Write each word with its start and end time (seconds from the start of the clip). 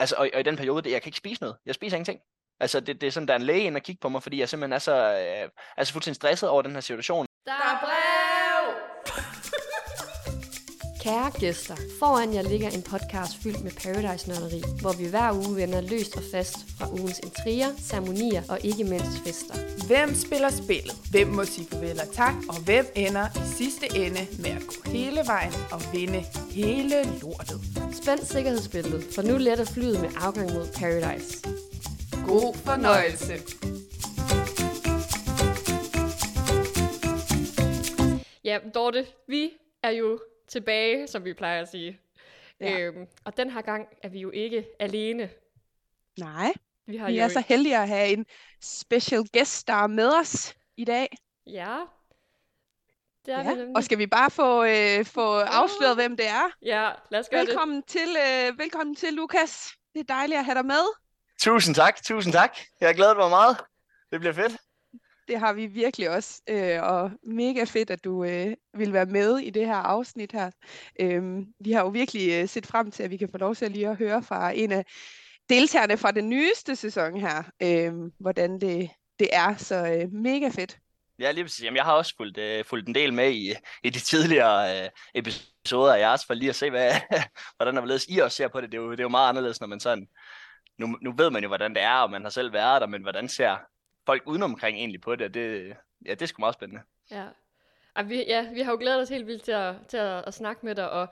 altså, 0.00 0.16
og, 0.16 0.30
og 0.34 0.40
i 0.40 0.42
den 0.42 0.56
periode, 0.56 0.82
det, 0.82 0.90
jeg 0.90 1.02
kan 1.02 1.08
ikke 1.08 1.18
spise 1.18 1.42
noget. 1.42 1.56
Jeg 1.66 1.74
spiser 1.74 1.96
ingenting. 1.96 2.20
Altså, 2.60 2.80
det, 2.80 3.00
det 3.00 3.06
er 3.06 3.10
sådan, 3.10 3.26
der 3.28 3.34
er 3.34 3.38
en 3.38 3.44
læge 3.44 3.64
ind 3.64 3.76
og 3.76 3.82
kigge 3.82 4.00
på 4.00 4.08
mig, 4.08 4.22
fordi 4.22 4.40
jeg 4.40 4.48
simpelthen 4.48 4.72
er 4.72 4.78
så, 4.78 4.94
øh, 4.94 5.50
er 5.76 5.84
så 5.84 5.92
fuldstændig 5.92 6.16
stresset 6.16 6.48
over 6.48 6.62
den 6.62 6.72
her 6.72 6.80
situation. 6.80 7.26
Der 7.46 7.52
er 7.52 7.80
brev! 7.80 8.19
Kære 11.04 11.30
gæster, 11.40 11.76
foran 11.98 12.34
jer 12.34 12.42
ligger 12.42 12.70
en 12.70 12.82
podcast 12.82 13.32
fyldt 13.42 13.64
med 13.64 13.72
Paradise-nørderi, 13.82 14.62
hvor 14.80 14.92
vi 14.92 15.06
hver 15.08 15.32
uge 15.32 15.56
vender 15.56 15.80
løst 15.80 16.16
og 16.16 16.22
fast 16.32 16.56
fra 16.78 16.86
ugens 16.98 17.18
intriger, 17.18 17.70
ceremonier 17.78 18.42
og 18.48 18.58
ikke 18.64 18.84
mindst 18.84 19.18
fester. 19.24 19.54
Hvem 19.86 20.14
spiller 20.14 20.50
spillet? 20.50 20.96
Hvem 21.10 21.28
må 21.28 21.44
sige 21.44 21.66
farvel 21.70 22.00
og 22.00 22.12
tak? 22.12 22.34
Og 22.48 22.64
hvem 22.64 22.86
ender 22.96 23.26
i 23.40 23.44
sidste 23.58 23.86
ende 24.04 24.22
med 24.42 24.50
at 24.58 24.62
gå 24.70 24.90
hele 24.90 25.20
vejen 25.26 25.52
og 25.74 25.80
vinde 25.92 26.20
hele 26.50 26.96
lortet? 27.22 27.60
Spænd 28.02 28.20
sikkerhedsbæltet, 28.24 29.02
for 29.14 29.22
nu 29.22 29.34
letter 29.38 29.64
flyet 29.64 30.00
med 30.00 30.10
afgang 30.16 30.52
mod 30.52 30.66
Paradise. 30.80 31.30
God 32.26 32.54
fornøjelse! 32.66 33.34
Ja, 38.44 38.58
Dorte, 38.74 39.06
vi 39.28 39.50
er 39.82 39.90
jo 39.90 40.18
tilbage, 40.50 41.06
som 41.08 41.24
vi 41.24 41.34
plejer 41.34 41.62
at 41.62 41.68
sige. 41.68 42.00
Ja. 42.60 42.80
Øhm, 42.80 43.06
og 43.24 43.36
den 43.36 43.50
her 43.50 43.62
gang 43.62 43.88
er 44.02 44.08
vi 44.08 44.20
jo 44.20 44.30
ikke 44.30 44.66
alene. 44.80 45.30
Nej, 46.18 46.52
Vi 46.86 46.96
har 46.96 47.06
vi 47.06 47.18
jo 47.18 47.24
er 47.24 47.28
så 47.28 47.42
heldige 47.48 47.76
at 47.78 47.88
have 47.88 48.08
en 48.08 48.26
special 48.62 49.24
guest, 49.32 49.66
der 49.68 49.74
er 49.74 49.86
med 49.86 50.12
os 50.20 50.54
i 50.76 50.84
dag. 50.84 51.16
Ja, 51.46 51.78
det 53.26 53.34
er 53.34 53.38
Ja. 53.42 53.42
vi 53.50 53.58
nemlig. 53.58 53.76
Og 53.76 53.84
skal 53.84 53.98
vi 53.98 54.06
bare 54.06 54.30
få, 54.30 54.64
øh, 54.64 55.04
få 55.06 55.38
afsløret, 55.38 55.94
hvem 55.96 56.16
det 56.16 56.26
er? 56.28 56.50
Ja, 56.62 56.90
lad 57.10 57.20
os 57.20 57.28
gøre 57.28 57.40
det. 57.40 57.48
Velkommen 57.48 57.82
til, 57.82 58.08
øh, 58.26 58.58
velkommen 58.58 58.96
til, 58.96 59.12
Lukas. 59.14 59.70
Det 59.94 60.00
er 60.00 60.04
dejligt 60.04 60.38
at 60.38 60.44
have 60.44 60.54
dig 60.54 60.66
med. 60.66 60.84
Tusind 61.42 61.74
tak, 61.74 62.02
tusind 62.02 62.32
tak. 62.32 62.58
Jeg 62.80 62.94
glæder 62.94 63.14
mig 63.14 63.30
meget. 63.30 63.56
Det 64.12 64.20
bliver 64.20 64.32
fedt. 64.32 64.52
Det 65.30 65.38
har 65.38 65.52
vi 65.52 65.66
virkelig 65.66 66.10
også, 66.10 66.42
øh, 66.48 66.82
og 66.82 67.10
mega 67.22 67.64
fedt, 67.64 67.90
at 67.90 68.04
du 68.04 68.24
øh, 68.24 68.54
vil 68.74 68.92
være 68.92 69.06
med 69.06 69.38
i 69.38 69.50
det 69.50 69.66
her 69.66 69.76
afsnit 69.76 70.32
her. 70.32 70.50
Øh, 71.00 71.22
vi 71.60 71.72
har 71.72 71.80
jo 71.80 71.88
virkelig 71.88 72.32
øh, 72.32 72.48
set 72.48 72.66
frem 72.66 72.90
til, 72.90 73.02
at 73.02 73.10
vi 73.10 73.16
kan 73.16 73.28
få 73.30 73.38
lov 73.38 73.54
til 73.54 73.64
at 73.64 73.70
lige 73.70 73.88
at 73.88 73.96
høre 73.96 74.22
fra 74.22 74.50
en 74.50 74.72
af 74.72 74.84
deltagerne 75.48 75.96
fra 75.96 76.10
den 76.10 76.28
nyeste 76.28 76.76
sæson 76.76 77.20
her, 77.20 77.42
øh, 77.62 77.92
hvordan 78.18 78.60
det, 78.60 78.90
det 79.18 79.28
er. 79.32 79.56
Så 79.56 79.86
øh, 79.86 80.12
mega 80.12 80.48
fedt. 80.48 80.78
Ja, 81.18 81.30
lige 81.30 81.44
præcis. 81.44 81.64
Jamen, 81.64 81.76
jeg 81.76 81.84
har 81.84 81.92
også 81.92 82.14
fulgt, 82.16 82.38
øh, 82.38 82.64
fulgt 82.64 82.88
en 82.88 82.94
del 82.94 83.12
med 83.12 83.30
i, 83.30 83.54
i 83.82 83.90
de 83.90 83.98
tidligere 84.00 84.84
øh, 84.84 84.90
episoder 85.14 85.94
af 85.94 86.00
jeres, 86.00 86.26
for 86.26 86.34
lige 86.34 86.48
at 86.48 86.56
se, 86.56 86.70
hvad, 86.70 86.92
hvordan 87.56 87.74
der 87.74 87.80
hvorledes 87.80 88.06
I 88.08 88.18
også 88.18 88.36
ser 88.36 88.48
på 88.48 88.60
det. 88.60 88.72
Det 88.72 88.78
er, 88.78 88.82
jo, 88.82 88.90
det 88.90 89.00
er 89.00 89.04
jo 89.04 89.08
meget 89.08 89.28
anderledes, 89.28 89.60
når 89.60 89.68
man 89.68 89.80
sådan... 89.80 90.08
Nu, 90.78 90.98
nu 91.02 91.12
ved 91.12 91.30
man 91.30 91.42
jo, 91.42 91.48
hvordan 91.48 91.74
det 91.74 91.82
er, 91.82 91.94
og 91.96 92.10
man 92.10 92.22
har 92.22 92.30
selv 92.30 92.52
været 92.52 92.80
der, 92.80 92.86
men 92.86 93.02
hvordan 93.02 93.28
ser 93.28 93.56
folk 94.06 94.22
udenomkring 94.26 94.76
egentlig 94.76 95.00
på 95.00 95.16
det? 95.16 95.26
og 95.26 95.34
det 95.34 95.76
ja, 96.06 96.10
det 96.10 96.22
er 96.22 96.26
sgu 96.26 96.40
meget 96.40 96.54
spændende. 96.54 96.82
Ja. 97.10 97.24
Ej, 97.96 98.02
vi, 98.02 98.24
ja, 98.26 98.52
vi 98.52 98.60
har 98.60 98.72
jo 98.72 98.78
glædet 98.80 99.00
os 99.00 99.08
helt 99.08 99.26
vildt 99.26 99.42
til 99.42 99.52
at, 99.52 99.74
til 99.88 99.96
at, 99.96 100.24
at 100.26 100.34
snakke 100.34 100.66
med 100.66 100.74
dig, 100.74 100.90
og 100.90 101.08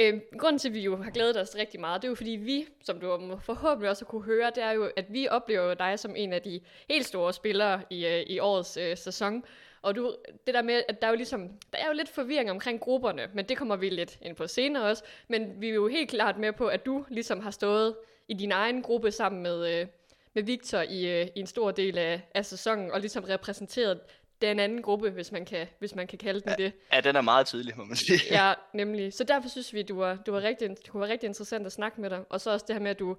øh, 0.00 0.20
grunden 0.38 0.58
til, 0.58 0.68
at 0.68 0.74
vi 0.74 0.80
jo 0.80 1.02
har 1.02 1.10
glædet 1.10 1.40
os 1.40 1.56
rigtig 1.56 1.80
meget, 1.80 2.02
det 2.02 2.08
er 2.08 2.10
jo 2.10 2.14
fordi 2.14 2.30
vi, 2.30 2.66
som 2.82 3.00
du 3.00 3.18
må 3.18 3.38
forhåbentlig 3.38 3.90
også 3.90 4.04
kunne 4.04 4.24
høre, 4.24 4.50
det 4.54 4.62
er 4.62 4.70
jo, 4.70 4.90
at 4.96 5.06
vi 5.08 5.28
oplever 5.28 5.74
dig 5.74 5.98
som 5.98 6.16
en 6.16 6.32
af 6.32 6.42
de 6.42 6.60
helt 6.88 7.06
store 7.06 7.32
spillere 7.32 7.82
i, 7.90 8.06
øh, 8.06 8.20
i 8.26 8.38
årets 8.38 8.76
øh, 8.76 8.96
sæson. 8.96 9.44
Og 9.82 9.96
du, 9.96 10.16
det 10.46 10.54
der 10.54 10.62
med, 10.62 10.82
at 10.88 11.00
der 11.00 11.06
er 11.06 11.10
jo 11.10 11.16
ligesom, 11.16 11.48
der 11.72 11.78
er 11.78 11.86
jo 11.86 11.92
lidt 11.92 12.08
forvirring 12.08 12.50
omkring 12.50 12.80
grupperne, 12.80 13.30
men 13.34 13.44
det 13.44 13.56
kommer 13.56 13.76
vi 13.76 13.88
lidt 13.88 14.18
ind 14.22 14.36
på 14.36 14.46
senere 14.46 14.84
også. 14.84 15.04
Men 15.28 15.60
vi 15.60 15.68
er 15.68 15.74
jo 15.74 15.88
helt 15.88 16.10
klart 16.10 16.38
med 16.38 16.52
på, 16.52 16.66
at 16.66 16.86
du 16.86 17.04
ligesom 17.08 17.40
har 17.40 17.50
stået 17.50 17.96
i 18.28 18.34
din 18.34 18.52
egen 18.52 18.82
gruppe 18.82 19.10
sammen 19.10 19.42
med, 19.42 19.80
øh, 19.80 19.86
med 20.34 20.42
Victor 20.42 20.80
i, 20.80 21.20
øh, 21.20 21.26
i 21.36 21.40
en 21.40 21.46
stor 21.46 21.70
del 21.70 21.98
af, 21.98 22.22
af 22.34 22.46
sæsonen, 22.46 22.90
og 22.90 23.00
ligesom 23.00 23.24
repræsenteret 23.24 24.00
den 24.42 24.58
anden 24.58 24.82
gruppe, 24.82 25.10
hvis 25.10 25.32
man 25.32 25.44
kan, 25.44 25.66
hvis 25.78 25.94
man 25.94 26.06
kan 26.06 26.18
kalde 26.18 26.40
den 26.40 26.58
det. 26.58 26.72
Ja, 26.92 27.00
den 27.00 27.16
er 27.16 27.20
meget 27.20 27.46
tydelig, 27.46 27.76
må 27.76 27.84
man 27.84 27.96
sige. 27.96 28.20
Ja, 28.30 28.54
nemlig. 28.74 29.12
Så 29.12 29.24
derfor 29.24 29.48
synes 29.48 29.74
vi, 29.74 29.82
du 29.82 29.98
var, 29.98 30.16
du 30.26 30.32
var 30.32 30.42
rigtig, 30.42 30.76
kunne 30.88 31.00
være 31.00 31.10
rigtig 31.10 31.26
interessant 31.26 31.66
at 31.66 31.72
snakke 31.72 32.00
med 32.00 32.10
dig. 32.10 32.24
Og 32.30 32.40
så 32.40 32.50
også 32.50 32.64
det 32.68 32.74
her 32.74 32.82
med, 32.82 32.90
at 32.90 32.98
du, 32.98 33.16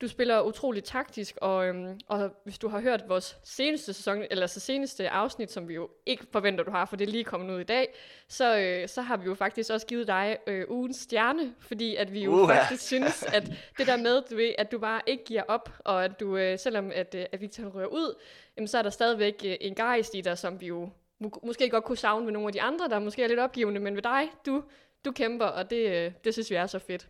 du 0.00 0.08
spiller 0.08 0.40
utrolig 0.40 0.84
taktisk, 0.84 1.36
og, 1.40 1.66
øhm, 1.66 2.00
og 2.08 2.30
hvis 2.44 2.58
du 2.58 2.68
har 2.68 2.80
hørt 2.80 3.04
vores 3.08 3.38
seneste 3.44 3.92
sæson, 3.92 4.22
eller 4.30 4.46
så 4.46 4.60
seneste 4.60 5.08
afsnit, 5.08 5.52
som 5.52 5.68
vi 5.68 5.74
jo 5.74 5.90
ikke 6.06 6.26
forventer, 6.32 6.64
du 6.64 6.70
har, 6.70 6.84
for 6.84 6.96
det 6.96 7.06
er 7.08 7.12
lige 7.12 7.24
kommet 7.24 7.54
ud 7.54 7.60
i 7.60 7.64
dag, 7.64 7.94
så, 8.28 8.58
øh, 8.58 8.88
så 8.88 9.02
har 9.02 9.16
vi 9.16 9.24
jo 9.24 9.34
faktisk 9.34 9.70
også 9.72 9.86
givet 9.86 10.06
dig 10.06 10.38
øh, 10.46 10.64
ugens 10.68 10.96
stjerne, 10.96 11.54
fordi 11.60 11.96
at 11.96 12.12
vi 12.12 12.24
jo 12.24 12.30
Uha. 12.30 12.60
faktisk 12.60 12.86
synes, 12.86 13.22
at 13.22 13.52
det 13.78 13.86
der 13.86 13.96
med, 13.96 14.22
du 14.30 14.36
ved, 14.36 14.54
at 14.58 14.72
du 14.72 14.78
bare 14.78 15.00
ikke 15.06 15.24
giver 15.24 15.42
op, 15.48 15.70
og 15.78 16.04
at 16.04 16.20
du, 16.20 16.36
øh, 16.36 16.58
selvom 16.58 16.90
at, 16.94 17.14
øh, 17.14 17.24
at 17.32 17.40
Victor 17.40 17.64
rører 17.64 17.86
ud, 17.86 18.14
jamen, 18.56 18.68
så 18.68 18.78
er 18.78 18.82
der 18.82 18.90
stadigvæk 18.90 19.42
øh, 19.44 19.56
en 19.60 19.74
gejst 19.74 20.14
i 20.14 20.20
dig, 20.20 20.38
som 20.38 20.60
vi 20.60 20.66
jo 20.66 20.88
må- 21.20 21.40
måske 21.42 21.70
godt 21.70 21.84
kunne 21.84 21.98
savne 21.98 22.26
ved 22.26 22.32
nogle 22.32 22.48
af 22.48 22.52
de 22.52 22.62
andre, 22.62 22.88
der 22.88 22.98
måske 22.98 23.24
er 23.24 23.28
lidt 23.28 23.40
opgivende, 23.40 23.80
men 23.80 23.94
ved 23.94 24.02
dig, 24.02 24.30
du, 24.46 24.62
du 25.04 25.12
kæmper, 25.12 25.46
og 25.46 25.70
det, 25.70 25.90
øh, 25.90 26.12
det 26.24 26.32
synes 26.32 26.50
vi 26.50 26.54
er 26.54 26.66
så 26.66 26.78
fedt. 26.78 27.08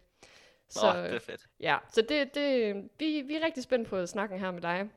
Så, 0.75 0.93
Nå, 0.95 1.03
det 1.03 1.15
er 1.15 1.19
fedt. 1.19 1.41
Ja, 1.61 1.77
så 1.93 2.03
det, 2.03 2.35
det, 2.35 2.75
vi, 2.99 3.23
vi 3.27 3.35
er 3.35 3.45
rigtig 3.45 3.63
spændt 3.63 3.89
på 3.89 3.97
at 3.97 4.09
snakke 4.09 4.39
her 4.39 4.51
med 4.51 4.61
dig. 4.63 4.89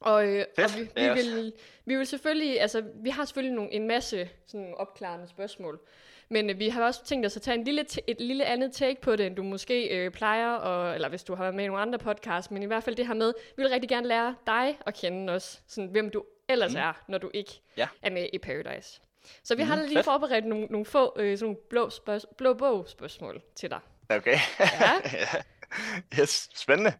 Og, 0.00 0.26
øh, 0.26 0.44
og 0.58 0.64
vi, 0.76 0.82
vi, 1.02 1.08
vil, 1.14 1.52
vi 1.84 1.96
vil 1.96 2.06
selvfølgelig, 2.06 2.60
altså 2.60 2.84
vi 2.94 3.10
har 3.10 3.24
selvfølgelig 3.24 3.54
nogle, 3.56 3.72
en 3.72 3.86
masse 3.88 4.28
sådan 4.46 4.74
opklarende 4.76 5.28
spørgsmål, 5.28 5.80
men 6.28 6.50
øh, 6.50 6.58
vi 6.58 6.68
har 6.68 6.84
også 6.84 7.04
tænkt 7.04 7.26
os 7.26 7.36
at 7.36 7.42
tage 7.42 7.54
en 7.58 7.64
lille, 7.64 7.84
et 8.06 8.20
lille 8.20 8.44
andet 8.44 8.72
take 8.72 9.00
på 9.00 9.16
det, 9.16 9.26
end 9.26 9.36
du 9.36 9.42
måske 9.42 9.88
øh, 10.04 10.10
plejer, 10.10 10.50
og, 10.54 10.94
eller 10.94 11.08
hvis 11.08 11.24
du 11.24 11.34
har 11.34 11.44
været 11.44 11.54
med 11.54 11.64
i 11.64 11.66
nogle 11.66 11.82
andre 11.82 11.98
podcasts, 11.98 12.50
men 12.50 12.62
i 12.62 12.66
hvert 12.66 12.82
fald 12.84 12.96
det 12.96 13.06
her 13.06 13.14
med, 13.14 13.32
vi 13.56 13.62
vil 13.62 13.70
rigtig 13.70 13.88
gerne 13.88 14.06
lære 14.08 14.34
dig 14.46 14.78
at 14.86 14.94
kende 14.94 15.32
også, 15.32 15.60
sådan, 15.66 15.90
hvem 15.90 16.10
du 16.10 16.24
ellers 16.48 16.72
Mm. 16.74 16.80
er, 16.80 17.04
når 17.08 17.18
du 17.18 17.30
ikke 17.34 17.60
Ja. 17.76 17.88
er 18.02 18.10
med 18.10 18.28
i 18.32 18.38
Paradise. 18.38 19.00
Så 19.44 19.54
vi 19.56 19.62
har 19.62 19.76
Mhm, 19.76 19.84
lige 19.84 19.96
fedt. 19.96 20.04
forberedt 20.04 20.44
nogle, 20.44 20.66
nogle 20.66 20.84
få 20.84 21.12
øh, 21.18 21.38
sådan 21.38 21.44
nogle 21.52 21.60
blå, 21.70 21.90
spørg- 21.90 22.36
blå 22.36 22.54
bog 22.54 22.88
spørgsmål 22.88 23.42
til 23.54 23.70
dig. 23.70 23.80
Okay. 24.10 24.38
Ja. 24.60 24.92
yes, 26.20 26.48
spændende. 26.54 26.92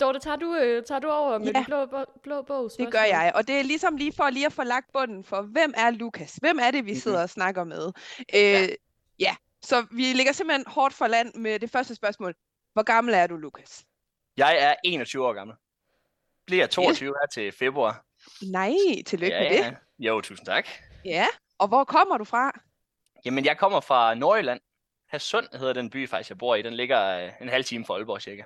Dorte, 0.00 0.18
tager 0.18 0.36
du, 0.36 0.54
øh, 0.54 0.82
tager 0.84 0.98
du 0.98 1.08
over 1.10 1.38
med 1.38 1.52
Ja. 1.52 1.58
de 1.60 1.64
blå, 1.64 1.86
blå 2.22 2.42
bog 2.42 2.70
Det 2.78 2.92
gør 2.92 3.02
jeg, 3.02 3.32
og 3.34 3.46
det 3.48 3.58
er 3.58 3.62
ligesom 3.62 3.96
lige 3.96 4.12
for 4.12 4.30
lige 4.30 4.46
at 4.46 4.52
få 4.52 4.62
lagt 4.62 4.92
bunden 4.92 5.24
for, 5.24 5.42
hvem 5.42 5.74
er 5.76 5.90
Lukas? 5.90 6.34
Hvem 6.34 6.58
er 6.62 6.70
det, 6.70 6.86
vi 6.86 6.94
sidder 6.94 7.22
og 7.22 7.30
snakker 7.30 7.64
med? 7.64 7.92
Øh, 8.34 8.40
ja. 8.40 8.66
ja, 9.18 9.36
så 9.62 9.86
vi 9.90 10.02
ligger 10.02 10.32
simpelthen 10.32 10.64
hårdt 10.66 10.94
for 10.94 11.06
land 11.06 11.34
med 11.34 11.58
det 11.58 11.70
første 11.70 11.94
spørgsmål. 11.94 12.34
Hvor 12.72 12.82
gammel 12.82 13.14
er 13.14 13.26
du, 13.26 13.36
Lukas? 13.36 13.84
Jeg 14.36 14.58
er 14.58 14.74
21 14.84 15.26
år 15.26 15.32
gammel. 15.32 15.56
Bliver 16.46 16.66
22 16.66 17.14
her 17.22 17.26
til 17.26 17.52
februar. 17.52 18.04
Nej, 18.42 18.72
tillykke 19.06 19.36
med 19.38 19.64
det. 19.64 19.76
Jo, 19.98 20.20
tusind 20.20 20.46
tak. 20.46 20.68
Ja, 21.04 21.26
og 21.58 21.68
hvor 21.68 21.84
kommer 21.84 22.18
du 22.18 22.24
fra? 22.24 22.52
Jamen, 23.24 23.44
jeg 23.44 23.58
kommer 23.58 23.80
fra 23.80 24.14
Nordjylland. 24.14 24.60
Hadsund 25.14 25.46
hedder 25.58 25.72
den 25.72 25.90
by, 25.90 26.08
faktisk, 26.08 26.30
jeg 26.30 26.38
bor 26.38 26.54
i. 26.54 26.62
Den 26.62 26.74
ligger 26.74 27.18
øh, 27.24 27.30
en 27.40 27.48
halv 27.48 27.64
time 27.64 27.84
fra 27.86 27.94
Aalborg, 27.94 28.22
cirka. 28.22 28.42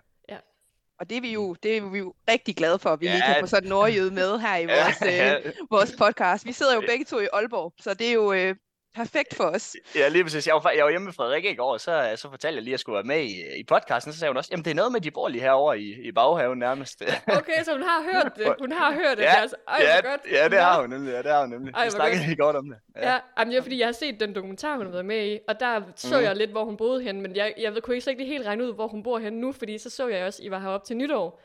Og 1.01 1.11
det 1.11 1.17
er 1.17 1.21
vi 1.21 1.33
jo, 1.33 1.55
det 1.63 1.77
er 1.77 1.91
vi 1.91 1.99
jo 1.99 2.15
rigtig 2.31 2.57
glade 2.57 2.79
for, 2.79 2.91
at 2.91 3.01
vi 3.01 3.07
lige 3.07 3.17
Ja. 3.29 3.33
kan 3.33 3.43
få 3.43 3.47
sådan 3.47 3.65
en 3.65 3.69
nordjyde 3.69 4.11
med 4.11 4.39
her 4.39 4.57
i 4.57 4.67
vores, 4.67 5.03
Ja, 5.03 5.39
øh, 5.39 5.53
vores 5.71 5.95
podcast. 5.99 6.45
Vi 6.47 6.53
sidder 6.53 6.75
jo 6.75 6.81
begge 6.81 7.05
to 7.05 7.21
i 7.21 7.27
Aalborg, 7.33 7.73
så 7.81 7.95
det 7.95 8.09
er 8.09 8.13
jo 8.13 8.33
øh, 8.33 8.55
perfekt 8.99 9.35
for 9.35 9.45
os. 9.45 9.77
Ja, 9.95 10.09
lige 10.09 10.25
præcis. 10.25 10.47
Jeg 10.47 10.55
var, 10.55 10.71
jeg 10.77 10.85
var 10.85 10.91
hjemme 10.91 11.05
med 11.05 11.13
Frederikke 11.13 11.51
i 11.51 11.55
går, 11.55 11.73
og 11.73 11.81
så, 11.81 12.13
så 12.17 12.31
fortalte 12.31 12.57
jeg 12.57 12.63
lige, 12.63 12.71
at 12.71 12.73
jeg 12.73 12.81
skulle 12.81 12.95
være 12.95 13.05
med 13.05 13.21
i, 13.21 13.59
i 13.61 13.65
podcasten. 13.65 14.13
Så 14.13 14.19
sagde 14.19 14.31
hun 14.31 14.37
også, 14.37 14.51
jamen 14.53 14.65
det 14.65 14.71
er 14.71 14.75
noget 14.75 14.93
med, 14.93 15.01
at 15.01 15.05
de 15.05 15.11
bor 15.11 15.29
lige 15.29 15.43
herovre 15.43 15.79
i, 15.81 16.09
i 16.09 16.13
baghaven 16.13 16.59
nærmest. 16.59 17.03
Okay, 17.39 17.63
så 17.65 17.73
hun 17.73 17.83
har 17.83 18.03
hørt 18.13 18.33
det. 18.37 18.55
Hun 18.61 18.73
har 18.73 18.93
hørt 18.93 19.17
det. 19.19 19.23
Ja, 19.25 19.35
altså. 19.41 19.57
Ej, 19.69 19.77
ja, 19.81 20.11
godt. 20.11 20.21
ja, 20.33 20.49
det 20.49 20.59
har 20.59 20.81
hun 20.81 20.91
nemlig. 20.91 21.11
Ja, 21.13 21.19
det 21.23 21.31
har 21.31 21.41
hun 21.41 21.51
nemlig. 21.51 21.75
Ej, 21.75 21.85
vi 21.85 21.91
snakkede 21.91 22.19
godt. 22.21 22.29
lige 22.29 22.37
godt 22.37 22.57
om 22.57 22.69
det. 22.69 22.79
Ja, 23.03 23.17
jamen, 23.39 23.53
det 23.53 23.59
er 23.59 23.63
fordi, 23.63 23.79
jeg 23.79 23.87
har 23.87 23.93
set 23.93 24.21
den 24.21 24.35
dokumentar, 24.35 24.77
hun 24.77 24.87
har 24.87 24.93
været 24.93 25.05
med 25.07 25.27
i, 25.27 25.39
og 25.49 25.61
der 25.61 25.81
så 25.97 26.15
Mhm. 26.15 26.25
jeg 26.25 26.37
lidt, 26.37 26.51
hvor 26.51 26.65
hun 26.65 26.77
boede 26.77 27.03
hen, 27.03 27.21
men 27.21 27.37
jeg, 27.37 27.55
jeg 27.59 27.75
ved, 27.75 27.81
kunne 27.83 27.95
ikke 27.97 28.05
så 28.05 28.11
ikke 28.11 28.25
helt 28.25 28.47
regne 28.47 28.65
ud, 28.69 28.75
hvor 28.75 28.89
hun 28.89 29.03
bor 29.03 29.19
hen 29.19 29.33
nu, 29.33 29.53
fordi 29.53 29.79
så 29.79 29.91
så 29.91 30.09
jeg 30.09 30.25
også, 30.27 30.43
I 30.43 30.51
var 30.51 30.59
heroppe 30.59 30.87
til 30.87 30.97
nytår. 30.97 31.41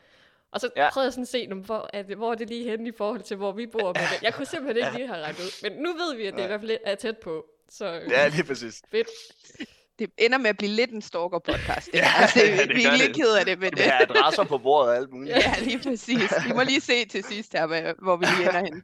Og 0.54 0.60
så 0.60 0.70
Ja. 0.76 0.90
prøvede 0.92 1.06
jeg 1.06 1.12
sådan 1.12 1.22
at 1.22 1.28
se, 1.28 1.46
"Nå, 1.46 1.54
hvor 1.54 1.90
er, 1.92 2.02
det, 2.02 2.16
hvor 2.16 2.30
er 2.30 2.34
det 2.34 2.48
lige 2.48 2.70
henne 2.70 2.88
i 2.88 2.92
forhold 2.98 3.22
til, 3.22 3.36
hvor 3.36 3.52
vi 3.52 3.66
bor. 3.66 3.92
Men 3.92 4.02
jeg 4.22 4.34
kunne 4.34 4.46
simpelthen 4.46 4.86
ikke 4.86 4.98
lige 4.98 5.08
have 5.08 5.22
regnet 5.22 5.38
ud. 5.40 5.62
Men 5.70 5.72
nu 5.82 5.92
ved 5.92 6.16
vi, 6.16 6.26
at 6.26 6.32
det 6.32 6.38
i 6.38 6.42
Nej. 6.42 6.46
hvert 6.46 6.60
fald 6.60 6.78
er 6.84 6.94
tæt 6.94 7.18
på. 7.18 7.44
Så 7.68 8.00
øh, 8.00 8.10
Ja, 8.10 8.28
lige 8.28 8.44
præcis. 8.44 8.82
fedt. 8.90 9.08
Det 9.98 10.10
ender 10.18 10.38
med 10.38 10.50
at 10.50 10.56
blive 10.56 10.70
lidt 10.70 10.90
en 10.90 11.02
stalker-podcast. 11.02 11.90
Ja, 11.94 12.06
altså, 12.20 12.40
det 12.68 12.76
vi 12.76 12.84
er 12.84 12.96
lidt 12.96 13.08
det. 13.08 13.16
ked 13.16 13.36
af 13.36 13.44
det, 13.44 13.58
men 13.58 13.72
Vi 13.76 13.80
har 13.82 13.98
adresser 14.00 14.44
på 14.44 14.58
bordet 14.58 14.90
og 14.90 14.96
alt 14.96 15.12
muligt. 15.12 15.36
Ja, 15.36 15.54
lige 15.62 15.78
præcis. 15.78 16.32
Vi 16.46 16.52
må 16.54 16.62
lige 16.62 16.80
se 16.80 17.04
til 17.04 17.24
sidst 17.24 17.52
her, 17.52 17.94
hvor 18.02 18.16
vi 18.16 18.24
lige 18.26 18.48
ender 18.48 18.64
henne. 18.64 18.82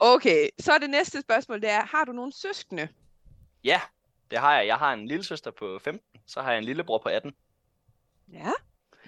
Okay, 0.00 0.48
så 0.58 0.72
er 0.72 0.78
det 0.78 0.90
næste 0.90 1.20
spørgsmål, 1.20 1.60
det 1.60 1.70
er, 1.70 1.80
har 1.86 2.04
du 2.04 2.12
nogle 2.12 2.32
søskende? 2.32 2.88
Ja, 3.64 3.80
det 4.30 4.38
har 4.38 4.56
jeg. 4.58 4.66
Jeg 4.66 4.76
har 4.76 4.92
en 4.92 5.06
lille 5.08 5.24
søster 5.24 5.50
på 5.50 5.78
15, 5.84 6.20
så 6.26 6.40
har 6.40 6.50
jeg 6.50 6.58
en 6.58 6.64
lillebror 6.64 6.98
på 6.98 7.08
18. 7.08 7.32
Ja. 8.32 8.50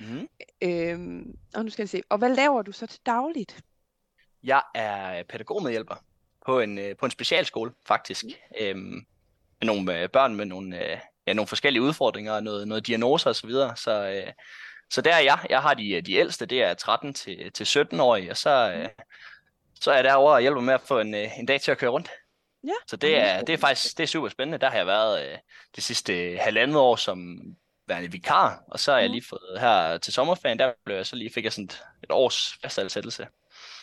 Mm-hmm. 0.03 0.29
Øhm, 0.63 1.39
og 1.55 1.65
nu 1.65 1.71
skal 1.71 1.83
jeg 1.83 1.89
se, 1.89 2.03
og 2.09 2.19
hvad 2.19 2.37
laver 2.37 2.63
du 2.63 2.73
så 2.73 2.87
til 2.87 3.01
dagligt? 3.07 3.61
Jeg 4.43 4.63
er 4.75 5.23
pædagogmedhjælper 5.23 5.95
på 6.47 6.61
en, 6.61 6.79
øh, 6.79 6.97
på 6.97 7.05
en 7.05 7.11
specialskole, 7.11 7.73
faktisk. 7.87 8.25
Øhm, 8.61 9.07
med 9.61 9.67
nogle 9.67 10.01
øh, 10.01 10.09
børn 10.09 10.35
med 10.35 10.45
nogle, 10.45 10.93
øh, 10.93 10.99
ja, 11.27 11.33
nogle 11.33 11.47
forskellige 11.49 11.83
udfordringer, 11.83 12.33
og 12.33 12.43
noget, 12.43 12.69
noget 12.69 12.87
diagnoser 12.87 13.31
osv. 13.31 13.51
Så, 13.77 14.23
øh, 14.27 14.33
så 14.91 15.01
der 15.01 15.15
er 15.15 15.21
jeg. 15.21 15.47
Jeg 15.51 15.63
har 15.63 15.75
de, 15.75 16.01
de 16.01 16.15
ældste, 16.15 16.47
det 16.47 16.63
er 16.63 16.75
13 16.75 17.15
til, 17.15 17.53
til 17.53 17.65
17-årige, 17.65 18.31
og 18.31 18.37
så, 18.37 18.73
øh, 18.73 18.89
så 19.81 19.91
er 19.91 19.95
jeg 19.95 20.05
derovre 20.05 20.35
og 20.35 20.41
hjælper 20.41 20.61
med 20.61 20.75
at 20.75 20.81
få 20.81 21.01
en, 21.01 21.15
en 21.15 21.47
dag 21.47 21.61
til 21.61 21.71
at 21.71 21.79
køre 21.79 21.91
rundt. 21.91 22.11
Ja. 22.65 22.73
Så 22.87 22.97
det 22.97 23.19
er, 23.19 23.43
det 23.43 23.53
er 23.53 23.59
faktisk 23.59 23.99
det 23.99 24.03
er 24.03 24.09
super 24.09 24.29
spændende. 24.29 24.59
Der 24.59 24.71
har 24.71 24.77
jeg 24.77 24.87
været 24.87 25.27
øh, 25.27 25.39
det 25.77 25.85
sidste 25.85 26.39
halvandet 26.41 26.77
år 26.77 26.97
som 26.97 27.39
værende 27.93 28.11
vikar, 28.13 28.63
og 28.69 28.81
så 28.81 28.93
har 28.93 28.99
jeg 28.99 29.09
Mhm. 29.09 29.13
lige 29.15 29.25
fået 29.29 29.61
her 29.61 29.99
til 29.99 30.13
sommerferien, 30.13 30.59
der 30.59 30.73
blev 30.85 30.97
jeg 30.97 31.07
så 31.07 31.17
lige, 31.17 31.31
fik 31.35 31.45
jeg 31.45 31.53
sådan 31.53 31.65
et, 31.65 31.83
års 32.11 32.59
fastansættelse. 32.63 33.27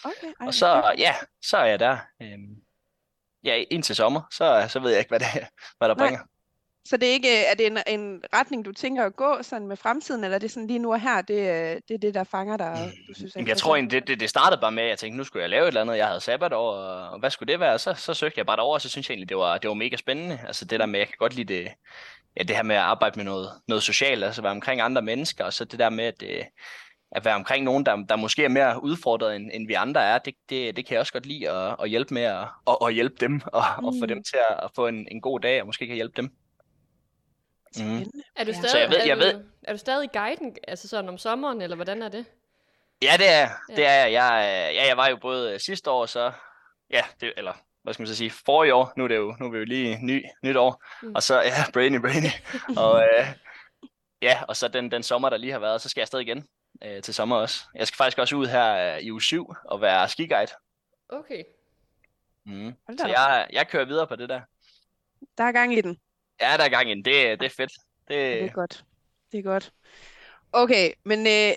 Okay, 0.03 0.27
ej, 0.39 0.47
Og 0.47 0.53
så, 0.53 0.94
ja, 0.97 1.15
så 1.41 1.57
er 1.57 1.65
jeg 1.65 1.79
der. 1.79 1.97
Øhm, 2.21 2.56
ja, 3.44 3.63
indtil 3.71 3.95
sommer, 3.95 4.21
så, 4.31 4.65
så 4.69 4.79
ved 4.79 4.89
jeg 4.89 5.00
ikke, 5.00 5.09
hvad, 5.09 5.19
det, 5.19 5.27
hvad 5.77 5.89
der 5.89 5.95
Nej. 5.95 6.06
bringer. 6.06 6.19
Så 6.85 6.97
det 6.97 7.09
er 7.09 7.13
ikke, 7.13 7.45
er 7.45 7.53
det 7.53 7.67
en, 7.67 7.77
en 7.88 8.23
retning, 8.33 8.65
du 8.65 8.71
tænker 8.71 9.06
at 9.06 9.15
gå 9.15 9.38
sådan 9.41 9.67
med 9.67 9.77
fremtiden, 9.77 10.23
eller 10.23 10.35
er 10.35 10.39
det 10.39 10.51
sådan 10.51 10.67
lige 10.67 10.79
nu 10.79 10.91
og 10.94 11.01
her, 11.01 11.21
det, 11.21 11.50
er- 11.50 11.79
det 11.88 11.94
er 11.94 11.97
det, 11.97 12.13
der 12.13 12.23
fanger 12.23 12.57
dig, 12.57 12.91
du 13.07 13.13
synes 13.13 13.35
er 13.35 13.39
Jamen, 13.39 13.47
jeg 13.47 13.57
tror 13.57 13.75
egentlig, 13.75 14.01
det, 14.01 14.07
det, 14.07 14.19
det 14.19 14.29
startede 14.29 14.62
bare 14.62 14.71
med, 14.71 14.83
at 14.83 14.89
jeg 14.89 14.97
tænkte, 15.00 15.17
nu 15.17 15.23
skulle 15.23 15.41
jeg 15.41 15.50
lave 15.50 15.63
et 15.63 15.67
eller 15.67 15.81
andet. 15.81 15.97
Jeg 15.97 16.07
havde 16.07 16.21
sabbatår, 16.21 16.71
og, 16.73 17.09
og 17.09 17.19
hvad 17.19 17.29
skulle 17.29 17.51
det 17.53 17.59
være? 17.59 17.79
Så, 17.79 17.94
så 17.94 18.13
søgte 18.13 18.38
jeg 18.38 18.45
bare 18.45 18.57
derover, 18.57 18.73
og 18.73 18.81
så 18.81 18.89
synes 18.89 19.09
jeg 19.09 19.13
egentlig, 19.13 19.29
det 19.29 19.38
var, 19.38 19.57
det 19.57 19.67
var 19.67 19.73
mega 19.73 19.95
spændende. 19.95 20.39
Altså 20.47 20.65
det 20.65 20.79
der 20.79 20.85
med, 20.85 21.00
jeg 21.00 21.07
kan 21.07 21.15
godt 21.19 21.33
lide 21.33 21.53
det, 21.53 21.71
ja, 22.37 22.43
det 22.43 22.55
her 22.55 22.63
med 22.63 22.75
at 22.75 22.81
arbejde 22.81 23.15
med 23.19 23.25
noget, 23.25 23.49
noget 23.67 23.83
socialt, 23.83 24.23
altså 24.23 24.41
være 24.41 24.51
omkring 24.51 24.81
andre 24.81 25.01
mennesker, 25.01 25.43
og 25.45 25.53
så 25.53 25.65
det 25.65 25.79
der 25.79 25.89
med, 25.89 26.03
at, 26.05 26.19
det, 26.19 26.45
at 27.11 27.25
være 27.25 27.35
omkring 27.35 27.65
nogen, 27.65 27.85
der, 27.85 27.95
der 27.95 28.15
måske 28.15 28.43
er 28.43 28.49
mere 28.49 28.83
udfordret, 28.83 29.35
end, 29.35 29.49
end 29.53 29.67
vi 29.67 29.73
andre 29.73 30.01
er, 30.03 30.17
det, 30.17 30.33
det, 30.49 30.75
det 30.75 30.85
kan 30.85 30.93
jeg 30.93 30.99
også 30.99 31.13
godt 31.13 31.25
lide 31.25 31.49
at, 31.49 31.75
at 31.83 31.89
hjælpe 31.89 32.13
med 32.13 32.21
at, 32.23 32.47
at, 32.67 32.77
at 32.87 32.93
hjælpe 32.93 33.15
dem, 33.19 33.41
og, 33.45 33.63
mm. 33.79 33.85
og 33.85 33.93
få 34.01 34.05
dem 34.05 34.17
Mm. 34.17 34.23
til 34.23 34.37
at, 34.49 34.59
at 34.63 34.69
få 34.75 34.87
en, 34.87 35.07
en 35.11 35.21
god 35.21 35.39
dag, 35.39 35.61
og 35.61 35.65
måske 35.65 35.87
kan 35.87 35.95
hjælpe 35.95 36.13
dem. 36.21 36.29
Spændende. 37.75 38.11
Er 38.35 38.43
du 38.43 38.53
stadig, 38.53 38.69
Så 38.69 38.77
jeg 38.77 38.89
ved- 38.89 38.97
er, 38.97 39.05
jeg 39.05 39.15
du, 39.17 39.21
ved- 39.21 39.43
er 39.63 39.71
du 39.71 39.77
stadig 39.77 40.09
guiden, 40.11 40.55
altså 40.67 40.87
sådan 40.87 41.09
om 41.09 41.17
sommeren, 41.17 41.61
eller 41.61 41.75
hvordan 41.75 42.01
er 42.01 42.09
det? 42.09 42.25
Ja, 43.01 43.13
det 43.17 43.29
er 43.29 43.39
Ja. 43.69 43.75
det 43.75 43.85
er 43.85 43.91
jeg. 44.05 44.11
jeg. 44.11 44.45
er- 44.65 44.69
Ja, 44.69 44.87
jeg 44.87 44.97
var 44.97 45.07
jo 45.07 45.17
både 45.21 45.53
øh, 45.53 45.59
sidste 45.59 45.91
år, 45.91 46.05
så 46.05 46.31
ja, 46.91 47.01
det, 47.21 47.33
eller 47.37 47.53
hvad 47.89 47.94
skal 47.94 48.01
man 48.01 48.07
så 48.07 48.15
sige, 48.15 48.30
forrige 48.31 48.74
år, 48.74 48.94
nu 48.97 49.03
er 49.03 49.07
det 49.07 49.15
jo, 49.15 49.36
nu 49.39 49.45
er 49.45 49.50
vi 49.51 49.57
jo 49.57 49.63
lige 49.63 50.06
ny, 50.06 50.25
nyt 50.44 50.56
år, 50.57 50.83
Mm. 51.01 51.15
og 51.15 51.24
så, 51.24 51.41
ja, 51.41 51.71
brainy, 51.74 52.00
brainy, 52.00 52.31
og 52.83 53.01
øh, 53.03 53.27
ja, 54.21 54.44
og 54.47 54.56
så 54.56 54.68
den, 54.68 54.91
den 54.91 55.03
sommer, 55.03 55.30
der 55.30 55.38
lige 55.38 55.51
har 55.51 55.59
været, 55.59 55.81
så 55.81 55.89
skal 55.89 56.01
jeg 56.01 56.07
stadig 56.07 56.27
igen 56.27 56.47
øh, 56.83 57.01
til 57.01 57.13
sommer 57.13 57.36
også. 57.36 57.63
Jeg 57.75 57.88
skal 57.88 57.97
faktisk 57.97 58.18
også 58.18 58.36
ud 58.36 58.47
her 58.47 58.95
øh, 58.95 59.01
i 59.01 59.12
uge 59.12 59.21
7 59.21 59.53
og 59.65 59.81
være 59.81 60.09
skiguide. 60.09 60.51
Okay. 61.09 61.44
Mm. 62.45 62.74
Så 63.00 63.07
jeg, 63.07 63.47
jeg 63.53 63.68
kører 63.68 63.86
videre 63.86 64.07
på 64.07 64.15
det 64.15 64.30
der. 64.30 64.41
Der 65.38 65.44
er 65.44 65.51
gang 65.51 65.74
i 65.74 65.81
den. 65.81 65.97
Ja, 66.41 66.57
der 66.57 66.63
er 66.63 66.69
gang 66.69 66.91
i 66.91 66.94
den. 66.94 67.06
Det, 67.06 67.39
det 67.39 67.45
er 67.45 67.56
fedt. 67.57 67.71
Det, 68.07 68.18
Det 68.18 68.44
er 68.44 68.50
godt. 68.50 68.83
Det 69.31 69.38
er 69.38 69.44
godt. 69.44 69.71
Okay, 70.51 70.94
men 71.06 71.19
øh, 71.19 71.53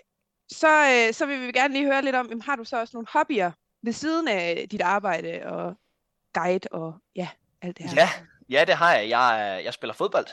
så, 0.52 0.68
øh, 0.68 1.14
så 1.14 1.26
vil 1.26 1.46
vi 1.46 1.52
gerne 1.52 1.74
lige 1.74 1.86
høre 1.86 2.02
lidt 2.02 2.16
om, 2.16 2.26
jamen, 2.28 2.42
har 2.42 2.56
du 2.56 2.64
så 2.64 2.80
også 2.80 2.96
nogle 2.96 3.06
hobbyer 3.10 3.50
ved 3.82 3.92
siden 3.92 4.28
af 4.28 4.66
dit 4.70 4.80
arbejde 4.80 5.42
og 5.46 5.76
guide 6.32 6.68
og 6.70 6.94
ja, 7.16 7.28
alt 7.62 7.78
det 7.78 7.90
her? 7.90 7.96
Ja, 7.96 8.08
ja, 8.48 8.64
det 8.64 8.74
har 8.74 8.94
jeg. 8.94 9.08
Jeg, 9.08 9.60
jeg 9.64 9.74
spiller 9.74 9.94
fodbold. 9.94 10.26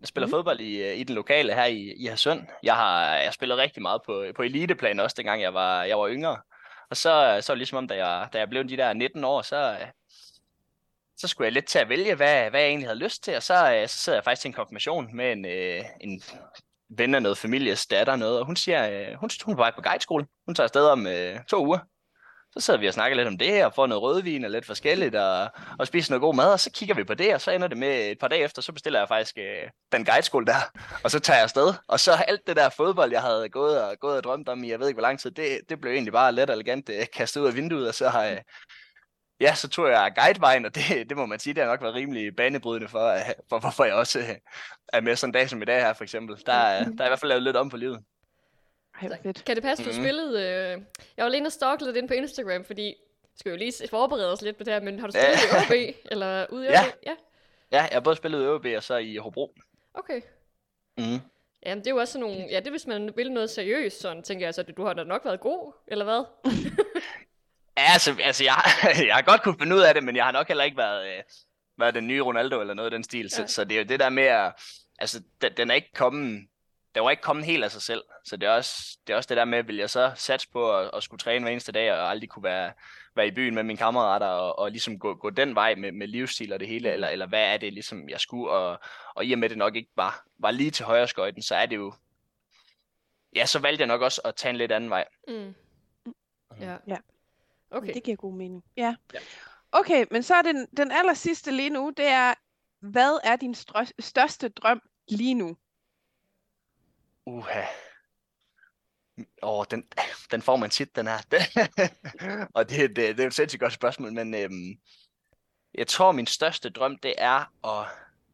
Jeg 0.00 0.08
spiller 0.08 0.26
mm. 0.26 0.30
fodbold 0.30 0.60
i, 0.60 0.82
øh, 0.82 0.96
i 0.96 1.04
den 1.04 1.14
lokale 1.14 1.54
her 1.54 1.64
i, 1.64 1.94
i 1.96 2.06
Hadsund. 2.06 2.42
Jeg 2.62 2.74
har 2.74 3.14
jeg 3.14 3.32
spillet 3.32 3.58
rigtig 3.58 3.82
meget 3.82 4.00
på, 4.06 4.24
på 4.36 4.42
eliteplan 4.42 5.00
også, 5.00 5.14
dengang 5.18 5.42
jeg 5.42 5.54
var, 5.54 5.84
jeg 5.84 5.98
var 5.98 6.08
yngre. 6.08 6.38
Og 6.90 6.96
så, 6.96 7.38
så 7.40 7.54
ligesom 7.54 7.78
om, 7.78 7.88
da 7.88 8.06
jeg, 8.06 8.28
da 8.32 8.38
jeg 8.38 8.48
blev 8.48 8.68
de 8.68 8.76
der 8.76 8.92
19 8.92 9.24
år, 9.24 9.42
så, 9.42 9.76
så 11.16 11.28
skulle 11.28 11.46
jeg 11.46 11.52
lidt 11.52 11.66
til 11.66 11.78
at 11.78 11.88
vælge, 11.88 12.14
hvad, 12.14 12.50
hvad 12.50 12.60
jeg 12.60 12.68
egentlig 12.68 12.88
havde 12.88 12.98
lyst 12.98 13.24
til. 13.24 13.36
Og 13.36 13.42
så, 13.42 13.74
øh, 13.74 13.88
så 13.88 13.98
sidder 13.98 14.16
jeg 14.16 14.24
faktisk 14.24 14.42
til 14.42 14.48
en 14.48 14.52
konfirmation 14.52 15.16
med 15.16 15.32
en, 15.32 15.44
øh, 15.44 15.84
en 16.00 16.22
ven 16.88 17.14
af 17.14 17.22
noget 17.22 17.38
families 17.38 17.86
datter 17.86 18.16
noget, 18.16 18.40
og 18.40 18.46
hun 18.46 18.56
siger, 18.56 19.16
hun, 19.16 19.30
hun 19.44 19.52
er 19.52 19.56
på 19.56 19.62
vej 19.62 19.74
på 19.74 19.82
guideskole. 19.82 20.26
Hun 20.46 20.54
tager 20.54 20.64
afsted 20.64 20.86
om 20.86 21.06
øh, 21.06 21.44
to 21.44 21.66
uger. 21.66 21.78
Så 22.56 22.60
sidder 22.60 22.80
vi 22.80 22.86
og 22.88 22.94
snakker 22.94 23.16
lidt 23.16 23.28
om 23.28 23.38
det, 23.38 23.64
og 23.64 23.74
får 23.74 23.86
noget 23.86 24.02
rødvin 24.02 24.44
og 24.44 24.50
lidt 24.50 24.66
forskelligt, 24.66 25.14
og, 25.14 25.50
og 25.78 25.86
spiser 25.86 26.12
noget 26.12 26.20
god 26.20 26.34
mad, 26.34 26.52
og 26.52 26.60
så 26.60 26.70
kigger 26.74 26.94
vi 26.94 27.04
på 27.04 27.14
det, 27.14 27.34
og 27.34 27.40
så 27.40 27.50
ender 27.50 27.68
det 27.68 27.78
med 27.78 28.10
et 28.10 28.18
par 28.18 28.28
dage 28.28 28.42
efter, 28.44 28.62
så 28.62 28.72
bestiller 28.72 28.98
jeg 29.00 29.08
faktisk 29.08 29.38
øh, 29.38 29.70
den 29.92 30.04
guideskole 30.04 30.46
der, 30.46 30.78
og 31.04 31.10
så 31.10 31.20
tager 31.20 31.36
jeg 31.36 31.42
afsted. 31.42 31.74
Og 31.88 32.00
så 32.00 32.12
alt 32.12 32.40
det 32.46 32.56
der 32.56 32.68
fodbold, 32.68 33.12
jeg 33.12 33.22
havde 33.22 33.48
gået 33.48 33.82
og, 33.82 33.96
gået 34.00 34.16
og 34.16 34.24
drømt 34.24 34.48
om 34.48 34.64
i, 34.64 34.70
jeg 34.70 34.80
ved 34.80 34.88
ikke 34.88 34.96
hvor 34.96 35.08
lang 35.08 35.20
tid, 35.20 35.30
det, 35.30 35.60
det 35.68 35.80
blev 35.80 35.92
egentlig 35.92 36.12
bare 36.12 36.32
let 36.32 36.50
og 36.50 36.54
elegant 36.56 36.88
øh, 36.88 37.06
kastet 37.16 37.40
ud 37.40 37.46
af 37.46 37.54
vinduet, 37.54 37.88
og 37.88 37.94
så 37.94 38.08
har 38.08 38.22
jeg, 38.22 38.42
ja, 39.40 39.54
så 39.54 39.68
tog 39.68 39.88
jeg 39.88 40.12
guidevejen, 40.16 40.64
og 40.66 40.74
det, 40.74 41.08
det 41.08 41.16
må 41.16 41.26
man 41.26 41.38
sige, 41.38 41.54
det 41.54 41.62
har 41.62 41.70
nok 41.70 41.82
været 41.82 41.94
rimelig 41.94 42.36
banebrydende 42.36 42.88
for, 42.88 43.06
øh, 43.08 43.20
for 43.48 43.58
hvorfor 43.58 43.84
jeg 43.84 43.94
også 43.94 44.18
øh, 44.18 44.28
er 44.92 45.00
med 45.00 45.16
sådan 45.16 45.28
en 45.28 45.34
dag 45.34 45.48
som 45.50 45.62
i 45.62 45.64
dag 45.64 45.80
her, 45.80 45.92
for 45.92 46.02
eksempel. 46.04 46.36
Der, 46.46 46.52
er- 46.52 46.84
der 46.84 47.04
er 47.04 47.06
i 47.06 47.10
hvert 47.10 47.20
fald 47.20 47.28
lavet 47.28 47.42
lidt 47.42 47.56
om 47.56 47.68
på 47.70 47.76
livet. 47.76 47.98
Ej, 49.02 49.08
hvor 49.08 49.16
fedt. 49.22 49.44
Kan 49.44 49.56
det 49.56 49.62
passe, 49.64 49.84
du 49.84 49.90
Mhm. 49.90 50.02
spillede... 50.02 50.40
Øh... 50.40 50.82
Jeg 51.16 51.24
var 51.24 51.28
lige 51.28 51.38
inde 51.38 51.50
og 51.62 51.78
lidt 51.86 51.96
ind 51.96 52.08
på 52.08 52.14
Instagram, 52.14 52.64
fordi 52.64 52.94
skal 53.36 53.50
jo 53.50 53.56
lige 53.56 53.72
forberede 53.90 54.32
os 54.32 54.42
lidt 54.42 54.56
på 54.56 54.64
det 54.64 54.72
her, 54.72 54.80
men 54.80 54.98
har 54.98 55.06
du 55.06 55.12
spillet 55.12 55.72
Ja. 55.72 55.74
i 55.74 55.90
OB? 55.90 55.96
Eller 56.10 56.46
ude 56.50 56.66
i 56.66 56.68
Ja. 56.68 56.80
OB? 56.80 56.94
Ja. 57.06 57.14
Ja, 57.72 57.80
jeg 57.82 57.88
har 57.92 58.00
både 58.00 58.16
spillet 58.16 58.42
i 58.42 58.44
ØB 58.46 58.76
og 58.76 58.82
så 58.82 58.96
i 58.96 59.16
Hobro. 59.16 59.54
Okay. 59.94 60.20
Mm. 60.98 61.18
Jamen, 61.66 61.78
det 61.84 61.86
er 61.86 61.90
jo 61.90 61.96
også 61.96 62.12
sådan 62.12 62.28
nogle... 62.28 62.46
Ja, 62.50 62.56
det 62.58 62.66
er, 62.66 62.70
hvis 62.70 62.86
man 62.86 63.12
vil 63.16 63.32
noget 63.32 63.50
seriøst, 63.50 64.00
sådan 64.00 64.22
tænker 64.22 64.46
jeg, 64.46 64.54
så 64.54 64.62
du 64.62 64.84
har 64.84 64.92
da 64.92 65.04
nok 65.04 65.24
været 65.24 65.40
god, 65.40 65.72
eller 65.86 66.04
hvad? 66.04 66.24
Ja, 67.78 67.82
altså, 67.92 68.16
altså 68.22 68.44
jeg, 68.44 68.56
jeg 69.08 69.14
har 69.14 69.22
godt 69.22 69.42
kunne 69.42 69.58
finde 69.58 69.76
ud 69.76 69.80
af 69.80 69.94
det, 69.94 70.04
men 70.04 70.16
jeg 70.16 70.24
har 70.24 70.32
nok 70.32 70.48
heller 70.48 70.64
ikke 70.64 70.76
været, 70.76 71.06
øh, 71.06 71.22
været 71.78 71.94
den 71.94 72.06
nye 72.06 72.22
Ronaldo 72.22 72.60
eller 72.60 72.74
noget 72.74 72.86
af 72.86 72.90
den 72.90 73.04
stil. 73.04 73.30
Så, 73.30 73.42
Ja. 73.42 73.46
så 73.46 73.64
det 73.64 73.74
er 73.74 73.78
jo 73.78 73.84
det 73.88 74.00
der 74.00 74.08
med 74.08 74.22
at, 74.22 74.52
altså 74.98 75.22
den, 75.42 75.52
den 75.56 75.70
er 75.70 75.74
ikke 75.74 75.92
kommet, 75.94 76.46
den 76.94 77.04
var 77.04 77.10
ikke 77.10 77.22
kommet 77.22 77.44
helt 77.44 77.64
af 77.64 77.70
sig 77.70 77.82
selv. 77.82 78.02
Så 78.24 78.36
det 78.36 78.46
er 78.46 78.52
også 78.52 78.98
det, 79.06 79.12
er 79.12 79.16
også 79.16 79.28
det 79.28 79.36
der 79.36 79.44
med, 79.44 79.62
vil 79.62 79.76
jeg 79.76 79.90
så 79.90 80.12
satse 80.16 80.48
på 80.50 80.76
at, 80.76 80.90
at 80.94 81.02
skulle 81.02 81.18
træne 81.18 81.44
hver 81.44 81.52
eneste 81.52 81.72
dag, 81.72 81.92
og 81.92 82.10
aldrig 82.10 82.28
kunne 82.28 82.42
være, 82.42 82.72
være 83.16 83.26
i 83.26 83.30
byen 83.30 83.54
med 83.54 83.62
mine 83.62 83.76
kammerater, 83.76 84.26
og, 84.26 84.58
og 84.58 84.70
ligesom 84.70 84.98
gå, 84.98 85.14
gå 85.14 85.30
den 85.30 85.54
vej 85.54 85.74
med, 85.74 85.92
med 85.92 86.06
livsstil 86.06 86.52
og 86.52 86.60
det 86.60 86.68
hele, 86.68 86.92
eller, 86.92 87.08
eller 87.08 87.26
hvad 87.26 87.54
er 87.54 87.56
det 87.56 87.72
ligesom, 87.72 88.08
jeg 88.08 88.20
skulle, 88.20 88.50
og, 88.50 88.80
og 89.14 89.24
i 89.24 89.32
og 89.32 89.38
med 89.38 89.48
det 89.48 89.58
nok 89.58 89.76
ikke 89.76 89.90
var, 89.96 90.24
var 90.38 90.50
lige 90.50 90.70
til 90.70 90.84
højre 90.84 91.08
skøjten, 91.08 91.42
så 91.42 91.54
er 91.54 91.66
det 91.66 91.76
jo, 91.76 91.92
ja, 93.36 93.46
så 93.46 93.58
valgte 93.58 93.80
jeg 93.80 93.88
nok 93.88 94.02
også 94.02 94.20
at 94.24 94.34
tage 94.34 94.50
en 94.50 94.56
lidt 94.56 94.72
anden 94.72 94.90
vej. 94.90 95.04
Mm. 95.28 95.54
Ja. 96.60 96.76
Ja. 96.86 96.96
Okay. 97.70 97.94
Det 97.94 98.02
giver 98.02 98.16
god 98.16 98.34
mening. 98.34 98.64
Ja. 98.76 98.94
Ja. 99.14 99.18
Okay, 99.72 100.04
men 100.10 100.22
så 100.22 100.34
er 100.34 100.42
den, 100.42 100.66
den 100.76 100.90
aller 100.90 101.14
sidste 101.14 101.50
lige 101.50 101.70
nu, 101.70 101.92
det 101.96 102.06
er, 102.06 102.34
hvad 102.80 103.20
er 103.24 103.36
din 103.36 103.54
største 103.98 104.48
drøm 104.48 104.82
lige 105.08 105.34
nu? 105.34 105.56
Uha. 107.26 107.64
Åh, 109.42 109.64
den, 109.70 109.84
den 110.30 110.42
får 110.42 110.56
man 110.56 110.70
tit, 110.70 110.96
den 110.96 111.06
her. 111.06 111.18
og 112.56 112.70
det, 112.70 112.96
det, 112.96 113.16
det 113.16 113.20
er 113.20 113.26
et 113.26 113.34
sindssygt 113.34 113.60
godt 113.60 113.72
spørgsmål, 113.72 114.12
men 114.12 114.34
øhm, 114.34 114.80
jeg 115.74 115.86
tror, 115.86 116.12
min 116.12 116.26
største 116.26 116.70
drøm, 116.70 116.96
det 116.98 117.14
er 117.18 117.66
at, 117.80 117.86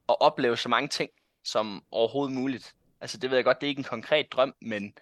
at 0.08 0.20
opleve 0.20 0.56
så 0.56 0.68
mange 0.68 0.88
ting 0.88 1.10
som 1.44 1.84
overhovedet 1.90 2.36
muligt. 2.36 2.74
Altså, 3.00 3.18
det 3.18 3.30
ved 3.30 3.36
jeg 3.36 3.44
godt, 3.44 3.60
det 3.60 3.66
er 3.66 3.68
ikke 3.68 3.80
en 3.80 3.84
konkret 3.84 4.32
drøm, 4.32 4.54
men, 4.62 4.92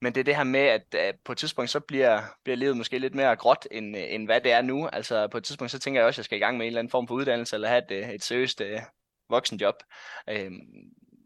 men 0.00 0.14
det 0.14 0.20
er 0.20 0.24
det 0.24 0.36
her 0.36 0.44
med, 0.44 0.60
at, 0.60 0.94
at 0.94 1.14
på 1.24 1.32
et 1.32 1.38
tidspunkt, 1.38 1.70
så 1.70 1.80
bliver, 1.80 2.22
bliver 2.44 2.56
livet 2.56 2.76
måske 2.76 2.98
lidt 2.98 3.14
mere 3.14 3.36
gråt, 3.36 3.68
end, 3.70 3.96
øh, 3.96 4.04
end 4.08 4.26
hvad 4.26 4.40
det 4.40 4.52
er 4.52 4.62
nu. 4.62 4.88
Altså, 4.88 5.28
på 5.28 5.38
et 5.38 5.44
tidspunkt, 5.44 5.70
så 5.70 5.78
tænker 5.78 6.00
jeg 6.00 6.06
også, 6.06 6.16
at 6.16 6.18
jeg 6.18 6.24
skal 6.24 6.38
i 6.38 6.40
gang 6.40 6.56
med 6.56 6.66
en 6.66 6.68
eller 6.68 6.78
anden 6.78 6.90
form 6.90 7.08
for 7.08 7.14
uddannelse, 7.14 7.56
eller 7.56 7.68
have 7.68 7.82
et, 7.84 8.04
øh, 8.04 8.10
et 8.10 8.22
seriøst 8.22 8.60
øh, 8.60 8.80
voksenjob. 9.30 9.74
Øhm, 10.28 10.60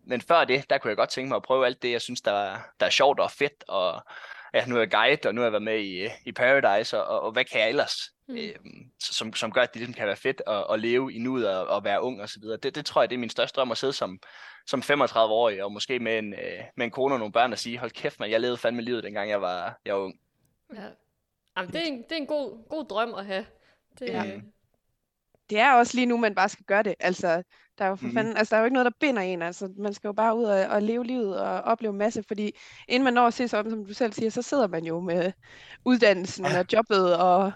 men 0.09 0.21
før 0.21 0.45
det, 0.45 0.71
der 0.71 0.79
kunne 0.79 0.89
jeg 0.89 0.97
godt 0.97 1.11
tænke 1.11 1.29
mig 1.29 1.37
at 1.37 1.43
prøve 1.43 1.67
alt 1.67 1.83
det, 1.83 1.91
jeg 1.93 2.01
synes, 2.01 2.21
der, 2.21 2.33
er- 2.33 2.59
der 2.81 2.87
er 2.87 2.91
sjovt 2.91 3.21
og 3.21 3.31
fedt, 3.31 3.65
og 3.69 4.03
ja, 4.55 4.67
nu 4.67 4.75
er 4.75 4.79
jeg 4.79 4.91
guide, 4.91 5.29
og 5.29 5.35
nu 5.35 5.41
har 5.41 5.47
jeg 5.47 5.53
været 5.53 5.63
med 5.63 5.79
i, 5.81 6.09
i 6.27 6.33
Paradise, 6.33 7.03
og, 7.03 7.07
og, 7.07 7.21
og 7.21 7.33
hvad 7.33 7.45
kan 7.45 7.61
jeg 7.61 7.69
ellers, 7.69 7.93
Mm. 8.31 8.37
øhm, 8.37 8.91
som, 9.01 9.35
som 9.35 9.53
gør, 9.53 9.61
at 9.63 9.69
det 9.75 9.77
ligesom 9.81 9.95
kan 9.95 10.07
være 10.07 10.17
fedt 10.17 10.43
at, 10.47 10.67
at 10.71 10.81
leve 10.81 11.13
i 11.13 11.19
nuet 11.19 11.49
og, 11.57 11.67
og 11.67 11.85
være 11.85 12.03
ung 12.03 12.21
og 12.23 12.29
så 12.29 12.41
videre. 12.41 12.57
Det, 12.57 12.75
det 12.75 12.87
tror 12.87 13.03
jeg, 13.03 13.11
det 13.11 13.15
er 13.17 13.21
min 13.21 13.31
største 13.31 13.57
drøm 13.57 13.71
at 13.71 13.79
sidde 13.79 13.93
som, 13.93 14.19
som 14.67 14.81
35-årig, 14.81 15.65
og 15.65 15.73
måske 15.73 15.99
med 15.99 16.19
en, 16.19 16.33
øh, 16.33 16.65
med 16.77 16.85
en 16.87 16.91
kone 16.91 17.15
og 17.15 17.19
nogle 17.19 17.33
børn 17.33 17.53
og 17.53 17.59
sige, 17.59 17.79
hold 17.79 17.91
kæft, 17.91 18.21
man, 18.21 18.31
jeg 18.31 18.41
levede 18.41 18.57
fandme 18.57 18.83
livet, 18.83 19.05
dengang 19.05 19.31
jeg 19.31 19.41
var, 19.41 19.79
jeg 19.85 19.95
var 19.95 20.01
ung. 20.01 20.15
Ja. 20.75 20.83
Jamen, 21.57 21.73
det 21.73 21.81
er 21.83 21.87
en, 21.87 22.03
det 22.03 22.13
er 22.13 22.17
en 22.17 22.27
god, 22.27 22.69
god 22.69 22.85
drøm 22.85 23.15
at 23.15 23.27
have. 23.27 23.47
Det, 23.99 24.09
Ja. 24.09 24.23
ja. 24.23 24.41
Det 25.51 25.59
er 25.59 25.73
også 25.75 25.95
lige 25.97 26.07
nu, 26.07 26.17
man 26.17 26.35
bare 26.35 26.49
skal 26.49 26.65
gøre 26.65 26.83
det. 26.83 26.95
Altså, 27.01 27.43
der 27.79 27.85
er 27.85 27.89
jo 27.89 27.97
for 27.97 28.05
Mhm. 28.05 28.15
fanden, 28.15 28.37
altså, 28.37 28.51
der 28.51 28.57
er 28.57 28.61
jo 28.61 28.65
ikke 28.65 28.75
noget, 28.75 28.85
der 28.85 28.97
binder 29.01 29.23
en. 29.23 29.43
Altså, 29.43 29.69
man 29.79 29.95
skal 29.95 30.09
jo 30.09 30.13
bare 30.13 30.37
ud 30.37 30.45
og, 30.45 30.67
og 30.67 30.83
leve 30.83 31.05
livet 31.05 31.41
og 31.41 31.61
opleve 31.61 31.93
masse, 31.93 32.23
fordi 32.29 32.53
inden 32.89 33.05
man 33.05 33.15
når 33.15 33.27
at 33.27 33.35
se 33.35 33.49
sig 33.49 33.59
om, 33.59 33.71
som 33.71 33.87
du 33.87 33.95
selv 33.95 34.13
siger, 34.13 34.31
så 34.31 34.43
sidder 34.43 34.67
man 34.67 34.85
jo 34.85 35.01
med 35.01 35.33
uddannelsen 35.85 36.47
Ja. 36.47 36.59
og 36.59 36.65
jobbet 36.73 37.17
og 37.17 37.53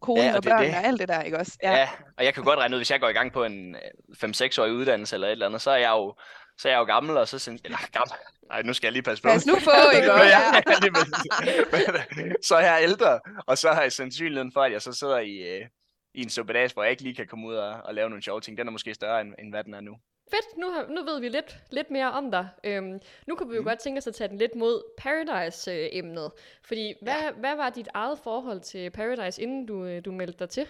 konen 0.00 0.24
Ja, 0.24 0.30
og 0.30 0.36
og 0.36 0.42
børnene 0.42 0.66
det. 0.68 0.74
og 0.78 0.84
alt 0.84 1.00
det 1.00 1.08
der, 1.08 1.22
ikke 1.22 1.38
også? 1.38 1.58
Ja. 1.62 1.72
ja, 1.72 1.88
og 2.18 2.24
jeg 2.24 2.34
kan 2.34 2.44
godt 2.44 2.58
regne 2.58 2.74
ud, 2.76 2.78
hvis 2.78 2.90
jeg 2.90 3.00
går 3.00 3.08
i 3.08 3.12
gang 3.12 3.32
på 3.32 3.44
en 3.44 3.76
5-6-årig 4.24 4.72
uddannelse 4.72 5.16
eller 5.16 5.28
et 5.28 5.32
eller 5.32 5.46
andet, 5.46 5.62
så 5.62 5.70
er 5.70 5.76
jeg 5.76 5.90
jo, 5.90 6.14
så 6.58 6.68
er 6.68 6.72
jeg 6.72 6.78
jo 6.78 6.84
gammel, 6.84 7.16
og 7.16 7.28
så 7.28 7.38
synes 7.38 7.60
eller 7.64 7.78
gammel, 7.92 8.12
nej, 8.48 8.62
nu 8.62 8.72
skal 8.72 8.86
jeg 8.86 8.92
lige 8.92 9.02
passe 9.02 9.22
på. 9.22 9.28
Pas 9.28 9.46
nu 9.46 9.54
på, 9.54 9.70
ikke 9.96 10.12
også? 10.12 10.24
jeg, 10.24 10.62
Ja. 10.66 12.32
så 12.48 12.54
er 12.56 12.60
jeg 12.74 12.78
ældre, 12.82 13.20
og 13.46 13.58
så 13.58 13.72
har 13.72 13.82
jeg 13.82 13.92
sandsynligheden 13.92 14.52
for, 14.52 14.60
at 14.60 14.72
jeg 14.72 14.82
så 14.82 14.92
sidder 14.92 15.18
i, 15.18 15.36
øh, 15.36 15.66
i 16.14 16.22
en 16.22 16.30
suppedags, 16.30 16.72
hvor 16.72 16.82
jeg 16.82 16.90
ikke 16.90 17.02
lige 17.02 17.14
kan 17.14 17.26
komme 17.26 17.46
ud 17.46 17.54
og, 17.54 17.80
og 17.84 17.94
lave 17.94 18.08
nogle 18.08 18.22
sjove 18.22 18.40
ting. 18.40 18.58
Den 18.58 18.66
er 18.66 18.72
måske 18.72 18.94
større, 18.94 19.20
end, 19.20 19.34
end 19.38 19.50
hvad 19.50 19.64
den 19.64 19.74
er 19.74 19.80
nu. 19.80 19.98
fedt, 20.30 20.56
nu, 20.56 20.70
har, 20.70 20.86
nu 20.88 21.04
ved 21.04 21.20
vi 21.20 21.28
lidt, 21.28 21.58
lidt 21.70 21.90
mere 21.90 22.12
om 22.12 22.30
dig. 22.30 22.48
Øhm, 22.64 23.00
nu 23.26 23.34
kan 23.34 23.50
vi 23.50 23.54
jo 23.54 23.60
mm. 23.60 23.66
godt 23.66 23.78
tænke 23.78 23.98
os 23.98 24.06
at 24.06 24.14
tage 24.14 24.28
den 24.28 24.38
lidt 24.38 24.54
mod 24.54 24.82
Paradise-emnet. 24.98 26.32
Fordi 26.62 26.94
hvad, 27.02 27.22
ja. 27.22 27.30
hvad 27.30 27.56
var 27.56 27.70
dit 27.70 27.88
eget 27.94 28.18
forhold 28.18 28.60
til 28.60 28.90
Paradise, 28.90 29.42
inden 29.42 29.66
du, 29.66 29.84
øh, 29.84 30.04
du 30.04 30.12
meldte 30.12 30.38
dig 30.38 30.48
til? 30.48 30.66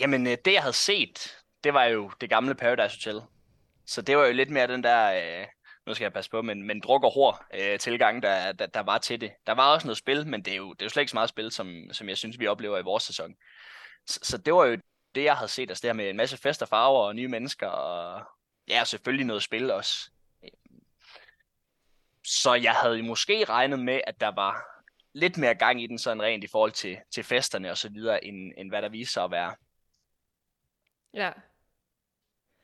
Jamen, 0.00 0.26
øh, 0.26 0.36
det 0.44 0.52
jeg 0.52 0.62
havde 0.62 0.76
set, 0.76 1.36
det 1.64 1.74
var 1.74 1.84
jo 1.84 2.10
det 2.20 2.30
gamle 2.30 2.54
Paradise 2.54 2.96
Hotel. 2.96 3.22
Så 3.86 4.02
det 4.02 4.16
var 4.16 4.26
jo 4.26 4.32
lidt 4.32 4.50
mere 4.50 4.66
den 4.66 4.82
der, 4.82 5.40
øh, 5.40 5.46
nu 5.86 5.94
skal 5.94 6.04
jeg 6.04 6.12
passe 6.12 6.30
på, 6.30 6.42
men, 6.42 6.62
men 6.62 6.80
druk 6.80 7.04
og 7.04 7.12
hår 7.12 7.44
øh, 7.54 7.78
tilgang, 7.78 8.22
der, 8.22 8.52
der, 8.52 8.66
der 8.66 8.80
var 8.80 8.98
til 8.98 9.20
det. 9.20 9.32
Der 9.46 9.52
var 9.52 9.72
også 9.72 9.86
noget 9.86 9.98
spil, 9.98 10.26
men 10.26 10.42
det 10.42 10.52
er 10.52 10.56
jo, 10.56 10.72
det 10.72 10.82
er 10.82 10.86
jo 10.86 10.90
slet 10.90 11.02
ikke 11.02 11.10
så 11.10 11.16
meget 11.16 11.28
spil, 11.28 11.50
som, 11.50 11.92
som 11.92 12.08
jeg 12.08 12.18
synes, 12.18 12.38
vi 12.38 12.46
oplever 12.46 12.78
i 12.78 12.82
vores 12.82 13.02
sæson. 13.02 13.34
Så, 14.06 14.20
så 14.22 14.38
det 14.38 14.54
var 14.54 14.64
jo 14.64 14.78
det, 15.14 15.24
jeg 15.24 15.36
havde 15.36 15.48
set, 15.48 15.70
altså 15.70 15.82
det 15.82 15.88
her 15.88 15.94
med 15.94 16.10
en 16.10 16.16
masse 16.16 16.36
fester, 16.36 16.66
farver 16.66 17.06
og 17.06 17.14
nye 17.14 17.28
mennesker, 17.28 17.68
og 17.68 18.22
ja, 18.68 18.84
selvfølgelig 18.84 19.26
noget 19.26 19.42
spil 19.42 19.70
også. 19.70 20.10
Så 22.26 22.54
jeg 22.54 22.72
havde 22.72 23.02
måske 23.02 23.44
regnet 23.44 23.78
med, 23.78 24.00
at 24.06 24.20
der 24.20 24.34
var 24.34 24.74
lidt 25.12 25.38
mere 25.38 25.54
gang 25.54 25.82
i 25.82 25.86
den 25.86 25.98
sådan 25.98 26.22
rent 26.22 26.44
i 26.44 26.46
forhold 26.46 26.72
til, 26.72 26.98
til 27.10 27.24
festerne 27.24 27.70
og 27.70 27.78
så 27.78 27.88
videre, 27.88 28.24
end, 28.24 28.52
end 28.56 28.68
hvad 28.68 28.82
der 28.82 28.88
viser 28.88 29.12
sig 29.12 29.24
at 29.24 29.30
være. 29.30 29.54
Ja. 31.14 31.32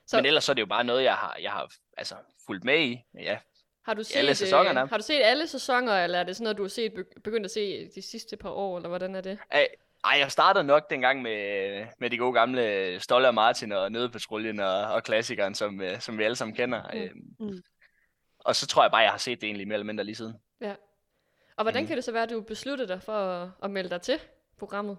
Så... 0.07 0.17
Men 0.17 0.27
ellers 0.27 0.45
så 0.45 0.53
er 0.53 0.55
det 0.55 0.61
jo 0.61 0.67
bare 0.67 0.85
noget, 0.85 1.05
jeg 1.05 1.15
har, 1.15 1.37
jeg 1.41 1.53
har 1.53 1.71
altså, 2.01 2.15
fulgt 2.47 2.65
med 2.65 2.81
i. 2.81 3.05
Ja, 3.15 3.39
har 3.83 3.95
du 3.95 4.03
set, 4.03 4.17
alle 4.17 4.35
sæsonerne. 4.35 4.87
har 4.89 4.97
du 4.97 5.03
set 5.03 5.21
alle 5.23 5.47
sæsoner, 5.47 6.05
eller 6.05 6.19
er 6.19 6.25
det 6.25 6.37
sådan 6.37 6.45
noget, 6.45 6.57
du 6.57 6.63
har 6.63 6.69
set, 6.69 6.93
begyndt 7.25 7.45
at 7.45 7.51
se 7.51 7.89
de 7.95 8.03
sidste 8.03 8.37
par 8.37 8.51
år, 8.51 8.77
eller 8.77 8.89
hvordan 8.89 9.15
er 9.15 9.21
det? 9.21 9.39
Ej, 9.51 9.69
ej, 10.05 10.19
jeg 10.19 10.33
startede 10.33 10.65
nok 10.65 10.91
dengang 10.91 11.23
med, 11.23 11.87
med 11.99 12.11
de 12.11 12.19
gode 12.19 12.33
gamle 12.33 13.01
Stolle 13.01 13.29
og 13.29 13.35
Martin 13.35 13.73
og 13.73 13.93
Nødepatruljen 13.93 14.61
og, 14.61 14.83
og 14.83 15.03
klassikeren, 15.03 15.55
som, 15.55 15.81
øh, 15.81 16.01
som 16.01 16.19
vi 16.19 16.25
alle 16.25 16.37
sammen 16.37 16.57
kender. 16.57 16.83
Mm. 16.93 16.99
Øhm, 16.99 17.35
mm. 17.39 17.63
Og 18.39 18.57
så 18.57 18.67
tror 18.67 18.83
jeg 18.83 18.91
bare, 18.91 19.03
jeg 19.03 19.11
har 19.11 19.19
set 19.19 19.41
det 19.41 19.47
egentlig 19.47 19.69
mere 19.69 19.75
eller 19.75 19.87
mindre 19.87 20.05
lige 20.05 20.17
siden. 20.17 20.35
Ja. 20.61 20.75
Og 21.57 21.65
hvordan 21.65 21.83
mm. 21.83 21.87
kan 21.87 21.97
det 21.97 22.05
så 22.05 22.13
være, 22.13 22.23
at 22.23 22.31
du 22.31 22.41
besluttede 22.41 22.89
dig 22.89 23.03
for 23.03 23.13
at, 23.13 23.51
at 23.63 23.71
melde 23.71 23.91
dig 23.91 24.03
til 24.03 24.21
programmet? 24.59 24.97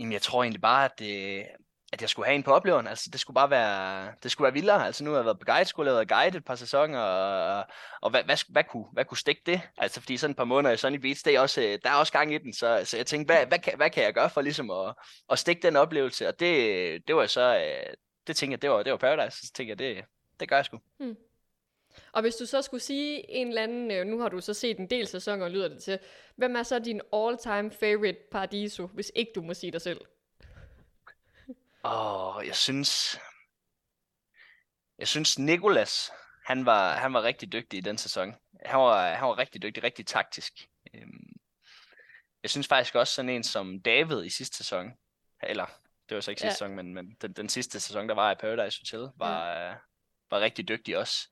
Jamen, 0.00 0.12
jeg 0.12 0.22
tror 0.22 0.42
egentlig 0.42 0.60
bare, 0.60 0.84
at 0.84 0.98
det, 0.98 1.46
at 1.92 2.00
jeg 2.00 2.08
skulle 2.08 2.26
have 2.26 2.34
en 2.34 2.42
på 2.42 2.50
opleveren. 2.50 2.86
Altså, 2.86 3.10
det 3.12 3.20
skulle 3.20 3.34
bare 3.34 3.50
være, 3.50 4.12
det 4.22 4.30
skulle 4.30 4.44
være 4.46 4.52
vildere. 4.52 4.86
Altså, 4.86 5.04
nu 5.04 5.10
har 5.10 5.18
jeg 5.18 5.24
været 5.24 5.38
på 5.38 5.44
guide, 5.44 5.64
skulle 5.64 5.90
have 5.90 5.96
været 5.96 6.08
guide 6.08 6.36
et 6.38 6.44
par 6.44 6.54
sæsoner, 6.54 6.98
og, 6.98 7.64
og 8.00 8.10
hvad, 8.10 8.24
hvad, 8.24 8.36
hvad, 8.48 8.64
kunne, 8.64 8.84
hvad 8.92 9.04
kunne 9.04 9.18
stikke 9.18 9.42
det? 9.46 9.60
Altså, 9.76 10.00
fordi 10.00 10.16
sådan 10.16 10.30
et 10.30 10.36
par 10.36 10.44
måneder 10.44 10.74
i 10.74 10.76
Sunny 10.76 10.96
Beach, 10.96 11.24
det 11.24 11.34
er 11.34 11.40
også, 11.40 11.60
øh, 11.60 11.78
der 11.84 11.90
er 11.90 11.94
også 11.94 12.12
gang 12.12 12.34
i 12.34 12.38
den, 12.38 12.54
så, 12.54 12.82
så 12.84 12.96
jeg 12.96 13.06
tænkte, 13.06 13.34
hvad, 13.34 13.46
hvad, 13.46 13.58
kan, 13.58 13.76
hvad 13.76 13.90
kan 13.90 14.04
jeg 14.04 14.14
gøre 14.14 14.30
for 14.30 14.40
ligesom 14.40 14.70
at, 14.70 14.94
at 15.30 15.38
stikke 15.38 15.62
den 15.62 15.76
oplevelse? 15.76 16.28
Og 16.28 16.40
det, 16.40 17.08
det 17.08 17.16
var 17.16 17.26
så, 17.26 17.56
øh, 17.56 17.94
det 18.26 18.36
tænkte 18.36 18.52
jeg, 18.52 18.62
det 18.62 18.70
var, 18.70 18.82
det 18.82 18.92
var 18.92 18.98
Paradise, 18.98 19.46
så 19.46 19.52
tænkte 19.54 19.70
jeg, 19.70 19.78
det, 19.78 20.04
det 20.40 20.48
gør 20.48 20.56
jeg 20.56 20.64
sgu. 20.64 20.78
Hmm. 20.98 21.16
Og 22.12 22.22
hvis 22.22 22.34
du 22.34 22.46
så 22.46 22.62
skulle 22.62 22.82
sige 22.82 23.30
en 23.30 23.48
eller 23.48 23.62
anden, 23.62 23.90
øh, 23.90 24.06
nu 24.06 24.18
har 24.18 24.28
du 24.28 24.40
så 24.40 24.54
set 24.54 24.78
en 24.78 24.90
del 24.90 25.06
sæsoner, 25.06 25.48
lyder 25.48 25.68
det 25.68 25.82
til, 25.82 25.98
hvem 26.36 26.56
er 26.56 26.62
så 26.62 26.78
din 26.78 27.00
all-time 27.12 27.70
favorite 27.70 28.18
Paradiso, 28.30 28.86
hvis 28.86 29.12
ikke 29.14 29.32
du 29.34 29.42
må 29.42 29.54
sige 29.54 29.72
dig 29.72 29.80
selv? 29.80 30.00
Og 31.82 32.46
jeg 32.46 32.56
synes, 32.56 33.18
jeg 34.98 35.08
synes 35.08 35.38
Nikolas, 35.38 36.10
han 36.44 36.66
var, 36.66 36.94
han 36.94 37.12
var 37.12 37.22
rigtig 37.22 37.52
dygtig 37.52 37.78
i 37.78 37.80
den 37.80 37.98
sæson. 37.98 38.34
Han 38.66 38.80
var, 38.80 39.14
han 39.14 39.28
var 39.28 39.38
rigtig 39.38 39.62
dygtig, 39.62 39.82
rigtig 39.82 40.06
taktisk. 40.06 40.52
Øhm, 40.94 41.32
jeg 42.42 42.50
synes 42.50 42.68
faktisk 42.68 42.94
også 42.94 43.14
sådan 43.14 43.28
en 43.28 43.42
som 43.42 43.82
David 43.82 44.24
i 44.24 44.30
sidste 44.30 44.56
sæson, 44.56 44.92
eller 45.42 45.66
det 46.08 46.14
var 46.14 46.20
så 46.20 46.30
ikke 46.30 46.40
sidste 46.40 46.64
ja. 46.64 46.68
sæson, 46.68 46.76
men, 46.76 46.94
men 46.94 47.16
den, 47.20 47.32
den 47.32 47.48
sidste 47.48 47.80
sæson, 47.80 48.08
der 48.08 48.14
var 48.14 48.30
i 48.30 48.34
Paradise 48.34 48.80
Hotel, 48.80 49.10
var, 49.16 49.48
ja. 49.48 49.74
var 50.30 50.40
rigtig 50.40 50.68
dygtig 50.68 50.98
også. 50.98 51.28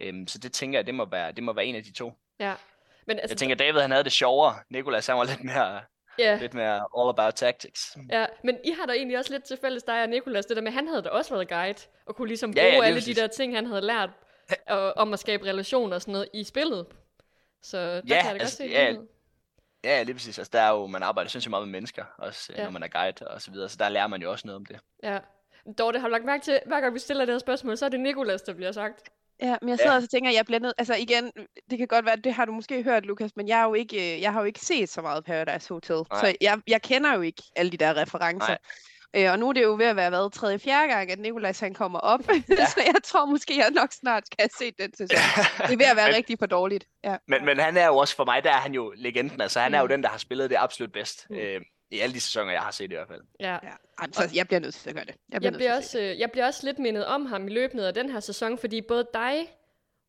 Øhm, 0.00 0.26
så 0.26 0.38
det 0.38 0.52
tænker 0.52 0.78
jeg, 0.78 0.86
det 0.86 0.94
må 0.94 1.04
være, 1.04 1.32
det 1.32 1.44
må 1.44 1.52
være 1.52 1.66
en 1.66 1.74
af 1.76 1.84
de 1.84 1.92
to. 1.92 2.18
Ja. 2.38 2.54
Men 3.06 3.18
altså, 3.18 3.32
jeg 3.32 3.38
tænker, 3.38 3.56
David 3.56 3.80
han 3.80 3.90
havde 3.90 4.04
det 4.04 4.12
sjovere. 4.12 4.62
Nikolas 4.70 5.06
han 5.06 5.16
var 5.16 5.24
lidt 5.24 5.44
mere, 5.44 5.84
Yeah. 6.20 6.40
Lidt 6.40 6.54
mere 6.54 6.74
all 6.98 7.08
about 7.08 7.34
tactics. 7.34 7.96
Ja, 8.10 8.26
men 8.44 8.58
I 8.64 8.70
har 8.70 8.86
da 8.86 8.92
egentlig 8.92 9.18
også 9.18 9.32
lidt 9.32 9.44
til 9.44 9.58
fælles, 9.60 9.82
dig 9.82 10.02
og 10.02 10.08
Nikolas, 10.08 10.46
det 10.46 10.56
der 10.56 10.62
med, 10.62 10.72
han 10.72 10.88
havde 10.88 11.02
da 11.02 11.08
også 11.08 11.34
været 11.34 11.48
guide, 11.48 11.78
og 12.06 12.16
kunne 12.16 12.28
ligesom 12.28 12.52
bruge 12.52 12.66
ja, 12.66 12.74
ja, 12.74 12.84
alle 12.84 12.96
præcis. 12.96 13.16
de 13.16 13.20
der 13.20 13.26
ting, 13.26 13.54
han 13.54 13.66
havde 13.66 13.82
lært 13.82 14.10
og, 14.68 14.92
om 14.96 15.12
at 15.12 15.18
skabe 15.18 15.44
relationer 15.44 15.94
og 15.94 16.00
sådan 16.00 16.12
noget 16.12 16.28
i 16.34 16.44
spillet. 16.44 16.86
Så 17.62 17.78
der 17.78 17.94
ja, 17.94 18.00
kan 18.00 18.08
jeg 18.08 18.24
da 18.24 18.30
altså, 18.30 18.62
godt 18.62 18.70
se 18.70 18.78
ja, 18.78 18.96
Ja, 19.84 20.02
lige 20.02 20.14
præcis. 20.14 20.38
Altså, 20.38 20.50
der 20.52 20.60
er 20.60 20.70
jo, 20.70 20.86
man 20.86 21.02
arbejder 21.02 21.30
sindssygt 21.30 21.50
meget 21.50 21.68
med 21.68 21.72
mennesker, 21.72 22.04
også 22.18 22.52
ja. 22.56 22.64
når 22.64 22.70
man 22.70 22.82
er 22.82 22.88
guide 22.88 23.28
og 23.28 23.42
så 23.42 23.50
videre, 23.50 23.68
så 23.68 23.76
der 23.78 23.88
lærer 23.88 24.06
man 24.06 24.22
jo 24.22 24.30
også 24.30 24.46
noget 24.46 24.56
om 24.56 24.66
det. 24.66 24.80
Ja. 25.02 25.18
Dorte, 25.78 25.98
har 25.98 26.08
du 26.08 26.12
lagt 26.12 26.24
mærke 26.24 26.44
til, 26.44 26.60
hver 26.66 26.80
gang 26.80 26.94
vi 26.94 26.98
stiller 26.98 27.24
det 27.24 27.34
her 27.34 27.38
spørgsmål, 27.38 27.76
så 27.76 27.84
er 27.84 27.88
det 27.88 28.00
Nikolas, 28.00 28.42
der 28.42 28.54
bliver 28.54 28.72
sagt. 28.72 29.08
Ja, 29.42 29.56
men 29.62 29.68
jeg 29.68 29.78
sidder 29.78 29.94
ja. 29.94 30.02
og 30.02 30.10
tænker, 30.10 30.30
at 30.30 30.50
jeg 30.50 30.60
nødt... 30.60 30.74
Altså 30.78 30.94
igen, 30.94 31.32
det 31.70 31.78
kan 31.78 31.86
godt 31.86 32.04
være, 32.04 32.16
det 32.16 32.34
har 32.34 32.44
du 32.44 32.52
måske 32.52 32.82
hørt, 32.82 33.06
Lukas, 33.06 33.36
men 33.36 33.48
jeg, 33.48 33.60
er 33.60 33.64
jo 33.64 33.74
ikke, 33.74 34.14
øh, 34.14 34.22
jeg 34.22 34.32
har 34.32 34.40
jo 34.40 34.46
ikke 34.46 34.60
set 34.60 34.88
så 34.88 35.02
meget 35.02 35.24
Paradise 35.24 35.74
Hotel. 35.74 35.96
Nej. 35.96 36.20
Så 36.20 36.36
jeg, 36.40 36.60
jeg 36.66 36.82
kender 36.82 37.14
jo 37.14 37.20
ikke 37.20 37.42
alle 37.56 37.72
de 37.72 37.76
der 37.76 37.96
referencer. 37.96 38.56
Øh, 39.16 39.30
og 39.30 39.38
nu 39.38 39.48
er 39.48 39.52
det 39.52 39.62
jo 39.62 39.74
ved 39.74 39.86
at 39.86 39.96
være 39.96 40.10
været 40.10 40.32
tredje, 40.32 40.58
fjerde 40.58 40.88
gang, 40.88 41.10
at 41.10 41.18
Nikolaj 41.18 41.52
han 41.60 41.74
kommer 41.74 41.98
op. 41.98 42.20
Ja. 42.28 42.66
så 42.74 42.80
jeg 42.86 43.02
tror 43.04 43.26
måske, 43.26 43.58
jeg 43.58 43.70
nok 43.70 43.92
snart 43.92 44.24
have 44.38 44.48
set 44.58 44.74
den 44.78 44.96
sæson. 44.96 45.18
Det 45.58 45.72
er 45.72 45.76
ved 45.76 45.86
at 45.86 45.96
være 45.96 46.06
men, 46.10 46.16
rigtig 46.16 46.38
for 46.38 46.46
dårligt. 46.46 46.86
Ja. 47.04 47.16
Men, 47.28 47.44
men 47.44 47.58
han 47.58 47.76
er 47.76 47.86
jo 47.86 47.96
også, 47.96 48.16
for 48.16 48.24
mig, 48.24 48.44
der 48.44 48.50
er 48.50 48.60
han 48.60 48.74
jo 48.74 48.92
legenden. 48.96 49.40
Altså 49.40 49.60
han 49.60 49.70
mm. 49.70 49.74
er 49.74 49.78
jo 49.78 49.84
mm. 49.84 49.88
den, 49.88 50.02
der 50.02 50.08
har 50.08 50.18
spillet 50.18 50.50
det 50.50 50.56
absolut 50.60 50.92
bedst. 50.92 51.26
Mm. 51.30 51.36
Øh, 51.36 51.60
i 51.90 52.00
alle 52.00 52.14
de 52.14 52.20
sæsoner, 52.20 52.52
jeg 52.52 52.60
har 52.60 52.70
set 52.70 52.90
i 52.90 52.94
hvert 52.94 53.08
fald. 53.08 53.20
Ja. 53.40 53.52
ja. 53.52 53.72
Altså, 53.98 54.30
jeg 54.34 54.46
bliver 54.46 54.60
nødt 54.60 54.74
til 54.74 54.88
at 54.88 54.94
gøre 54.94 55.04
det. 55.04 55.14
Jeg 55.32 55.40
bliver, 55.40 55.50
jeg 55.50 55.58
bliver, 55.58 55.76
også, 55.76 55.98
jeg 55.98 56.30
bliver 56.30 56.46
også 56.46 56.66
lidt 56.66 56.78
mindet 56.78 57.06
om 57.06 57.26
ham 57.26 57.48
i 57.48 57.50
løbet 57.50 57.82
af 57.82 57.94
den 57.94 58.10
her 58.10 58.20
sæson, 58.20 58.58
fordi 58.58 58.80
både 58.80 59.06
dig 59.14 59.48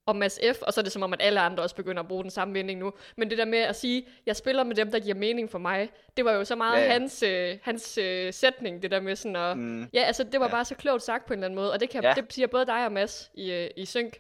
og 0.05 0.15
Mads 0.15 0.39
F., 0.53 0.62
og 0.62 0.74
så 0.74 0.82
er 0.82 0.84
det 0.84 0.91
som 0.91 1.03
om, 1.03 1.13
at 1.13 1.22
alle 1.22 1.39
andre 1.39 1.63
også 1.63 1.75
begynder 1.75 2.01
at 2.01 2.08
bruge 2.08 2.24
den 2.24 2.32
samme 2.32 2.53
mening 2.53 2.79
nu. 2.79 2.94
Men 3.17 3.29
det 3.29 3.38
der 3.38 3.46
med 3.46 3.60
at 3.60 3.75
sige, 3.75 4.08
jeg 4.25 4.36
spiller 4.36 4.63
med 4.63 4.75
dem, 4.75 4.91
der 4.91 5.00
giver 5.00 5.15
mening 5.15 5.51
for 5.51 5.60
mig, 5.60 5.89
det 6.17 6.25
var 6.25 6.32
jo 6.32 6.44
så 6.44 6.55
meget 6.55 6.82
ja, 6.82 6.86
ja. 6.86 6.91
hans, 6.91 7.24
øh, 7.24 7.58
hans 7.62 7.98
øh, 7.98 8.34
sætning, 8.34 8.82
det 8.82 8.91
der 8.91 9.00
med 9.00 9.15
sådan 9.15 9.36
at... 9.36 9.58
Mm. 9.58 9.89
Ja, 9.94 10.01
altså 10.01 10.24
det 10.24 10.39
var 10.39 10.46
ja. 10.46 10.51
bare 10.51 10.65
så 10.65 10.75
klogt 10.75 11.03
sagt 11.03 11.25
på 11.25 11.34
en 11.34 11.39
eller 11.39 11.48
anden 11.48 11.55
måde, 11.55 11.72
og 11.74 11.79
det, 11.79 11.89
kan, 11.89 12.03
ja. 12.03 12.13
det 12.15 12.34
siger 12.34 12.48
både 12.48 12.65
dig 12.65 12.86
og 12.86 12.91
Mads 12.91 13.32
i, 13.34 13.51
øh, 13.51 13.70
i 13.77 13.86
synk. 13.86 14.17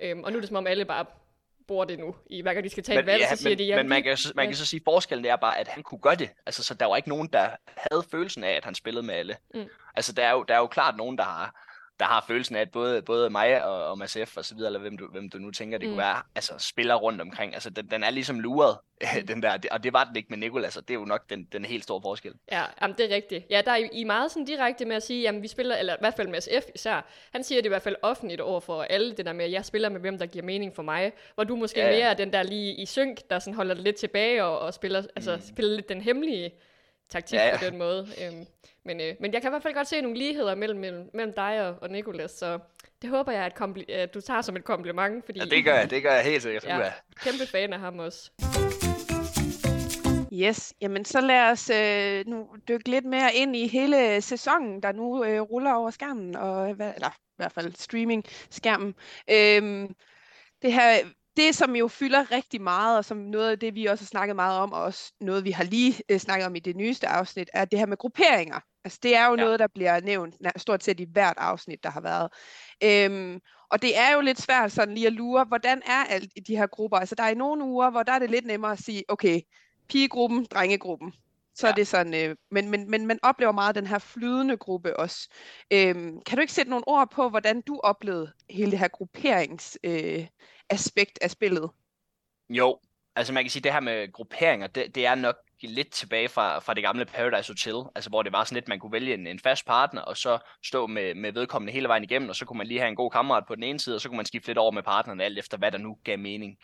Øhm, 0.00 0.24
og 0.24 0.32
nu 0.32 0.36
er 0.36 0.40
det 0.40 0.48
som 0.48 0.56
om, 0.56 0.66
alle 0.66 0.84
bare 0.84 1.04
bruger 1.68 1.84
det 1.84 1.98
nu, 1.98 2.14
i 2.26 2.42
hver 2.42 2.52
gang 2.52 2.64
de 2.64 2.70
skal 2.70 2.82
tage 2.82 2.96
men, 2.96 3.00
et 3.00 3.06
valg, 3.06 3.20
ja, 3.20 3.36
så 3.36 3.36
siger 3.36 3.50
men, 3.50 3.58
de... 3.58 3.64
Ja, 3.64 3.76
men 3.76 3.88
man 3.88 4.02
kan, 4.02 4.18
man 4.34 4.46
kan 4.46 4.56
så 4.56 4.66
sige, 4.66 4.80
at 4.80 4.84
forskellen 4.84 5.24
er 5.24 5.36
bare, 5.36 5.58
at 5.58 5.68
han 5.68 5.82
kunne 5.82 6.00
gøre 6.00 6.14
det. 6.14 6.30
Altså, 6.46 6.62
så 6.62 6.74
der 6.74 6.86
var 6.86 6.96
ikke 6.96 7.08
nogen, 7.08 7.28
der 7.32 7.48
havde 7.76 8.04
følelsen 8.10 8.44
af, 8.44 8.52
at 8.52 8.64
han 8.64 8.74
spillede 8.74 9.06
med 9.06 9.14
alle. 9.14 9.36
Mm. 9.54 9.68
Altså, 9.96 10.12
der 10.12 10.24
er, 10.24 10.32
jo, 10.32 10.42
der 10.48 10.54
er 10.54 10.58
jo 10.58 10.66
klart 10.66 10.96
nogen, 10.96 11.18
der 11.18 11.24
har 11.24 11.67
der 12.00 12.06
har 12.06 12.24
følelsen 12.28 12.56
af, 12.56 12.60
at 12.60 12.70
både, 12.70 13.02
både 13.02 13.30
mig 13.30 13.64
og, 13.64 13.84
og 13.84 13.98
Mads 13.98 14.16
F. 14.26 14.36
og 14.36 14.44
så 14.44 14.54
videre, 14.54 14.68
eller 14.68 14.80
hvem 14.80 14.98
du, 14.98 15.08
hvem 15.12 15.30
du 15.30 15.38
nu 15.38 15.50
tænker, 15.50 15.78
det 15.78 15.88
mm. 15.88 15.92
kunne 15.92 15.98
være, 15.98 16.22
altså 16.34 16.52
spiller 16.58 16.94
rundt 16.94 17.20
omkring. 17.20 17.54
Altså 17.54 17.70
den, 17.70 17.90
den 17.90 18.04
er 18.04 18.10
ligesom 18.10 18.40
luret, 18.40 18.78
mm. 19.16 19.26
den 19.26 19.42
der, 19.42 19.58
og 19.70 19.84
det 19.84 19.92
var 19.92 20.04
den 20.04 20.16
ikke 20.16 20.28
med 20.28 20.38
Nikolas, 20.38 20.76
og 20.76 20.88
det 20.88 20.94
er 20.94 20.98
jo 20.98 21.04
nok 21.04 21.30
den, 21.30 21.44
den 21.52 21.64
helt 21.64 21.82
store 21.82 22.02
forskel. 22.02 22.34
Ja, 22.52 22.64
jamen, 22.82 22.96
det 22.96 23.10
er 23.10 23.14
rigtigt. 23.14 23.46
Ja, 23.50 23.62
der 23.64 23.72
er 23.72 23.88
I 23.92 24.04
meget 24.04 24.30
sådan 24.30 24.44
direkte 24.44 24.84
med 24.84 24.96
at 24.96 25.02
sige, 25.02 25.22
jamen 25.22 25.42
vi 25.42 25.48
spiller, 25.48 25.76
eller 25.76 25.94
i 25.94 25.96
hvert 26.00 26.14
fald 26.14 26.60
F. 26.62 26.64
især, 26.74 27.06
han 27.32 27.44
siger 27.44 27.60
det 27.60 27.66
i 27.66 27.68
hvert 27.68 27.82
fald 27.82 27.96
offentligt 28.02 28.40
over 28.40 28.60
for 28.60 28.82
alle, 28.82 29.12
det 29.12 29.26
der 29.26 29.32
med, 29.32 29.44
at 29.44 29.52
jeg 29.52 29.64
spiller 29.64 29.88
med 29.88 30.00
hvem, 30.00 30.18
der 30.18 30.26
giver 30.26 30.44
mening 30.44 30.74
for 30.74 30.82
mig, 30.82 31.12
hvor 31.34 31.44
du 31.44 31.56
måske 31.56 31.80
ja. 31.80 31.90
mere 31.90 32.10
er 32.10 32.14
den 32.14 32.32
der 32.32 32.42
lige 32.42 32.74
i 32.74 32.86
synk, 32.86 33.20
der 33.30 33.38
sådan 33.38 33.54
holder 33.54 33.74
det 33.74 33.84
lidt 33.84 33.96
tilbage 33.96 34.44
og, 34.44 34.58
og 34.58 34.74
spiller, 34.74 35.02
altså, 35.16 35.36
mm. 35.36 35.42
spiller 35.42 35.74
lidt 35.76 35.88
den 35.88 36.00
hemmelige 36.00 36.52
taktik 37.08 37.38
ja, 37.38 37.46
ja. 37.46 37.58
på 37.58 37.64
den 37.64 37.78
måde. 37.78 38.08
Øhm, 38.24 38.46
men, 38.88 39.00
øh, 39.00 39.14
men 39.20 39.32
jeg 39.32 39.42
kan 39.42 39.48
i 39.48 39.52
hvert 39.52 39.62
fald 39.62 39.74
godt 39.74 39.88
se 39.88 40.00
nogle 40.00 40.18
ligheder 40.18 40.54
mellem, 40.54 40.78
mellem, 40.78 41.10
mellem 41.14 41.32
dig 41.32 41.68
og, 41.68 41.76
og 41.82 41.90
Nikolas, 41.90 42.30
så 42.30 42.58
det 43.02 43.10
håber 43.10 43.32
jeg, 43.32 43.44
at, 43.44 43.60
kompli- 43.60 43.92
at 43.92 44.14
du 44.14 44.20
tager 44.20 44.42
som 44.42 44.56
et 44.56 44.64
kompliment. 44.64 45.24
Fordi, 45.24 45.38
ja, 45.38 45.44
det 45.44 45.64
gør 45.64 45.74
jeg, 45.74 45.90
det 45.94 46.02
gør 46.02 46.12
jeg 46.12 46.24
helt 46.24 46.42
sikkert. 46.42 46.64
Ja, 46.64 46.78
ja. 46.78 46.92
kæmpe 47.20 47.46
fan 47.46 47.72
af 47.72 47.78
ham 47.78 47.98
også. 47.98 48.30
Yes, 50.32 50.74
jamen 50.80 51.04
så 51.04 51.20
lad 51.20 51.50
os 51.50 51.70
øh, 51.70 52.26
nu 52.26 52.48
dykke 52.68 52.90
lidt 52.90 53.04
mere 53.04 53.34
ind 53.34 53.56
i 53.56 53.66
hele 53.66 54.20
sæsonen, 54.20 54.82
der 54.82 54.92
nu 54.92 55.24
øh, 55.24 55.40
ruller 55.40 55.72
over 55.72 55.90
skærmen, 55.90 56.36
og, 56.36 56.70
eller 56.70 57.08
i 57.08 57.36
hvert 57.36 57.52
fald 57.52 57.72
streaming-skærmen. 57.72 58.94
Øhm, 59.30 59.94
det 60.62 60.72
her 60.72 60.98
det, 61.38 61.54
som 61.54 61.76
jo 61.76 61.88
fylder 61.88 62.32
rigtig 62.32 62.60
meget, 62.60 62.98
og 62.98 63.04
som 63.04 63.16
noget 63.16 63.50
af 63.50 63.58
det, 63.58 63.74
vi 63.74 63.86
også 63.86 64.04
har 64.04 64.06
snakket 64.06 64.36
meget 64.36 64.58
om, 64.58 64.72
og 64.72 64.82
også 64.82 65.12
noget, 65.20 65.44
vi 65.44 65.50
har 65.50 65.64
lige 65.64 66.02
øh, 66.08 66.18
snakket 66.18 66.46
om 66.46 66.54
i 66.54 66.58
det 66.58 66.76
nyeste 66.76 67.08
afsnit, 67.08 67.50
er 67.52 67.64
det 67.64 67.78
her 67.78 67.86
med 67.86 67.96
grupperinger. 67.96 68.60
Altså, 68.84 68.98
det 69.02 69.16
er 69.16 69.26
jo 69.26 69.34
ja. 69.34 69.44
noget, 69.44 69.60
der 69.60 69.66
bliver 69.66 70.00
nævnt 70.00 70.34
stort 70.56 70.84
set 70.84 71.00
i 71.00 71.06
hvert 71.12 71.36
afsnit, 71.36 71.82
der 71.82 71.90
har 71.90 72.00
været. 72.00 72.30
Øhm, 72.84 73.40
og 73.70 73.82
det 73.82 73.98
er 73.98 74.14
jo 74.14 74.20
lidt 74.20 74.40
svært 74.40 74.72
sådan 74.72 74.94
lige 74.94 75.06
at 75.06 75.12
lure, 75.12 75.44
hvordan 75.44 75.82
er 75.86 76.04
alt 76.04 76.32
i 76.36 76.40
de 76.40 76.56
her 76.56 76.66
grupper? 76.66 76.96
Altså, 76.96 77.14
der 77.14 77.22
er 77.22 77.28
i 77.28 77.34
nogle 77.34 77.64
uger, 77.64 77.90
hvor 77.90 78.02
der 78.02 78.12
er 78.12 78.18
det 78.18 78.30
lidt 78.30 78.46
nemmere 78.46 78.72
at 78.72 78.78
sige, 78.78 79.04
okay, 79.08 79.40
pigegruppen, 79.88 80.44
drengegruppen. 80.44 81.12
Så 81.54 81.66
ja. 81.66 81.70
er 81.70 81.74
det 81.74 81.86
sådan, 81.86 82.14
øh, 82.14 82.36
men, 82.50 82.70
men, 82.70 82.90
men 82.90 83.06
man 83.06 83.18
oplever 83.22 83.52
meget 83.52 83.74
den 83.74 83.86
her 83.86 83.98
flydende 83.98 84.56
gruppe 84.56 84.96
også. 84.96 85.28
Øhm, 85.72 86.20
kan 86.20 86.36
du 86.36 86.40
ikke 86.40 86.52
sætte 86.52 86.70
nogle 86.70 86.88
ord 86.88 87.10
på, 87.10 87.28
hvordan 87.28 87.60
du 87.60 87.80
oplevede 87.84 88.32
hele 88.50 88.70
det 88.70 88.78
her 88.78 88.88
grupperings 88.88 89.78
øh, 89.84 90.26
aspekt 90.70 91.18
af 91.22 91.30
spillet. 91.30 91.70
Jo, 92.50 92.78
altså 93.16 93.32
man 93.32 93.44
kan 93.44 93.50
sige, 93.50 93.62
det 93.62 93.72
her 93.72 93.80
med 93.80 94.12
grupperinger, 94.12 94.66
det, 94.66 94.94
det 94.94 95.06
er 95.06 95.14
nok 95.14 95.36
lidt 95.66 95.92
tilbage 95.92 96.28
fra, 96.28 96.58
fra 96.58 96.74
det 96.74 96.82
gamle 96.82 97.04
Paradise 97.04 97.52
Hotel, 97.52 97.90
altså 97.94 98.10
hvor 98.10 98.22
det 98.22 98.32
var 98.32 98.44
sådan 98.44 98.56
lidt, 98.56 98.68
man 98.68 98.78
kunne 98.78 98.92
vælge 98.92 99.14
en, 99.14 99.26
en 99.26 99.38
fast 99.38 99.66
partner, 99.66 100.02
og 100.02 100.16
så 100.16 100.38
stå 100.64 100.86
med, 100.86 101.14
med 101.14 101.32
vedkommende 101.32 101.72
hele 101.72 101.88
vejen 101.88 102.04
igennem, 102.04 102.28
og 102.28 102.36
så 102.36 102.44
kunne 102.44 102.58
man 102.58 102.66
lige 102.66 102.80
have 102.80 102.88
en 102.88 102.96
god 102.96 103.10
kammerat 103.10 103.44
på 103.46 103.54
den 103.54 103.62
ene 103.62 103.80
side, 103.80 103.96
og 103.96 104.00
så 104.00 104.08
kunne 104.08 104.16
man 104.16 104.26
skifte 104.26 104.48
lidt 104.48 104.58
over 104.58 104.70
med 104.70 104.82
partneren, 104.82 105.20
alt 105.20 105.38
efter 105.38 105.58
hvad 105.58 105.72
der 105.72 105.78
nu 105.78 105.98
gav 106.04 106.18
mening. 106.18 106.56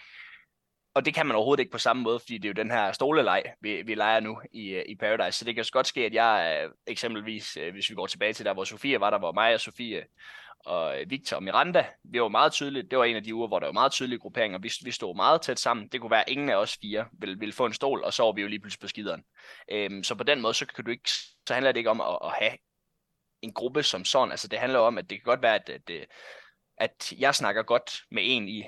Og 0.95 1.05
det 1.05 1.15
kan 1.15 1.27
man 1.27 1.37
overhovedet 1.37 1.61
ikke 1.61 1.73
på 1.73 1.79
samme 1.79 2.03
måde, 2.03 2.19
fordi 2.19 2.39
det 2.39 2.45
er 2.45 2.49
jo 2.57 2.63
den 2.63 2.71
her 2.71 2.93
stoleleg, 2.93 3.43
vi, 3.61 3.83
vi 3.83 3.95
leger 3.95 4.21
nu 4.21 4.41
i, 4.53 4.83
i 4.89 4.97
Paradise. 4.97 5.39
Så 5.39 5.45
det 5.45 5.55
kan 5.55 5.65
godt 5.73 5.87
ske, 5.87 6.07
at 6.07 6.15
jeg 6.15 6.63
øh, 6.65 6.71
eksempelvis, 6.87 7.57
øh, 7.57 7.73
hvis 7.73 7.91
vi 7.91 7.95
går 7.95 8.07
tilbage 8.07 8.33
til 8.33 8.45
der, 8.45 8.55
hvor 8.55 8.65
Sofie 8.65 9.01
var 9.01 9.11
der, 9.11 9.19
hvor 9.19 9.33
mig 9.33 9.55
og 9.55 9.61
Sofie 9.61 10.05
og 10.65 11.01
øh, 11.01 11.11
Victor 11.11 11.37
og 11.37 11.43
Miranda, 11.43 11.87
vi 12.05 12.21
var 12.21 12.29
meget 12.29 12.53
tydeligt, 12.53 12.91
det 12.91 12.99
var 12.99 13.05
en 13.05 13.17
af 13.17 13.23
de 13.23 13.35
uger, 13.35 13.49
hvor 13.49 13.59
der 13.59 13.67
var 13.67 13.73
meget 13.73 13.93
tydelige 13.93 14.19
grupperinger, 14.19 14.59
vi, 14.59 14.73
vi 14.85 14.91
stod 14.91 15.17
meget 15.17 15.43
tæt 15.43 15.59
sammen, 15.59 15.89
det 15.89 16.01
kunne 16.01 16.11
være, 16.11 16.21
at 16.21 16.33
ingen 16.33 16.49
af 16.49 16.57
os 16.57 16.79
fire 16.83 17.07
ville, 17.13 17.39
ville 17.39 17.53
få 17.53 17.67
en 17.67 17.73
stol, 17.73 18.05
og 18.05 18.13
så 18.13 18.23
var 18.23 18.33
vi 18.33 18.43
jo 18.43 18.49
lige 18.49 18.61
pludselig 18.61 18.81
på 18.81 18.89
skideren. 18.89 19.25
Øhm, 19.71 20.03
så 20.03 20.15
på 20.15 20.25
den 20.25 20.41
måde, 20.41 20.55
så 20.55 20.67
kan 20.67 20.85
du 20.85 20.91
ikke, 20.91 21.11
så 21.49 21.55
handler 21.55 21.73
det 21.73 21.81
ikke 21.81 21.91
om 21.91 22.01
at, 22.01 22.19
at 22.25 22.33
have 22.41 22.53
en 23.43 23.53
gruppe 23.53 23.83
som 23.83 24.05
sådan, 24.05 24.31
altså 24.31 24.49
det 24.49 24.59
handler 24.59 24.79
om, 24.79 24.99
at 24.99 25.11
det 25.11 25.19
kan 25.19 25.25
godt 25.25 25.43
være, 25.43 25.55
at, 25.55 25.69
at, 25.69 25.91
øh, 25.91 26.07
at 26.77 27.13
jeg 27.19 27.35
snakker 27.35 27.63
godt 27.63 28.03
med 28.11 28.23
en 28.27 28.49
i, 28.49 28.65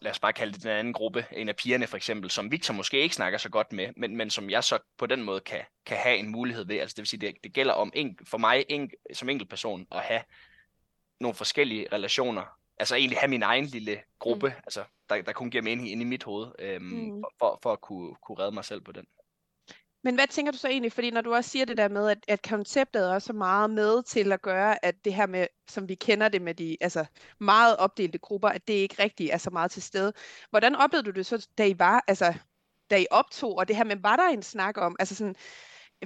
lad 0.00 0.10
os 0.10 0.20
bare 0.20 0.32
kalde 0.32 0.52
det 0.52 0.62
den 0.62 0.70
anden 0.70 0.92
gruppe, 0.92 1.26
en 1.32 1.48
af 1.48 1.56
pigerne 1.56 1.86
for 1.86 1.96
eksempel, 1.96 2.30
som 2.30 2.52
Victor 2.52 2.74
måske 2.74 3.00
ikke 3.00 3.14
snakker 3.14 3.38
så 3.38 3.48
godt 3.48 3.72
med, 3.72 3.88
men, 3.96 4.16
men 4.16 4.30
som 4.30 4.50
jeg 4.50 4.64
så 4.64 4.78
på 4.98 5.06
den 5.06 5.22
måde 5.22 5.40
kan, 5.40 5.62
kan 5.86 5.96
have 5.96 6.16
en 6.16 6.28
mulighed 6.28 6.66
ved. 6.66 6.78
Altså 6.78 6.94
det 6.94 7.02
vil 7.02 7.08
sige, 7.08 7.20
det, 7.20 7.34
det 7.44 7.52
gælder 7.52 7.72
om 7.72 7.92
en, 7.94 8.18
for 8.26 8.38
mig 8.38 8.64
en, 8.68 8.90
som 9.12 9.28
enkelt 9.28 9.50
person 9.50 9.86
at 9.92 10.00
have 10.00 10.22
nogle 11.20 11.34
forskellige 11.34 11.86
relationer. 11.92 12.58
Altså 12.78 12.96
egentlig 12.96 13.18
have 13.18 13.30
min 13.30 13.42
egen 13.42 13.64
lille 13.64 14.00
gruppe, 14.18 14.48
mm. 14.48 14.62
altså, 14.64 14.84
der, 15.08 15.22
der 15.22 15.32
kun 15.32 15.50
giver 15.50 15.62
mening 15.62 15.90
inde 15.90 16.02
i 16.02 16.06
mit 16.06 16.24
hoved, 16.24 16.46
øhm, 16.58 16.84
mm. 16.84 17.24
for, 17.38 17.58
for 17.62 17.72
at 17.72 17.80
kunne, 17.80 18.14
kunne 18.14 18.38
redde 18.38 18.52
mig 18.52 18.64
selv 18.64 18.80
på 18.80 18.92
den. 18.92 19.06
Men 20.04 20.14
hvad 20.14 20.26
tænker 20.26 20.52
du 20.52 20.58
så 20.58 20.68
egentlig, 20.68 20.92
fordi 20.92 21.10
når 21.10 21.20
du 21.20 21.34
også 21.34 21.50
siger 21.50 21.64
det 21.64 21.76
der 21.76 21.88
med, 21.88 22.08
at, 22.08 22.18
at 22.28 22.42
konceptet 22.42 23.02
er 23.08 23.14
også 23.14 23.32
meget 23.32 23.70
med 23.70 24.02
til 24.02 24.32
at 24.32 24.42
gøre, 24.42 24.84
at 24.84 25.04
det 25.04 25.14
her 25.14 25.26
med, 25.26 25.46
som 25.68 25.88
vi 25.88 25.94
kender 25.94 26.28
det 26.28 26.42
med 26.42 26.54
de 26.54 26.76
altså 26.80 27.04
meget 27.38 27.76
opdelte 27.76 28.18
grupper, 28.18 28.48
at 28.48 28.68
det 28.68 28.74
ikke 28.74 29.02
rigtig 29.02 29.30
er 29.30 29.38
så 29.38 29.50
meget 29.50 29.70
til 29.70 29.82
stede. 29.82 30.12
Hvordan 30.50 30.74
oplevede 30.74 31.06
du 31.06 31.10
det 31.10 31.26
så, 31.26 31.48
da 31.58 31.66
I 31.66 31.78
var, 31.78 32.04
altså 32.06 32.34
da 32.90 32.98
I 32.98 33.06
optog, 33.10 33.56
og 33.56 33.68
det 33.68 33.76
her 33.76 33.84
med, 33.84 33.96
var 33.96 34.16
der 34.16 34.28
en 34.28 34.42
snak 34.42 34.78
om, 34.78 34.96
altså 34.98 35.14
sådan, 35.14 35.36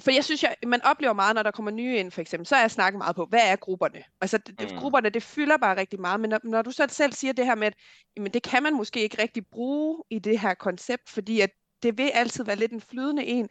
for 0.01 0.11
jeg 0.11 0.25
synes, 0.25 0.43
jeg, 0.43 0.57
man 0.67 0.83
oplever 0.83 1.13
meget, 1.13 1.35
når 1.35 1.43
der 1.43 1.51
kommer 1.51 1.71
nye 1.71 1.97
ind, 1.97 2.11
for 2.11 2.21
eksempel, 2.21 2.47
så 2.47 2.57
er 2.57 2.61
jeg 2.61 2.71
snakket 2.71 2.99
meget 2.99 3.17
på, 3.17 3.25
hvad 3.25 3.41
er 3.45 3.57
grupperne? 3.57 4.05
Altså, 4.21 4.39
det, 4.39 4.73
mm. 4.73 4.79
grupperne, 4.79 5.11
det 5.11 5.23
fylder 5.23 5.57
bare 5.57 5.77
rigtig 5.77 6.01
meget, 6.01 6.21
men 6.21 6.31
når, 6.31 6.41
når 6.45 6.63
du 6.63 6.71
så 6.71 6.87
selv 6.89 7.13
siger 7.13 7.33
det 7.33 7.47
her 7.47 7.55
med, 7.55 7.67
at 7.67 7.75
jamen, 8.17 8.33
det 8.33 8.43
kan 8.43 8.63
man 8.63 8.77
måske 8.77 9.03
ikke 9.03 9.23
rigtig 9.23 9.47
bruge 9.47 10.03
i 10.11 10.19
det 10.19 10.41
her 10.41 10.55
koncept, 10.55 11.11
fordi 11.11 11.41
at 11.41 11.51
det 11.83 11.99
vil 11.99 12.11
altid 12.15 12.45
være 12.45 12.57
lidt 12.57 12.73
en 12.73 12.81
flydende 12.81 13.25
en. 13.25 13.49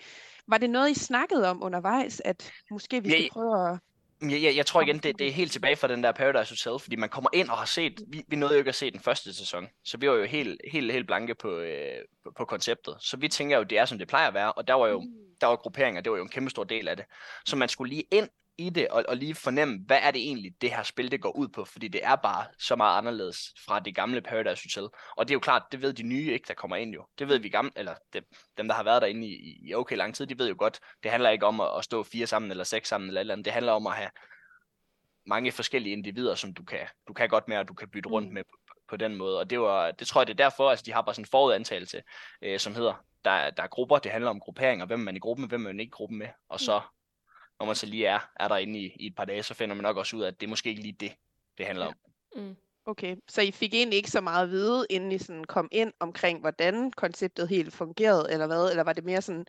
Var 0.47 0.57
det 0.57 0.69
noget, 0.69 0.91
I 0.91 0.93
snakkede 0.93 1.49
om 1.49 1.63
undervejs, 1.63 2.21
at 2.25 2.51
måske 2.71 3.03
vi 3.03 3.09
skal 3.09 3.21
ja, 3.23 3.29
prøve 3.31 3.69
at... 3.69 3.79
Jeg, 4.21 4.43
jeg, 4.43 4.55
jeg 4.55 4.65
tror 4.65 4.81
igen, 4.81 4.97
det, 4.97 5.19
det 5.19 5.27
er 5.27 5.31
helt 5.31 5.51
tilbage 5.51 5.75
fra 5.75 5.87
den 5.87 6.03
der 6.03 6.11
Paradise 6.11 6.51
Hotel, 6.51 6.83
fordi 6.83 6.95
man 6.95 7.09
kommer 7.09 7.29
ind 7.33 7.49
og 7.49 7.57
har 7.57 7.65
set, 7.65 8.01
vi, 8.07 8.23
vi 8.27 8.35
nåede 8.35 8.53
jo 8.53 8.57
ikke 8.57 8.69
at 8.69 8.75
se 8.75 8.91
den 8.91 8.99
første 8.99 9.33
sæson, 9.33 9.67
så 9.83 9.97
vi 9.97 10.09
var 10.09 10.15
jo 10.15 10.23
helt, 10.23 10.61
helt, 10.71 10.91
helt 10.91 11.07
blanke 11.07 11.35
på, 11.35 11.57
øh, 11.57 11.97
på, 12.23 12.31
på 12.37 12.45
konceptet. 12.45 12.95
Så 12.99 13.17
vi 13.17 13.27
tænker 13.27 13.57
jo, 13.57 13.63
det 13.63 13.77
er 13.77 13.85
som 13.85 13.97
det 13.97 14.07
plejer 14.07 14.27
at 14.27 14.33
være, 14.33 14.53
og 14.53 14.67
der 14.67 14.73
var 14.73 14.87
jo 14.87 14.99
mm. 14.99 15.30
Der 15.41 15.47
var 15.47 15.55
grupperinger, 15.55 16.01
det 16.01 16.11
var 16.11 16.17
jo 16.17 16.23
en 16.23 16.29
kæmpe 16.29 16.49
stor 16.49 16.63
del 16.63 16.87
af 16.87 16.97
det. 16.97 17.05
Så 17.45 17.55
man 17.55 17.69
skulle 17.69 17.93
lige 17.93 18.03
ind 18.11 18.29
i 18.57 18.69
det, 18.69 18.87
og, 18.87 19.05
og 19.07 19.17
lige 19.17 19.35
fornemme, 19.35 19.79
hvad 19.85 19.99
er 20.01 20.11
det 20.11 20.21
egentlig, 20.21 20.53
det 20.61 20.69
her 20.69 20.83
spil, 20.83 21.11
det 21.11 21.21
går 21.21 21.31
ud 21.31 21.47
på, 21.47 21.65
fordi 21.65 21.87
det 21.87 22.01
er 22.03 22.15
bare 22.15 22.45
så 22.59 22.75
meget 22.75 22.97
anderledes 22.97 23.37
fra 23.65 23.79
det 23.79 23.95
gamle 23.95 24.21
Paradise 24.21 24.63
Hotel. 24.65 24.89
Og 25.17 25.27
det 25.27 25.31
er 25.31 25.35
jo 25.35 25.39
klart, 25.39 25.63
det 25.71 25.81
ved 25.81 25.93
de 25.93 26.03
nye 26.03 26.33
ikke, 26.33 26.47
der 26.47 26.53
kommer 26.53 26.75
ind 26.75 26.93
jo. 26.93 27.05
Det 27.19 27.27
ved 27.27 27.39
vi 27.39 27.49
gamle, 27.49 27.71
eller 27.75 27.95
det, 28.13 28.23
dem, 28.57 28.67
der 28.67 28.75
har 28.75 28.83
været 28.83 29.01
derinde 29.01 29.27
i, 29.27 29.59
i 29.69 29.73
okay 29.73 29.97
lang 29.97 30.15
tid, 30.15 30.27
de 30.27 30.39
ved 30.39 30.49
jo 30.49 30.55
godt, 30.57 30.79
det 31.03 31.11
handler 31.11 31.29
ikke 31.29 31.45
om 31.45 31.61
at, 31.61 31.77
at 31.77 31.83
stå 31.83 32.03
fire 32.03 32.27
sammen, 32.27 32.51
eller 32.51 32.63
seks 32.63 32.89
sammen, 32.89 33.07
eller 33.07 33.21
eller 33.21 33.33
andet. 33.33 33.45
Det 33.45 33.53
handler 33.53 33.71
om 33.71 33.87
at 33.87 33.95
have 33.95 34.09
mange 35.25 35.51
forskellige 35.51 35.93
individer, 35.93 36.35
som 36.35 36.53
du 36.53 36.63
kan, 36.63 36.87
du 37.07 37.13
kan 37.13 37.29
godt 37.29 37.47
med, 37.47 37.57
og 37.57 37.67
du 37.67 37.73
kan 37.73 37.89
bytte 37.89 38.09
rundt 38.09 38.27
mm. 38.27 38.33
med 38.33 38.43
på, 38.43 38.75
på 38.89 38.97
den 38.97 39.15
måde. 39.15 39.39
Og 39.39 39.49
det, 39.49 39.59
var, 39.59 39.91
det 39.91 40.07
tror 40.07 40.21
jeg, 40.21 40.27
det 40.27 40.33
er 40.33 40.43
derfor, 40.43 40.65
at 40.65 40.71
altså, 40.71 40.83
de 40.85 40.93
har 40.93 41.01
bare 41.01 41.15
sådan 41.15 41.23
en 41.23 41.29
forudantagelse, 41.31 42.03
øh, 42.41 42.59
som 42.59 42.75
hedder, 42.75 42.93
der, 43.25 43.49
der 43.49 43.63
er 43.63 43.67
grupper, 43.67 43.97
det 43.97 44.11
handler 44.11 44.29
om 44.29 44.39
grupperinger, 44.39 44.85
hvem 44.85 44.99
man 44.99 45.15
er 45.15 45.17
i 45.17 45.19
gruppen 45.19 45.41
med, 45.41 45.49
hvem 45.49 45.61
man 45.61 45.75
er 45.75 45.79
ikke 45.79 45.89
i 45.89 45.97
gruppen 45.97 46.17
med, 46.17 46.27
og 46.49 46.59
så 46.59 46.79
mm 46.79 46.85
når 47.61 47.65
man 47.65 47.75
så 47.75 47.85
lige 47.85 48.05
er, 48.05 48.19
er 48.39 48.47
derinde 48.47 48.79
i, 48.79 48.95
i 48.99 49.07
et 49.07 49.15
par 49.15 49.25
dage, 49.25 49.43
så 49.43 49.53
finder 49.53 49.75
man 49.75 49.83
nok 49.83 49.97
også 49.97 50.17
ud 50.17 50.21
af, 50.21 50.27
at 50.27 50.39
det 50.39 50.45
er 50.45 50.49
måske 50.49 50.69
ikke 50.69 50.81
lige 50.81 50.97
det, 50.99 51.11
det 51.57 51.65
handler 51.65 51.85
om. 51.85 51.93
Mm. 52.35 52.55
Okay, 52.85 53.15
så 53.27 53.41
I 53.41 53.51
fik 53.51 53.73
egentlig 53.73 53.97
ikke 53.97 54.11
så 54.11 54.21
meget 54.21 54.43
at 54.43 54.49
vide, 54.49 54.85
inden 54.89 55.11
I 55.11 55.17
sådan 55.17 55.43
kom 55.43 55.69
ind 55.71 55.93
omkring, 55.99 56.39
hvordan 56.39 56.91
konceptet 56.91 57.47
helt 57.47 57.73
fungerede, 57.73 58.31
eller 58.31 58.47
hvad? 58.47 58.69
Eller 58.69 58.83
var 58.83 58.93
det 58.93 59.03
mere 59.03 59.21
sådan 59.21 59.45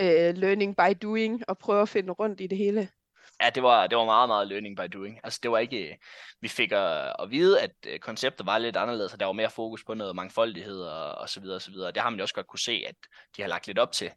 uh, 0.00 0.36
learning 0.36 0.76
by 0.76 0.98
doing, 1.02 1.42
og 1.48 1.58
prøve 1.58 1.82
at 1.82 1.88
finde 1.88 2.12
rundt 2.12 2.40
i 2.40 2.46
det 2.46 2.58
hele? 2.58 2.88
Ja, 3.42 3.50
det 3.50 3.62
var, 3.62 3.86
det 3.86 3.98
var 3.98 4.04
meget, 4.04 4.28
meget 4.28 4.48
learning 4.48 4.76
by 4.76 4.82
doing. 4.92 5.20
Altså 5.24 5.40
det 5.42 5.50
var 5.50 5.58
ikke, 5.58 5.98
vi 6.40 6.48
fik 6.48 6.72
at, 6.72 7.12
at 7.18 7.30
vide, 7.30 7.60
at 7.60 7.70
øh, 7.86 7.98
konceptet 7.98 8.46
var 8.46 8.58
lidt 8.58 8.76
anderledes, 8.76 9.12
og 9.12 9.20
der 9.20 9.26
var 9.26 9.32
mere 9.32 9.50
fokus 9.50 9.84
på 9.84 9.94
noget 9.94 10.16
mangfoldighed 10.16 10.80
og, 10.80 11.12
og 11.12 11.28
så 11.28 11.40
videre 11.40 11.56
og 11.56 11.62
så 11.62 11.70
videre. 11.70 11.92
Det 11.92 12.02
har 12.02 12.10
man 12.10 12.18
jo 12.18 12.22
også 12.22 12.34
godt 12.34 12.46
kunne 12.46 12.58
se, 12.58 12.84
at 12.88 12.94
de 13.36 13.42
har 13.42 13.48
lagt 13.48 13.66
lidt 13.66 13.78
op 13.78 13.92
til. 13.92 14.10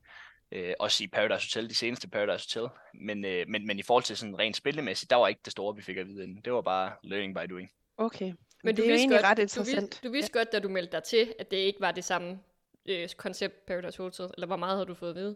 Øh, 0.51 0.73
også 0.79 1.03
i 1.03 1.07
Paradise 1.07 1.47
Hotel, 1.47 1.69
de 1.69 1.75
seneste 1.75 2.07
Paradise 2.07 2.59
Hotel. 2.59 2.77
Men, 2.93 3.25
øh, 3.25 3.45
men, 3.47 3.67
men 3.67 3.79
i 3.79 3.81
forhold 3.81 4.03
til 4.03 4.17
sådan 4.17 4.39
rent 4.39 4.55
spillemæssigt, 4.55 5.09
der 5.09 5.15
var 5.15 5.27
ikke 5.27 5.41
det 5.45 5.51
store, 5.51 5.75
vi 5.75 5.81
fik 5.81 5.97
at 5.97 6.07
vide 6.07 6.23
inden. 6.23 6.41
Det 6.45 6.53
var 6.53 6.61
bare 6.61 6.91
learning 7.03 7.35
by 7.35 7.49
doing. 7.49 7.71
Okay. 7.97 8.33
Men 8.63 8.75
det 8.75 8.83
du 8.83 8.87
er 8.87 8.91
jo 8.91 8.95
egentlig 8.95 9.19
godt, 9.19 9.31
ret 9.31 9.39
interessant. 9.39 9.75
Du 9.75 9.81
vidste, 9.81 10.07
du 10.07 10.11
vidste 10.11 10.31
ja. 10.35 10.39
godt, 10.39 10.51
da 10.51 10.59
du 10.59 10.69
meldte 10.69 10.91
dig 10.91 11.03
til, 11.03 11.33
at 11.39 11.51
det 11.51 11.57
ikke 11.57 11.81
var 11.81 11.91
det 11.91 12.03
samme 12.03 12.39
øh, 12.85 13.09
koncept 13.17 13.65
Paradise 13.65 13.97
Hotel, 13.97 14.29
eller 14.33 14.47
hvor 14.47 14.55
meget 14.55 14.75
havde 14.75 14.85
du 14.85 14.93
fået 14.93 15.09
at 15.09 15.15
vide? 15.15 15.35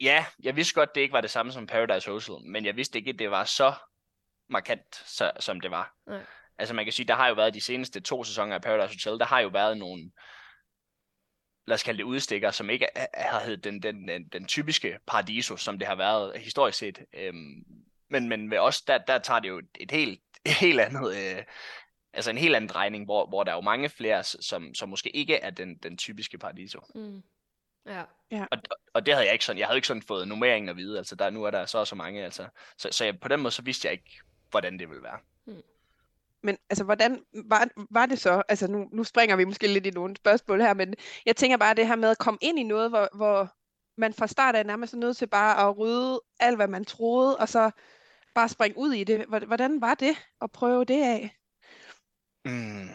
Ja, 0.00 0.26
jeg 0.42 0.56
vidste 0.56 0.74
godt, 0.74 0.94
det 0.94 1.00
ikke 1.00 1.12
var 1.12 1.20
det 1.20 1.30
samme 1.30 1.52
som 1.52 1.66
Paradise 1.66 2.10
Hotel, 2.10 2.50
men 2.50 2.64
jeg 2.64 2.76
vidste 2.76 2.98
ikke, 2.98 3.10
at 3.10 3.18
det 3.18 3.30
var 3.30 3.44
så 3.44 3.74
markant, 4.48 4.94
så, 4.94 5.32
som 5.40 5.60
det 5.60 5.70
var. 5.70 5.94
Nej. 6.06 6.24
Altså 6.58 6.74
man 6.74 6.84
kan 6.84 6.92
sige, 6.92 7.06
der 7.06 7.14
har 7.14 7.28
jo 7.28 7.34
været 7.34 7.54
de 7.54 7.60
seneste 7.60 8.00
to 8.00 8.24
sæsoner 8.24 8.54
af 8.54 8.62
Paradise 8.62 8.94
Hotel, 8.94 9.18
der 9.18 9.26
har 9.26 9.40
jo 9.40 9.48
været 9.48 9.78
nogle, 9.78 10.10
lad 11.66 11.74
os 11.74 11.82
kalde 11.82 11.98
det 11.98 12.04
udstikker, 12.04 12.50
som 12.50 12.70
ikke 12.70 12.86
har 13.14 13.40
heddet 13.40 13.64
den, 13.64 13.82
den, 13.82 14.08
den, 14.08 14.28
den 14.28 14.46
typiske 14.46 14.98
paradiso, 15.06 15.56
som 15.56 15.78
det 15.78 15.88
har 15.88 15.94
været 15.94 16.38
historisk 16.38 16.78
set. 16.78 17.04
Øhm, 17.12 17.64
men, 18.10 18.28
men 18.28 18.50
ved 18.50 18.58
os, 18.58 18.82
der, 18.82 18.98
der 18.98 19.18
tager 19.18 19.40
det 19.40 19.48
jo 19.48 19.62
et, 19.80 19.90
helt, 19.90 20.20
et 20.44 20.52
helt 20.52 20.80
andet, 20.80 21.16
øh, 21.16 21.44
altså 22.12 22.30
en 22.30 22.38
helt 22.38 22.56
anden 22.56 22.68
drejning, 22.68 23.04
hvor, 23.04 23.26
hvor 23.26 23.44
der 23.44 23.52
er 23.52 23.56
jo 23.56 23.60
mange 23.60 23.88
flere, 23.88 24.24
som, 24.24 24.74
som 24.74 24.88
måske 24.88 25.16
ikke 25.16 25.36
er 25.36 25.50
den, 25.50 25.78
den 25.78 25.96
typiske 25.96 26.38
paradiso. 26.38 26.80
Mm. 26.94 27.22
Ja. 27.86 28.02
ja. 28.30 28.46
Og, 28.50 28.58
og 28.94 29.06
det 29.06 29.14
havde 29.14 29.26
jeg 29.26 29.32
ikke 29.32 29.44
sådan, 29.44 29.58
jeg 29.58 29.66
havde 29.66 29.76
ikke 29.76 29.88
sådan 29.88 30.02
fået 30.02 30.28
nummeringen 30.28 30.68
at 30.68 30.76
vide, 30.76 30.98
altså 30.98 31.14
der, 31.14 31.30
nu 31.30 31.44
er 31.44 31.50
der 31.50 31.66
så 31.66 31.78
og 31.78 31.86
så 31.86 31.94
mange, 31.94 32.24
altså. 32.24 32.48
Så, 32.78 32.88
så 32.92 33.04
jeg, 33.04 33.20
på 33.20 33.28
den 33.28 33.40
måde, 33.40 33.52
så 33.52 33.62
vidste 33.62 33.86
jeg 33.86 33.92
ikke, 33.92 34.20
hvordan 34.50 34.78
det 34.78 34.88
ville 34.88 35.02
være. 35.02 35.18
Mm. 35.46 35.62
Men 36.42 36.58
altså, 36.70 36.84
hvordan 36.84 37.24
var, 37.44 37.68
var 37.90 38.06
det 38.06 38.18
så? 38.18 38.42
Altså, 38.48 38.66
nu, 38.66 38.88
nu 38.92 39.04
springer 39.04 39.36
vi 39.36 39.44
måske 39.44 39.66
lidt 39.66 39.86
i 39.86 39.90
nogle 39.90 40.16
spørgsmål 40.16 40.60
her, 40.60 40.74
men 40.74 40.94
jeg 41.26 41.36
tænker 41.36 41.56
bare 41.56 41.74
det 41.74 41.86
her 41.86 41.96
med 41.96 42.10
at 42.10 42.18
komme 42.18 42.38
ind 42.42 42.58
i 42.58 42.62
noget, 42.62 42.90
hvor, 42.90 43.08
hvor 43.14 43.52
man 44.00 44.14
fra 44.14 44.26
start 44.26 44.56
af 44.56 44.66
nærmest 44.66 44.94
er 44.94 44.98
nødt 44.98 45.16
til 45.16 45.26
bare 45.26 45.68
at 45.68 45.78
rydde 45.78 46.20
alt, 46.40 46.56
hvad 46.56 46.68
man 46.68 46.84
troede, 46.84 47.36
og 47.36 47.48
så 47.48 47.70
bare 48.34 48.48
springe 48.48 48.78
ud 48.78 48.92
i 48.92 49.04
det. 49.04 49.26
Hvordan 49.26 49.80
var 49.80 49.94
det 49.94 50.16
at 50.42 50.52
prøve 50.52 50.84
det 50.84 51.02
af? 51.02 51.36
Mm, 52.44 52.88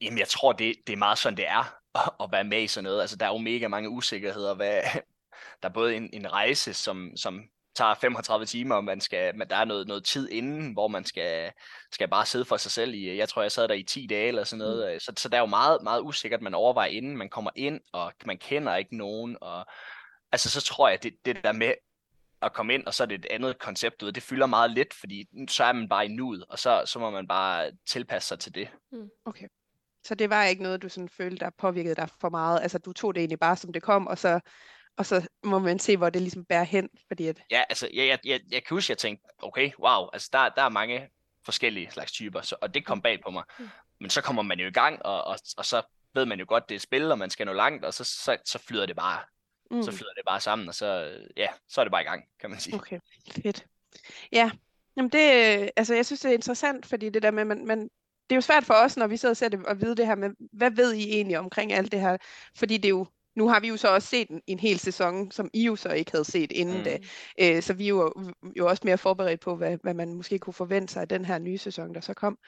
jamen, 0.00 0.18
jeg 0.18 0.28
tror, 0.28 0.52
det, 0.52 0.74
det 0.86 0.92
er 0.92 0.96
meget 0.96 1.18
sådan, 1.18 1.36
det 1.36 1.48
er 1.48 1.78
at, 1.96 2.10
at 2.20 2.32
være 2.32 2.44
med 2.44 2.62
i 2.62 2.66
sådan 2.66 2.84
noget. 2.84 3.00
Altså, 3.00 3.16
der 3.16 3.26
er 3.26 3.32
jo 3.32 3.38
mega 3.38 3.68
mange 3.68 3.88
usikkerheder. 3.88 4.54
Hvad, 4.54 4.80
der 5.62 5.68
er 5.68 5.72
både 5.72 5.96
en, 5.96 6.10
en 6.12 6.32
rejse, 6.32 6.74
som, 6.74 7.16
som 7.16 7.42
tager 7.76 7.94
35 7.94 8.46
timer, 8.46 8.74
og 8.74 8.84
man 8.84 9.00
skal, 9.00 9.36
men 9.36 9.48
der 9.48 9.56
er 9.56 9.64
noget, 9.64 9.88
noget 9.88 10.04
tid 10.04 10.28
inden, 10.30 10.72
hvor 10.72 10.88
man 10.88 11.04
skal, 11.04 11.52
skal 11.92 12.08
bare 12.08 12.26
sidde 12.26 12.44
for 12.44 12.56
sig 12.56 12.72
selv 12.72 12.94
i, 12.94 13.16
jeg 13.16 13.28
tror, 13.28 13.42
jeg 13.42 13.52
sad 13.52 13.68
der 13.68 13.74
i 13.74 13.82
10 13.82 14.06
dage 14.06 14.28
eller 14.28 14.44
sådan 14.44 14.58
noget, 14.58 14.94
mm. 14.94 15.00
så, 15.00 15.12
så 15.16 15.28
der 15.28 15.36
er 15.36 15.40
jo 15.40 15.46
meget, 15.46 15.82
meget 15.82 16.00
usikkert, 16.00 16.42
man 16.42 16.54
overvejer 16.54 16.90
inden 16.90 17.16
man 17.16 17.28
kommer 17.28 17.50
ind, 17.56 17.80
og 17.92 18.12
man 18.26 18.38
kender 18.38 18.76
ikke 18.76 18.96
nogen, 18.96 19.36
og 19.40 19.66
altså 20.32 20.50
så 20.50 20.60
tror 20.60 20.88
jeg, 20.88 21.02
det, 21.02 21.14
det 21.24 21.44
der 21.44 21.52
med 21.52 21.74
at 22.42 22.52
komme 22.52 22.74
ind, 22.74 22.86
og 22.86 22.94
så 22.94 23.02
er 23.02 23.06
det 23.06 23.14
et 23.14 23.26
andet 23.30 23.58
koncept 23.58 24.02
ud, 24.02 24.12
det 24.12 24.22
fylder 24.22 24.46
meget 24.46 24.70
lidt, 24.70 24.94
fordi 24.94 25.28
så 25.48 25.64
er 25.64 25.72
man 25.72 25.88
bare 25.88 26.04
i 26.04 26.08
nuet, 26.08 26.44
og 26.48 26.58
så, 26.58 26.82
så 26.86 26.98
må 26.98 27.10
man 27.10 27.28
bare 27.28 27.72
tilpasse 27.86 28.28
sig 28.28 28.38
til 28.38 28.54
det. 28.54 28.68
Mm. 28.92 29.08
Okay. 29.24 29.46
Så 30.06 30.14
det 30.14 30.30
var 30.30 30.44
ikke 30.44 30.62
noget, 30.62 30.82
du 30.82 30.88
sådan 30.88 31.08
følte, 31.08 31.44
der 31.44 31.50
påvirkede 31.58 31.94
dig 31.94 32.08
for 32.20 32.28
meget? 32.28 32.60
Altså, 32.62 32.78
du 32.78 32.92
tog 32.92 33.14
det 33.14 33.20
egentlig 33.20 33.38
bare, 33.38 33.56
som 33.56 33.72
det 33.72 33.82
kom, 33.82 34.06
og 34.06 34.18
så 34.18 34.40
og 34.96 35.06
så 35.06 35.28
må 35.44 35.58
man 35.58 35.78
se, 35.78 35.96
hvor 35.96 36.10
det 36.10 36.22
ligesom 36.22 36.44
bærer 36.44 36.64
hen, 36.64 36.88
fordi 37.06 37.26
at... 37.26 37.42
Ja, 37.50 37.62
altså, 37.68 37.88
jeg, 37.94 38.06
jeg, 38.06 38.18
jeg, 38.24 38.40
jeg 38.50 38.64
kan 38.64 38.74
huske, 38.74 38.90
jeg 38.90 38.98
tænkte, 38.98 39.26
okay, 39.38 39.70
wow, 39.78 40.08
altså, 40.12 40.28
der, 40.32 40.48
der 40.48 40.62
er 40.62 40.68
mange 40.68 41.08
forskellige 41.44 41.90
slags 41.90 42.12
typer, 42.12 42.40
så, 42.40 42.56
og 42.60 42.74
det 42.74 42.84
kom 42.86 43.02
bag 43.02 43.20
på 43.24 43.30
mig. 43.30 43.44
Mm. 43.58 43.68
Men 44.00 44.10
så 44.10 44.22
kommer 44.22 44.42
man 44.42 44.60
jo 44.60 44.66
i 44.66 44.70
gang, 44.70 45.06
og, 45.06 45.24
og, 45.24 45.38
og 45.56 45.64
så 45.64 45.82
ved 46.14 46.26
man 46.26 46.38
jo 46.38 46.44
godt, 46.48 46.68
det 46.68 46.74
er 46.74 46.78
spil, 46.78 47.12
og 47.12 47.18
man 47.18 47.30
skal 47.30 47.46
nå 47.46 47.52
langt, 47.52 47.84
og 47.84 47.94
så, 47.94 48.04
så, 48.04 48.36
så 48.44 48.58
flyder 48.58 48.86
det 48.86 48.96
bare. 48.96 49.20
Mm. 49.70 49.82
Så 49.82 49.92
flyder 49.92 50.12
det 50.12 50.24
bare 50.28 50.40
sammen, 50.40 50.68
og 50.68 50.74
så, 50.74 51.18
ja, 51.36 51.48
så 51.68 51.80
er 51.80 51.84
det 51.84 51.92
bare 51.92 52.02
i 52.02 52.06
gang, 52.06 52.24
kan 52.40 52.50
man 52.50 52.60
sige. 52.60 52.74
Okay, 52.74 53.00
fedt. 53.42 53.66
Ja, 54.32 54.50
Jamen 54.96 55.10
det, 55.10 55.20
altså 55.76 55.94
jeg 55.94 56.06
synes, 56.06 56.20
det 56.20 56.28
er 56.28 56.34
interessant, 56.34 56.86
fordi 56.86 57.08
det 57.08 57.22
der 57.22 57.30
med, 57.30 57.44
man, 57.44 57.66
man, 57.66 57.90
det 58.30 58.32
er 58.32 58.36
jo 58.36 58.40
svært 58.40 58.64
for 58.64 58.74
os, 58.74 58.96
når 58.96 59.06
vi 59.06 59.16
sidder 59.16 59.32
og 59.32 59.36
ser 59.36 59.48
det, 59.48 59.60
at 59.68 59.80
vide 59.80 59.96
det 59.96 60.06
her 60.06 60.14
med, 60.14 60.30
hvad 60.52 60.70
ved 60.70 60.94
I 60.94 61.10
egentlig 61.10 61.38
omkring 61.38 61.72
alt 61.72 61.92
det 61.92 62.00
her? 62.00 62.16
Fordi 62.56 62.76
det 62.76 62.84
er 62.84 62.88
jo 62.90 63.06
Nu 63.36 63.48
har 63.48 63.60
vi 63.60 63.68
jo 63.68 63.76
så 63.76 63.88
også 63.88 64.08
set 64.08 64.28
en, 64.28 64.40
en 64.46 64.58
hel 64.58 64.78
sæson, 64.78 65.30
som 65.30 65.50
I 65.52 65.64
jo 65.64 65.76
så 65.76 65.88
ikke 65.88 66.10
havde 66.10 66.24
set 66.24 66.52
inden 66.52 66.78
mm. 66.78 66.84
da. 66.84 66.98
Øh, 67.40 67.62
så 67.62 67.74
vi 67.74 67.84
er 67.84 67.88
jo, 67.88 68.12
jo 68.56 68.66
også 68.68 68.82
mere 68.84 68.98
forberedt 68.98 69.40
på, 69.40 69.56
hvad, 69.56 69.78
hvad 69.82 69.94
man 69.94 70.14
måske 70.14 70.38
kunne 70.38 70.54
forvente 70.54 70.92
sig 70.92 71.02
af 71.02 71.08
den 71.08 71.24
her 71.24 71.38
nye 71.38 71.58
sæson, 71.58 71.94
der 71.94 72.00
så 72.00 72.14
kom. 72.14 72.38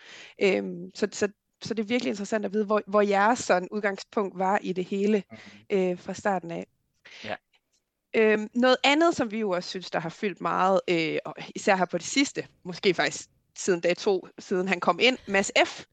Øh, 0.42 0.64
så, 0.94 1.08
så, 1.12 1.28
så 1.62 1.74
det 1.74 1.82
er 1.82 1.86
virkelig 1.86 2.10
interessant 2.10 2.44
at 2.44 2.52
vide, 2.52 2.64
hvor, 2.64 2.82
hvor 2.86 3.00
jeres 3.00 3.38
sådan 3.38 3.68
udgangspunkt 3.70 4.38
var 4.38 4.58
i 4.62 4.72
det 4.72 4.84
hele 4.84 5.22
mm. 5.30 5.36
øh, 5.76 5.98
fra 5.98 6.14
starten 6.14 6.50
af. 6.50 6.66
Ja. 7.24 7.34
Øhm, 8.16 8.48
noget 8.54 8.76
andet, 8.84 9.16
som 9.16 9.30
vi 9.30 9.38
jo 9.38 9.50
også 9.50 9.68
synes, 9.68 9.90
der 9.90 10.00
har 10.00 10.08
fyldt 10.08 10.40
meget, 10.40 10.80
øh, 10.90 11.18
og 11.24 11.34
især 11.54 11.76
her 11.76 11.84
på 11.84 11.98
det 11.98 12.06
sidste, 12.06 12.46
måske 12.64 12.94
faktisk 12.94 13.28
siden 13.58 13.80
dag 13.80 13.96
to, 13.96 14.28
siden 14.38 14.68
han 14.68 14.80
kom 14.80 14.98
ind. 15.02 15.18
Mads 15.26 15.50
F. 15.66 15.84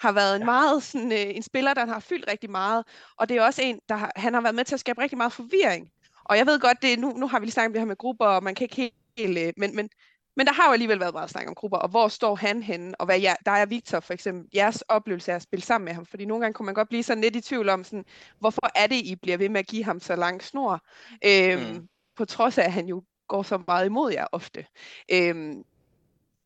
har 0.00 0.12
været 0.12 0.36
en 0.36 0.40
ja. 0.40 0.44
meget 0.44 0.82
sådan, 0.82 1.12
øh, 1.12 1.36
en 1.36 1.42
spiller, 1.42 1.74
der 1.74 1.86
har 1.86 2.00
fyldt 2.00 2.28
rigtig 2.28 2.50
meget, 2.50 2.84
og 3.16 3.28
det 3.28 3.36
er 3.36 3.42
også 3.42 3.62
en, 3.62 3.80
der 3.88 3.94
har, 3.94 4.12
han 4.16 4.34
har 4.34 4.40
været 4.40 4.54
med 4.54 4.64
til 4.64 4.74
at 4.74 4.80
skabe 4.80 5.02
rigtig 5.02 5.18
meget 5.18 5.32
forvirring. 5.32 5.90
Og 6.24 6.36
jeg 6.36 6.46
ved 6.46 6.60
godt, 6.60 6.82
det 6.82 6.98
nu, 6.98 7.12
nu 7.12 7.28
har 7.28 7.38
vi 7.38 7.46
lige 7.46 7.52
snakket 7.52 7.68
om 7.68 7.72
det 7.72 7.80
her 7.80 7.86
med 7.86 7.96
grupper, 7.96 8.26
og 8.26 8.42
man 8.42 8.54
kan 8.54 8.64
ikke 8.64 8.92
helt, 9.18 9.38
øh, 9.38 9.52
men, 9.56 9.76
men, 9.76 9.90
men 10.36 10.46
der 10.46 10.52
har 10.52 10.66
jo 10.66 10.72
alligevel 10.72 11.00
været 11.00 11.14
meget 11.14 11.30
snak 11.30 11.48
om 11.48 11.54
grupper, 11.54 11.78
og 11.78 11.88
hvor 11.88 12.08
står 12.08 12.34
han 12.34 12.62
henne, 12.62 13.00
og 13.00 13.06
hvad 13.06 13.20
jeg, 13.20 13.36
der 13.46 13.52
er 13.52 13.66
Victor 13.66 14.00
for 14.00 14.12
eksempel, 14.12 14.48
jeres 14.54 14.82
oplevelse 14.82 15.32
af 15.32 15.36
at 15.36 15.42
spille 15.42 15.64
sammen 15.64 15.84
med 15.84 15.94
ham, 15.94 16.06
fordi 16.06 16.24
nogle 16.24 16.42
gange 16.42 16.54
kunne 16.54 16.66
man 16.66 16.74
godt 16.74 16.88
blive 16.88 17.02
sådan 17.02 17.22
lidt 17.22 17.36
i 17.36 17.40
tvivl 17.40 17.68
om, 17.68 17.84
sådan, 17.84 18.04
hvorfor 18.38 18.70
er 18.74 18.86
det, 18.86 18.96
I 18.96 19.16
bliver 19.22 19.36
ved 19.36 19.48
med 19.48 19.60
at 19.60 19.66
give 19.66 19.84
ham 19.84 20.00
så 20.00 20.16
lang 20.16 20.42
snor, 20.42 20.80
øhm, 21.24 21.62
mm. 21.62 21.88
på 22.16 22.24
trods 22.24 22.58
af, 22.58 22.64
at 22.64 22.72
han 22.72 22.86
jo 22.86 23.02
går 23.28 23.42
så 23.42 23.62
meget 23.66 23.86
imod 23.86 24.12
jer 24.12 24.26
ofte. 24.32 24.66
Øhm, 25.12 25.64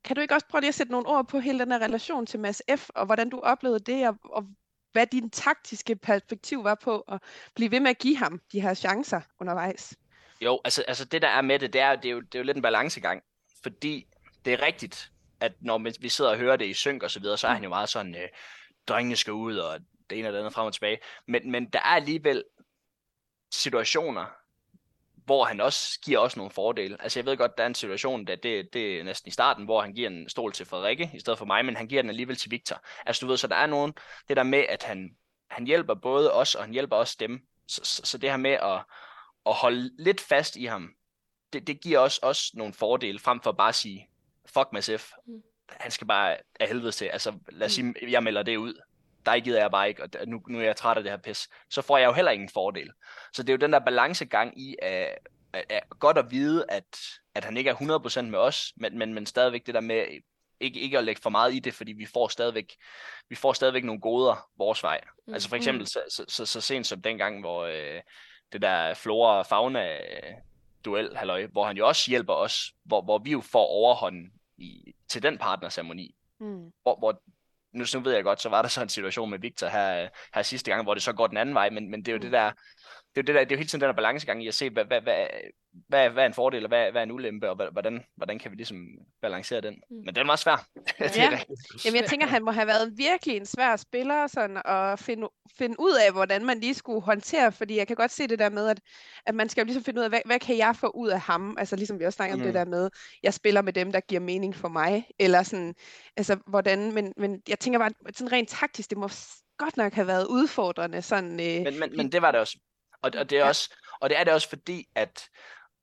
kan 0.04 0.16
du 0.16 0.22
ikke 0.22 0.34
også 0.34 0.46
prøve 0.46 0.60
lige 0.60 0.68
at 0.68 0.74
sætte 0.74 0.92
nogle 0.92 1.08
ord 1.08 1.28
på 1.28 1.38
hele 1.38 1.58
den 1.58 1.72
her 1.72 1.78
relation 1.78 2.26
til 2.26 2.40
Mads 2.40 2.62
F., 2.76 2.90
og 2.94 3.06
hvordan 3.06 3.30
du 3.30 3.40
oplevede 3.40 3.80
det, 3.80 4.08
og, 4.08 4.16
og 4.24 4.46
hvad 4.92 5.06
din 5.06 5.30
taktiske 5.30 5.96
perspektiv 5.96 6.64
var 6.64 6.74
på 6.74 7.00
at 7.00 7.22
blive 7.54 7.70
ved 7.70 7.80
med 7.80 7.90
at 7.90 7.98
give 7.98 8.16
ham 8.16 8.40
de 8.52 8.60
her 8.60 8.74
chancer 8.74 9.20
undervejs? 9.40 9.94
Jo, 10.40 10.60
altså, 10.64 10.82
altså 10.88 11.04
det 11.04 11.22
der 11.22 11.28
er 11.28 11.42
med 11.42 11.58
det, 11.58 11.72
det 11.72 11.80
er, 11.80 11.96
det 11.96 12.04
er, 12.04 12.12
jo, 12.12 12.20
det 12.20 12.34
er 12.34 12.38
jo 12.38 12.44
lidt 12.44 12.56
en 12.56 12.62
balancegang, 12.62 13.22
fordi 13.62 14.06
det 14.44 14.52
er 14.52 14.62
rigtigt, 14.62 15.12
at 15.40 15.52
når 15.60 16.00
vi 16.00 16.08
sidder 16.08 16.30
og 16.30 16.36
hører 16.36 16.56
det 16.56 16.66
i 16.66 16.74
synk 16.74 17.02
og 17.02 17.10
så 17.10 17.20
videre, 17.20 17.38
så 17.38 17.48
er 17.48 17.54
han 17.54 17.62
jo 17.62 17.68
meget 17.68 17.88
sådan, 17.88 18.14
øh, 18.14 18.28
drengene 18.88 19.16
skal 19.16 19.32
ud, 19.32 19.56
og 19.56 19.80
det 20.10 20.18
ene 20.18 20.28
og 20.28 20.32
det 20.32 20.38
andet 20.38 20.52
frem 20.52 20.66
og 20.66 20.72
tilbage. 20.72 20.98
Men, 21.26 21.50
men 21.50 21.66
der 21.66 21.78
er 21.78 21.82
alligevel 21.82 22.44
situationer, 23.52 24.26
hvor 25.28 25.44
han 25.44 25.60
også 25.60 26.00
giver 26.04 26.18
os 26.18 26.36
nogle 26.36 26.50
fordele. 26.50 27.02
Altså 27.02 27.18
jeg 27.18 27.26
ved 27.26 27.36
godt, 27.36 27.56
der 27.58 27.62
er 27.62 27.66
en 27.66 27.74
situation, 27.74 28.26
der 28.26 28.36
det, 28.36 28.72
det 28.72 29.00
er 29.00 29.04
næsten 29.04 29.28
i 29.28 29.30
starten, 29.30 29.64
hvor 29.64 29.80
han 29.80 29.92
giver 29.92 30.10
en 30.10 30.28
stol 30.28 30.52
til 30.52 30.66
Frederikke 30.66 31.10
i 31.14 31.20
stedet 31.20 31.38
for 31.38 31.46
mig, 31.46 31.64
men 31.64 31.76
han 31.76 31.86
giver 31.86 32.02
den 32.02 32.08
alligevel 32.10 32.36
til 32.36 32.50
Victor. 32.50 32.82
Altså 33.06 33.20
du 33.20 33.26
ved, 33.26 33.36
så 33.36 33.46
der 33.46 33.56
er 33.56 33.66
nogen, 33.66 33.92
det 34.28 34.36
der 34.36 34.42
med, 34.42 34.64
at 34.68 34.82
han, 34.82 35.10
han 35.50 35.66
hjælper 35.66 35.94
både 35.94 36.32
os, 36.32 36.54
og 36.54 36.64
han 36.64 36.72
hjælper 36.72 36.96
også 36.96 37.16
dem. 37.20 37.40
Så, 37.66 37.80
så, 37.84 38.02
så 38.04 38.18
det 38.18 38.30
her 38.30 38.36
med 38.36 38.50
at, 38.50 38.84
at 39.46 39.54
holde 39.54 39.90
lidt 39.98 40.20
fast 40.20 40.56
i 40.56 40.64
ham, 40.64 40.90
det, 41.52 41.66
det 41.66 41.80
giver 41.80 41.98
os 41.98 42.18
også 42.18 42.50
nogle 42.54 42.74
fordele, 42.74 43.18
frem 43.18 43.40
for 43.40 43.52
bare 43.52 43.68
at 43.68 43.74
sige, 43.74 44.08
fuck 44.46 44.68
Mads 44.72 44.90
Mm. 45.26 45.42
Han 45.68 45.90
skal 45.90 46.06
bare 46.06 46.36
af 46.60 46.68
helvede 46.68 46.92
til. 46.92 47.04
Altså 47.04 47.32
lad 47.48 47.66
os 47.66 47.78
mm. 47.78 47.94
sige, 48.00 48.10
jeg 48.10 48.22
melder 48.22 48.42
det 48.42 48.56
ud 48.56 48.74
dig 49.32 49.44
gider 49.44 49.60
jeg 49.60 49.70
bare 49.70 49.88
ikke, 49.88 50.02
og 50.02 50.08
nu, 50.26 50.42
nu 50.48 50.58
er 50.58 50.62
jeg 50.62 50.76
træt 50.76 50.96
af 50.96 51.02
det 51.02 51.12
her 51.12 51.18
pis, 51.18 51.48
så 51.70 51.82
får 51.82 51.98
jeg 51.98 52.06
jo 52.06 52.12
heller 52.12 52.30
ingen 52.30 52.48
fordel. 52.48 52.90
Så 53.32 53.42
det 53.42 53.48
er 53.48 53.52
jo 53.52 53.60
den 53.66 53.72
der 53.72 53.78
balancegang 53.78 54.60
i, 54.60 54.76
at, 54.82 55.18
at, 55.52 55.64
at 55.68 55.82
godt 55.98 56.18
at 56.18 56.30
vide, 56.30 56.64
at, 56.68 56.98
at 57.34 57.44
han 57.44 57.56
ikke 57.56 57.70
er 57.70 57.74
100% 57.74 58.20
med 58.20 58.38
os, 58.38 58.72
men, 58.76 58.98
men, 58.98 59.14
men 59.14 59.26
stadigvæk 59.26 59.66
det 59.66 59.74
der 59.74 59.80
med 59.80 60.04
ikke, 60.60 60.80
ikke 60.80 60.98
at 60.98 61.04
lægge 61.04 61.22
for 61.22 61.30
meget 61.30 61.54
i 61.54 61.58
det, 61.58 61.74
fordi 61.74 61.92
vi 61.92 62.06
får 62.06 62.28
stadigvæk, 62.28 62.76
vi 63.28 63.36
får 63.36 63.52
stadigvæk 63.52 63.84
nogle 63.84 64.00
goder 64.00 64.48
vores 64.58 64.82
vej. 64.82 65.00
Mm. 65.26 65.34
Altså 65.34 65.48
for 65.48 65.56
eksempel 65.56 65.82
mm. 65.82 65.86
så, 65.86 66.00
så, 66.08 66.24
så, 66.28 66.46
så 66.46 66.60
sent 66.60 66.86
som 66.86 67.02
dengang, 67.02 67.40
hvor 67.40 67.64
øh, 67.64 68.00
det 68.52 68.62
der 68.62 68.94
flora 68.94 69.42
fauna 69.42 69.96
øh, 69.96 70.34
duel, 70.84 71.16
halløj, 71.16 71.46
hvor 71.46 71.64
han 71.64 71.76
jo 71.76 71.88
også 71.88 72.10
hjælper 72.10 72.34
os, 72.34 72.72
hvor, 72.84 73.02
hvor 73.02 73.18
vi 73.18 73.30
jo 73.30 73.40
får 73.40 73.66
overhånden 73.66 74.32
i, 74.58 74.94
til 75.08 75.22
den 75.22 75.38
partnerceremoni. 75.38 76.14
Mm. 76.40 76.72
Hvor, 76.82 76.98
hvor 76.98 77.22
nu, 77.72 77.84
nu 77.94 78.00
ved 78.00 78.12
jeg 78.14 78.24
godt, 78.24 78.40
så 78.40 78.48
var 78.48 78.62
der 78.62 78.68
så 78.68 78.82
en 78.82 78.88
situation 78.88 79.30
med 79.30 79.38
Victor 79.38 79.68
her, 79.68 80.08
her 80.34 80.42
sidste 80.42 80.70
gang, 80.70 80.82
hvor 80.82 80.94
det 80.94 81.02
så 81.02 81.12
går 81.12 81.26
den 81.26 81.36
anden 81.36 81.54
vej, 81.54 81.70
men, 81.70 81.90
men 81.90 82.00
det 82.00 82.08
er 82.08 82.12
jo 82.12 82.18
mm. 82.18 82.22
det 82.22 82.32
der, 82.32 82.52
det 83.22 83.28
er 83.28 83.32
jo, 83.32 83.38
det 83.38 83.40
der, 83.40 83.44
det 83.44 83.52
er 83.52 83.56
jo 83.56 83.58
hele 83.58 83.68
tiden 83.68 83.80
den 83.80 83.88
der 83.88 83.94
balancegang 83.94 84.44
i 84.44 84.48
at 84.48 84.54
se, 84.54 84.70
hvad, 84.70 84.84
hvad, 84.84 85.00
hvad, 85.00 85.26
hvad, 85.88 86.10
hvad 86.10 86.22
er 86.22 86.26
en 86.26 86.34
fordel, 86.34 86.64
og 86.64 86.68
hvad, 86.68 86.90
hvad 86.90 87.02
er 87.02 87.06
en 87.06 87.12
ulempe, 87.12 87.50
og 87.50 87.70
hvordan, 87.72 88.04
hvordan 88.16 88.38
kan 88.38 88.50
vi 88.50 88.56
ligesom 88.56 88.86
balancere 89.22 89.60
den. 89.60 89.74
Mm. 89.74 89.96
Men 89.96 90.06
den 90.06 90.18
er 90.18 90.24
meget 90.24 90.38
svær. 90.38 90.66
Ja. 91.16 91.40
Jamen, 91.84 92.00
jeg 92.00 92.08
tænker, 92.08 92.26
han 92.26 92.44
må 92.44 92.50
have 92.50 92.66
været 92.66 92.92
virkelig 92.96 93.36
en 93.36 93.46
svær 93.46 93.76
spiller 93.76 94.26
sådan, 94.26 94.62
at 94.64 94.98
finde, 94.98 95.28
finde 95.58 95.76
ud 95.78 95.92
af, 96.06 96.12
hvordan 96.12 96.44
man 96.44 96.60
lige 96.60 96.74
skulle 96.74 97.02
håndtere, 97.02 97.52
fordi 97.52 97.76
jeg 97.76 97.86
kan 97.86 97.96
godt 97.96 98.10
se 98.10 98.26
det 98.26 98.38
der 98.38 98.48
med, 98.48 98.68
at, 98.68 98.80
at 99.26 99.34
man 99.34 99.48
skal 99.48 99.62
jo 99.62 99.64
ligesom 99.64 99.84
finde 99.84 100.00
ud 100.00 100.04
af, 100.04 100.10
hvad, 100.10 100.20
hvad 100.24 100.38
kan 100.38 100.58
jeg 100.58 100.76
få 100.76 100.86
ud 100.86 101.08
af 101.08 101.20
ham? 101.20 101.56
Altså 101.58 101.76
ligesom 101.76 101.98
vi 101.98 102.04
også 102.04 102.16
snakker 102.16 102.36
mm. 102.36 102.42
om 102.42 102.44
det 102.44 102.54
mm. 102.54 102.58
der 102.58 102.64
med, 102.64 102.90
jeg 103.22 103.34
spiller 103.34 103.62
med 103.62 103.72
dem, 103.72 103.92
der 103.92 104.00
giver 104.00 104.20
mening 104.20 104.56
for 104.56 104.68
mig, 104.68 105.06
eller 105.18 105.42
sådan, 105.42 105.74
altså 106.16 106.36
hvordan, 106.46 106.92
men, 106.92 107.12
men 107.16 107.42
jeg 107.48 107.58
tænker 107.58 107.78
bare, 107.78 107.90
sådan 108.14 108.32
rent 108.32 108.48
taktisk, 108.48 108.90
det 108.90 108.98
må 108.98 109.08
godt 109.58 109.76
nok 109.76 109.92
have 109.92 110.06
været 110.06 110.26
udfordrende. 110.26 111.02
Sådan, 111.02 111.30
øh, 111.30 111.62
men, 111.64 111.78
men, 111.78 111.96
men 111.96 112.12
det 112.12 112.22
var 112.22 112.30
det 112.30 112.40
også. 112.40 112.58
Og, 113.02 113.12
og, 113.18 113.30
det 113.30 113.38
er 113.38 113.42
ja. 113.42 113.48
også, 113.48 113.74
og 114.00 114.10
det 114.10 114.18
er 114.18 114.24
det 114.24 114.32
også 114.32 114.48
fordi, 114.48 114.88
at, 114.94 115.28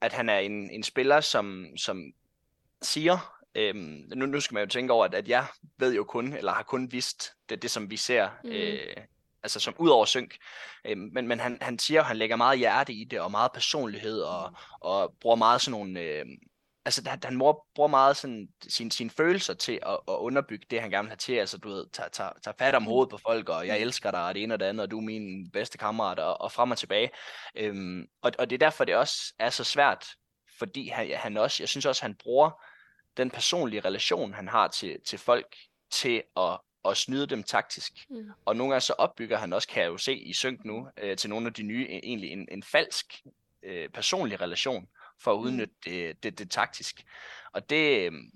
at 0.01 0.13
han 0.13 0.29
er 0.29 0.37
en, 0.39 0.69
en 0.69 0.83
spiller, 0.83 1.21
som, 1.21 1.65
som 1.77 2.13
siger, 2.81 3.41
øhm, 3.55 4.03
nu, 4.15 4.25
nu 4.25 4.39
skal 4.39 4.55
man 4.55 4.63
jo 4.63 4.69
tænke 4.69 4.93
over, 4.93 5.05
at, 5.05 5.13
at 5.13 5.27
jeg 5.27 5.45
ved 5.77 5.95
jo 5.95 6.03
kun, 6.03 6.33
eller 6.33 6.51
har 6.51 6.63
kun 6.63 6.91
vidst 6.91 7.33
det, 7.49 7.61
det 7.61 7.71
som 7.71 7.89
vi 7.89 7.97
ser, 7.97 8.29
mm. 8.43 8.49
øh, 8.49 8.97
altså 9.43 9.59
som 9.59 9.75
ud 9.77 9.89
over 9.89 10.05
synk. 10.05 10.37
Øhm, 10.85 11.09
men 11.13 11.27
men 11.27 11.39
han, 11.39 11.57
han 11.61 11.79
siger, 11.79 12.01
at 12.01 12.07
han 12.07 12.17
lægger 12.17 12.35
meget 12.35 12.59
hjerte 12.59 12.93
i 12.93 13.03
det, 13.03 13.19
og 13.19 13.31
meget 13.31 13.51
personlighed, 13.51 14.21
og, 14.21 14.49
mm. 14.49 14.55
og 14.79 15.15
bruger 15.21 15.35
meget 15.35 15.61
sådan 15.61 15.79
nogle... 15.79 15.99
Øh, 15.99 16.25
altså 16.85 17.09
han, 17.09 17.19
han 17.23 17.35
mor, 17.35 17.67
bruger 17.75 17.89
meget 17.89 18.17
sådan 18.17 18.49
sine, 18.67 18.91
sine 18.91 19.09
følelser 19.09 19.53
til 19.53 19.79
at, 19.85 19.99
at 20.07 20.13
underbygge 20.13 20.65
det, 20.69 20.81
han 20.81 20.91
gerne 20.91 21.05
vil 21.05 21.09
have 21.09 21.17
til. 21.17 21.33
Altså 21.33 21.57
du 21.57 21.69
ved, 21.69 21.85
tager, 21.93 22.09
tager, 22.09 22.29
tager 22.43 22.55
fat 22.59 22.75
om 22.75 22.81
mm. 22.81 22.87
hovedet 22.87 23.09
på 23.09 23.17
folk, 23.17 23.49
og 23.49 23.67
jeg 23.67 23.77
mm. 23.77 23.81
elsker 23.81 24.11
dig, 24.11 24.25
og 24.25 24.35
det 24.35 24.43
ene 24.43 24.53
og 24.53 24.59
det 24.59 24.65
andet, 24.65 24.83
og 24.83 24.91
du 24.91 24.97
er 24.97 25.01
min 25.01 25.51
bedste 25.51 25.77
kammerat, 25.77 26.19
og, 26.19 26.41
og 26.41 26.51
frem 26.51 26.71
og 26.71 26.77
tilbage. 26.77 27.09
Øhm, 27.55 28.07
og, 28.21 28.31
og 28.39 28.49
det 28.49 28.55
er 28.55 28.65
derfor, 28.65 28.85
det 28.85 28.95
også 28.95 29.33
er 29.39 29.49
så 29.49 29.63
svært, 29.63 30.07
fordi 30.59 30.87
han, 30.87 31.11
han 31.15 31.37
også, 31.37 31.63
jeg 31.63 31.69
synes 31.69 31.85
også, 31.85 32.01
han 32.01 32.15
bruger 32.15 32.63
den 33.17 33.29
personlige 33.29 33.81
relation, 33.81 34.33
han 34.33 34.47
har 34.47 34.67
til, 34.67 34.97
til 35.05 35.19
folk, 35.19 35.55
til 35.91 36.23
at, 36.37 36.59
at 36.85 36.97
snyde 36.97 37.27
dem 37.27 37.43
taktisk. 37.43 37.91
Mm. 38.09 38.29
Og 38.45 38.55
nogle 38.55 38.71
gange 38.71 38.81
så 38.81 38.93
opbygger 38.93 39.37
han 39.37 39.53
også, 39.53 39.67
kan 39.67 39.83
jeg 39.83 39.89
jo 39.89 39.97
se 39.97 40.15
i 40.15 40.33
synk 40.33 40.65
nu, 40.65 40.87
øh, 40.97 41.17
til 41.17 41.29
nogle 41.29 41.47
af 41.47 41.53
de 41.53 41.63
nye, 41.63 41.87
egentlig 42.03 42.31
en, 42.31 42.47
en 42.51 42.63
falsk 42.63 43.21
øh, 43.63 43.89
personlig 43.89 44.41
relation 44.41 44.87
for 45.19 45.33
at 45.33 45.39
mm. 45.39 45.45
udnytte 45.45 45.75
det, 45.85 46.23
det, 46.23 46.39
det 46.39 46.51
taktisk. 46.51 47.03
Og 47.51 47.69
det, 47.69 48.05
øhm, 48.05 48.31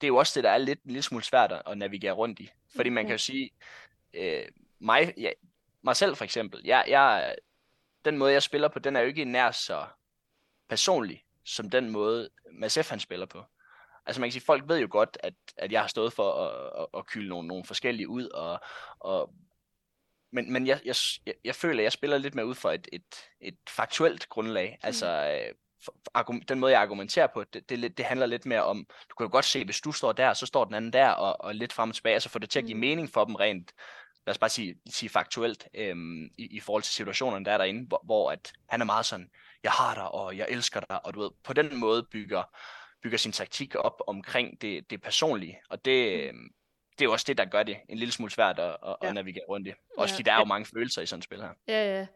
det 0.00 0.06
er 0.06 0.08
jo 0.08 0.16
også 0.16 0.32
det, 0.34 0.44
der 0.44 0.50
er 0.50 0.58
lidt, 0.58 0.82
en 0.82 0.90
lille 0.90 1.02
smule 1.02 1.24
svært 1.24 1.62
at 1.66 1.78
navigere 1.78 2.12
rundt 2.12 2.40
i. 2.40 2.50
Fordi 2.76 2.90
man 2.90 3.04
kan 3.04 3.12
jo 3.12 3.18
sige, 3.18 3.50
øh, 4.14 4.44
mig, 4.78 5.14
ja, 5.16 5.30
mig 5.82 5.96
selv 5.96 6.16
for 6.16 6.24
eksempel, 6.24 6.60
jeg, 6.64 6.84
jeg, 6.88 7.36
den 8.04 8.18
måde, 8.18 8.32
jeg 8.32 8.42
spiller 8.42 8.68
på, 8.68 8.78
den 8.78 8.96
er 8.96 9.00
jo 9.00 9.06
ikke 9.06 9.24
nær 9.24 9.50
så 9.50 9.86
personlig, 10.68 11.24
som 11.44 11.70
den 11.70 11.90
måde, 11.90 12.28
Mads 12.52 12.78
F. 12.82 12.90
han 12.90 13.00
spiller 13.00 13.26
på. 13.26 13.44
Altså 14.06 14.20
man 14.20 14.28
kan 14.28 14.32
sige, 14.32 14.42
folk 14.42 14.68
ved 14.68 14.78
jo 14.78 14.88
godt, 14.90 15.18
at, 15.20 15.34
at 15.56 15.72
jeg 15.72 15.80
har 15.80 15.88
stået 15.88 16.12
for 16.12 16.32
at, 16.32 16.82
at, 16.82 16.98
at 16.98 17.06
kylde 17.06 17.28
nogle, 17.28 17.48
nogle 17.48 17.64
forskellige 17.64 18.08
ud, 18.08 18.28
og, 18.28 18.60
og 19.00 19.34
men, 20.32 20.52
men 20.52 20.66
jeg, 20.66 20.80
jeg, 20.84 20.94
jeg, 21.44 21.54
føler, 21.54 21.78
at 21.78 21.84
jeg 21.84 21.92
spiller 21.92 22.18
lidt 22.18 22.34
mere 22.34 22.46
ud 22.46 22.54
for 22.54 22.70
et, 22.70 22.88
et, 22.92 23.28
et 23.40 23.58
faktuelt 23.68 24.28
grundlag. 24.28 24.70
Mm. 24.70 24.86
Altså, 24.86 25.06
øh, 25.06 25.54
den 26.48 26.60
måde, 26.60 26.72
jeg 26.72 26.80
argumenterer 26.80 27.26
på, 27.26 27.44
det, 27.44 27.68
det, 27.68 27.98
det 27.98 28.04
handler 28.04 28.26
lidt 28.26 28.46
mere 28.46 28.64
om, 28.64 28.86
du 29.10 29.14
kan 29.14 29.26
jo 29.26 29.32
godt 29.32 29.44
se, 29.44 29.64
hvis 29.64 29.80
du 29.80 29.92
står 29.92 30.12
der, 30.12 30.34
så 30.34 30.46
står 30.46 30.64
den 30.64 30.74
anden 30.74 30.92
der, 30.92 31.08
og, 31.08 31.40
og 31.40 31.54
lidt 31.54 31.72
frem 31.72 31.90
og 31.90 31.94
tilbage, 31.94 32.20
så 32.20 32.28
får 32.28 32.38
det 32.38 32.50
til 32.50 32.58
at 32.58 32.64
give 32.64 32.74
mm. 32.74 32.80
mening 32.80 33.10
for 33.10 33.24
dem 33.24 33.34
rent, 33.34 33.72
lad 34.26 34.34
os 34.34 34.38
bare 34.38 34.50
sige, 34.50 34.74
sige 34.90 35.10
faktuelt, 35.10 35.68
øhm, 35.74 36.24
i, 36.24 36.56
i 36.56 36.60
forhold 36.60 36.82
til 36.82 36.92
situationen, 36.92 37.44
der 37.44 37.52
er 37.52 37.58
derinde, 37.58 37.86
hvor, 37.88 38.00
hvor 38.04 38.30
at 38.30 38.52
han 38.68 38.80
er 38.80 38.84
meget 38.84 39.06
sådan, 39.06 39.30
jeg 39.62 39.72
har 39.72 39.94
dig, 39.94 40.08
og 40.08 40.36
jeg 40.36 40.46
elsker 40.48 40.80
dig, 40.80 41.06
og 41.06 41.14
du 41.14 41.20
ved, 41.20 41.30
på 41.44 41.52
den 41.52 41.76
måde 41.76 42.06
bygger, 42.12 42.42
bygger 43.02 43.18
sin 43.18 43.32
taktik 43.32 43.74
op 43.74 44.02
omkring 44.06 44.60
det, 44.60 44.90
det 44.90 45.02
personlige, 45.02 45.60
og 45.70 45.84
det, 45.84 46.30
mm. 46.34 46.38
øhm, 46.38 46.48
det 46.92 47.00
er 47.00 47.04
jo 47.04 47.12
også 47.12 47.24
det, 47.28 47.38
der 47.38 47.44
gør 47.44 47.62
det 47.62 47.76
en 47.88 47.98
lille 47.98 48.12
smule 48.12 48.32
svært 48.32 48.58
at, 48.58 48.76
at, 48.86 48.96
ja. 49.02 49.08
at 49.08 49.14
navigere 49.14 49.44
rundt 49.48 49.68
i. 49.68 49.72
Også 49.98 50.12
ja. 50.12 50.16
fordi 50.16 50.22
der 50.22 50.32
er 50.32 50.38
jo 50.38 50.44
mange 50.44 50.66
følelser 50.74 51.02
i 51.02 51.06
sådan 51.06 51.18
et 51.18 51.24
spil 51.24 51.40
her. 51.40 51.52
Ja, 51.68 51.98
ja. 51.98 52.06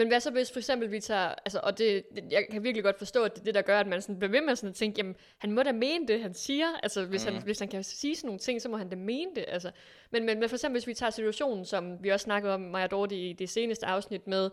Men 0.00 0.08
hvad 0.08 0.20
så 0.20 0.30
hvis 0.30 0.52
for 0.52 0.58
eksempel 0.58 0.90
vi 0.90 1.00
tager, 1.00 1.28
altså, 1.44 1.60
og 1.62 1.78
det, 1.78 2.02
jeg 2.30 2.46
kan 2.50 2.64
virkelig 2.64 2.84
godt 2.84 2.98
forstå, 2.98 3.24
at 3.24 3.34
det 3.34 3.40
er 3.40 3.44
det, 3.44 3.54
der 3.54 3.62
gør, 3.62 3.80
at 3.80 3.86
man 3.86 4.02
sådan 4.02 4.18
bliver 4.18 4.30
ved 4.30 4.40
med 4.40 4.56
sådan 4.56 4.70
at 4.70 4.74
tænke, 4.74 4.98
jamen, 4.98 5.16
han 5.38 5.52
må 5.52 5.62
da 5.62 5.72
mene 5.72 6.06
det, 6.06 6.22
han 6.22 6.34
siger. 6.34 6.66
Altså, 6.82 7.04
hvis, 7.04 7.26
mm. 7.26 7.32
han, 7.32 7.42
hvis 7.42 7.58
han 7.58 7.68
kan 7.68 7.84
sige 7.84 8.16
sådan 8.16 8.28
nogle 8.28 8.38
ting, 8.38 8.62
så 8.62 8.68
må 8.68 8.76
han 8.76 8.88
da 8.88 8.96
mene 8.96 9.30
det. 9.36 9.44
Altså. 9.48 9.70
Men, 10.10 10.26
men, 10.26 10.40
men 10.40 10.48
for 10.48 10.56
eksempel, 10.56 10.76
hvis 10.78 10.86
vi 10.86 10.94
tager 10.94 11.10
situationen, 11.10 11.64
som 11.64 12.02
vi 12.02 12.08
også 12.08 12.24
snakkede 12.24 12.54
om, 12.54 12.60
Maja 12.60 12.86
Dorte, 12.86 13.16
i 13.16 13.32
det 13.32 13.50
seneste 13.50 13.86
afsnit 13.86 14.26
med, 14.26 14.50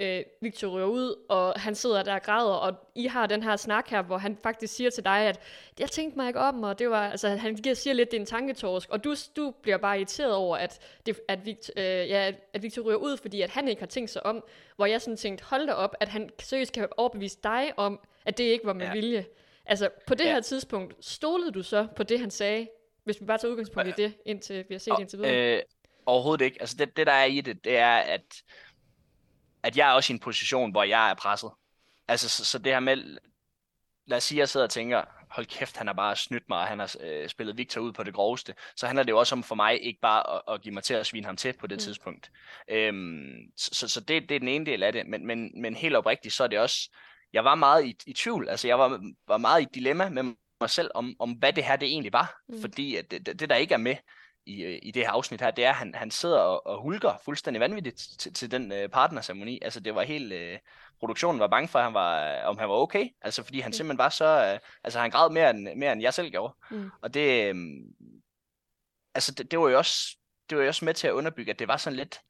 øh, 0.00 0.22
Victor 0.40 0.68
ryger 0.68 0.86
ud, 0.86 1.24
og 1.28 1.52
han 1.60 1.74
sidder 1.74 2.02
der 2.02 2.14
og 2.14 2.22
græder, 2.22 2.52
og 2.52 2.74
I 2.94 3.06
har 3.06 3.26
den 3.26 3.42
her 3.42 3.56
snak 3.56 3.88
her, 3.88 4.02
hvor 4.02 4.18
han 4.18 4.36
faktisk 4.42 4.74
siger 4.74 4.90
til 4.90 5.04
dig, 5.04 5.18
at 5.18 5.40
jeg 5.78 5.90
tænkte 5.90 6.18
mig 6.18 6.28
ikke 6.28 6.40
om, 6.40 6.62
og 6.62 6.78
det 6.78 6.90
var, 6.90 7.10
altså 7.10 7.28
han 7.28 7.74
siger 7.74 7.94
lidt, 7.94 8.10
det 8.10 8.16
er 8.16 8.20
en 8.20 8.26
tanketorsk, 8.26 8.90
og 8.90 9.04
du, 9.04 9.14
du 9.36 9.54
bliver 9.62 9.76
bare 9.76 9.96
irriteret 9.96 10.34
over, 10.34 10.56
at, 10.56 10.80
det, 11.06 11.20
at, 11.28 11.46
Victor, 11.46 11.72
øh, 11.76 11.84
ja, 11.84 12.32
at 12.52 12.62
Victor 12.62 12.82
ryger 12.82 12.98
ud, 12.98 13.16
fordi 13.16 13.42
at 13.42 13.50
han 13.50 13.68
ikke 13.68 13.82
har 13.82 13.86
tænkt 13.86 14.10
sig 14.10 14.26
om, 14.26 14.44
hvor 14.76 14.86
jeg 14.86 15.00
sådan 15.00 15.16
tænkte, 15.16 15.44
hold 15.44 15.66
da 15.66 15.72
op, 15.72 15.94
at 16.00 16.08
han 16.08 16.30
seriøst 16.38 16.72
kan 16.72 16.88
overbevise 16.96 17.38
dig 17.42 17.72
om, 17.76 18.00
at 18.24 18.38
det 18.38 18.44
ikke 18.44 18.66
var 18.66 18.72
med 18.72 18.86
ja. 18.86 18.92
vilje. 18.92 19.24
Altså, 19.66 19.88
på 20.06 20.14
det 20.14 20.24
ja. 20.24 20.32
her 20.32 20.40
tidspunkt, 20.40 20.94
stolede 21.00 21.52
du 21.52 21.62
så 21.62 21.86
på 21.96 22.02
det, 22.02 22.20
han 22.20 22.30
sagde? 22.30 22.68
Hvis 23.04 23.20
vi 23.20 23.26
bare 23.26 23.38
tager 23.38 23.50
udgangspunkt 23.52 23.88
i 23.88 23.92
det, 24.02 24.14
indtil 24.26 24.64
vi 24.68 24.74
har 24.74 24.78
set 24.78 24.92
og, 24.92 25.00
indtil 25.00 25.18
videre. 25.18 25.56
Øh, 25.56 25.62
overhovedet 26.06 26.44
ikke. 26.44 26.56
Altså, 26.60 26.76
det, 26.78 26.96
det 26.96 27.06
der 27.06 27.12
er 27.12 27.24
i 27.24 27.40
det, 27.40 27.64
det 27.64 27.76
er, 27.76 27.96
at, 27.96 28.42
at 29.68 29.76
jeg 29.76 29.88
er 29.88 29.92
også 29.92 30.12
i 30.12 30.14
en 30.14 30.20
position, 30.20 30.70
hvor 30.70 30.82
jeg 30.82 31.10
er 31.10 31.14
presset. 31.14 31.50
Altså, 32.08 32.28
så, 32.28 32.44
så 32.44 32.58
det 32.58 32.72
her 32.72 32.80
med, 32.80 32.96
lad 34.06 34.16
os 34.16 34.24
sige, 34.24 34.38
at 34.38 34.40
jeg 34.40 34.48
sidder 34.48 34.66
og 34.66 34.70
tænker, 34.70 35.04
hold 35.30 35.46
kæft, 35.46 35.76
han 35.76 35.86
har 35.86 35.94
bare 35.94 36.16
snydt 36.16 36.48
mig, 36.48 36.58
og 36.58 36.66
han 36.66 36.78
har 36.78 36.96
øh, 37.00 37.28
spillet 37.28 37.58
Victor 37.58 37.80
ud 37.80 37.92
på 37.92 38.02
det 38.02 38.14
groveste, 38.14 38.54
så 38.76 38.86
handler 38.86 39.02
det 39.02 39.10
jo 39.10 39.18
også 39.18 39.34
om 39.34 39.42
for 39.42 39.54
mig 39.54 39.82
ikke 39.82 40.00
bare 40.00 40.34
at, 40.34 40.54
at 40.54 40.62
give 40.62 40.74
mig 40.74 40.82
til 40.82 40.94
at 40.94 41.06
svine 41.06 41.26
ham 41.26 41.36
til 41.36 41.54
på 41.60 41.66
det 41.66 41.76
mm. 41.76 41.80
tidspunkt. 41.80 42.30
Øhm, 42.70 43.52
så 43.56 43.88
så, 43.88 44.00
det, 44.00 44.28
det 44.28 44.34
er 44.34 44.38
den 44.38 44.48
ene 44.48 44.66
del 44.66 44.82
af 44.82 44.92
det, 44.92 45.06
men, 45.06 45.26
men, 45.26 45.62
men 45.62 45.76
helt 45.76 45.96
oprigtigt, 45.96 46.34
så 46.34 46.44
er 46.44 46.48
det 46.48 46.58
også, 46.58 46.90
jeg 47.32 47.44
var 47.44 47.54
meget 47.54 47.86
i, 47.86 47.96
i 48.06 48.12
tvivl, 48.12 48.48
altså 48.48 48.68
jeg 48.68 48.78
var, 48.78 49.00
var 49.28 49.38
meget 49.38 49.62
i 49.62 49.66
dilemma 49.74 50.08
med 50.08 50.22
mig 50.60 50.70
selv 50.70 50.90
om, 50.94 51.16
om 51.18 51.32
hvad 51.32 51.52
det 51.52 51.64
her 51.64 51.76
det 51.76 51.88
egentlig 51.88 52.12
var, 52.12 52.40
mm. 52.48 52.60
fordi 52.60 52.96
at 52.96 53.10
det, 53.10 53.40
det, 53.40 53.50
der 53.50 53.56
ikke 53.56 53.74
er 53.74 53.78
med 53.78 53.96
i, 54.48 54.62
øh, 54.62 54.78
i 54.82 54.90
det 54.90 55.02
her 55.02 55.10
afsnit 55.10 55.40
her, 55.40 55.50
det 55.50 55.64
er, 55.64 55.70
at 55.70 55.76
han, 55.76 55.94
han 55.94 56.10
sidder 56.10 56.38
og, 56.38 56.66
og 56.66 56.82
hulker 56.82 57.12
fuldstændig 57.24 57.60
vanvittigt 57.60 57.96
til, 58.18 58.34
til 58.34 58.50
den 58.50 58.72
øh, 58.72 58.88
partnerceremoni. 58.88 59.58
Altså 59.62 59.80
det 59.80 59.94
var 59.94 60.02
helt, 60.02 60.32
øh, 60.32 60.58
produktionen 61.00 61.40
var 61.40 61.46
bange 61.46 61.68
for, 61.68 61.78
at 61.78 61.84
han 61.84 61.94
var, 61.94 62.42
om 62.42 62.58
han 62.58 62.68
var 62.68 62.74
okay, 62.74 63.08
altså 63.20 63.42
fordi 63.42 63.60
han 63.60 63.68
mm. 63.68 63.72
simpelthen 63.72 63.98
var 63.98 64.08
så, 64.08 64.52
øh, 64.52 64.58
altså 64.84 65.00
han 65.00 65.10
græd 65.10 65.30
mere 65.30 65.50
end, 65.50 65.68
mere 65.76 65.92
end 65.92 66.02
jeg 66.02 66.14
selv 66.14 66.30
gjorde. 66.30 66.54
Mm. 66.70 66.90
Og 67.02 67.14
det, 67.14 67.54
øh, 67.54 67.56
altså 69.14 69.32
det, 69.32 69.50
det 69.50 69.58
var 69.58 69.68
jo 69.68 69.78
også, 69.78 70.16
det 70.50 70.58
var 70.58 70.64
jo 70.64 70.68
også 70.68 70.84
med 70.84 70.94
til 70.94 71.06
at 71.06 71.12
underbygge, 71.12 71.52
at 71.52 71.58
det 71.58 71.68
var 71.68 71.76
sådan 71.76 71.96
lidt, 71.96 72.20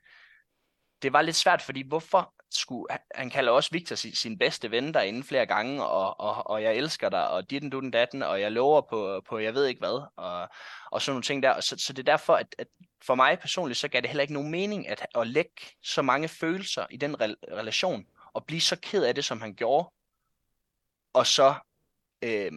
det 1.02 1.12
var 1.12 1.22
lidt 1.22 1.36
svært, 1.36 1.62
fordi 1.62 1.88
hvorfor 1.88 2.34
skulle, 2.50 2.86
han 3.14 3.30
kalder 3.30 3.52
også 3.52 3.70
Victor 3.72 3.96
sin, 3.96 4.14
sin 4.14 4.38
bedste 4.38 4.70
ven 4.70 4.94
derinde 4.94 5.24
flere 5.24 5.46
gange, 5.46 5.84
og, 5.84 6.20
og, 6.20 6.46
og 6.46 6.62
jeg 6.62 6.76
elsker 6.76 7.08
dig, 7.08 7.28
og 7.28 7.50
dit 7.50 7.72
du 7.72 7.80
den 7.80 7.90
datten, 7.90 8.22
og 8.22 8.40
jeg 8.40 8.52
lover 8.52 8.80
på, 8.80 9.22
på 9.28 9.38
jeg 9.38 9.54
ved 9.54 9.66
ikke 9.66 9.78
hvad, 9.78 10.06
og, 10.16 10.48
og 10.90 11.02
sådan 11.02 11.12
nogle 11.12 11.22
ting 11.22 11.42
der. 11.42 11.60
Så, 11.60 11.76
så 11.78 11.92
det 11.92 11.98
er 12.08 12.12
derfor, 12.12 12.34
at, 12.34 12.54
at 12.58 12.66
for 13.02 13.14
mig 13.14 13.38
personligt, 13.38 13.78
så 13.78 13.88
gav 13.88 14.00
det 14.00 14.10
heller 14.10 14.22
ikke 14.22 14.34
nogen 14.34 14.50
mening 14.50 14.88
at, 14.88 15.06
at 15.14 15.26
lægge 15.26 15.62
så 15.82 16.02
mange 16.02 16.28
følelser 16.28 16.86
i 16.90 16.96
den 16.96 17.14
re- 17.14 17.54
relation, 17.56 18.06
og 18.32 18.44
blive 18.44 18.60
så 18.60 18.76
ked 18.82 19.04
af 19.04 19.14
det, 19.14 19.24
som 19.24 19.40
han 19.40 19.54
gjorde, 19.54 19.90
og 21.12 21.26
så, 21.26 21.54
øh, 22.22 22.52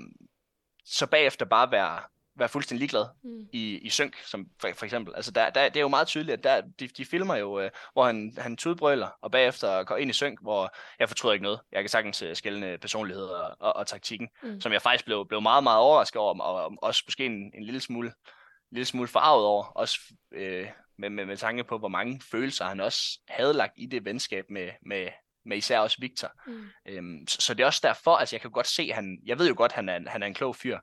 så 0.85 1.07
bagefter 1.07 1.45
bare 1.45 1.71
være, 1.71 2.01
være 2.35 2.49
fuldstændig 2.49 2.79
ligeglad 2.79 3.05
mm. 3.23 3.47
i, 3.53 3.77
i 3.77 3.89
synk, 3.89 4.17
som 4.25 4.47
for, 4.59 4.69
for 4.75 4.85
eksempel. 4.85 5.15
Altså 5.15 5.31
der, 5.31 5.49
der, 5.49 5.69
det 5.69 5.77
er 5.77 5.81
jo 5.81 5.87
meget 5.87 6.07
tydeligt, 6.07 6.33
at 6.33 6.43
der, 6.43 6.61
de, 6.79 6.87
de 6.87 7.05
filmer 7.05 7.35
jo, 7.35 7.59
øh, 7.59 7.71
hvor 7.93 8.05
han, 8.05 8.33
han 8.37 8.57
tudbrøler, 8.57 9.07
og 9.21 9.31
bagefter 9.31 9.83
går 9.83 9.97
ind 9.97 10.09
i 10.09 10.13
synk, 10.13 10.41
hvor 10.41 10.75
jeg 10.99 11.09
fortryder 11.09 11.33
ikke 11.33 11.43
noget. 11.43 11.59
Jeg 11.71 11.81
kan 11.81 11.89
sagtens 11.89 12.21
uh, 12.21 12.33
skælne 12.33 12.77
personlighed 12.77 13.25
og, 13.25 13.55
og, 13.59 13.75
og 13.75 13.87
taktikken, 13.87 14.29
mm. 14.43 14.61
som 14.61 14.73
jeg 14.73 14.81
faktisk 14.81 15.05
blev, 15.05 15.27
blev 15.27 15.41
meget, 15.41 15.63
meget 15.63 15.79
overrasket 15.79 16.21
over, 16.21 16.39
og, 16.39 16.55
og 16.55 16.77
også 16.81 17.03
måske 17.07 17.25
en, 17.25 17.51
en 17.53 17.63
lille 17.63 17.79
smule, 17.79 18.07
en 18.07 18.75
lille 18.75 18.85
smule 18.85 19.07
forarvet 19.07 19.45
over, 19.45 19.63
også 19.63 19.99
øh, 20.31 20.67
med, 20.97 21.09
med, 21.09 21.25
med 21.25 21.37
tanke 21.37 21.63
på, 21.63 21.77
hvor 21.77 21.87
mange 21.87 22.21
følelser 22.31 22.65
han 22.65 22.79
også 22.79 23.19
havde 23.27 23.53
lagt 23.53 23.73
i 23.77 23.85
det 23.85 24.05
venskab 24.05 24.45
med, 24.49 24.69
med, 24.85 25.07
med 25.45 25.57
især 25.57 25.79
også 25.79 25.97
Victor. 25.99 26.31
Mm. 26.47 26.69
Øhm, 26.85 27.27
så, 27.27 27.37
så 27.41 27.53
det 27.53 27.63
er 27.63 27.67
også 27.67 27.81
derfor, 27.83 28.15
altså 28.15 28.35
jeg 28.35 28.41
kan 28.41 28.51
godt 28.51 28.67
se, 28.67 28.91
han, 28.91 29.19
jeg 29.25 29.39
ved 29.39 29.47
jo 29.47 29.53
godt, 29.57 29.71
han 29.71 29.89
er, 29.89 29.99
han 30.09 30.23
er 30.23 30.27
en 30.27 30.33
klog 30.33 30.55
fyr, 30.55 30.79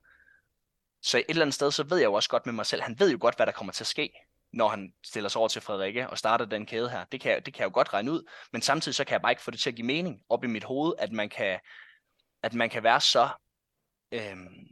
så 1.03 1.19
et 1.19 1.25
eller 1.29 1.43
andet 1.43 1.55
sted, 1.55 1.71
så 1.71 1.83
ved 1.83 1.99
jeg 1.99 2.05
jo 2.05 2.13
også 2.13 2.29
godt 2.29 2.47
med 2.47 2.55
mig 2.55 2.67
selv, 2.67 2.83
han 2.83 2.99
ved 2.99 3.11
jo 3.11 3.19
godt, 3.21 3.37
hvad 3.37 3.47
der 3.47 3.53
kommer 3.53 3.73
til 3.73 3.83
at 3.83 3.89
ske, 3.89 4.13
når 4.53 4.69
han 4.69 4.93
stiller 5.05 5.29
sig 5.29 5.39
over 5.39 5.49
til 5.49 5.63
Frederikke 5.63 6.11
og 6.11 6.19
starter 6.19 6.45
den 6.45 6.67
kæde 6.67 6.91
her. 6.91 7.05
Det 7.05 7.21
kan, 7.21 7.33
jeg, 7.33 7.47
det 7.47 7.55
kan 7.55 7.61
jeg 7.61 7.69
jo 7.69 7.75
godt 7.75 7.95
regne 7.95 8.13
ud, 8.13 8.31
men 8.53 8.63
samtidig 8.63 8.95
så 8.95 9.05
kan 9.05 9.13
jeg 9.13 9.23
bare 9.23 9.33
ikke 9.33 9.43
få 9.43 9.51
det 9.51 9.61
til 9.61 9.71
at 9.71 9.77
give 9.77 9.87
mening 9.87 10.21
op 10.29 10.45
i 10.45 10.47
mit 10.47 10.65
hoved, 10.65 10.95
at 10.99 11.13
man 11.13 11.29
kan, 11.29 11.61
at 12.43 12.55
man 12.55 12.71
kan 12.71 12.83
være 12.83 13.01
så, 13.01 13.29
øhm, 14.13 14.67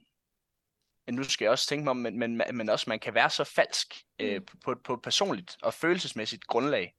nu 1.10 1.22
skal 1.22 1.44
jeg 1.44 1.52
også 1.52 1.66
tænke 1.66 1.84
mig 1.84 1.90
om, 1.90 1.96
men, 1.96 2.18
men, 2.18 2.42
men 2.52 2.68
også 2.68 2.84
man 2.88 3.00
kan 3.00 3.14
være 3.14 3.30
så 3.30 3.44
falsk 3.44 3.94
øh, 4.18 4.36
mm. 4.36 4.46
på, 4.64 4.74
på 4.84 4.94
et 4.94 5.02
personligt 5.02 5.56
og 5.62 5.74
følelsesmæssigt 5.74 6.46
grundlag. 6.46 6.94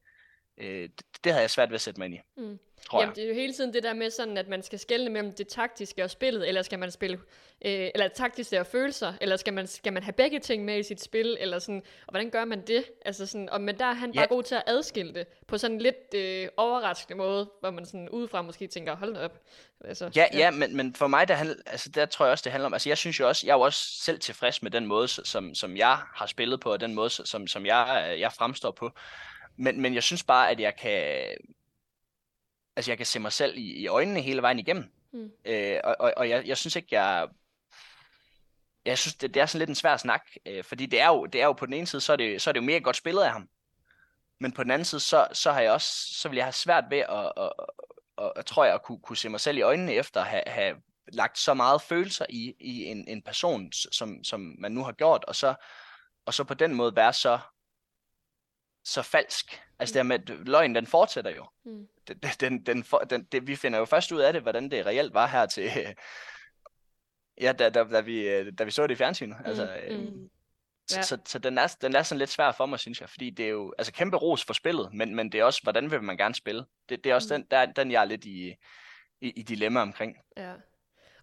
Øh, 0.57 0.81
det, 0.81 1.05
det 1.23 1.31
havde 1.31 1.41
jeg 1.41 1.49
svært 1.49 1.69
ved 1.69 1.75
at 1.75 1.81
sætte 1.81 1.99
mig 1.99 2.05
ind 2.05 2.15
i. 2.15 2.19
Mm 2.37 2.59
tror 2.89 2.99
Jamen, 2.99 3.09
jeg. 3.09 3.15
det 3.15 3.23
er 3.23 3.27
jo 3.27 3.33
hele 3.33 3.53
tiden 3.53 3.73
det 3.73 3.83
der 3.83 3.93
med 3.93 4.09
sådan, 4.11 4.37
at 4.37 4.47
man 4.47 4.63
skal 4.63 4.79
skelne 4.79 5.09
mellem 5.09 5.33
det 5.35 5.47
taktiske 5.47 6.03
og 6.03 6.09
spillet, 6.09 6.47
eller 6.47 6.61
skal 6.61 6.79
man 6.79 6.91
spille, 6.91 7.17
øh, 7.65 7.89
eller 7.93 8.07
taktiske 8.07 8.59
og 8.59 8.67
følelser, 8.67 9.13
eller 9.21 9.37
skal 9.37 9.53
man, 9.53 9.67
skal 9.67 9.93
man 9.93 10.03
have 10.03 10.13
begge 10.13 10.39
ting 10.39 10.65
med 10.65 10.79
i 10.79 10.83
sit 10.83 11.01
spil, 11.01 11.37
eller 11.39 11.59
sådan, 11.59 11.81
og 12.07 12.11
hvordan 12.11 12.29
gør 12.29 12.45
man 12.45 12.61
det? 12.67 12.85
Altså 13.05 13.25
sådan, 13.25 13.49
og, 13.49 13.61
men 13.61 13.79
der 13.79 13.85
er 13.85 13.93
han 13.93 14.11
ja. 14.11 14.19
bare 14.19 14.27
god 14.27 14.43
til 14.43 14.55
at 14.55 14.63
adskille 14.67 15.13
det, 15.13 15.27
på 15.47 15.57
sådan 15.57 15.75
en 15.75 15.81
lidt 15.81 16.13
øh, 16.15 16.47
overraskende 16.57 17.17
måde, 17.17 17.49
hvor 17.59 17.71
man 17.71 17.85
sådan 17.85 18.09
udefra 18.09 18.41
måske 18.41 18.67
tænker, 18.67 18.95
hold 18.95 19.13
da 19.13 19.19
op. 19.19 19.39
Altså, 19.83 20.11
ja, 20.15 20.25
ja, 20.33 20.37
ja 20.37 20.51
men, 20.51 20.75
men 20.75 20.95
for 20.95 21.07
mig, 21.07 21.27
der, 21.27 21.33
handl, 21.33 21.61
altså, 21.65 21.89
der 21.89 22.05
tror 22.05 22.25
jeg 22.25 22.31
også, 22.31 22.43
det 22.43 22.51
handler 22.51 22.65
om, 22.65 22.73
altså 22.73 22.89
jeg 22.89 22.97
synes 22.97 23.19
jo 23.19 23.27
også, 23.27 23.47
jeg 23.47 23.53
er 23.53 23.57
jo 23.57 23.61
også 23.61 24.03
selv 24.03 24.19
tilfreds 24.19 24.63
med 24.63 24.71
den 24.71 24.85
måde, 24.85 25.07
som, 25.07 25.55
som 25.55 25.77
jeg 25.77 25.97
har 26.15 26.25
spillet 26.25 26.59
på, 26.59 26.71
og 26.71 26.79
den 26.79 26.93
måde, 26.93 27.09
som, 27.09 27.47
som 27.47 27.65
jeg, 27.65 28.15
jeg 28.19 28.33
fremstår 28.33 28.71
på. 28.71 28.91
Men, 29.57 29.81
men 29.81 29.93
jeg 29.93 30.03
synes 30.03 30.23
bare, 30.23 30.49
at 30.49 30.59
jeg 30.59 30.75
kan, 30.75 31.25
altså 32.75 32.91
jeg 32.91 32.97
kan 32.97 33.05
se 33.05 33.19
mig 33.19 33.31
selv 33.31 33.57
i, 33.57 33.73
i 33.73 33.87
øjnene 33.87 34.21
hele 34.21 34.41
vejen 34.41 34.59
igennem. 34.59 34.91
Mm. 35.11 35.31
Øh, 35.45 35.79
og 35.83 35.95
og, 35.99 36.13
og 36.17 36.29
jeg, 36.29 36.47
jeg 36.47 36.57
synes 36.57 36.75
ikke, 36.75 36.87
jeg... 36.91 37.27
Jeg 38.85 38.97
synes, 38.97 39.15
det, 39.15 39.33
det 39.33 39.41
er 39.41 39.45
sådan 39.45 39.59
lidt 39.59 39.69
en 39.69 39.75
svær 39.75 39.97
snak, 39.97 40.21
øh, 40.45 40.63
fordi 40.63 40.85
det 40.85 41.01
er, 41.01 41.07
jo, 41.07 41.25
det 41.25 41.41
er 41.41 41.45
jo 41.45 41.53
på 41.53 41.65
den 41.65 41.73
ene 41.73 41.87
side, 41.87 42.01
så 42.01 42.13
er 42.13 42.17
det, 42.17 42.41
så 42.41 42.49
er 42.49 42.51
det 42.51 42.59
jo 42.59 42.65
mere 42.65 42.79
godt 42.79 42.95
spillet 42.95 43.23
af 43.23 43.31
ham. 43.31 43.49
Men 44.39 44.51
på 44.51 44.63
den 44.63 44.71
anden 44.71 44.85
side, 44.85 45.01
så, 45.01 45.27
så 45.33 45.51
har 45.51 45.61
jeg 45.61 45.71
også, 45.71 45.89
så 46.13 46.29
vil 46.29 46.35
jeg 46.35 46.45
have 46.45 46.53
svært 46.53 46.83
ved 46.89 46.97
at, 46.97 47.31
at, 47.37 47.51
at, 48.17 48.31
at, 48.35 48.45
tror 48.45 48.65
jeg, 48.65 48.73
at 48.73 48.83
kunne, 48.83 48.99
kunne 48.99 49.17
se 49.17 49.29
mig 49.29 49.39
selv 49.39 49.57
i 49.57 49.61
øjnene 49.61 49.93
efter 49.93 50.21
at 50.21 50.27
have, 50.27 50.43
have 50.47 50.75
lagt 51.13 51.39
så 51.39 51.53
meget 51.53 51.81
følelser 51.81 52.25
i, 52.29 52.53
i 52.59 52.83
en, 52.83 53.07
en 53.07 53.21
person, 53.21 53.71
som, 53.71 54.23
som 54.23 54.55
man 54.59 54.71
nu 54.71 54.83
har 54.83 54.91
gjort, 54.91 55.25
og 55.27 55.35
så, 55.35 55.55
og 56.25 56.33
så 56.33 56.43
på 56.43 56.53
den 56.53 56.73
måde 56.73 56.95
være 56.95 57.13
så, 57.13 57.39
så 58.87 59.01
falsk. 59.01 59.61
Altså 59.79 60.03
mm. 60.03 60.09
det 60.09 60.27
med, 60.27 60.45
løgnen 60.45 60.75
den 60.75 60.87
fortsætter 60.87 61.35
jo. 61.35 61.45
Mm 61.65 61.87
den, 62.39 62.65
den, 62.65 62.83
for, 62.83 62.97
den, 62.97 63.23
det, 63.23 63.47
vi 63.47 63.55
finder 63.55 63.79
jo 63.79 63.85
først 63.85 64.11
ud 64.11 64.19
af 64.19 64.33
det, 64.33 64.41
hvordan 64.41 64.71
det 64.71 64.85
reelt 64.85 65.13
var 65.13 65.27
her 65.27 65.45
til, 65.45 65.71
ja, 67.41 67.51
da, 67.51 67.69
da, 67.69 67.83
da, 67.83 68.01
vi, 68.01 68.49
da 68.51 68.63
vi 68.63 68.71
så 68.71 68.87
det 68.87 68.93
i 68.93 68.97
fjernsynet. 68.97 69.37
Mm, 69.39 69.45
altså, 69.45 69.69
mm. 69.89 70.29
Ja. 70.91 71.01
Så, 71.01 71.07
så, 71.07 71.17
så 71.25 71.39
den, 71.39 71.57
er, 71.57 71.75
den 71.81 71.95
er 71.95 72.03
sådan 72.03 72.19
lidt 72.19 72.29
svær 72.29 72.51
for 72.51 72.65
mig, 72.65 72.79
synes 72.79 73.01
jeg, 73.01 73.09
fordi 73.09 73.29
det 73.29 73.45
er 73.45 73.49
jo 73.49 73.73
altså 73.77 73.93
kæmpe 73.93 74.17
ros 74.17 74.45
for 74.45 74.53
spillet, 74.53 74.93
men, 74.93 75.15
men 75.15 75.31
det 75.31 75.39
er 75.39 75.43
også, 75.43 75.63
hvordan 75.63 75.91
vil 75.91 76.03
man 76.03 76.17
gerne 76.17 76.35
spille? 76.35 76.65
Det, 76.89 77.03
det 77.03 77.09
er 77.09 77.15
også 77.15 77.35
mm. 77.35 77.41
den, 77.41 77.47
der, 77.51 77.65
den, 77.65 77.91
jeg 77.91 78.01
er 78.01 78.05
lidt 78.05 78.25
i, 78.25 78.55
i, 79.21 79.29
i 79.29 79.43
dilemma 79.43 79.81
omkring. 79.81 80.17
Ja. 80.37 80.53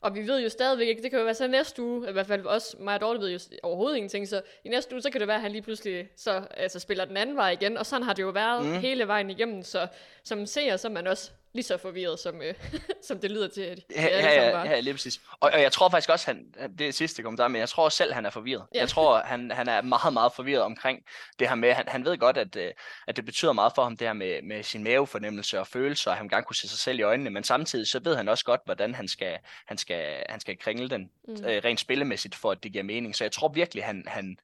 Og 0.04 0.14
vi 0.14 0.26
ved 0.26 0.42
jo 0.42 0.48
stadigvæk 0.48 0.88
ikke, 0.88 1.02
det 1.02 1.10
kan 1.10 1.18
jo 1.18 1.24
være 1.24 1.34
så 1.34 1.46
næste 1.46 1.82
uge, 1.82 2.08
i 2.08 2.12
hvert 2.12 2.26
fald 2.26 2.46
også 2.46 2.76
mig 2.80 2.94
og 2.94 3.00
Dorte 3.00 3.20
ved 3.20 3.30
jo 3.30 3.38
overhovedet 3.62 3.96
ingenting, 3.96 4.28
så 4.28 4.42
i 4.64 4.68
næste 4.68 4.94
uge, 4.94 5.02
så 5.02 5.10
kan 5.10 5.20
det 5.20 5.28
være, 5.28 5.36
at 5.36 5.42
han 5.42 5.52
lige 5.52 5.62
pludselig 5.62 6.08
så, 6.16 6.42
altså, 6.50 6.78
spiller 6.78 7.04
den 7.04 7.16
anden 7.16 7.36
vej 7.36 7.50
igen, 7.50 7.78
og 7.78 7.86
sådan 7.86 8.02
har 8.02 8.12
det 8.12 8.22
jo 8.22 8.28
været 8.28 8.66
mm. 8.66 8.72
hele 8.72 9.08
vejen 9.08 9.30
igennem, 9.30 9.62
så 9.62 9.86
som 10.24 10.46
ser, 10.46 10.76
så 10.76 10.88
er 10.88 10.92
man 10.92 11.06
også 11.06 11.30
lige 11.54 11.64
så 11.64 11.78
forvirret, 11.78 12.18
som, 12.18 12.42
øh, 12.42 12.54
som 13.08 13.18
det 13.18 13.30
lyder 13.30 13.48
til, 13.48 13.60
at 13.60 13.80
ja, 13.96 14.06
ja, 14.06 14.50
ja, 14.50 14.62
ja, 14.62 14.80
lige 14.80 14.94
præcis. 14.94 15.20
Og, 15.40 15.50
og 15.54 15.62
jeg 15.62 15.72
tror 15.72 15.88
faktisk 15.88 16.10
også, 16.10 16.26
han, 16.26 16.54
det 16.78 16.88
er 16.88 16.92
sidste 16.92 17.22
kommentar, 17.22 17.48
men 17.48 17.60
jeg 17.60 17.68
tror 17.68 17.84
også 17.84 17.96
selv, 17.96 18.12
han 18.12 18.26
er 18.26 18.30
forvirret. 18.30 18.66
Ja. 18.74 18.80
Jeg 18.80 18.88
tror, 18.88 19.22
han, 19.22 19.50
han 19.50 19.68
er 19.68 19.82
meget, 19.82 20.12
meget 20.12 20.32
forvirret 20.32 20.62
omkring 20.62 21.02
det 21.38 21.48
her 21.48 21.54
med, 21.54 21.72
han, 21.72 21.88
han 21.88 22.04
ved 22.04 22.18
godt, 22.18 22.36
at, 22.36 22.56
øh, 22.56 22.72
at 23.06 23.16
det 23.16 23.24
betyder 23.24 23.52
meget 23.52 23.72
for 23.74 23.82
ham, 23.82 23.96
det 23.96 24.06
her 24.06 24.12
med, 24.12 24.42
med 24.42 24.62
sin 24.62 24.84
mavefornemmelse 24.84 25.60
og 25.60 25.66
følelser, 25.66 26.10
og 26.10 26.16
han 26.16 26.28
gerne 26.28 26.44
kunne 26.44 26.56
se 26.56 26.68
sig 26.68 26.78
selv 26.78 26.98
i 26.98 27.02
øjnene, 27.02 27.30
men 27.30 27.44
samtidig 27.44 27.86
så 27.86 28.00
ved 28.04 28.16
han 28.16 28.28
også 28.28 28.44
godt, 28.44 28.60
hvordan 28.64 28.94
han 28.94 29.08
skal, 29.08 29.38
han 29.66 29.78
skal, 29.78 30.22
han 30.28 30.40
skal 30.40 30.58
kringle 30.58 30.90
den 30.90 31.10
mm. 31.28 31.44
øh, 31.44 31.62
rent 31.64 31.80
spillemæssigt, 31.80 32.34
for 32.34 32.50
at 32.50 32.62
det 32.62 32.72
giver 32.72 32.84
mening. 32.84 33.16
Så 33.16 33.24
jeg 33.24 33.32
tror 33.32 33.48
virkelig, 33.48 33.84
han, 33.84 34.04
han, 34.06 34.38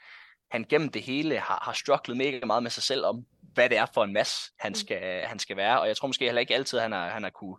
han 0.50 0.66
gennem 0.68 0.88
det 0.88 1.02
hele 1.02 1.38
har, 1.38 1.62
har 1.62 1.72
strugglet 1.72 2.16
mega 2.16 2.46
meget 2.46 2.62
med 2.62 2.70
sig 2.70 2.82
selv 2.82 3.04
om, 3.04 3.26
hvad 3.54 3.68
det 3.68 3.78
er 3.78 3.86
for 3.94 4.04
en 4.04 4.12
masse, 4.12 4.52
han 4.58 4.70
mm. 4.70 4.74
skal, 4.74 5.22
han 5.22 5.38
skal 5.38 5.56
være. 5.56 5.80
Og 5.80 5.88
jeg 5.88 5.96
tror 5.96 6.08
måske 6.08 6.24
heller 6.24 6.40
ikke 6.40 6.54
altid, 6.54 6.78
han 6.78 6.92
har, 6.92 7.08
han 7.08 7.22
har 7.22 7.30
kunne, 7.30 7.56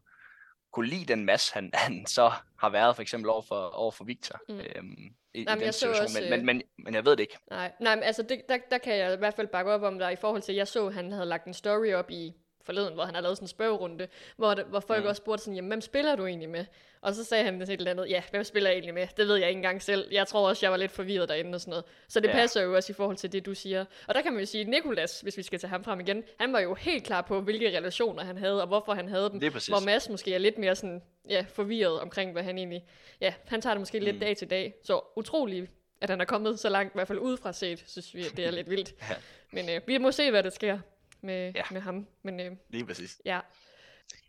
kunne 0.73 0.87
lide 0.87 1.05
den 1.05 1.25
masse, 1.25 1.53
han, 1.53 1.69
han 1.85 2.05
så 2.05 2.31
har 2.59 2.69
været, 2.69 2.95
for 2.95 3.01
eksempel 3.01 3.29
over 3.29 3.41
for, 3.41 3.69
over 3.69 3.91
for 3.91 4.03
Victor. 4.03 4.39
Mm. 4.49 4.59
Øhm, 4.59 5.15
i, 5.33 5.43
nej, 5.43 5.55
i 5.55 5.59
den 5.59 5.73
situation, 5.73 6.03
også, 6.03 6.19
men, 6.21 6.29
men, 6.29 6.45
men, 6.45 6.61
men 6.77 6.93
jeg 6.93 7.05
ved 7.05 7.11
det 7.11 7.19
ikke. 7.19 7.37
Nej, 7.49 7.71
nej 7.79 7.95
men 7.95 8.03
altså 8.03 8.23
det, 8.23 8.41
der, 8.49 8.57
der 8.71 8.77
kan 8.77 8.97
jeg 8.97 9.13
i 9.13 9.17
hvert 9.17 9.33
fald 9.33 9.47
bakke 9.47 9.71
op 9.71 9.81
om 9.81 9.99
dig 9.99 10.13
i 10.13 10.15
forhold 10.15 10.41
til, 10.41 10.55
jeg 10.55 10.67
så, 10.67 10.87
at 10.87 10.93
han 10.93 11.11
havde 11.11 11.25
lagt 11.25 11.45
en 11.45 11.53
story 11.53 11.93
op 11.93 12.11
i 12.11 12.33
forleden, 12.71 12.93
hvor 12.93 13.03
han 13.05 13.15
har 13.15 13.21
lavet 13.21 13.37
sådan 13.37 13.43
en 13.43 13.49
spørgerunde, 13.49 14.07
hvor, 14.37 14.53
det, 14.53 14.65
hvor 14.65 14.79
folk 14.79 15.03
Mm. 15.03 15.09
også 15.09 15.19
spurgte 15.19 15.43
sådan, 15.43 15.55
jamen, 15.55 15.69
hvem 15.69 15.81
spiller 15.81 16.15
du 16.15 16.25
egentlig 16.25 16.49
med? 16.49 16.65
Og 17.01 17.15
så 17.15 17.23
sagde 17.23 17.43
han 17.43 17.61
et 17.61 17.69
eller 17.69 17.91
andet, 17.91 18.09
ja, 18.09 18.23
hvem 18.31 18.43
spiller 18.43 18.69
jeg 18.69 18.75
egentlig 18.75 18.93
med? 18.93 19.07
Det 19.17 19.27
ved 19.27 19.35
jeg 19.35 19.47
ikke 19.47 19.57
engang 19.57 19.81
selv. 19.81 20.07
Jeg 20.11 20.27
tror 20.27 20.49
også, 20.49 20.65
jeg 20.65 20.71
var 20.71 20.77
lidt 20.77 20.91
forvirret 20.91 21.29
derinde 21.29 21.55
og 21.55 21.61
sådan 21.61 21.69
noget. 21.69 21.85
Så 22.07 22.19
det 22.19 22.27
Ja. 22.27 22.33
passer 22.33 22.61
jo 22.61 22.75
også 22.75 22.91
i 22.91 22.95
forhold 22.95 23.17
til 23.17 23.31
det, 23.31 23.45
du 23.45 23.53
siger. 23.53 23.85
Og 24.07 24.15
der 24.15 24.21
kan 24.21 24.33
man 24.33 24.39
jo 24.39 24.45
sige, 24.45 24.63
Nikolas, 24.63 25.21
hvis 25.21 25.37
vi 25.37 25.43
skal 25.43 25.59
tage 25.59 25.69
ham 25.69 25.83
frem 25.83 25.99
igen, 25.99 26.23
han 26.39 26.53
var 26.53 26.59
jo 26.59 26.73
helt 26.73 27.03
klar 27.03 27.21
på, 27.21 27.41
hvilke 27.41 27.77
relationer 27.77 28.23
han 28.23 28.37
havde, 28.37 28.61
og 28.61 28.67
hvorfor 28.67 28.93
han 28.93 29.07
havde 29.07 29.29
dem. 29.29 29.39
Det 29.39 29.47
er 29.47 29.51
præcis. 29.51 29.67
Hvor 29.67 29.79
Mads 29.85 30.09
måske 30.09 30.33
er 30.33 30.37
lidt 30.37 30.57
mere 30.57 30.75
sådan, 30.75 31.01
ja, 31.29 31.45
forvirret 31.53 31.99
omkring, 31.99 32.31
hvad 32.31 32.43
han 32.43 32.57
egentlig... 32.57 32.83
Ja, 33.21 33.33
han 33.47 33.61
tager 33.61 33.73
det 33.73 33.81
måske 33.81 33.99
lidt 33.99 34.15
Mm. 34.15 34.19
dag 34.19 34.37
til 34.37 34.49
dag. 34.49 34.73
Så 34.83 35.01
utrolig, 35.15 35.67
at 36.01 36.09
han 36.09 36.21
er 36.21 36.25
kommet 36.25 36.59
så 36.59 36.69
langt, 36.69 36.93
i 36.93 36.95
hvert 36.97 37.07
fald 37.07 37.19
udefra 37.19 37.53
set, 37.53 37.83
synes 37.87 38.15
vi, 38.15 38.25
at 38.25 38.37
det 38.37 38.45
er 38.45 38.51
lidt 38.51 38.69
vildt. 38.69 38.93
Ja. 39.09 39.15
Men 39.51 39.69
øh, 39.69 39.81
vi 39.87 39.97
må 39.97 40.11
se, 40.11 40.31
hvad 40.31 40.43
der 40.43 40.49
sker 40.49 40.79
med, 41.23 41.51
Ja. 41.55 41.63
med 41.71 41.81
ham. 41.81 42.07
Men 42.23 42.39
øh, 42.39 42.51
Lige 42.69 42.85
præcis. 42.85 43.21
ja, 43.25 43.39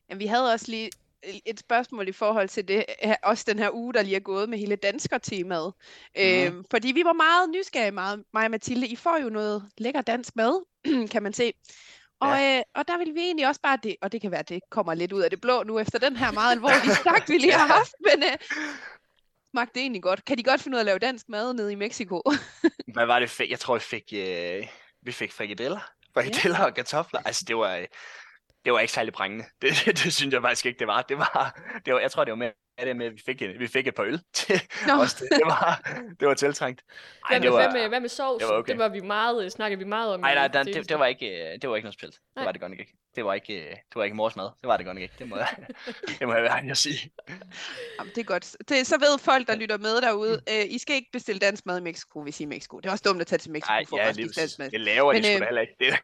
Men 0.09 0.19
vi 0.19 0.27
havde 0.27 0.53
også 0.53 0.67
lige 0.71 0.91
et 1.47 1.61
spørgsmål 1.61 2.09
i 2.09 2.13
forhold 2.13 2.49
til 2.49 2.69
det, 2.69 2.85
her- 3.03 3.17
også 3.23 3.45
den 3.49 3.59
her 3.59 3.71
uge, 3.73 3.95
der 3.95 4.03
lige 4.03 4.17
er 4.17 4.21
gået 4.21 4.49
med 4.49 4.59
hele 4.59 4.77
dansker-temaet. 4.77 5.73
Mhm. 6.17 6.25
Øhm, 6.25 6.65
fordi 6.71 6.93
vi 6.93 7.05
var 7.05 7.13
meget 7.13 7.51
nysgerrige, 7.51 7.91
meget, 7.91 8.25
mig 8.35 8.45
og 8.45 8.51
Mathilde. 8.51 8.87
I 8.87 8.97
får 8.97 9.19
jo 9.23 9.29
noget 9.29 9.71
lækker 9.79 10.01
dansk 10.03 10.37
mad, 10.37 10.65
kan 11.13 11.23
man 11.23 11.33
se. 11.33 11.53
Og, 12.21 12.43
øh, 12.43 12.63
og 12.75 12.89
der 12.89 12.99
vil 12.99 13.15
vi 13.15 13.21
egentlig 13.21 13.49
også 13.49 13.61
bare 13.61 13.79
det, 13.83 13.97
og 14.03 14.13
det 14.13 14.21
kan 14.21 14.31
være, 14.31 14.41
at 14.41 14.49
det 14.49 14.61
kommer 14.71 14.95
lidt 14.95 15.13
ud 15.13 15.23
af 15.23 15.31
det 15.31 15.41
blå 15.41 15.63
nu, 15.63 15.79
efter 15.79 15.99
den 15.99 16.17
her 16.17 16.33
meget 16.33 16.53
alvorlige 16.53 16.95
snak, 17.03 17.29
vi 17.29 17.39
lige 17.39 17.53
har 17.53 17.67
haft, 17.67 17.95
men 18.01 18.23
øh, 18.23 18.39
smagte 19.51 19.75
det 19.75 19.81
egentlig 19.81 20.03
godt. 20.03 20.25
Kan 20.25 20.39
de 20.39 20.43
godt 20.43 20.61
finde 20.61 20.75
ud 20.75 20.79
af 20.79 20.83
at 20.83 20.87
lave 20.87 20.99
dansk 20.99 21.29
mad 21.29 21.55
nede 21.55 21.73
i 21.73 21.75
Mexico? 21.75 22.23
Hvad 22.95 23.07
var 23.07 23.19
det? 23.19 23.41
Jeg 23.51 23.59
tror, 23.61 23.75
vi 23.75 23.81
fik, 23.81 24.13
øh, 24.17 24.67
vi 25.03 25.13
fik 25.13 25.33
frikadeller. 25.33 25.91
Frikadeller 26.15 26.65
og 26.65 26.75
kartofler. 26.75 27.21
Altså, 27.25 27.45
det 27.49 27.57
var, 27.57 27.77
øh, 27.77 27.87
det 28.65 28.73
var 28.73 28.81
ikke 28.81 28.93
særlig 28.93 29.13
brængende. 29.13 29.45
Det, 29.63 29.83
det, 29.85 30.05
det, 30.05 30.15
synes 30.15 30.35
jeg 30.35 30.43
faktisk 30.43 30.67
ikke, 30.67 30.79
det 30.79 30.87
var. 30.87 31.03
Det 31.03 31.19
var, 31.19 31.61
det 31.87 31.95
var 31.95 32.01
jeg 32.01 32.11
tror, 32.11 32.25
det 32.25 32.31
var 32.31 32.37
mere 32.37 32.53
med, 32.79 32.87
det 32.87 32.97
med, 32.97 33.07
at 33.07 33.13
vi 33.13 33.23
fik, 33.27 33.43
en- 33.43 33.59
vi 33.59 33.67
fik 33.69 33.87
et 33.87 33.95
par 33.95 34.03
øl 34.05 34.21
til 34.33 34.61
Nå. 34.87 34.93
os. 34.93 35.15
Det, 35.15 35.29
det, 35.31 35.43
var, 35.45 35.91
det 36.21 36.29
var 36.29 36.35
tiltrængt. 36.35 36.83
Ej, 36.83 37.29
hvad, 37.31 37.41
det 37.41 37.51
med, 37.51 37.59
var, 37.59 37.71
hvad, 37.71 37.81
med, 37.81 37.89
hvad 37.89 38.01
med 38.01 38.09
sovs? 38.09 38.39
det 38.43 38.49
var 38.49 38.59
okay. 38.59 38.73
det 38.73 38.79
var 38.79 38.89
vi 38.89 39.01
meget, 39.01 39.45
øh, 39.45 39.51
snakkede 39.51 39.79
vi 39.79 39.85
meget 39.85 40.15
om. 40.15 40.23
Ej, 40.23 40.33
i 40.33 40.35
nej, 40.35 40.49
nej, 40.53 40.63
det, 40.63 40.89
det, 40.89 40.99
var 40.99 41.07
ikke, 41.07 41.53
øh, 41.53 41.59
det 41.63 41.71
var 41.71 41.77
ikke 41.77 41.85
noget 41.87 41.95
spil. 41.95 42.09
Det 42.11 42.45
var 42.45 42.53
det 42.53 42.61
godt 42.61 42.71
nok 42.71 42.81
ikke. 42.81 42.93
Det 43.17 43.25
var 43.25 43.35
ikke, 43.35 43.55
øh, 43.61 43.71
det 43.71 43.77
var 43.95 44.05
ikke 44.05 44.17
mors 44.17 44.37
mad. 44.37 44.45
Det 44.45 44.69
var 44.69 44.77
det 44.77 44.87
godt 44.87 44.97
nok 44.97 45.03
ikke. 45.03 45.15
Det 45.19 45.29
må 45.29 45.37
jeg, 45.37 45.49
det 46.19 46.29
må 46.29 46.35
jeg 46.35 46.43
være 46.43 46.71
at 46.71 46.77
sige. 46.77 47.11
Jamen, 47.99 48.13
det 48.15 48.21
er 48.21 48.25
godt. 48.25 48.57
Det, 48.69 48.87
så 48.87 48.99
ved 48.99 49.19
folk, 49.19 49.47
der 49.49 49.55
lytter 49.55 49.79
med 49.79 50.01
derude, 50.01 50.41
øh, 50.51 50.65
I 50.69 50.79
skal 50.79 50.97
ikke 50.97 51.09
bestille 51.13 51.39
dansk 51.39 51.67
mad 51.67 51.79
i 51.79 51.83
Mexico, 51.83 52.23
hvis 52.23 52.41
I 52.41 52.43
er 52.43 52.47
i 52.47 52.49
Mexico. 52.49 52.81
Det 52.81 52.87
er 52.87 52.91
også 52.93 53.05
dumt 53.07 53.21
at 53.21 53.27
tage 53.27 53.39
til 53.39 53.51
Mexico 53.51 53.73
Nej, 53.73 53.85
for 53.89 53.97
ja, 53.99 54.09
at 54.09 54.15
spise 54.15 54.41
dansk 54.41 54.59
mad. 54.59 54.71
Det 54.71 54.81
laver 54.81 55.13
Men, 55.13 55.23
de 55.23 55.27
sgu 55.29 55.37
øh, 55.37 55.47
heller 55.47 55.61
ikke. 55.61 55.75
Det, 55.81 55.95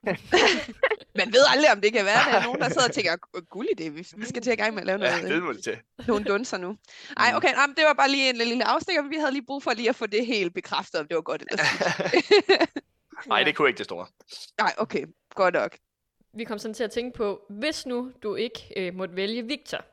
Man 1.14 1.32
ved 1.32 1.44
aldrig, 1.54 1.72
om 1.72 1.80
det 1.80 1.92
kan 1.92 2.04
være, 2.04 2.32
der 2.32 2.38
er 2.38 2.42
nogen, 2.42 2.60
der 2.60 2.68
sidder 2.68 2.88
og 2.88 2.94
tænker, 2.94 3.16
guld 3.40 3.68
idé, 3.80 3.88
vi, 3.88 4.06
vi 4.16 4.26
skal 4.26 4.42
til 4.42 4.50
at 4.50 4.58
i 4.58 4.62
gang 4.62 4.74
med 4.74 4.82
at 4.82 4.86
lave 4.86 5.04
ja, 5.04 5.10
noget, 5.10 5.28
det 5.30 5.36
øh, 5.36 5.42
må 5.42 5.52
det 5.52 5.64
til. 5.64 5.76
nogle 6.08 6.24
dunser 6.24 6.57
nu. 6.58 6.78
Ej, 7.16 7.30
Mm. 7.30 7.36
okay, 7.36 7.48
jamen, 7.52 7.76
det 7.76 7.84
var 7.84 7.92
bare 7.92 8.10
lige 8.10 8.30
en 8.30 8.36
lille 8.36 8.64
afstikker, 8.64 9.02
vi 9.08 9.16
havde 9.16 9.32
lige 9.32 9.46
brug 9.46 9.62
for 9.62 9.72
lige 9.72 9.88
at 9.88 9.96
få 9.96 10.06
det 10.06 10.26
helt 10.26 10.54
bekræftet, 10.54 11.00
om 11.00 11.08
det 11.08 11.14
var 11.14 11.22
godt 11.22 11.42
eller. 11.50 11.64
Nej, 13.28 13.42
det 13.44 13.56
kunne 13.56 13.68
ikke 13.68 13.78
det 13.78 13.84
store. 13.86 14.06
Nej, 14.62 14.74
okay, 14.78 15.06
godt 15.30 15.54
nok. 15.54 15.78
Vi 16.32 16.44
kom 16.44 16.58
sådan 16.58 16.74
til 16.74 16.84
at 16.84 16.90
tænke 16.90 17.16
på, 17.16 17.46
hvis 17.50 17.86
nu 17.86 18.12
du 18.22 18.34
ikke 18.34 18.72
øh, 18.76 18.94
måtte 18.94 19.16
vælge 19.16 19.42
Victor, 19.46 19.84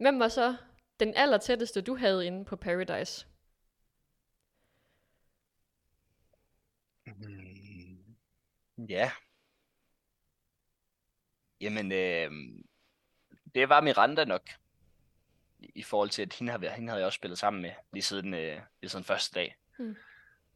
hvem 0.00 0.18
var 0.18 0.28
så 0.28 0.56
den 1.00 1.12
aller 1.16 1.38
tætteste, 1.38 1.80
du 1.80 1.96
havde 1.96 2.26
inde 2.26 2.44
på 2.44 2.56
Paradise? 2.56 3.26
Mm, 7.06 8.16
Ja. 8.88 9.10
Jamen, 11.60 11.92
øh, 11.92 12.30
det 13.54 13.68
var 13.68 13.80
Miranda 13.80 14.24
nok. 14.24 14.42
I- 15.60 15.82
forhold 15.82 16.10
til, 16.10 16.22
at 16.22 16.34
hende, 16.34 16.52
har, 16.52 16.58
hende 16.58 16.88
havde 16.88 17.00
jeg 17.00 17.06
også 17.06 17.16
spillet 17.16 17.38
sammen 17.38 17.62
med 17.62 17.70
lige 17.92 18.02
siden, 18.02 18.34
øh, 18.34 18.60
lige 18.80 18.90
siden 18.90 19.04
første 19.04 19.34
dag. 19.34 19.56
Mm. 19.78 19.96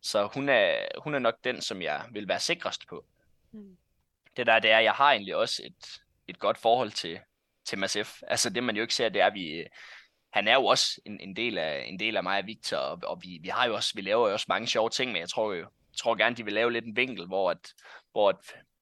Så 0.00 0.26
hun 0.34 0.48
er, 0.48 0.76
hun 1.02 1.14
er 1.14 1.18
nok 1.18 1.34
den, 1.44 1.60
som 1.60 1.82
jeg 1.82 2.06
vil 2.12 2.28
være 2.28 2.40
sikrest 2.40 2.86
på. 2.88 3.04
Mm. 3.52 3.76
Det 4.36 4.46
der, 4.46 4.58
det 4.58 4.70
er, 4.70 4.78
jeg 4.78 4.92
har 4.92 5.10
egentlig 5.12 5.36
også 5.36 5.62
et, 5.66 6.00
et 6.28 6.38
godt 6.38 6.58
forhold 6.58 6.90
til, 6.90 7.20
til 7.64 7.78
Mads 7.78 7.96
F. 8.04 8.22
Altså 8.26 8.50
det, 8.50 8.64
man 8.64 8.76
jo 8.76 8.82
ikke 8.82 8.94
ser, 8.94 9.08
det 9.08 9.22
er, 9.22 9.26
at 9.26 9.34
vi, 9.34 9.64
han 10.32 10.48
er 10.48 10.54
jo 10.54 10.64
også 10.66 11.00
en, 11.04 11.20
en, 11.20 11.36
del 11.36 11.58
af, 11.58 11.84
en 11.88 11.98
del 11.98 12.16
af 12.16 12.22
mig 12.22 12.38
og 12.38 12.46
Victor, 12.46 12.76
og, 12.76 12.98
og 13.04 13.22
vi, 13.22 13.38
vi, 13.42 13.48
har 13.48 13.66
jo 13.66 13.74
også, 13.74 13.92
vi 13.94 14.00
laver 14.00 14.28
jo 14.28 14.32
også 14.32 14.46
mange 14.48 14.66
sjove 14.66 14.90
ting, 14.90 15.12
men 15.12 15.20
jeg 15.20 15.28
tror 15.28 15.52
jo, 15.52 15.58
jeg 15.58 15.96
tror 15.96 16.14
gerne, 16.14 16.36
de 16.36 16.44
vil 16.44 16.52
lave 16.52 16.72
lidt 16.72 16.84
en 16.84 16.96
vinkel, 16.96 17.26
hvor, 17.26 17.50
at, 17.50 17.74
hvor 18.12 18.28
at 18.28 18.36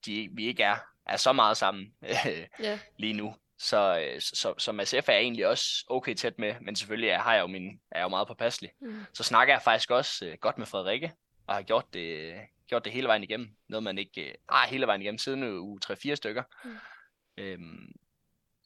de, 0.06 0.28
vi 0.32 0.46
ikke 0.46 0.62
er, 0.62 0.76
er 1.06 1.16
så 1.16 1.32
meget 1.32 1.56
sammen 1.56 1.94
øh, 2.02 2.46
Ja, 2.66 2.78
lige 2.96 3.12
nu. 3.12 3.34
Så, 3.62 4.00
øh, 4.00 4.20
så, 4.20 4.36
så, 4.36 4.54
så 4.58 4.72
Mads 4.72 4.90
F. 4.90 5.08
er 5.08 5.12
jeg 5.12 5.22
egentlig 5.22 5.46
også 5.46 5.84
okay 5.86 6.14
tæt 6.14 6.38
med, 6.38 6.54
men 6.60 6.76
selvfølgelig 6.76 7.08
er, 7.10 7.18
har 7.18 7.34
jeg 7.34 7.42
jo 7.42 7.46
min, 7.46 7.80
er 7.90 7.98
jeg 7.98 8.04
jo 8.04 8.08
meget 8.08 8.28
påpasselig. 8.28 8.70
mm. 8.80 9.04
Så 9.14 9.22
snakker 9.22 9.54
jeg 9.54 9.62
faktisk 9.62 9.90
også 9.90 10.26
øh, 10.26 10.38
godt 10.40 10.58
med 10.58 10.66
Frederikke, 10.66 11.12
og 11.46 11.54
har 11.54 11.62
gjort 11.62 11.94
det, 11.94 12.34
gjort 12.66 12.84
det 12.84 12.92
hele 12.92 13.06
vejen 13.06 13.22
igennem. 13.22 13.56
Noget 13.68 13.82
man 13.82 13.98
ikke 13.98 14.28
øh, 14.28 14.34
har 14.48 14.66
hele 14.66 14.86
vejen 14.86 15.02
igennem 15.02 15.18
siden 15.18 15.42
uge 15.42 15.80
3-4 15.86 16.14
stykker. 16.14 16.42
Mm. 16.64 16.76
Øhm, 17.36 17.92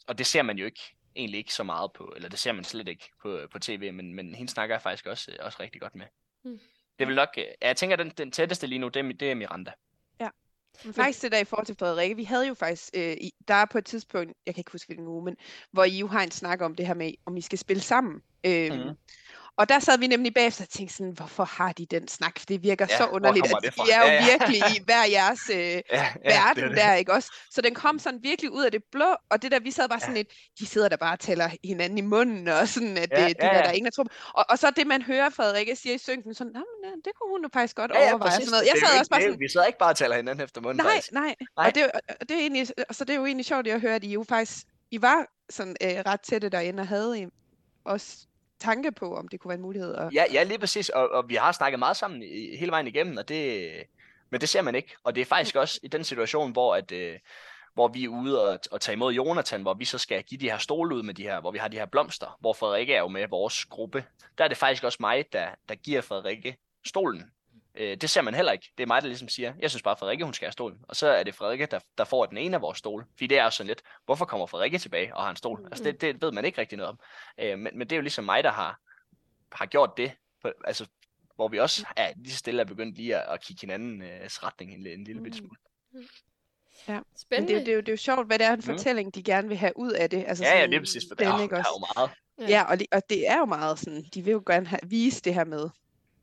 og 0.07 0.19
det 0.19 0.27
ser 0.27 0.43
man 0.43 0.59
jo 0.59 0.65
ikke 0.65 0.97
egentlig 1.17 1.39
ikke 1.39 1.55
så 1.55 1.63
meget 1.63 1.93
på, 1.93 2.13
eller 2.17 2.29
det 2.29 2.39
ser 2.39 2.53
man 2.53 2.65
slet 2.65 2.89
ikke 2.89 3.11
på, 3.23 3.41
på 3.51 3.59
tv, 3.59 3.93
men, 3.93 4.15
men 4.15 4.35
hende 4.35 4.53
snakker 4.53 4.75
jeg 4.75 4.83
faktisk 4.83 5.07
også, 5.07 5.31
øh, 5.33 5.39
også 5.41 5.59
rigtig 5.61 5.81
godt 5.81 5.95
med. 5.95 6.07
Mm. 6.43 6.61
Det 6.99 7.07
vil 7.07 7.17
nok, 7.17 7.29
øh, 7.39 7.45
jeg 7.61 7.77
tænker, 7.77 7.97
den, 7.97 8.11
den 8.11 8.33
tætteste 8.33 8.67
lige 8.67 8.79
nu, 8.79 8.89
det 8.89 9.07
er, 9.07 9.13
det 9.13 9.31
er 9.31 9.35
Miranda. 9.35 9.73
Men 10.85 10.95
faktisk 10.95 11.23
det 11.23 11.33
der 11.33 11.39
i 11.39 11.45
forhold 11.45 11.67
til 11.67 11.77
Frederikke, 11.79 12.17
vi 12.17 12.25
havde 12.25 12.47
jo 12.49 12.55
faktisk, 12.55 12.91
øh, 12.95 13.17
der 13.49 13.55
er 13.55 13.65
på 13.65 13.79
et 13.79 13.85
tidspunkt, 13.85 14.33
jeg 14.47 14.55
kan 14.55 14.61
ikke 14.61 14.73
huske 14.73 14.89
hvilken 14.89 15.07
uge, 15.07 15.25
men 15.25 15.37
hvor 15.71 15.85
I 15.85 15.99
jo 15.99 16.07
har 16.07 16.23
en 16.23 16.31
snak 16.31 16.61
om 16.61 16.75
det 16.75 16.87
her 16.87 16.95
med, 16.95 17.13
om 17.27 17.37
I 17.37 17.41
skal 17.41 17.59
spille 17.59 17.83
sammen. 17.83 18.23
Øhm, 18.47 18.77
Mhm. 18.77 18.95
Og 19.57 19.69
der 19.69 19.79
sad 19.79 19.99
vi 19.99 20.07
nemlig 20.07 20.35
bagefter 20.35 20.65
og 20.65 20.69
tænkte 20.69 20.97
sådan, 20.97 21.13
hvorfor 21.13 21.45
har 21.45 21.73
de 21.73 21.87
den 21.87 22.09
snak? 22.09 22.39
For 22.39 22.47
det 22.47 22.63
virker 22.63 22.87
Ja, 22.91 22.97
så 22.97 23.07
underligt, 23.07 23.47
at 23.47 23.53
det 23.63 23.75
de 23.77 23.93
er 23.93 24.01
jo 24.01 24.07
Ja, 24.07 24.13
ja. 24.15 24.25
virkelig 24.31 24.57
i 24.77 24.81
hver 24.87 25.05
jeres 25.11 25.41
øh, 25.53 25.57
Ja, 25.57 25.83
ja, 25.93 26.13
verden 26.25 26.65
det 26.65 26.71
er 26.83 26.87
der, 26.87 26.95
ikke 26.95 27.13
også? 27.13 27.33
Så 27.51 27.61
den 27.61 27.75
kom 27.75 27.99
sådan 27.99 28.21
virkelig 28.23 28.51
ud 28.53 28.65
af 28.65 28.71
det 28.71 28.83
blå, 28.93 29.15
og 29.31 29.43
det 29.43 29.53
der, 29.53 29.61
vi 29.61 29.71
sad 29.71 29.89
bare 29.89 30.01
sådan 30.01 30.15
lidt, 30.15 30.29
de 30.59 30.67
sidder 30.67 30.89
der 30.89 30.97
bare 30.97 31.13
og 31.13 31.21
tæller 31.21 31.51
hinanden 31.65 31.99
i 31.99 32.01
munden, 32.01 32.49
og 32.49 32.69
sådan, 32.69 32.99
at 32.99 33.11
Ja, 33.13 33.29
det, 33.29 33.37
det 33.37 33.43
ja, 33.43 33.49
der, 33.49 33.55
ja. 33.57 33.63
der 33.63 33.69
er 33.69 33.73
ingen, 33.73 33.85
der 33.85 33.91
tror. 33.91 34.05
på." 34.05 34.11
Og, 34.35 34.45
og 34.51 34.59
så 34.59 34.71
det, 34.77 34.87
man 34.87 35.03
hører 35.03 35.31
Frederikke 35.31 35.77
siger 35.77 35.95
i 35.95 35.99
synken, 35.99 36.35
sådan, 36.35 36.53
"Nå, 36.53 36.61
men, 36.83 36.91
øh, 36.91 36.97
det 37.05 37.13
kunne 37.21 37.31
hun 37.31 37.43
jo 37.43 37.49
faktisk 37.53 37.77
godt 37.77 37.91
Ja, 37.95 38.01
ja, 38.03 38.11
overveje. 38.11 38.31
præcis. 38.31 38.45
Sådan 38.45 38.51
noget. 38.51 38.67
Jeg 38.67 38.75
Det 38.81 38.89
sad 38.89 38.99
også 38.99 39.11
bare 39.11 39.21
det 39.21 39.27
sådan, 39.29 39.41
Vi 39.41 39.49
sidder 39.49 39.67
ikke 39.67 39.79
bare 39.79 39.91
og 39.91 39.97
taler 39.97 40.17
hinanden 40.17 40.45
efter 40.45 40.61
munden, 40.61 40.85
Nej, 40.85 40.93
faktisk. 40.93 41.13
nej. 41.13 41.35
Nej. 41.57 41.67
Og, 41.67 41.75
det, 41.75 41.91
og 42.21 42.29
det, 42.29 42.31
er 42.37 42.41
egentlig, 42.41 42.67
så 42.91 43.05
det 43.05 43.11
er 43.11 43.19
jo 43.19 43.27
egentlig 43.27 43.47
sjovt 43.47 43.67
at 43.67 43.81
høre, 43.81 43.95
at 43.95 44.05
I 44.05 44.13
jo 44.13 44.25
faktisk, 44.29 44.67
I 44.91 45.03
var 45.03 45.27
sådan 45.51 45.77
øh, 45.83 45.89
ret 46.07 46.21
tætte 46.21 46.49
derinde, 46.49 46.81
og 46.81 46.87
havde 46.89 47.21
I 47.21 47.27
også 47.85 48.27
tanke 48.61 48.93
på, 48.93 49.17
om 49.17 49.29
det 49.29 49.41
kunne 49.41 49.49
være 49.49 49.57
en 49.57 49.63
mulighed. 49.63 49.95
Og, 49.95 50.13
Ja, 50.13 50.25
ja, 50.33 50.43
lige 50.43 50.59
præcis. 50.59 50.89
Og, 50.89 51.09
og 51.11 51.29
vi 51.29 51.35
har 51.35 51.53
snakket 51.53 51.79
meget 51.79 51.97
sammen 51.97 52.23
i, 52.23 52.57
hele 52.57 52.71
vejen 52.71 52.87
igennem, 52.87 53.17
og 53.17 53.29
det, 53.29 53.73
men 54.31 54.41
det 54.41 54.49
ser 54.49 54.63
man 54.63 54.75
ikke. 54.75 54.97
Og 55.05 55.15
det 55.15 55.21
er 55.21 55.25
faktisk 55.25 55.57
også 55.57 55.81
i 55.83 55.89
den 55.89 56.05
situation, 56.05 56.53
hvor, 56.53 56.75
at, 56.75 56.93
øh, 56.93 57.19
hvor 57.75 57.89
vi 57.89 58.05
er 58.05 58.09
ude 58.09 58.49
og, 58.49 58.59
og 58.71 58.81
tage 58.81 58.95
imod 58.97 59.13
Jonathan, 59.13 59.63
hvor 59.63 59.75
vi 59.75 59.85
så 59.85 59.99
skal 59.99 60.23
give 60.23 60.41
de 60.41 60.51
her 60.51 60.59
stole 60.59 60.97
ud 60.97 61.03
med 61.03 61.15
de 61.15 61.23
her, 61.23 61.41
hvor 61.41 61.51
vi 61.51 61.59
har 61.59 61.69
de 61.69 61.79
her 61.79 61.87
blomster, 61.87 62.37
hvor 62.41 62.53
Frederikke 62.53 62.95
er 62.95 63.01
jo 63.01 63.09
med 63.09 63.29
vores 63.29 63.65
gruppe. 63.65 64.05
Der 64.39 64.45
er 64.45 64.49
det 64.49 64.57
faktisk 64.57 64.85
også 64.85 64.99
mig, 65.01 65.25
der, 65.33 65.49
der 65.69 65.75
giver 65.75 66.01
Frederikke 66.01 66.57
stolen. 66.87 67.31
Øh, 67.75 67.97
det 67.97 68.11
ser 68.11 68.23
man 68.23 68.35
heller 68.35 68.53
ikke. 68.53 68.73
Det 68.79 68.83
er 68.83 68.87
mig, 68.87 69.03
der 69.03 69.09
ligesom 69.09 69.29
siger, 69.29 69.55
jeg 69.61 69.71
synes 69.71 69.83
bare, 69.83 69.97
Frederikke, 69.97 70.25
hun 70.25 70.35
skal 70.35 70.47
have 70.47 70.53
stolen. 70.53 70.79
Og 70.89 70.97
så 70.97 71.07
er 71.07 71.23
det 71.23 71.35
Frederikke, 71.35 71.67
der, 71.67 71.79
der 71.99 72.05
får 72.05 72.27
den 72.27 72.39
ene 72.39 72.57
af 72.57 72.63
vores 72.63 72.79
stole. 72.79 73.05
Fordi 73.11 73.27
det 73.27 73.39
er 73.39 73.45
jo 73.45 73.51
sådan 73.51 73.67
lidt, 73.67 73.83
hvorfor 74.05 74.25
kommer 74.25 74.47
Frederikke 74.47 74.79
tilbage 74.79 75.17
og 75.17 75.23
har 75.23 75.31
en 75.31 75.37
stol? 75.37 75.61
Altså 75.67 75.85
det, 75.85 76.01
det 76.01 76.23
ved 76.23 76.33
man 76.33 76.45
ikke 76.45 76.61
rigtig 76.61 76.79
noget 76.79 76.89
om. 76.91 76.99
Øh, 77.39 77.59
men, 77.59 77.79
men 77.79 77.81
det 77.81 77.93
er 77.93 77.97
jo 77.97 78.03
ligesom 78.03 78.25
mig, 78.25 78.45
der 78.45 78.51
har, 78.53 78.81
har 79.53 79.67
gjort 79.67 79.91
det. 79.97 80.13
På, 80.43 80.51
altså, 80.65 80.87
hvor 81.35 81.49
vi 81.49 81.59
også 81.61 81.87
er 81.97 82.13
lige 82.17 82.33
så 82.33 82.39
stille 82.39 82.61
er 82.61 82.65
begyndt 82.67 82.97
lige 82.97 83.17
at, 83.17 83.33
at 83.35 83.41
kigge 83.45 83.61
hinandens 83.61 84.43
retning 84.45 84.73
en, 84.75 84.87
en 84.87 85.05
lille 85.05 85.23
bitte 85.23 85.39
smule. 85.39 85.57
men 86.87 87.05
Spændende. 87.17 87.55
det, 87.55 87.55
er 87.55 87.61
jo- 87.61 87.65
det, 87.67 87.69
er 87.69 87.75
jo, 87.75 87.81
det 87.81 87.89
er 87.89 87.93
jo 87.93 87.97
sjovt, 87.97 88.27
hvad 88.27 88.39
det 88.39 88.47
er 88.47 88.53
en 88.53 88.57
Mm. 88.57 88.63
fortælling, 88.63 89.15
de 89.15 89.23
gerne 89.23 89.49
vil 89.49 89.57
have 89.57 89.73
ud 89.77 89.91
af 89.93 90.11
det. 90.11 90.25
Altså 90.27 90.45
Ja, 90.45 90.51
ja, 90.51 90.57
sådan 90.57 90.71
det 90.71 90.77
er 90.77 90.81
præcis, 90.81 91.03
for 91.11 91.15
der, 91.15 91.25
den, 91.31 91.35
er, 91.39 91.43
ikke 91.43 91.55
der 91.55 91.61
er 91.61 91.65
også? 91.65 91.87
jo 91.97 92.01
meget. 92.39 92.51
Ja, 92.51 92.63
og, 92.65 92.79
det, 92.79 92.87
og 92.93 93.03
det 93.11 93.29
er 93.29 93.39
jo 93.39 93.45
meget 93.45 93.79
sådan, 93.79 94.05
de 94.15 94.23
vil 94.23 94.33
jo 94.33 94.43
gerne 94.47 94.67
have, 94.67 94.81
vise 94.85 95.21
det 95.23 95.35
her 95.35 95.45
med 95.45 95.71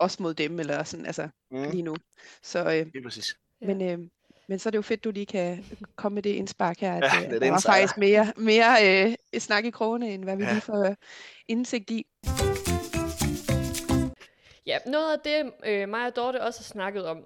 os 0.01 0.19
mod 0.19 0.33
dem, 0.33 0.59
eller 0.59 0.83
sådan, 0.83 1.05
altså 1.05 1.29
Mm, 1.51 1.69
lige 1.71 1.81
nu. 1.83 1.95
Så, 2.43 2.59
øh, 2.59 2.65
det 2.73 2.95
er 2.95 3.03
præcis. 3.03 3.37
Men, 3.61 3.81
øh, 3.81 3.99
men 4.47 4.59
så 4.59 4.69
er 4.69 4.71
det 4.71 4.77
jo 4.77 4.81
fedt, 4.81 5.03
du 5.03 5.11
lige 5.11 5.25
kan 5.25 5.65
komme 5.95 6.13
med 6.15 6.23
det 6.23 6.29
indspark 6.29 6.79
her, 6.79 6.93
at 6.93 7.03
Ja, 7.03 7.19
øh, 7.23 7.29
det 7.29 7.35
er 7.35 7.39
der 7.39 7.51
var 7.51 7.59
faktisk 7.59 7.97
mere, 7.97 8.33
mere 8.37 9.05
øh, 9.07 9.39
snak 9.39 9.65
i 9.65 9.69
krogene, 9.69 10.13
end 10.13 10.23
hvad 10.23 10.35
vi 10.37 10.43
Ja. 10.43 10.51
lige 10.51 10.61
får 10.61 10.85
øh, 10.89 10.95
indsigt 11.47 11.89
i. 11.89 12.05
Ja, 14.65 14.77
noget 14.85 15.13
af 15.13 15.19
det, 15.19 15.51
øh, 15.65 15.89
mig 15.89 16.05
og 16.07 16.15
Dorte 16.15 16.41
også 16.43 16.59
har 16.59 16.63
snakket 16.63 17.05
om, 17.05 17.25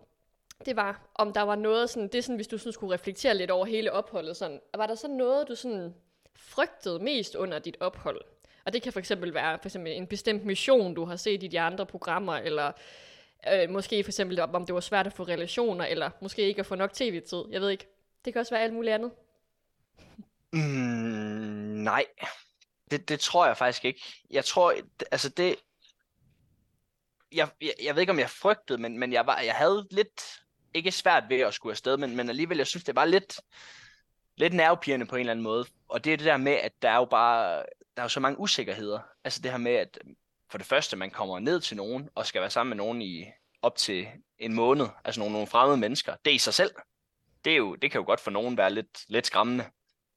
det 0.65 0.75
var, 0.75 1.11
om 1.15 1.33
der 1.33 1.41
var 1.41 1.55
noget 1.55 1.89
sådan, 1.89 2.07
det 2.07 2.15
er 2.15 2.21
sådan, 2.21 2.35
hvis 2.35 2.47
du 2.47 2.57
sådan 2.57 2.73
skulle 2.73 2.93
reflektere 2.93 3.35
lidt 3.37 3.51
over 3.51 3.65
hele 3.65 3.91
opholdet, 3.91 4.37
sådan, 4.37 4.59
var 4.75 4.87
der 4.87 4.95
så 4.95 5.07
noget, 5.07 5.47
du 5.47 5.55
sådan 5.55 5.93
frygtede 6.35 6.99
mest 6.99 7.35
under 7.35 7.59
dit 7.59 7.77
ophold? 7.79 8.21
Og 8.65 8.73
det 8.73 8.81
kan 8.81 8.93
for 8.93 8.99
eksempel 8.99 9.33
være 9.33 9.59
for 9.61 9.67
eksempel 9.67 9.91
en 9.93 10.07
bestemt 10.07 10.45
mission, 10.45 10.93
du 10.93 11.05
har 11.05 11.15
set 11.15 11.43
i 11.43 11.47
de 11.47 11.59
andre 11.59 11.85
programmer, 11.85 12.33
eller 12.33 12.71
øh, 13.53 13.69
måske 13.69 14.03
for 14.03 14.09
eksempel, 14.09 14.39
om 14.39 14.65
det 14.65 14.75
var 14.75 14.81
svært 14.81 15.07
at 15.07 15.13
få 15.13 15.23
relationer, 15.23 15.85
eller 15.85 16.09
måske 16.21 16.41
ikke 16.41 16.59
at 16.59 16.65
få 16.65 16.75
nok 16.75 16.93
tv-tid. 16.93 17.43
Jeg 17.51 17.61
ved 17.61 17.69
ikke. 17.69 17.87
Det 18.25 18.33
kan 18.33 18.39
også 18.39 18.55
være 18.55 18.63
alt 18.63 18.73
muligt 18.73 18.93
andet. 18.93 19.11
Mm, 20.53 20.59
nej, 21.83 22.05
det, 22.91 23.09
det 23.09 23.19
tror 23.19 23.45
jeg 23.45 23.57
faktisk 23.57 23.85
ikke. 23.85 24.01
Jeg 24.29 24.45
tror, 24.45 24.73
altså 25.11 25.29
det, 25.29 25.55
jeg, 27.31 27.49
jeg, 27.61 27.73
jeg 27.83 27.95
ved 27.95 28.01
ikke, 28.01 28.11
om 28.11 28.19
jeg 28.19 28.29
frygtede, 28.29 28.81
men, 28.81 28.99
men 28.99 29.13
jeg, 29.13 29.25
var, 29.25 29.39
jeg 29.39 29.55
havde 29.55 29.87
lidt, 29.91 30.41
ikke 30.73 30.91
svært 30.91 31.23
ved 31.29 31.39
at 31.39 31.53
skulle 31.53 31.73
afsted, 31.73 31.97
men, 31.97 32.15
men 32.15 32.29
alligevel, 32.29 32.57
jeg 32.57 32.67
synes, 32.67 32.83
det 32.83 32.95
var 32.95 33.05
lidt, 33.05 33.39
lidt 34.35 34.53
nervepirrende 34.53 35.05
på 35.05 35.15
en 35.15 35.19
eller 35.19 35.31
anden 35.31 35.43
måde. 35.43 35.65
Og 35.87 36.03
det 36.03 36.13
er 36.13 36.17
det 36.17 36.25
der 36.25 36.37
med, 36.37 36.53
at 36.53 36.71
der 36.81 36.89
er 36.89 36.95
jo 36.95 37.05
bare, 37.05 37.63
der 37.95 38.01
er 38.01 38.05
jo 38.05 38.09
så 38.09 38.19
mange 38.19 38.39
usikkerheder. 38.39 38.99
Altså 39.23 39.41
det 39.41 39.51
her 39.51 39.57
med, 39.57 39.71
at 39.71 39.97
øhm, 40.05 40.15
for 40.51 40.57
det 40.57 40.67
første, 40.67 40.97
man 40.97 41.11
kommer 41.11 41.39
ned 41.39 41.59
til 41.59 41.77
nogen, 41.77 42.09
og 42.15 42.25
skal 42.25 42.41
være 42.41 42.49
sammen 42.49 42.69
med 42.69 42.85
nogen 42.85 43.01
i 43.01 43.25
op 43.61 43.75
til 43.77 44.07
en 44.37 44.53
måned, 44.53 44.85
altså 45.05 45.21
nogle, 45.21 45.33
nogle 45.33 45.47
fremmede 45.47 45.77
mennesker, 45.77 46.15
det 46.25 46.31
er 46.31 46.35
i 46.35 46.37
sig 46.37 46.53
selv. 46.53 46.71
Det, 47.45 47.53
er 47.53 47.57
jo, 47.57 47.75
det 47.75 47.91
kan 47.91 47.99
jo 47.99 48.05
godt 48.05 48.19
for 48.19 48.31
nogen 48.31 48.57
være 48.57 48.73
lidt, 48.73 49.05
lidt 49.07 49.27
skræmmende. 49.27 49.65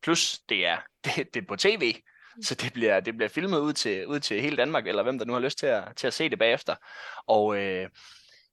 Plus, 0.03 0.39
det 0.49 0.67
er, 0.67 0.79
det, 1.05 1.35
det 1.35 1.43
er 1.43 1.47
på 1.49 1.57
tv, 1.57 1.95
så 2.43 2.55
det 2.55 2.73
bliver, 2.73 3.01
det 3.01 3.17
bliver 3.17 3.29
filmet 3.29 3.59
ud 3.59 3.73
til, 3.73 4.07
ud 4.07 4.21
til 4.21 4.41
hele 4.41 4.57
Danmark, 4.57 4.87
eller 4.87 5.03
hvem 5.03 5.19
der 5.19 5.27
nu 5.27 5.33
har 5.33 5.41
lyst 5.41 5.59
til 5.59 5.67
at, 5.67 5.97
til 5.97 6.07
at 6.07 6.15
se 6.15 6.29
det 6.29 6.39
bagefter. 6.39 6.75
Og 7.27 7.57
øh, 7.57 7.89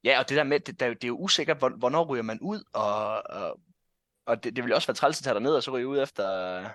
ja, 0.04 0.20
og 0.20 0.30
det 0.30 0.38
der 0.38 0.44
med, 0.44 0.60
det, 0.60 0.80
det, 0.80 1.04
er 1.04 1.08
jo 1.08 1.18
usikkert, 1.18 1.58
hvornår 1.58 2.06
ryger 2.06 2.24
man 2.24 2.40
ud, 2.42 2.64
og, 2.74 3.24
og, 3.30 3.60
og 4.26 4.44
det, 4.44 4.56
det 4.56 4.64
vil 4.64 4.74
også 4.74 4.88
være 4.88 4.96
træls 4.96 5.20
at 5.20 5.24
tage 5.24 5.40
ned 5.40 5.56
og 5.56 5.64
så 5.64 5.72
ryge 5.72 5.88
ud 5.88 6.02
efter, 6.02 6.70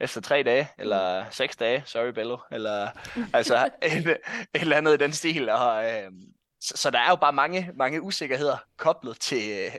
efter 0.00 0.20
tre 0.20 0.42
dage, 0.42 0.68
eller 0.78 1.24
mm. 1.24 1.30
seks 1.30 1.56
dage, 1.56 1.82
sorry 1.86 2.08
Bello, 2.08 2.38
eller 2.52 2.88
altså 3.32 3.70
et, 3.82 4.06
et 4.06 4.18
eller 4.54 4.76
andet 4.76 4.94
i 4.94 4.96
den 4.96 5.12
stil. 5.12 5.48
Og, 5.48 5.90
øh, 5.90 6.12
så, 6.60 6.76
så 6.76 6.90
der 6.90 6.98
er 6.98 7.10
jo 7.10 7.16
bare 7.16 7.32
mange, 7.32 7.70
mange 7.74 8.02
usikkerheder 8.02 8.56
koblet 8.76 9.20
til, 9.20 9.70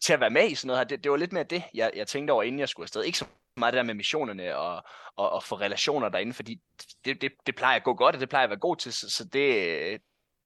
til 0.00 0.12
at 0.12 0.20
være 0.20 0.30
med 0.30 0.50
i 0.50 0.54
sådan 0.54 0.66
noget 0.66 0.78
her. 0.78 0.84
Det, 0.84 1.04
det 1.04 1.10
var 1.10 1.16
lidt 1.16 1.32
mere 1.32 1.44
det, 1.44 1.62
jeg, 1.74 1.90
jeg 1.94 2.06
tænkte 2.06 2.32
over, 2.32 2.42
inden 2.42 2.58
jeg 2.58 2.68
skulle 2.68 2.84
afsted. 2.84 3.02
Ikke 3.02 3.18
så 3.18 3.26
meget 3.56 3.72
det 3.72 3.78
der 3.78 3.84
med 3.84 3.94
missionerne 3.94 4.56
og, 4.56 4.84
og, 5.16 5.30
og 5.30 5.42
få 5.42 5.54
relationer 5.54 6.08
derinde, 6.08 6.32
fordi 6.32 6.60
det, 7.04 7.20
det, 7.20 7.32
det 7.46 7.56
plejer 7.56 7.76
at 7.76 7.84
gå 7.84 7.94
godt, 7.94 8.14
og 8.14 8.20
det 8.20 8.28
plejer 8.28 8.44
at 8.44 8.50
være 8.50 8.58
god 8.58 8.76
til, 8.76 8.92
så, 8.92 9.10
så 9.10 9.24
det, 9.24 10.00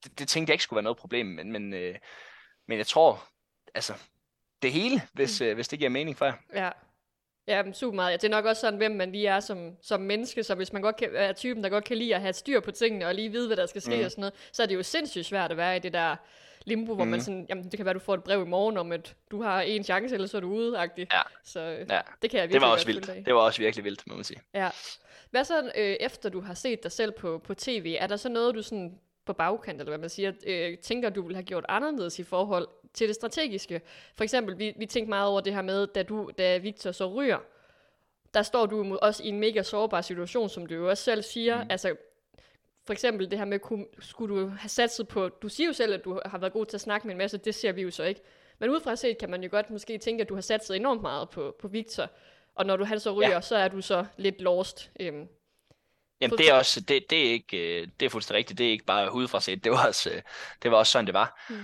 det, 0.05 0.19
det 0.19 0.29
tænkte 0.29 0.51
jeg 0.51 0.55
ikke 0.55 0.65
skulle 0.65 0.77
være 0.77 0.83
noget 0.83 0.99
problem, 0.99 1.27
men, 1.27 1.53
men, 1.53 1.75
øh, 1.75 1.97
men 2.69 2.79
jeg 2.79 2.87
tror, 2.87 3.25
altså, 3.75 3.95
det 4.63 4.73
hele, 4.73 5.03
hvis, 5.13 5.41
mm. 5.41 5.47
øh, 5.47 5.55
hvis 5.55 5.69
det 5.69 5.79
giver 5.79 5.91
mening 5.91 6.17
for 6.17 6.27
jer. 6.27 6.35
Ja, 6.55 6.71
Ja, 7.49 7.73
super 7.73 7.95
meget. 7.95 8.23
Det 8.23 8.29
er 8.29 8.37
nok 8.37 8.45
også 8.45 8.61
sådan, 8.61 8.77
hvem 8.77 8.93
man 8.93 9.13
lige 9.13 9.27
er 9.27 9.41
som, 9.41 9.77
som 9.83 10.01
menneske, 10.01 10.43
så 10.43 10.55
hvis 10.55 10.73
man 10.73 10.83
godt 10.83 10.97
kan, 10.97 11.09
er 11.15 11.33
typen, 11.33 11.65
der 11.65 11.71
godt 11.71 11.85
kan 11.85 11.97
lide 11.97 12.15
at 12.15 12.21
have 12.21 12.33
styr 12.33 12.61
på 12.61 12.71
tingene, 12.71 13.07
og 13.07 13.15
lige 13.15 13.33
vide, 13.33 13.47
hvad 13.47 13.57
der 13.57 13.67
skal 13.67 13.83
ske 13.83 13.97
mm. 13.97 14.05
og 14.05 14.11
sådan 14.11 14.23
noget, 14.23 14.35
så 14.53 14.63
er 14.63 14.67
det 14.67 14.75
jo 14.75 14.83
sindssygt 14.83 15.27
svært 15.27 15.51
at 15.51 15.57
være 15.57 15.77
i 15.77 15.79
det 15.79 15.93
der 15.93 16.17
limbo, 16.65 16.95
hvor 16.95 17.05
mm. 17.05 17.11
man 17.11 17.21
sådan, 17.21 17.47
jamen 17.49 17.65
det 17.65 17.77
kan 17.77 17.85
være, 17.85 17.95
du 17.95 17.99
får 17.99 18.15
et 18.15 18.25
brev 18.25 18.43
i 18.43 18.49
morgen 18.49 18.77
om, 18.77 18.93
at 18.93 19.15
du 19.31 19.43
har 19.43 19.61
en 19.61 19.85
chance, 19.85 20.15
eller 20.15 20.29
så 20.29 20.37
er 20.37 20.41
du 20.41 20.53
ude 20.53 20.83
-agtig. 20.83 21.07
Ja. 21.13 21.21
Så 21.45 21.61
ja. 21.61 22.01
det 22.23 22.31
kan 22.31 22.41
jeg 22.41 22.49
virkelig 22.49 22.53
Det 22.53 22.61
var 22.61 22.67
også 22.67 22.87
vildt. 22.87 23.27
Det 23.27 23.35
var 23.35 23.41
også 23.41 23.61
virkelig 23.61 23.85
vildt, 23.85 24.07
må 24.07 24.15
man 24.15 24.25
sige. 24.25 24.41
Ja. 24.55 24.71
Hvad 25.31 25.45
så, 25.45 25.73
øh, 25.77 25.97
efter 26.01 26.29
du 26.29 26.41
har 26.41 26.55
set 26.55 26.83
dig 26.83 26.93
selv 26.93 27.13
på, 27.13 27.39
på 27.39 27.55
tv, 27.55 27.97
er 28.01 28.07
der 28.07 28.17
så 28.17 28.29
noget, 28.29 28.55
du 28.55 28.63
sådan 28.63 28.99
på 29.27 29.33
bagkant, 29.33 29.81
eller 29.81 29.91
hvad 29.91 29.99
man 29.99 30.09
siger, 30.09 30.33
øh, 30.47 30.79
tænker, 30.79 31.11
du 31.11 31.23
ville 31.23 31.37
have 31.37 31.45
gjort 31.45 31.65
anderledes 31.69 32.19
i 32.19 32.23
forhold 32.23 32.69
til 32.95 33.09
det 33.09 33.15
strategiske? 33.15 33.81
For 34.17 34.25
eksempel, 34.25 34.59
vi, 34.59 34.75
vi 34.77 34.87
tænkte 34.87 35.09
meget 35.09 35.29
over 35.29 35.41
det 35.41 35.55
her 35.55 35.63
med, 35.63 35.87
da, 35.87 36.03
du, 36.03 36.31
da 36.39 36.59
Victor 36.59 36.93
så 36.93 37.07
ryger, 37.07 37.39
der 38.35 38.43
står 38.43 38.67
du 38.67 38.97
også 38.97 39.23
i 39.23 39.29
en 39.29 39.41
mega 39.41 39.63
sårbar 39.63 40.01
situation, 40.01 40.49
som 40.49 40.67
du 40.67 40.75
jo 40.75 40.89
også 40.91 41.05
selv 41.05 41.23
siger. 41.23 41.65
Mm. 41.65 41.71
Altså, 41.71 41.97
for 42.87 42.93
eksempel 42.93 43.31
det 43.31 43.39
her 43.39 43.45
med, 43.45 43.59
skulle 44.01 44.35
du 44.35 44.49
have 44.49 44.69
satset 44.69 45.09
på, 45.09 45.29
du 45.29 45.49
siger 45.49 45.67
jo 45.67 45.73
selv, 45.73 45.95
at 45.95 46.05
du 46.05 46.21
har 46.27 46.39
været 46.39 46.53
god 46.53 46.67
til 46.67 46.77
at 46.77 46.81
snakke 46.81 47.07
med 47.07 47.15
en 47.15 47.19
masse, 47.19 47.39
det 47.39 47.55
ser 47.55 47.73
vi 47.73 47.83
jo 47.83 47.91
så 47.91 48.05
ikke. 48.05 48.21
Men 48.59 48.71
udefra 48.71 48.97
set 48.97 49.19
kan 49.19 49.31
man 49.31 49.43
jo 49.43 49.49
godt 49.51 49.71
måske 49.71 49.99
tænke, 49.99 50.23
at 50.23 50.29
du 50.29 50.35
har 50.35 50.41
satset 50.41 50.77
enormt 50.77 51.03
meget 51.03 51.31
på, 51.31 51.57
på 51.61 51.69
Victor, 51.69 52.11
og 52.55 52.67
når 52.67 52.77
du 52.77 52.85
han 52.85 53.01
så 53.01 53.13
ryger, 53.13 53.31
ja. 53.31 53.41
så 53.41 53.57
er 53.57 53.69
du 53.69 53.81
så 53.81 54.07
lidt 54.17 54.41
lost. 54.41 54.91
Øhm, 55.01 55.29
Jamen 56.21 56.39
det 56.39 56.51
er 56.51 56.55
også, 56.55 56.81
det, 56.81 57.11
det 57.11 57.27
er 57.27 57.33
ikke, 57.33 57.81
øh, 57.81 57.89
det 58.01 58.07
er 58.07 58.11
fuldstændig 58.11 58.39
rigtigt, 58.39 58.59
det 58.59 58.67
er 58.67 58.71
ikke 58.71 58.85
bare 58.85 59.15
udefra 59.15 59.41
set, 59.41 59.65
det 59.65 59.73
var 59.73 59.87
også, 59.87 60.11
øh, 60.11 60.23
det 60.63 60.71
var 60.71 60.77
også 60.77 60.93
sådan, 60.93 61.07
det 61.07 61.15
var. 61.15 61.47
Mm. 61.51 61.57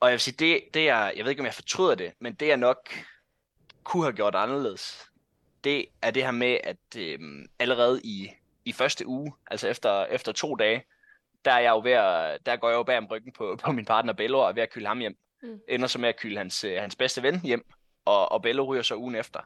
Og 0.00 0.08
jeg 0.08 0.12
vil 0.12 0.20
sige, 0.20 0.36
det, 0.38 0.60
det 0.74 0.88
er, 0.88 1.10
jeg 1.16 1.24
ved 1.24 1.30
ikke, 1.30 1.40
om 1.40 1.46
jeg 1.46 1.54
fortryder 1.54 1.94
det, 1.94 2.12
men 2.20 2.34
det 2.34 2.48
jeg 2.48 2.56
nok 2.56 2.90
kunne 3.84 4.02
have 4.02 4.12
gjort 4.12 4.34
anderledes, 4.34 5.06
det 5.64 5.86
er 6.02 6.10
det 6.10 6.24
her 6.24 6.30
med, 6.30 6.58
at 6.64 6.96
øh, 6.98 7.18
allerede 7.58 8.00
i, 8.04 8.30
i 8.64 8.72
første 8.72 9.06
uge, 9.06 9.32
altså 9.50 9.68
efter, 9.68 10.04
efter 10.04 10.32
to 10.32 10.54
dage, 10.54 10.84
der, 11.44 11.52
er 11.52 11.60
jeg 11.60 11.70
jo 11.70 11.80
ved 11.84 11.92
at, 11.92 12.46
der 12.46 12.56
går 12.56 12.68
jeg 12.68 12.76
jo 12.76 12.82
bag 12.82 12.98
om 12.98 13.06
ryggen 13.06 13.32
på, 13.32 13.58
på 13.64 13.72
min 13.72 13.84
partner 13.84 14.12
Bello 14.12 14.38
og 14.38 14.48
er 14.48 14.52
ved 14.52 14.62
at 14.62 14.70
kylde 14.70 14.86
ham 14.86 14.98
hjem. 14.98 15.16
Mm. 15.42 15.60
Ender 15.68 15.86
så 15.86 15.98
med 15.98 16.08
at 16.08 16.16
kylde 16.16 16.36
hans, 16.36 16.64
øh, 16.64 16.80
hans 16.80 16.96
bedste 16.96 17.22
ven 17.22 17.40
hjem, 17.40 17.66
og, 18.04 18.32
og 18.32 18.42
Bello 18.42 18.64
ryger 18.64 18.82
så 18.82 18.96
ugen 18.96 19.14
efter. 19.14 19.40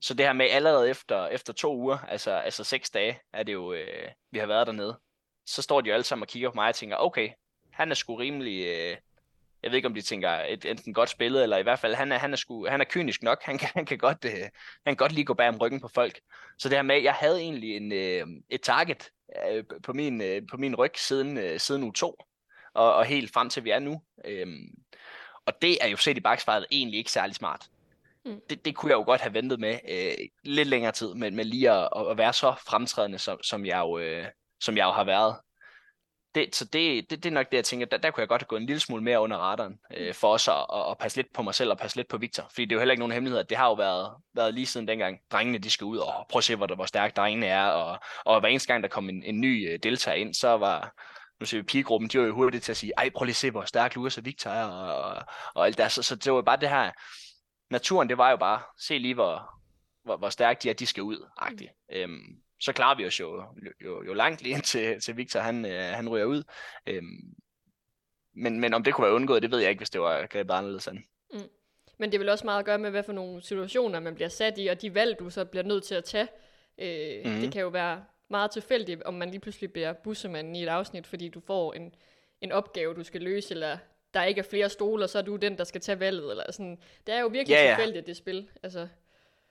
Så 0.00 0.14
det 0.14 0.26
her 0.26 0.32
med 0.32 0.46
allerede 0.50 0.90
efter, 0.90 1.26
efter 1.26 1.52
to 1.52 1.76
uger, 1.76 1.98
altså, 1.98 2.30
altså 2.30 2.64
seks 2.64 2.90
dage, 2.90 3.20
er 3.32 3.42
det 3.42 3.52
jo, 3.52 3.72
øh, 3.72 4.08
vi 4.30 4.38
har 4.38 4.46
været 4.46 4.66
dernede, 4.66 4.98
så 5.46 5.62
står 5.62 5.80
de 5.80 5.88
jo 5.88 5.94
alle 5.94 6.04
sammen 6.04 6.22
og 6.22 6.28
kigger 6.28 6.50
på 6.50 6.54
mig 6.54 6.68
og 6.68 6.74
tænker, 6.74 6.96
okay, 6.96 7.30
han 7.72 7.90
er 7.90 7.94
sgu 7.94 8.14
rimelig, 8.14 8.66
øh, 8.66 8.96
jeg 9.64 9.70
ved 9.70 9.76
ikke, 9.76 9.88
om 9.88 9.94
de 9.94 10.02
tænker 10.02 10.30
et 10.30 10.64
enten 10.64 10.94
godt 10.94 11.10
spillet, 11.10 11.42
eller 11.42 11.56
i 11.56 11.62
hvert 11.62 11.78
fald, 11.78 11.94
han 11.94 12.12
er, 12.12 12.18
han 12.18 12.32
er, 12.32 12.36
sku, 12.36 12.66
han 12.66 12.80
er 12.80 12.84
kynisk 12.84 13.22
nok. 13.22 13.42
Han 13.42 13.58
kan, 13.58 13.68
han 13.74 13.86
kan, 13.86 13.98
godt, 13.98 14.24
øh, 14.24 14.32
han 14.32 14.50
kan 14.86 14.96
godt 14.96 15.12
lige 15.12 15.24
gå 15.24 15.34
bag 15.34 15.48
om 15.48 15.56
ryggen 15.56 15.80
på 15.80 15.88
folk. 15.88 16.20
Så 16.58 16.68
det 16.68 16.78
her 16.78 16.82
med, 16.82 17.02
jeg 17.02 17.12
havde 17.12 17.40
egentlig 17.40 17.76
en, 17.76 17.92
øh, 17.92 18.26
et 18.50 18.60
target 18.60 19.10
øh, 19.50 19.64
på, 19.82 19.92
min, 19.92 20.20
øh, 20.20 20.42
på 20.50 20.56
min 20.56 20.76
ryg 20.76 20.92
siden, 20.96 21.38
øh, 21.38 21.60
siden 21.60 21.84
u 21.84 21.92
2, 21.92 22.16
og, 22.74 22.94
og 22.94 23.04
helt 23.04 23.32
frem 23.32 23.48
til 23.48 23.64
vi 23.64 23.70
er 23.70 23.78
nu. 23.78 24.02
Øh, 24.24 24.46
og 25.46 25.62
det 25.62 25.78
er 25.80 25.88
jo 25.88 25.96
set 25.96 26.16
i 26.16 26.20
bagspejlet 26.20 26.66
egentlig 26.70 26.98
ikke 26.98 27.12
særlig 27.12 27.34
smart. 27.36 27.66
Mm. 28.24 28.40
Det, 28.50 28.64
det 28.64 28.76
kunne 28.76 28.90
jeg 28.90 28.96
jo 28.96 29.04
godt 29.04 29.20
have 29.20 29.34
ventet 29.34 29.60
med 29.60 29.78
øh, 29.88 30.28
lidt 30.44 30.68
længere 30.68 30.92
tid, 30.92 31.14
men, 31.14 31.36
men 31.36 31.46
lige 31.46 31.70
at, 31.70 31.88
at 32.10 32.18
være 32.18 32.32
så 32.32 32.54
fremtrædende, 32.66 33.18
som, 33.18 33.42
som, 33.42 33.66
jeg 33.66 33.78
jo, 33.78 33.98
øh, 33.98 34.26
som 34.60 34.76
jeg 34.76 34.84
jo 34.84 34.92
har 34.92 35.04
været 35.04 35.36
det, 36.34 36.56
så 36.56 36.64
det, 36.64 37.10
det, 37.10 37.22
det 37.22 37.26
er 37.26 37.34
nok 37.34 37.50
det, 37.50 37.56
jeg 37.56 37.64
tænker, 37.64 37.86
der, 37.86 37.96
der 37.96 38.10
kunne 38.10 38.20
jeg 38.20 38.28
godt 38.28 38.42
have 38.42 38.46
gået 38.46 38.60
en 38.60 38.66
lille 38.66 38.80
smule 38.80 39.02
mere 39.02 39.20
under 39.20 39.36
radaren, 39.36 39.78
øh, 39.96 40.06
mm. 40.06 40.14
for 40.14 40.32
os 40.32 40.48
at, 40.48 40.54
at, 40.54 40.90
at 40.90 40.98
passe 40.98 41.18
lidt 41.18 41.32
på 41.34 41.42
mig 41.42 41.54
selv 41.54 41.70
og 41.70 41.78
passe 41.78 41.96
lidt 41.96 42.08
på 42.08 42.18
Victor. 42.18 42.46
Fordi 42.50 42.64
det 42.64 42.72
er 42.72 42.76
jo 42.76 42.80
heller 42.80 42.92
ikke 42.92 43.00
nogen 43.00 43.12
hemmelighed, 43.12 43.40
at 43.40 43.50
det 43.50 43.58
har 43.58 43.66
jo 43.66 43.74
været, 43.74 44.12
været 44.34 44.54
lige 44.54 44.66
siden 44.66 44.88
dengang, 44.88 45.18
drengene 45.32 45.58
de 45.58 45.70
skal 45.70 45.84
ud 45.84 45.98
og 45.98 46.26
prøve 46.30 46.40
at 46.40 46.44
se, 46.44 46.56
hvor, 46.56 46.74
hvor 46.74 46.86
stærke 46.86 47.14
drengene 47.16 47.46
er, 47.46 47.66
og, 47.66 47.98
og 48.24 48.40
hver 48.40 48.48
eneste 48.48 48.72
gang, 48.72 48.82
der 48.82 48.88
kom 48.88 49.08
en, 49.08 49.22
en 49.22 49.40
ny 49.40 49.72
øh, 49.72 49.78
deltager 49.82 50.16
ind, 50.16 50.34
så 50.34 50.48
var, 50.48 50.94
nu 51.40 51.46
ser 51.46 51.56
vi 51.58 51.62
pigegruppen, 51.62 52.10
de 52.10 52.18
var 52.18 52.26
jo 52.26 52.34
hurtigt 52.34 52.64
til 52.64 52.72
at 52.72 52.76
sige, 52.76 52.92
ej, 52.96 53.10
prøv 53.10 53.24
lige 53.24 53.32
at 53.32 53.36
se, 53.36 53.50
hvor 53.50 53.64
stærk 53.64 53.94
Lukas 53.94 54.18
og 54.18 54.24
Victor 54.24 54.50
er, 54.50 54.64
og, 54.64 55.02
og, 55.02 55.22
og 55.54 55.66
alt 55.66 55.78
der. 55.78 55.88
Så, 55.88 56.02
så 56.02 56.16
det 56.16 56.32
var 56.32 56.42
bare 56.42 56.56
det 56.56 56.68
her, 56.68 56.90
naturen, 57.70 58.08
det 58.08 58.18
var 58.18 58.30
jo 58.30 58.36
bare, 58.36 58.62
se 58.78 58.98
lige, 58.98 59.14
hvor, 59.14 59.50
hvor, 60.04 60.16
hvor 60.16 60.28
stærke 60.28 60.60
de 60.62 60.70
er, 60.70 60.74
de 60.74 60.86
skal 60.86 61.02
ud, 61.02 61.28
agtigt. 61.36 61.70
Mm. 61.90 61.96
Øhm, 61.96 62.43
så 62.64 62.72
klarer 62.72 62.96
vi 62.96 63.06
os 63.06 63.20
jo, 63.20 63.44
jo, 63.84 64.04
jo 64.04 64.14
langt 64.14 64.42
lige 64.42 64.54
indtil 64.56 65.00
til 65.00 65.16
Victor 65.16 65.40
han, 65.40 65.64
øh, 65.64 65.82
han 65.82 66.08
ryger 66.08 66.24
ud. 66.24 66.42
Øhm, 66.86 67.34
men, 68.34 68.60
men 68.60 68.74
om 68.74 68.84
det 68.84 68.94
kunne 68.94 69.04
være 69.04 69.14
undgået, 69.14 69.42
det 69.42 69.50
ved 69.50 69.58
jeg 69.58 69.70
ikke, 69.70 69.80
hvis 69.80 69.90
det 69.90 70.00
var 70.00 70.26
grebet 70.26 70.54
anderledes 70.54 70.88
an. 70.88 71.04
Mm. 71.32 71.40
Men 71.98 72.12
det 72.12 72.20
vil 72.20 72.28
også 72.28 72.44
meget 72.44 72.58
at 72.58 72.64
gøre 72.64 72.78
med, 72.78 72.90
hvad 72.90 73.02
for 73.02 73.12
nogle 73.12 73.42
situationer 73.42 74.00
man 74.00 74.14
bliver 74.14 74.28
sat 74.28 74.54
i, 74.58 74.66
og 74.66 74.82
de 74.82 74.94
valg, 74.94 75.18
du 75.18 75.30
så 75.30 75.44
bliver 75.44 75.62
nødt 75.62 75.84
til 75.84 75.94
at 75.94 76.04
tage. 76.04 76.28
Øh, 76.78 77.32
mm. 77.32 77.40
Det 77.40 77.52
kan 77.52 77.62
jo 77.62 77.68
være 77.68 78.04
meget 78.30 78.50
tilfældigt, 78.50 79.02
om 79.02 79.14
man 79.14 79.30
lige 79.30 79.40
pludselig 79.40 79.72
bliver 79.72 79.92
bussemanden 79.92 80.56
i 80.56 80.62
et 80.62 80.68
afsnit, 80.68 81.06
fordi 81.06 81.28
du 81.28 81.40
får 81.40 81.72
en, 81.72 81.94
en 82.40 82.52
opgave, 82.52 82.94
du 82.94 83.04
skal 83.04 83.20
løse, 83.20 83.54
eller 83.54 83.78
der 84.14 84.24
ikke 84.24 84.38
er 84.38 84.42
flere 84.50 84.68
stoler, 84.68 85.06
så 85.06 85.18
er 85.18 85.22
du 85.22 85.36
den, 85.36 85.58
der 85.58 85.64
skal 85.64 85.80
tage 85.80 86.00
valget. 86.00 86.30
Eller 86.30 86.52
sådan. 86.52 86.78
Det 87.06 87.14
er 87.14 87.20
jo 87.20 87.26
virkelig 87.26 87.54
ja, 87.54 87.64
ja. 87.64 87.74
tilfældigt, 87.74 88.06
det 88.06 88.16
spil. 88.16 88.48
Altså. 88.62 88.88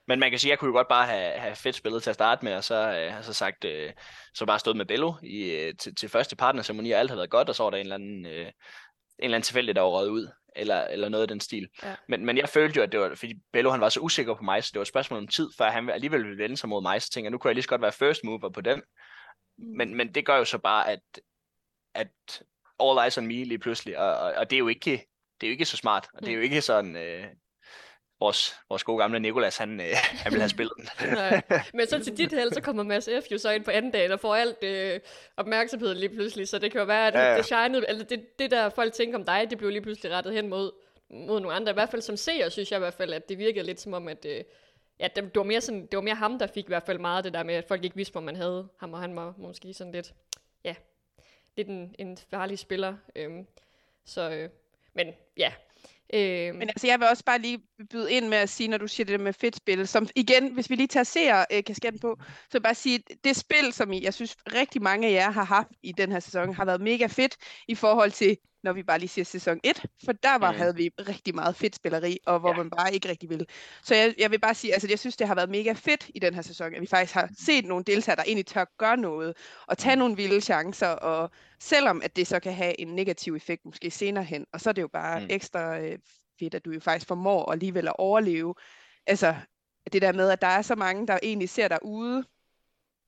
Men 0.08 0.20
man 0.20 0.30
kan 0.30 0.39
sige, 0.39 0.49
at 0.49 0.51
jeg 0.51 0.60
kunne 0.60 0.70
jo 0.70 0.76
godt 0.76 0.88
bare 0.88 1.06
have, 1.06 1.32
have 1.32 1.56
fedt 1.56 1.76
spillet 1.76 2.04
til 2.04 2.10
at 2.10 2.14
starte 2.14 2.45
med, 2.45 2.56
og 2.56 2.64
så, 2.64 2.76
øh, 2.76 3.24
så 3.24 3.34
sagt, 3.34 3.66
øh, 3.66 3.93
så 4.34 4.45
bare 4.45 4.60
stået 4.60 4.78
med 4.78 4.86
Bello 4.86 5.14
i, 5.24 5.51
øh, 5.51 5.74
til, 5.80 5.95
til 5.95 6.10
første 6.10 6.36
partnerceremoni, 6.36 6.91
og 6.91 6.99
alt 6.99 7.10
har 7.10 7.18
været 7.18 7.30
godt, 7.30 7.49
og 7.49 7.56
så 7.56 7.64
var 7.64 7.70
der 7.70 7.78
en 7.78 7.82
eller 7.82 7.95
anden, 7.95 8.26
øh, 8.26 8.45
en 8.45 8.51
eller 9.20 9.36
anden 9.36 9.41
tilfældig, 9.41 9.76
der 9.76 9.82
var 9.82 9.89
røget 9.89 10.10
ud, 10.10 10.28
eller, 10.56 10.82
eller 10.82 11.10
noget 11.10 11.22
af 11.22 11.28
den 11.28 11.39
stil. 11.39 11.68
Ja. 11.84 11.95
Men, 12.08 12.26
men 12.26 12.38
jeg 12.38 12.49
følte 12.49 12.78
jo, 12.78 12.84
at 12.84 12.91
det 12.91 12.99
var, 12.99 13.16
fordi 13.16 13.34
Bello 13.54 13.72
han 13.72 13.82
var 13.82 13.89
så 13.89 13.99
usikker 13.99 14.36
på 14.36 14.43
mig, 14.43 14.64
så 14.64 14.70
det 14.74 14.80
var 14.80 14.82
et 14.82 14.88
spørgsmål 14.88 15.20
om 15.20 15.28
tid, 15.28 15.49
før 15.58 15.70
han 15.70 15.89
alligevel 15.89 16.24
ville 16.24 16.43
vende 16.43 16.58
sig 16.58 16.70
mod 16.70 16.82
mig, 16.82 17.01
så 17.01 17.10
tænkte 17.10 17.26
jeg, 17.26 17.32
nu 17.32 17.38
kunne 17.38 17.49
jeg 17.49 17.56
lige 17.56 17.64
så 17.64 17.70
godt 17.70 17.82
være 17.82 17.91
first 17.91 18.24
mover 18.24 18.49
på 18.49 18.62
den. 18.62 18.82
Mm. 19.58 19.78
Men, 19.78 19.95
men 19.95 20.16
det 20.16 20.26
gør 20.26 20.38
jo 20.38 20.45
så 20.45 20.58
bare, 20.58 20.89
at, 20.89 21.01
at 21.93 22.41
all 22.80 22.99
eyes 23.04 23.18
on 23.18 23.28
me 23.28 23.43
lige 23.43 23.60
pludselig, 23.60 23.97
og, 23.97 24.18
og, 24.18 24.34
og 24.34 24.49
det 24.49 24.56
er 24.56 24.60
jo 24.60 24.68
ikke, 24.68 24.91
det 25.41 25.47
er 25.47 25.49
jo 25.49 25.51
ikke 25.51 25.66
så 25.66 25.78
smart, 25.78 26.08
og 26.14 26.22
det 26.22 26.30
er 26.30 26.34
jo 26.34 26.39
mm. 26.39 26.43
ikke 26.43 26.62
sådan, 26.62 26.95
øh, 26.95 27.26
vores, 28.24 28.55
vores 28.69 28.84
gode 28.84 28.97
gamle 28.97 29.19
Nikolas, 29.19 29.57
han, 29.57 29.80
øh, 29.82 29.88
han 29.93 30.32
vil 30.32 30.41
have 30.41 30.49
spillet 30.57 30.74
den. 30.78 30.88
Men 31.74 31.88
så 31.88 32.03
til 32.03 32.17
dit 32.17 32.34
held, 32.34 32.51
så 32.51 32.61
kommer 32.61 32.84
Mads 32.84 33.09
F. 33.24 33.32
jo 33.32 33.38
så 33.38 33.51
ind 33.51 33.63
på 33.63 33.71
anden 33.71 33.91
dagen 33.91 34.11
og 34.11 34.19
får 34.19 34.36
alt 34.36 34.63
øh, 34.63 34.99
opmærksomhed 35.38 35.95
lige 35.95 36.09
pludselig, 36.09 36.47
så 36.47 36.59
det 36.59 36.71
kan 36.71 36.80
jo 36.80 36.86
være, 36.86 37.07
at 37.07 37.13
ja, 37.13 37.32
ja. 37.32 37.38
det 37.38 37.45
shinede, 37.45 37.86
eller 37.89 38.03
det, 38.03 38.39
det 38.39 38.51
der 38.51 38.69
folk 38.69 38.93
tænker 38.93 39.17
om 39.17 39.26
dig, 39.26 39.47
det 39.49 39.57
blev 39.57 39.69
lige 39.69 39.82
pludselig 39.82 40.11
rettet 40.11 40.34
hen 40.34 40.49
mod, 40.49 40.71
mod 41.09 41.39
nogle 41.39 41.55
andre. 41.55 41.71
I 41.71 41.74
hvert 41.74 41.89
fald 41.89 42.01
som 42.01 42.17
seer, 42.17 42.49
synes 42.49 42.71
jeg 42.71 42.78
i 42.78 42.80
hvert 42.80 42.93
fald, 42.93 43.13
at 43.13 43.30
det 43.30 43.38
virkede 43.38 43.65
lidt 43.65 43.82
som 43.82 43.93
om, 43.93 44.07
at 44.07 44.26
øh, 44.26 44.43
ja, 44.99 45.07
det, 45.15 45.24
det, 45.24 45.36
var 45.36 45.43
mere 45.43 45.61
sådan, 45.61 45.82
det 45.82 45.95
var 45.95 46.01
mere 46.01 46.15
ham, 46.15 46.39
der 46.39 46.47
fik 46.47 46.63
i 46.63 46.67
hvert 46.67 46.84
fald 46.84 46.99
meget 46.99 47.24
det 47.24 47.34
der 47.34 47.43
med, 47.43 47.55
at 47.55 47.65
folk 47.67 47.84
ikke 47.84 47.95
vidste, 47.95 48.11
hvor 48.11 48.21
man 48.21 48.36
havde 48.36 48.67
ham, 48.80 48.93
og 48.93 48.99
han 48.99 49.15
var 49.15 49.34
måske 49.38 49.74
sådan 49.74 49.93
lidt, 49.93 50.13
ja, 50.63 50.76
lidt 51.57 51.67
en, 51.67 51.95
en 51.99 52.17
farlig 52.30 52.59
spiller. 52.59 52.95
Øhm, 53.15 53.47
så, 54.05 54.30
øh, 54.30 54.49
men 54.93 55.07
ja, 55.38 55.53
Øh, 56.14 56.56
Men 56.56 56.70
altså, 56.70 56.88
jeg 56.88 56.99
vil 56.99 57.08
også 57.08 57.24
bare 57.26 57.39
lige 57.39 57.60
byde 57.89 58.12
ind 58.12 58.28
med 58.28 58.38
at 58.38 58.49
sige, 58.49 58.68
når 58.68 58.78
du 58.78 58.88
siger 58.88 59.06
det 59.06 59.20
der 59.20 59.24
med 59.24 59.34
fedt 59.34 59.56
spil, 59.56 59.88
som 59.88 60.08
igen, 60.16 60.54
hvis 60.54 60.70
vi 60.70 60.76
lige 60.76 60.88
tager 60.88 61.04
seer 61.04 61.45
øh, 61.51 61.64
kasketten 61.64 61.99
på, 61.99 62.18
så 62.20 62.26
vil 62.51 62.60
jeg 62.60 62.64
bare 62.64 62.76
sige, 62.76 63.04
det 63.24 63.36
spil, 63.36 63.74
som 63.74 63.91
I, 63.93 64.04
jeg 64.04 64.14
synes 64.14 64.36
rigtig 64.54 64.82
mange 64.82 65.08
af 65.08 65.12
jer 65.12 65.32
har 65.32 65.43
haft 65.43 65.70
i 65.84 65.91
den 65.91 66.12
her 66.12 66.20
sæson, 66.20 66.54
har 66.54 66.66
været 66.66 66.82
mega 66.82 67.08
fedt 67.08 67.38
i 67.68 67.76
forhold 67.76 68.12
til, 68.12 68.38
når 68.64 68.74
vi 68.74 68.84
bare 68.84 68.99
lige 68.99 69.09
siger 69.09 69.26
sæson 69.26 69.59
1, 69.64 69.86
for 70.05 70.11
der 70.11 70.38
var, 70.38 70.51
Mm. 70.51 70.57
havde 70.57 70.76
vi 70.76 70.89
rigtig 70.99 71.36
meget 71.36 71.55
fedt 71.55 71.76
spilleri, 71.76 72.18
og 72.26 72.39
hvor 72.39 72.49
Ja. 72.49 72.57
man 72.57 72.70
bare 72.70 72.93
ikke 72.93 73.09
rigtig 73.09 73.30
ville. 73.30 73.45
Så 73.84 73.95
jeg, 73.95 74.14
jeg 74.18 74.32
vil 74.32 74.39
bare 74.39 74.53
sige, 74.55 74.74
altså 74.74 74.88
jeg 74.89 74.99
synes, 74.99 75.18
det 75.18 75.28
har 75.28 75.36
været 75.36 75.49
mega 75.49 75.72
fedt 75.74 76.11
i 76.16 76.20
den 76.20 76.34
her 76.34 76.41
sæson, 76.41 76.74
at 76.76 76.82
vi 76.82 76.88
faktisk 76.88 77.14
har 77.14 77.30
set 77.38 77.66
nogle 77.66 77.84
deltagere, 77.84 78.16
der 78.16 78.24
egentlig 78.24 78.45
tør 78.45 78.66
gøre 78.78 78.97
noget, 78.97 79.38
og 79.68 79.78
tage 79.78 79.95
nogle 79.95 80.16
vilde 80.16 80.41
chancer, 80.41 80.88
og 80.88 81.32
selvom 81.59 82.01
at 82.03 82.16
det 82.16 82.28
så 82.28 82.39
kan 82.39 82.53
have 82.53 82.80
en 82.82 82.88
negativ 82.88 83.36
effekt 83.36 83.66
måske 83.66 83.91
senere 83.91 84.24
hen, 84.24 84.45
og 84.53 84.61
så 84.61 84.70
er 84.70 84.74
det 84.74 84.82
jo 84.82 84.88
bare 84.88 85.20
Mm. 85.20 85.28
ekstra 85.30 85.80
øh, 85.80 85.97
fedt, 86.39 86.55
at 86.55 86.66
du 86.66 86.72
jo 86.72 86.80
faktisk 86.80 87.07
formår 87.07 87.51
alligevel 87.51 87.88
at 87.88 87.95
overleve. 87.97 88.55
Altså 89.07 89.36
det 89.93 90.01
der 90.01 90.11
med, 90.11 90.30
at 90.30 90.41
der 90.41 90.47
er 90.47 90.61
så 90.61 90.76
mange, 90.76 91.07
der 91.07 91.20
egentlig 91.24 91.49
ser 91.49 91.68
dig 91.68 91.80
ude, 91.86 92.24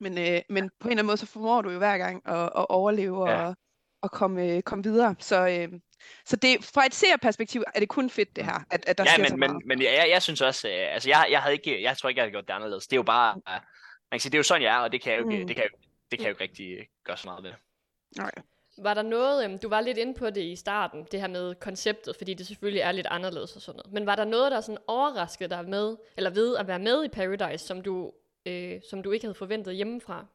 men, 0.00 0.18
øh, 0.18 0.40
men 0.50 0.70
på 0.80 0.88
en 0.88 0.90
eller 0.90 0.98
anden 1.02 1.06
måde, 1.06 1.16
så 1.16 1.26
formår 1.26 1.62
du 1.62 1.70
jo 1.70 1.78
hver 1.78 1.98
gang 1.98 2.22
at, 2.28 2.42
at 2.42 2.66
overleve 2.68 3.30
Ja. 3.30 3.46
og, 3.46 3.56
og 4.06 4.10
komme, 4.10 4.44
øh, 4.44 4.62
komme 4.62 4.84
videre. 4.84 5.14
Så, 5.18 5.48
øh, 5.48 5.80
så 6.24 6.36
det, 6.36 6.64
fra 6.64 6.86
et 6.86 6.94
seerperspektiv 6.94 7.62
er 7.74 7.80
det 7.80 7.88
kun 7.88 8.10
fedt 8.10 8.36
det 8.36 8.44
her, 8.44 8.64
at, 8.70 8.84
at 8.86 8.98
der 8.98 9.04
ja, 9.04 9.10
sker 9.12 9.22
men, 9.22 9.28
så 9.28 9.36
men, 9.36 9.50
meget. 9.50 9.66
men 9.66 9.82
jeg, 9.82 9.92
jeg, 9.98 10.06
jeg 10.10 10.22
synes 10.22 10.40
også, 10.40 10.68
øh, 10.68 10.94
altså 10.94 11.08
jeg, 11.08 11.26
jeg 11.30 11.40
havde 11.42 11.54
ikke, 11.54 11.82
jeg 11.82 11.96
tror 11.98 12.08
ikke, 12.08 12.18
jeg 12.18 12.22
havde 12.24 12.32
gjort 12.32 12.48
det 12.48 12.54
anderledes. 12.54 12.86
Det 12.86 12.92
er 12.92 12.98
jo 12.98 13.02
bare, 13.02 13.30
øh, 13.36 13.52
man 13.52 13.60
kan 14.12 14.20
sige, 14.20 14.30
det 14.30 14.36
er 14.36 14.38
jo 14.38 14.42
sådan, 14.42 14.62
jeg 14.62 14.74
er, 14.76 14.78
og 14.78 14.92
det 14.92 15.02
kan 15.02 15.12
jeg 15.12 15.20
jo 15.20 15.30
ikke, 15.30 15.42
Mm. 15.42 15.46
det 15.46 15.56
kan 15.56 15.62
jeg, 15.62 15.70
det 16.10 16.18
kan 16.18 16.26
jeg 16.26 16.28
jo 16.28 16.34
ikke 16.34 16.42
rigtig 16.44 16.78
øh, 16.78 16.84
gøre 17.04 17.16
så 17.16 17.28
meget 17.28 17.44
ved. 17.44 17.52
Nej. 18.16 18.30
Var 18.78 18.94
der 18.94 19.02
noget, 19.02 19.44
øhm, 19.44 19.58
du 19.58 19.68
var 19.68 19.80
lidt 19.80 19.98
inde 19.98 20.14
på 20.14 20.30
det 20.30 20.42
i 20.42 20.56
starten, 20.56 21.06
det 21.12 21.20
her 21.20 21.28
med 21.28 21.54
konceptet, 21.54 22.16
fordi 22.16 22.34
det 22.34 22.46
selvfølgelig 22.46 22.80
er 22.80 22.92
lidt 22.92 23.06
anderledes 23.10 23.56
og 23.56 23.62
sådan 23.62 23.76
noget. 23.76 23.92
Men 23.92 24.06
var 24.06 24.16
der 24.16 24.24
noget, 24.24 24.52
der 24.52 24.60
sådan 24.60 24.78
overraskede 24.86 25.50
dig 25.50 25.68
med, 25.68 25.96
eller 26.16 26.30
ved 26.30 26.56
at 26.56 26.66
være 26.66 26.78
med 26.78 27.04
i 27.04 27.08
Paradise, 27.08 27.66
som 27.66 27.82
du, 27.82 28.12
øh, 28.46 28.80
som 28.90 29.02
du 29.02 29.10
ikke 29.10 29.24
havde 29.26 29.34
forventet 29.34 29.74
hjemmefra? 29.76 30.26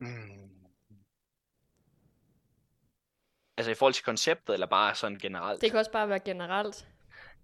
Mm. 0.00 0.53
Altså 3.56 3.70
i 3.70 3.74
forhold 3.74 3.94
til 3.94 4.04
konceptet, 4.04 4.54
eller 4.54 4.66
bare 4.66 4.94
sådan 4.94 5.18
generelt? 5.18 5.60
Det 5.60 5.70
kan 5.70 5.78
også 5.78 5.90
bare 5.90 6.08
være 6.08 6.20
generelt. 6.20 6.86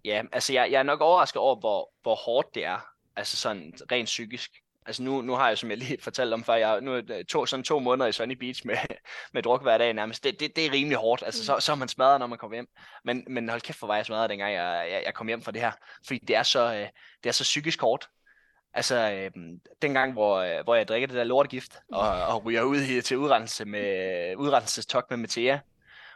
Ja, 0.05 0.23
altså 0.31 0.53
jeg, 0.53 0.71
jeg 0.71 0.79
er 0.79 0.83
nok 0.83 1.01
overrasket 1.01 1.41
over, 1.41 1.55
hvor, 1.55 1.91
hvor 2.01 2.15
hårdt 2.15 2.55
det 2.55 2.65
er. 2.65 2.87
Altså 3.15 3.37
sådan 3.37 3.73
rent 3.91 4.05
psykisk. 4.05 4.51
Altså 4.85 5.03
nu, 5.03 5.21
nu 5.21 5.33
har 5.33 5.47
jeg, 5.47 5.57
som 5.57 5.69
jeg 5.69 5.77
lige 5.77 6.01
fortalte 6.03 6.33
om 6.33 6.43
før, 6.43 6.53
jeg 6.53 6.81
nu 6.81 7.01
to, 7.29 7.45
sådan 7.45 7.63
to 7.63 7.79
måneder 7.79 8.07
i 8.07 8.11
Sunny 8.11 8.33
Beach 8.33 8.67
med, 8.67 8.77
med 9.33 9.43
druk 9.43 9.61
hver 9.61 9.77
dag 9.77 9.93
nærmest. 9.93 10.23
Det, 10.23 10.39
det, 10.39 10.55
det 10.55 10.65
er 10.65 10.71
rimelig 10.71 10.97
hårdt. 10.97 11.23
Altså 11.25 11.45
så, 11.45 11.59
så 11.59 11.71
er 11.71 11.75
man 11.75 11.87
smadret, 11.87 12.19
når 12.19 12.27
man 12.27 12.37
kommer 12.37 12.55
hjem. 12.55 12.67
Men, 13.03 13.23
men 13.27 13.49
hold 13.49 13.61
kæft, 13.61 13.79
hvor 13.79 13.87
var 13.87 13.95
jeg 13.95 14.05
smadret, 14.05 14.29
dengang 14.29 14.53
jeg, 14.53 14.87
jeg, 14.91 15.03
jeg 15.05 15.13
kom 15.13 15.27
hjem 15.27 15.41
fra 15.41 15.51
det 15.51 15.61
her. 15.61 15.71
Fordi 16.07 16.19
det 16.19 16.35
er 16.35 16.43
så, 16.43 16.73
øh, 16.73 16.87
det 17.23 17.29
er 17.29 17.31
så 17.31 17.43
psykisk 17.43 17.81
hårdt. 17.81 18.09
Altså, 18.73 19.11
øh, 19.11 19.31
dengang, 19.81 20.13
hvor, 20.13 20.37
øh, 20.37 20.63
hvor 20.63 20.75
jeg 20.75 20.87
drikker 20.87 21.07
det 21.07 21.17
der 21.17 21.23
lortegift, 21.23 21.79
og, 21.91 22.09
og 22.09 22.45
ryger 22.45 22.61
ud 22.61 22.81
i, 22.81 23.01
til 23.01 23.17
udrenselse 23.17 23.65
med, 23.65 24.35
udrenselsestok 24.35 25.09
med 25.09 25.17
Mathea, 25.17 25.57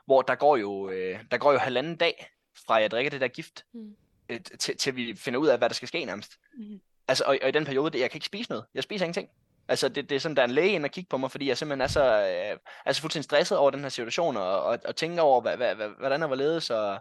hvor 0.06 0.22
der 0.22 0.36
går 0.36 0.58
jo, 0.58 0.90
øh, 0.90 1.20
der 1.32 1.38
går 1.38 1.52
jo 1.52 1.58
halvanden 1.58 1.96
dag, 1.96 2.32
fra 2.68 2.74
jeg 2.76 2.92
drikker 2.92 3.10
det 3.10 3.22
der 3.22 3.28
gift, 3.28 3.66
Mm. 3.74 3.96
øh, 4.30 4.40
til, 4.60 4.78
til 4.78 4.96
vi 4.96 5.16
finder 5.16 5.40
ud 5.40 5.48
af, 5.48 5.58
hvad 5.58 5.70
der 5.70 5.76
skal 5.76 5.88
ske 5.88 6.06
nærmest. 6.06 6.32
Mhm. 6.58 6.82
Altså, 7.08 7.24
og, 7.28 7.38
og 7.42 7.50
i 7.50 7.52
den 7.52 7.66
periode, 7.66 7.92
det, 7.92 8.00
jeg 8.00 8.12
kan 8.12 8.18
ikke 8.18 8.26
spise 8.26 8.50
noget. 8.50 8.66
Jeg 8.74 8.84
spiser 8.84 9.06
ingenting. 9.06 9.30
Altså, 9.68 9.90
det, 9.90 10.10
det 10.10 10.16
er 10.16 10.20
sådan, 10.20 10.36
der 10.36 10.42
er 10.42 10.48
en 10.48 10.52
læge 10.54 10.70
ind 10.72 10.86
og 10.86 10.92
kigge 10.92 11.08
på 11.10 11.18
mig, 11.18 11.32
fordi 11.32 11.48
jeg 11.48 11.58
simpelthen 11.58 11.82
er 11.82 11.88
så, 11.88 12.04
øh, 12.04 12.58
er 12.86 12.92
så 12.94 13.02
fuldstændig 13.02 13.24
stresset 13.24 13.58
over 13.58 13.72
den 13.72 13.80
her 13.82 13.90
situation, 13.90 14.38
og, 14.38 14.64
og, 14.64 14.80
og 14.86 14.96
tænker 14.96 15.22
over, 15.24 15.42
hvad, 15.42 15.58
hvad, 15.58 15.76
hvad, 15.76 15.88
hvordan 16.00 16.22
der 16.22 16.28
var 16.28 16.36
ledes, 16.36 16.70
og, 16.70 17.00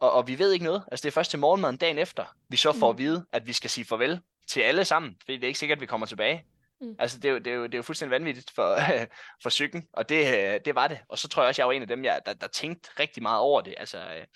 og, 0.00 0.12
og 0.12 0.28
vi 0.28 0.38
ved 0.38 0.52
ikke 0.52 0.64
noget. 0.64 0.84
Altså, 0.92 1.02
det 1.02 1.08
er 1.08 1.12
først 1.12 1.30
til 1.30 1.38
morgenmaden 1.38 1.76
dagen 1.76 1.98
efter, 1.98 2.24
vi 2.48 2.56
så 2.56 2.72
får 2.72 2.92
Mm. 2.92 2.94
at 2.94 2.98
vide, 2.98 3.24
at 3.32 3.46
vi 3.46 3.52
skal 3.52 3.70
sige 3.70 3.84
farvel 3.84 4.20
til 4.48 4.60
alle 4.60 4.84
sammen, 4.84 5.16
fordi 5.20 5.36
det 5.36 5.44
er 5.44 5.48
ikke 5.48 5.58
sikkert, 5.58 5.76
at 5.76 5.80
vi 5.80 5.86
kommer 5.86 6.06
tilbage. 6.06 6.44
Mm. 6.80 6.96
Altså, 6.98 7.18
det 7.18 7.28
er, 7.28 7.32
jo, 7.32 7.38
det, 7.38 7.46
er 7.46 7.54
jo, 7.54 7.64
det 7.64 7.74
er 7.74 7.78
jo 7.78 7.82
fuldstændig 7.82 8.10
vanvittigt 8.10 8.50
for, 8.54 8.78
for 9.42 9.48
psyken, 9.48 9.86
og 9.92 10.08
det, 10.08 10.38
øh, 10.38 10.60
det 10.64 10.74
var 10.74 10.88
det. 10.88 10.98
Og 11.08 11.18
så 11.18 11.28
tror 11.28 11.42
jeg 11.42 11.48
også, 11.48 11.62
jeg 11.62 11.66
var 11.66 11.72
en 11.72 11.82
af 11.82 11.88
dem, 11.88 12.04
jeg, 12.04 12.20
der, 12.26 12.32
der 12.32 12.46
tænkte 12.46 12.90
rigtig 12.98 13.22
meget 13.22 13.40
over 13.40 13.60
det. 13.60 13.74
Altså, 13.78 13.98
øh, 13.98 14.26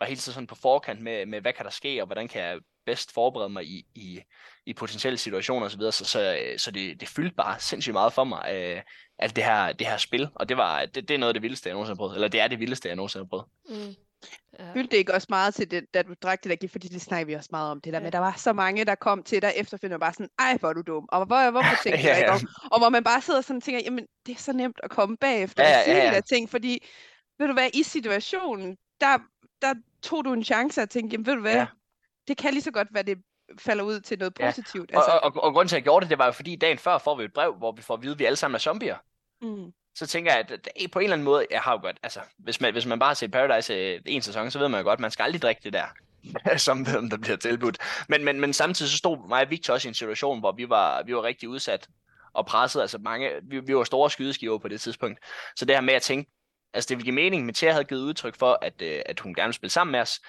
var 0.00 0.06
helt 0.06 0.20
tiden 0.20 0.34
sådan 0.34 0.46
på 0.46 0.54
forkant 0.54 1.00
med, 1.00 1.26
med, 1.26 1.40
hvad 1.40 1.52
kan 1.52 1.64
der 1.64 1.70
ske, 1.70 2.02
og 2.02 2.06
hvordan 2.06 2.28
kan 2.28 2.42
jeg 2.42 2.60
bedst 2.86 3.12
forberede 3.12 3.48
mig 3.48 3.64
i, 3.64 3.86
i, 3.94 4.20
i 4.66 4.72
potentielle 4.72 5.18
situationer 5.18 5.66
osv. 5.66 5.80
Så, 5.80 5.90
så, 5.90 6.04
så, 6.04 6.38
øh, 6.42 6.58
så 6.58 6.70
det, 6.70 7.00
det 7.00 7.08
fyldte 7.08 7.34
bare 7.34 7.60
sindssygt 7.60 7.92
meget 7.92 8.12
for 8.12 8.24
mig, 8.24 8.50
øh, 8.54 8.82
alt 9.18 9.36
det 9.36 9.44
her, 9.44 9.72
det 9.72 9.86
her 9.86 9.96
spil. 9.96 10.28
Og 10.34 10.48
det, 10.48 10.56
var, 10.56 10.86
det, 10.86 11.08
det 11.08 11.14
er 11.14 11.18
noget 11.18 11.28
af 11.28 11.34
det 11.34 11.42
vildeste, 11.42 11.68
jeg 11.68 11.74
nogensinde 11.74 11.96
har 11.96 11.98
prøvet. 11.98 12.14
Eller 12.14 12.28
det 12.28 12.40
er 12.40 12.48
det 12.48 12.60
vildeste, 12.60 12.88
jeg 12.88 12.96
nogensinde 12.96 13.24
har 13.24 13.28
prøvet. 13.28 13.46
Mm. 13.68 13.94
Ja. 14.58 14.72
Fyldte 14.72 14.96
ikke 14.96 15.14
også 15.14 15.26
meget 15.30 15.54
til 15.54 15.70
det, 15.70 15.94
da 15.94 16.02
du 16.02 16.14
drak 16.22 16.42
det 16.42 16.50
der 16.50 16.56
gift, 16.56 16.72
fordi 16.72 16.88
det 16.88 17.00
snakker 17.02 17.26
vi 17.26 17.32
også 17.34 17.48
meget 17.52 17.70
om, 17.70 17.80
det 17.80 17.92
der 17.92 17.98
Ja. 17.98 18.02
med, 18.02 18.12
der 18.12 18.18
var 18.18 18.34
så 18.36 18.52
mange, 18.52 18.84
der 18.84 18.94
kom 18.94 19.22
til 19.22 19.42
dig 19.42 19.52
efterfølgende 19.56 19.96
og 19.96 20.00
bare 20.00 20.12
sådan, 20.12 20.28
ej, 20.38 20.56
hvor 20.60 20.68
er 20.68 20.72
du 20.72 20.82
dum, 20.82 21.08
og 21.12 21.26
hvor, 21.26 21.50
hvorfor 21.50 21.74
tænker 21.84 21.98
Ja, 22.00 22.08
jeg 22.08 22.18
ikke 22.18 22.30
ja. 22.30 22.34
om? 22.34 22.48
Og 22.72 22.78
hvor 22.80 22.88
man 22.88 23.04
bare 23.04 23.20
sidder 23.20 23.40
sådan 23.40 23.56
og 23.56 23.62
tænker, 23.62 23.80
jamen, 23.84 24.06
det 24.26 24.34
er 24.34 24.38
så 24.38 24.52
nemt 24.52 24.80
at 24.82 24.90
komme 24.90 25.16
bagefter 25.16 25.62
Ja, 25.62 25.68
og 25.68 25.74
ja, 25.74 25.84
sige 25.84 25.96
ja, 25.96 26.02
de 26.02 26.08
ja. 26.08 26.14
der 26.14 26.20
ting, 26.20 26.50
fordi, 26.50 26.86
ved 27.38 27.46
du 27.46 27.52
hvad, 27.52 27.70
i 27.74 27.82
situationen, 27.82 28.76
der, 29.00 29.18
der 29.62 29.74
tog 30.02 30.24
du 30.24 30.32
en 30.32 30.44
chance 30.44 30.82
at 30.82 30.90
tænke, 30.90 31.12
jamen, 31.14 31.26
ved 31.26 31.34
du 31.34 31.40
hvad, 31.40 31.54
Ja. 31.54 31.66
det 32.28 32.36
kan 32.36 32.52
lige 32.52 32.62
så 32.62 32.70
godt 32.70 32.88
være, 32.94 33.02
det 33.02 33.18
falder 33.58 33.84
ud 33.84 34.00
til 34.00 34.18
noget 34.18 34.32
Ja. 34.40 34.46
positivt. 34.50 34.94
Og, 34.94 35.02
og, 35.04 35.20
og, 35.34 35.42
og 35.42 35.52
grunden 35.52 35.68
til, 35.68 35.76
at 35.76 35.78
jeg 35.78 35.82
gjorde 35.84 36.04
det, 36.04 36.10
det 36.10 36.18
var 36.18 36.26
jo 36.26 36.32
fordi, 36.32 36.56
dagen 36.56 36.78
før 36.78 36.98
får 36.98 37.14
vi 37.16 37.24
et 37.24 37.32
brev, 37.32 37.54
hvor 37.54 37.72
vi 37.72 37.82
får 37.82 37.94
at 37.94 38.02
vide, 38.02 38.12
at 38.12 38.18
vi 38.18 38.24
alle 38.24 38.36
sammen 38.36 38.54
er 38.54 38.58
zombier. 38.58 38.96
mm, 39.42 39.72
så 39.94 40.06
tænker 40.06 40.32
jeg, 40.32 40.46
at 40.50 40.68
på 40.92 40.98
en 40.98 41.02
eller 41.02 41.14
anden 41.14 41.24
måde, 41.24 41.46
jeg 41.50 41.60
har 41.60 41.72
jo 41.72 41.80
godt, 41.80 41.96
altså, 42.02 42.20
hvis 42.38 42.60
man, 42.60 42.72
hvis 42.72 42.86
man 42.86 42.98
bare 42.98 43.08
har 43.08 43.14
set 43.14 43.30
Paradise 43.30 43.74
øh, 43.74 44.00
en 44.06 44.22
sæson, 44.22 44.50
så 44.50 44.58
ved 44.58 44.68
man 44.68 44.80
jo 44.80 44.84
godt, 44.84 44.96
at 44.96 45.00
man 45.00 45.10
skal 45.10 45.22
aldrig 45.22 45.42
drikke 45.42 45.60
det 45.64 45.72
der, 45.72 45.86
som 46.56 46.84
der 46.84 47.16
bliver 47.16 47.36
tilbudt. 47.36 47.78
Men, 48.08 48.24
men, 48.24 48.40
men 48.40 48.52
samtidig 48.52 48.90
så 48.90 48.98
stod 48.98 49.28
mig 49.28 49.42
og 49.42 49.50
Victor 49.50 49.74
også 49.74 49.88
i 49.88 49.90
en 49.90 49.94
situation, 49.94 50.40
hvor 50.40 50.52
vi 50.52 50.68
var, 50.68 51.02
vi 51.02 51.14
var 51.14 51.22
rigtig 51.22 51.48
udsat 51.48 51.88
og 52.32 52.46
presset, 52.46 52.80
altså 52.80 52.98
mange, 52.98 53.30
vi, 53.42 53.60
vi 53.60 53.76
var 53.76 53.84
store 53.84 54.10
skydeskiver 54.10 54.58
på 54.58 54.68
det 54.68 54.80
tidspunkt. 54.80 55.18
Så 55.56 55.64
det 55.64 55.76
her 55.76 55.80
med 55.80 55.94
at 55.94 56.02
tænke, 56.02 56.30
altså 56.74 56.88
det 56.88 56.96
ville 56.96 57.04
give 57.04 57.14
mening, 57.14 57.44
men 57.44 57.54
Thea 57.54 57.72
havde 57.72 57.84
givet 57.84 58.00
udtryk 58.00 58.38
for, 58.38 58.58
at, 58.62 58.82
øh, 58.82 59.02
at 59.06 59.20
hun 59.20 59.34
gerne 59.34 59.46
ville 59.46 59.54
spille 59.54 59.72
sammen 59.72 59.92
med 59.92 60.00
os, 60.00 60.20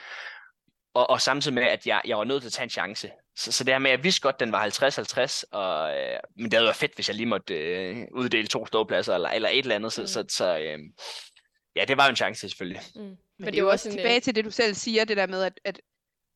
og, 0.95 1.09
og 1.09 1.21
samtidig 1.21 1.53
med, 1.55 1.63
at 1.63 1.87
jeg, 1.87 2.01
jeg 2.05 2.17
var 2.17 2.23
nødt 2.23 2.41
til 2.41 2.49
at 2.49 2.53
tage 2.53 2.63
en 2.63 2.69
chance. 2.69 3.11
Så, 3.35 3.51
så 3.51 3.63
det 3.63 3.73
her 3.73 3.79
med, 3.79 3.91
at 3.91 3.97
jeg 3.97 4.03
vidste 4.03 4.21
godt, 4.21 4.35
at 4.35 4.39
den 4.39 4.51
var 4.51 4.65
50-50, 4.67 5.43
og, 5.51 5.97
øh, 5.97 6.19
men 6.35 6.45
det 6.45 6.53
havde 6.53 6.63
været 6.65 6.75
fedt, 6.75 6.95
hvis 6.95 7.07
jeg 7.09 7.15
lige 7.15 7.25
måtte 7.25 7.53
øh, 7.53 8.07
uddele 8.11 8.47
to 8.47 8.65
ståpladser, 8.65 9.15
eller, 9.15 9.29
eller 9.29 9.49
et 9.49 9.57
eller 9.59 9.75
andet, 9.75 9.93
så, 9.93 10.01
Mm. 10.01 10.07
så, 10.07 10.25
så 10.29 10.57
øh, 10.57 10.79
ja, 11.75 11.85
det 11.87 11.97
var 11.97 12.05
jo 12.05 12.09
en 12.09 12.15
chance 12.15 12.39
selvfølgelig. 12.49 12.81
Mm. 12.95 13.01
Men, 13.01 13.17
Men 13.39 13.47
det 13.47 13.55
er 13.55 13.59
jo 13.63 13.69
også 13.69 13.89
en, 13.89 13.95
øh, 13.95 13.99
tilbage 14.01 14.19
til 14.19 14.35
det, 14.35 14.45
du 14.45 14.51
selv 14.51 14.73
siger, 14.73 15.05
det 15.05 15.17
der 15.17 15.27
med, 15.27 15.43
at, 15.43 15.59
at 15.63 15.81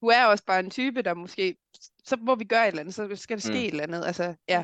du 0.02 0.08
er 0.08 0.26
også 0.26 0.44
bare 0.46 0.60
en 0.60 0.70
type, 0.72 1.02
der 1.02 1.14
måske, 1.14 1.56
så 2.06 2.16
må 2.22 2.36
vi 2.36 2.44
gøre 2.44 2.64
et 2.64 2.68
eller 2.68 2.80
andet, 2.82 2.96
så 2.96 3.10
skal 3.16 3.38
der 3.38 3.42
ske 3.42 3.52
Mm. 3.52 3.58
et 3.60 3.68
eller 3.68 3.84
andet. 3.84 4.06
Altså, 4.06 4.34
ja. 4.50 4.64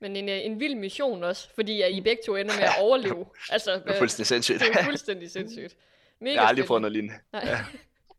Men 0.00 0.16
en, 0.16 0.28
øh, 0.28 0.38
en 0.44 0.60
vild 0.60 0.74
mission 0.74 1.24
også, 1.24 1.48
fordi 1.54 1.88
I 1.88 2.00
begge 2.00 2.22
to 2.26 2.36
ender 2.36 2.54
med 2.56 2.64
at 2.64 2.74
overleve. 2.80 3.26
altså, 3.50 3.72
Det 3.72 3.82
var 3.86 3.98
fuldstændig 3.98 4.26
sindssygt. 4.26 4.60
det 4.60 4.68
er 4.80 4.84
fuldstændig 4.84 5.30
sindssygt. 5.30 5.76
Mega 6.20 6.34
jeg 6.34 6.42
har 6.42 6.48
aldrig 6.48 6.66
fået 6.66 6.80
noget 6.80 6.92
lignende. 6.92 7.14
Nej. 7.32 7.56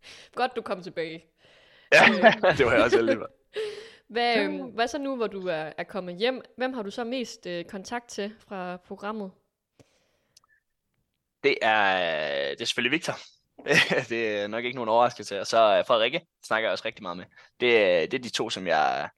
Godt, 0.35 0.55
du 0.55 0.61
kom 0.61 0.83
tilbage. 0.83 1.25
Ja, 1.93 1.99
det 2.57 2.65
var 2.65 2.73
jeg 2.73 2.83
også 2.83 2.97
heldig. 2.97 3.17
Hvad, 4.07 4.37
øhm, 4.37 4.57
hvad 4.63 4.87
så 4.87 4.97
nu, 4.97 5.15
hvor 5.15 5.27
du 5.27 5.47
er, 5.47 5.71
er 5.77 5.83
kommet 5.83 6.15
hjem? 6.17 6.41
Hvem 6.57 6.73
har 6.73 6.81
du 6.83 6.91
så 6.91 7.03
mest 7.03 7.45
øh, 7.47 7.65
kontakt 7.65 8.09
til 8.09 8.33
fra 8.47 8.77
programmet? 8.77 9.31
Det 11.43 11.57
er, 11.61 12.49
det 12.49 12.61
er 12.61 12.65
selvfølgelig 12.65 12.91
Victor. 12.91 13.13
det 14.09 14.39
er 14.41 14.47
nok 14.47 14.65
ikke 14.65 14.75
nogen 14.75 14.89
overraskelse. 14.89 15.39
Og 15.39 15.47
så 15.47 15.77
øh, 15.77 15.85
Frederikke 15.85 16.21
snakker 16.45 16.67
jeg 16.67 16.71
også 16.71 16.85
rigtig 16.85 17.01
meget 17.03 17.17
med. 17.17 17.25
Det, 17.59 17.77
er- 17.81 17.99
det 18.07 18.13
er 18.13 18.21
de 18.21 18.29
to, 18.29 18.49
som 18.49 18.67
jeg, 18.67 19.09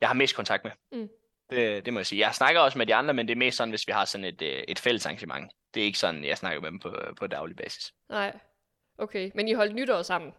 jeg 0.00 0.08
har 0.08 0.14
mest 0.14 0.36
kontakt 0.36 0.64
med. 0.64 0.72
Mm. 0.92 1.08
Det, 1.50 1.84
det 1.84 1.92
må 1.92 1.98
jeg 2.00 2.06
sige. 2.06 2.18
Jeg 2.26 2.34
snakker 2.34 2.60
også 2.60 2.78
med 2.78 2.86
de 2.86 2.94
andre, 2.94 3.14
men 3.14 3.28
det 3.28 3.34
er 3.34 3.38
mest 3.38 3.56
sådan, 3.56 3.70
hvis 3.70 3.86
vi 3.86 3.92
har 3.92 4.04
sådan 4.04 4.24
et, 4.24 4.42
øh, 4.42 4.62
et 4.68 4.78
fælles 4.78 5.06
arrangement. 5.06 5.52
Det 5.74 5.80
er 5.80 5.84
ikke 5.84 5.98
sådan, 5.98 6.24
jeg 6.24 6.38
snakker 6.38 6.60
med 6.60 6.70
dem 6.70 6.78
på, 6.78 6.96
på 7.18 7.26
daglig 7.26 7.56
basis. 7.56 7.92
Nej. 8.08 8.38
Okay, 9.00 9.30
men 9.34 9.48
I 9.48 9.52
holdt 9.52 9.74
nytår 9.74 10.02
sammen, 10.02 10.32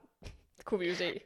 kunne 0.66 0.80
vi 0.80 0.90
jo 0.90 0.96
se. 0.96 1.20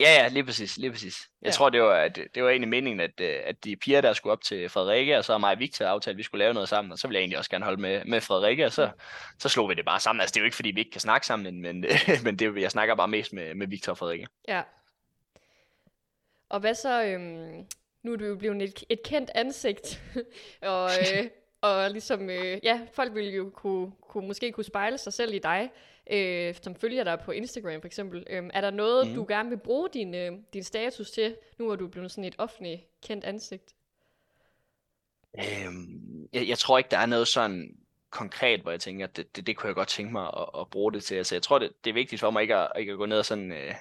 Ja, 0.00 0.22
ja, 0.22 0.28
lige 0.28 0.44
præcis, 0.44 0.78
lige 0.78 0.90
præcis. 0.90 1.28
Jeg 1.42 1.48
Ja. 1.48 1.52
tror, 1.52 1.70
det 1.70 1.82
var, 1.82 1.94
at, 1.94 2.18
det 2.34 2.42
var 2.42 2.50
egentlig 2.50 2.68
meningen, 2.68 3.00
at, 3.00 3.20
øh, 3.20 3.40
at 3.44 3.64
de 3.64 3.76
piger, 3.76 4.00
der 4.00 4.12
skulle 4.12 4.32
op 4.32 4.42
til 4.42 4.68
Frederikke, 4.68 5.18
og 5.18 5.24
så 5.24 5.38
mig 5.38 5.52
og 5.52 5.58
Victor 5.58 5.84
aftalt, 5.86 6.14
at 6.14 6.18
vi 6.18 6.22
skulle 6.22 6.38
lave 6.44 6.54
noget 6.54 6.68
sammen, 6.68 6.92
og 6.92 6.98
så 6.98 7.08
ville 7.08 7.16
jeg 7.16 7.20
egentlig 7.20 7.38
også 7.38 7.50
gerne 7.50 7.64
holde 7.64 7.80
med, 7.80 8.04
med 8.04 8.20
Frederikke, 8.20 8.66
og 8.66 8.72
så, 8.72 8.90
så 9.38 9.48
slog 9.48 9.68
vi 9.68 9.74
det 9.74 9.84
bare 9.84 10.00
sammen. 10.00 10.20
Altså, 10.20 10.32
det 10.34 10.36
er 10.36 10.42
jo 10.42 10.44
ikke, 10.44 10.56
fordi 10.56 10.70
vi 10.70 10.80
ikke 10.80 10.90
kan 10.90 11.00
snakke 11.00 11.26
sammen, 11.26 11.62
men, 11.62 11.84
men 12.24 12.38
det, 12.38 12.60
jeg 12.60 12.70
snakker 12.70 12.94
bare 12.94 13.08
mest 13.08 13.32
med, 13.32 13.54
med 13.54 13.66
Victor 13.66 13.92
og 13.92 13.98
Frederikke. 13.98 14.26
Ja. 14.48 14.62
Og 16.48 16.60
hvad 16.60 16.74
så, 16.74 17.04
øhm, 17.04 17.66
nu 18.02 18.12
er 18.12 18.16
du 18.16 18.24
jo 18.24 18.36
blevet 18.36 18.62
et, 18.62 18.84
et 18.88 19.02
kendt 19.02 19.30
ansigt, 19.34 20.02
og, 20.62 20.90
øh, 21.00 21.24
og 21.64 21.90
ligesom, 21.90 22.30
øh, 22.30 22.58
ja, 22.62 22.80
folk 22.92 23.14
vil 23.14 23.34
jo 23.34 23.50
kunne, 23.54 23.92
kunne, 24.08 24.26
måske 24.26 24.52
kunne 24.52 24.64
spejle 24.64 24.98
sig 24.98 25.12
selv 25.12 25.34
i 25.34 25.38
dig, 25.38 25.70
øh, 26.12 26.54
som 26.62 26.74
følger 26.74 27.04
dig 27.04 27.18
på 27.24 27.30
Instagram 27.32 27.80
for 27.80 27.86
eksempel. 27.86 28.24
Øhm, 28.30 28.50
er 28.54 28.60
der 28.60 28.70
noget, 28.70 29.06
Mhm. 29.06 29.16
du 29.16 29.24
gerne 29.28 29.48
vil 29.48 29.58
bruge 29.58 29.88
din, 29.94 30.14
øh, 30.14 30.32
din 30.52 30.62
status 30.62 31.10
til, 31.10 31.36
nu 31.58 31.70
er 31.70 31.76
du 31.76 31.88
blevet 31.88 32.10
sådan 32.10 32.24
et 32.24 32.34
offentligt 32.38 32.80
kendt 33.06 33.24
ansigt? 33.24 33.74
Øhm, 35.38 36.28
jeg, 36.32 36.48
jeg 36.48 36.58
tror 36.58 36.78
ikke, 36.78 36.90
der 36.90 36.98
er 36.98 37.06
noget 37.06 37.28
sådan 37.28 37.76
konkret, 38.10 38.60
hvor 38.60 38.70
jeg 38.70 38.80
tænker, 38.80 39.06
at 39.06 39.16
det, 39.16 39.36
det, 39.36 39.46
det 39.46 39.56
kunne 39.56 39.68
jeg 39.68 39.74
godt 39.74 39.88
tænke 39.88 40.12
mig 40.12 40.26
at, 40.26 40.60
at 40.60 40.70
bruge 40.70 40.92
det 40.92 41.04
til. 41.04 41.14
Altså, 41.14 41.34
jeg 41.34 41.42
tror, 41.42 41.58
det, 41.58 41.72
det 41.84 41.90
er 41.90 41.94
vigtigt 41.94 42.20
for 42.20 42.30
mig 42.30 42.42
ikke 42.42 42.56
at, 42.56 42.72
ikke 42.78 42.92
at 42.92 42.98
gå 42.98 43.06
ned 43.06 43.18
ad 43.18 43.22
sådan, 43.24 43.52
øh, 43.52 43.74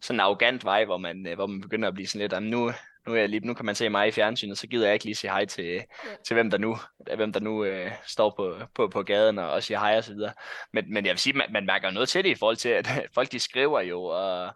sådan 0.00 0.16
en 0.16 0.20
arrogant 0.20 0.64
vej, 0.64 0.84
hvor 0.84 0.96
man, 0.96 1.26
øh, 1.26 1.34
hvor 1.34 1.46
man 1.46 1.60
begynder 1.60 1.88
at 1.88 1.94
blive 1.94 2.06
sådan 2.06 2.28
lidt, 2.28 2.42
nu, 2.50 2.72
nu, 3.06 3.14
er 3.14 3.18
jeg 3.18 3.28
lige, 3.28 3.46
nu 3.46 3.54
kan 3.54 3.66
man 3.66 3.74
se 3.74 3.88
mig 3.88 4.08
i 4.08 4.10
fjernsynet, 4.10 4.58
så 4.58 4.66
gider 4.66 4.86
jeg 4.86 4.94
ikke 4.94 5.04
lige 5.04 5.14
sige 5.14 5.30
hej 5.30 5.44
til, 5.44 5.64
ja. 5.64 5.82
til 6.26 6.34
hvem 6.34 6.50
der 6.50 6.58
nu, 6.58 6.76
hvem 7.16 7.32
der 7.32 7.40
nu 7.40 7.64
øh, 7.64 7.90
står 8.06 8.34
på, 8.36 8.56
på, 8.74 8.88
på 8.88 9.02
gaden 9.02 9.38
og, 9.38 9.50
og 9.50 9.62
siger 9.62 9.78
hej 9.78 9.96
og 9.96 10.04
så 10.04 10.14
videre. 10.14 10.32
Men, 10.72 10.94
men 10.94 11.06
jeg 11.06 11.12
vil 11.12 11.18
sige, 11.18 11.36
man, 11.36 11.52
man 11.52 11.66
mærker 11.66 11.90
noget 11.90 12.08
til 12.08 12.24
det 12.24 12.30
i 12.30 12.34
forhold 12.34 12.56
til, 12.56 12.68
at 12.68 12.88
folk 13.14 13.32
de 13.32 13.38
skriver 13.38 13.80
jo, 13.80 14.02
og 14.02 14.54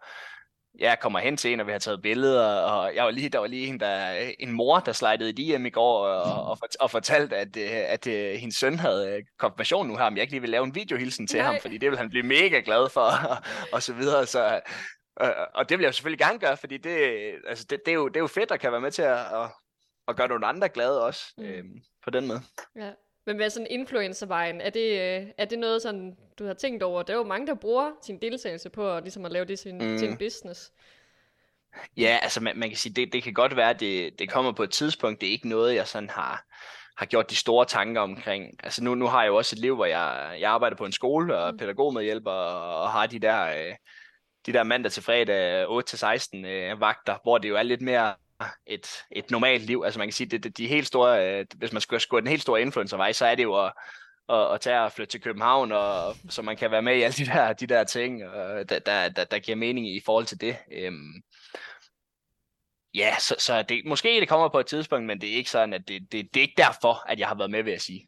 jeg 0.79 0.99
kommer 0.99 1.19
hen 1.19 1.37
til 1.37 1.53
en, 1.53 1.59
og 1.59 1.67
vi 1.67 1.71
har 1.71 1.79
taget 1.79 2.01
billeder, 2.01 2.45
og 2.45 2.95
jeg 2.95 3.03
var 3.03 3.11
lige, 3.11 3.29
der 3.29 3.39
var 3.39 3.47
lige 3.47 3.67
en, 3.67 3.79
der, 3.79 4.11
en 4.39 4.51
mor, 4.51 4.79
der 4.79 4.91
slidede 4.91 5.29
i 5.29 5.55
DM 5.55 5.65
i 5.65 5.69
går, 5.69 6.07
og, 6.07 6.43
og, 6.43 6.57
og 6.79 6.91
fortalte, 6.91 7.35
at, 7.35 7.57
øh, 7.57 7.71
at, 7.71 8.07
at 8.07 8.07
øh, 8.07 8.39
hendes 8.39 8.55
søn 8.55 8.79
havde 8.79 9.09
øh, 9.09 9.23
konfirmation 9.39 9.87
nu 9.87 9.97
her, 9.97 10.09
men 10.09 10.17
jeg 10.17 10.21
ikke 10.21 10.33
lige 10.33 10.41
vil 10.41 10.49
lave 10.49 10.63
en 10.63 10.75
videohilsen 10.75 11.27
til 11.27 11.37
Nej. 11.37 11.45
ham, 11.45 11.61
fordi 11.61 11.77
det 11.77 11.89
vil 11.89 11.97
han 11.97 12.09
blive 12.09 12.23
mega 12.23 12.61
glad 12.65 12.89
for, 12.89 13.01
og, 13.01 13.37
og 13.73 13.83
så 13.83 13.93
videre, 13.93 14.25
så 14.25 14.59
og 15.53 15.69
det 15.69 15.77
vil 15.77 15.83
jeg 15.83 15.93
selvfølgelig 15.93 16.19
gerne 16.19 16.39
gøre, 16.39 16.57
fordi 16.57 16.77
det, 16.77 16.95
altså 17.47 17.65
det, 17.69 17.85
det, 17.85 17.91
er, 17.91 17.95
jo, 17.95 18.07
det 18.07 18.15
er 18.15 18.19
jo 18.19 18.27
fedt 18.27 18.51
at 18.51 18.59
kan 18.59 18.71
være 18.71 18.81
med 18.81 18.91
til 18.91 19.01
at, 19.01 19.19
at, 19.19 19.49
at 20.07 20.15
gøre 20.15 20.27
nogle 20.27 20.45
andre 20.45 20.69
glade 20.69 21.03
også, 21.03 21.33
mm. 21.37 21.43
øhm, 21.43 21.81
på 22.03 22.09
den 22.09 22.27
måde. 22.27 22.41
Ja. 22.75 22.91
Men 23.25 23.35
hvad 23.35 23.49
sådan 23.49 23.67
influencervejen, 23.69 24.61
er 24.61 24.69
det, 24.69 25.17
er 25.37 25.45
det 25.45 25.59
noget, 25.59 25.81
sådan, 25.81 26.17
du 26.39 26.45
har 26.45 26.53
tænkt 26.53 26.83
over? 26.83 27.03
Der 27.03 27.13
er 27.13 27.17
jo 27.17 27.23
mange, 27.23 27.47
der 27.47 27.55
bruger 27.55 27.91
sin 28.01 28.21
deltagelse 28.21 28.69
på 28.69 28.91
at, 28.91 29.03
ligesom 29.03 29.25
at 29.25 29.31
lave 29.31 29.45
det 29.45 29.59
til 29.59 29.71
en, 29.71 29.91
mm. 29.91 29.97
til 29.97 30.09
en 30.09 30.17
business. 30.17 30.71
Ja, 31.97 32.19
altså 32.21 32.43
man, 32.43 32.57
man 32.57 32.69
kan 32.69 32.77
sige, 32.77 32.93
det, 32.93 33.13
det 33.13 33.23
kan 33.23 33.33
godt 33.33 33.55
være, 33.55 33.69
at 33.69 33.79
det, 33.79 34.19
det 34.19 34.29
kommer 34.29 34.51
på 34.51 34.63
et 34.63 34.71
tidspunkt. 34.71 35.21
Det 35.21 35.27
er 35.27 35.31
ikke 35.31 35.49
noget, 35.49 35.75
jeg 35.75 35.87
sådan 35.87 36.09
har, 36.09 36.43
har 36.97 37.05
gjort 37.05 37.29
de 37.29 37.35
store 37.35 37.65
tanker 37.65 38.01
omkring. 38.01 38.55
Altså 38.63 38.83
nu, 38.83 38.95
nu 38.95 39.07
har 39.07 39.21
jeg 39.21 39.29
jo 39.29 39.35
også 39.35 39.55
et 39.55 39.59
liv, 39.59 39.75
hvor 39.75 39.85
jeg, 39.85 40.37
jeg 40.39 40.51
arbejder 40.51 40.77
på 40.77 40.85
en 40.85 40.91
skole 40.91 41.37
og 41.37 41.51
mm. 41.51 41.57
pædagogmedhjælper 41.57 42.31
og, 42.31 42.81
og 42.81 42.91
har 42.91 43.07
de 43.07 43.19
der, 43.19 43.67
øh, 43.67 43.75
de 44.47 44.53
der 44.53 44.63
mandag 44.63 44.91
til 44.91 45.03
fredag 45.03 45.67
øh, 45.69 45.77
8-16 45.77 46.47
øh, 46.47 46.81
vagter, 46.81 47.17
hvor 47.23 47.37
det 47.37 47.49
jo 47.49 47.55
er 47.55 47.63
lidt 47.63 47.81
mere 47.81 48.15
et, 48.67 48.87
et 49.11 49.31
normalt 49.31 49.63
liv. 49.63 49.81
Altså 49.85 49.99
man 49.99 50.07
kan 50.07 50.13
sige, 50.13 50.27
det, 50.27 50.43
det 50.43 50.57
de 50.57 50.67
helt 50.67 50.87
store, 50.87 51.39
øh, 51.39 51.45
hvis 51.55 51.73
man 51.73 51.81
skulle 51.81 51.99
skulle 51.99 52.21
den 52.21 52.29
helt 52.29 52.41
store 52.41 52.61
influencervej, 52.61 53.11
så 53.11 53.25
er 53.25 53.35
det 53.35 53.43
jo 53.43 53.65
at, 53.65 53.73
at, 54.29 54.53
at 54.53 54.61
tage 54.61 54.81
og 54.81 54.91
flytte 54.91 55.11
til 55.11 55.21
København, 55.21 55.71
og, 55.71 56.15
så 56.29 56.41
man 56.41 56.57
kan 56.57 56.71
være 56.71 56.81
med 56.81 56.95
i 56.95 57.01
alle 57.01 57.13
de 57.13 57.25
der, 57.25 57.53
de 57.53 57.67
der 57.67 57.83
ting, 57.83 58.25
og 58.25 58.69
der, 58.69 58.79
der, 58.79 59.09
der, 59.09 59.23
der 59.23 59.39
giver 59.39 59.57
mening 59.57 59.95
i 59.95 60.01
forhold 60.05 60.25
til 60.25 60.41
det. 60.41 60.57
Øhm, 60.71 61.13
ja, 62.93 63.15
så, 63.19 63.35
så 63.39 63.61
det, 63.61 63.81
måske 63.85 64.19
det 64.19 64.29
kommer 64.29 64.49
på 64.49 64.59
et 64.59 64.67
tidspunkt, 64.67 65.05
men 65.05 65.21
det 65.21 65.29
er 65.29 65.35
ikke 65.35 65.49
sådan, 65.49 65.73
at 65.73 65.87
det, 65.87 66.11
det, 66.11 66.33
det 66.33 66.39
er 66.39 66.43
ikke 66.43 66.57
derfor, 66.57 67.09
at 67.09 67.19
jeg 67.19 67.27
har 67.27 67.35
været 67.35 67.51
med, 67.51 67.63
vil 67.63 67.71
jeg 67.71 67.81
sige. 67.81 68.07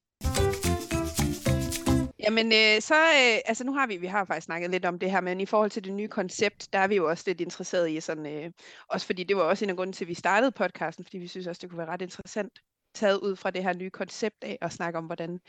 Jamen, 2.29 2.45
øh, 2.45 2.81
så, 2.81 2.95
øh, 2.95 3.39
altså 3.45 3.63
nu 3.63 3.73
har 3.73 3.87
vi, 3.87 3.97
vi 3.97 4.07
har 4.07 4.25
faktisk 4.25 4.45
snakket 4.45 4.71
lidt 4.71 4.85
om 4.85 4.99
det 4.99 5.11
her, 5.11 5.21
men 5.21 5.41
i 5.41 5.45
forhold 5.45 5.71
til 5.71 5.83
det 5.83 5.93
nye 5.93 6.07
koncept, 6.07 6.73
der 6.73 6.79
er 6.79 6.87
vi 6.87 6.95
jo 6.95 7.09
også 7.09 7.23
lidt 7.27 7.41
interesseret 7.41 7.91
i 7.91 7.99
sådan, 7.99 8.25
øh, 8.25 8.51
også 8.87 9.05
fordi 9.05 9.23
det 9.23 9.37
var 9.37 9.43
også 9.43 9.65
en 9.65 9.69
af 9.69 9.75
grunden 9.75 9.93
til, 9.93 10.05
at 10.05 10.09
vi 10.09 10.13
startede 10.13 10.51
podcasten, 10.51 11.05
fordi 11.05 11.17
vi 11.17 11.27
synes 11.27 11.47
også, 11.47 11.59
det 11.61 11.69
kunne 11.69 11.77
være 11.77 11.87
ret 11.87 12.01
interessant, 12.01 12.59
taget 12.95 13.17
ud 13.17 13.35
fra 13.35 13.51
det 13.51 13.63
her 13.63 13.73
nye 13.73 13.89
koncept 13.89 14.43
af, 14.43 14.57
og 14.61 14.71
snakke 14.71 14.97
om, 14.99 15.05
hvordan 15.05 15.39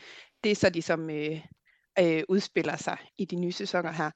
det 0.43 0.57
så 0.57 0.69
ligesom 0.69 1.09
øh, 1.09 1.41
øh, 1.99 2.23
udspiller 2.29 2.75
sig 2.77 2.97
i 3.17 3.25
de 3.25 3.35
nye 3.35 3.51
sæsoner 3.51 3.91
her. 3.91 4.11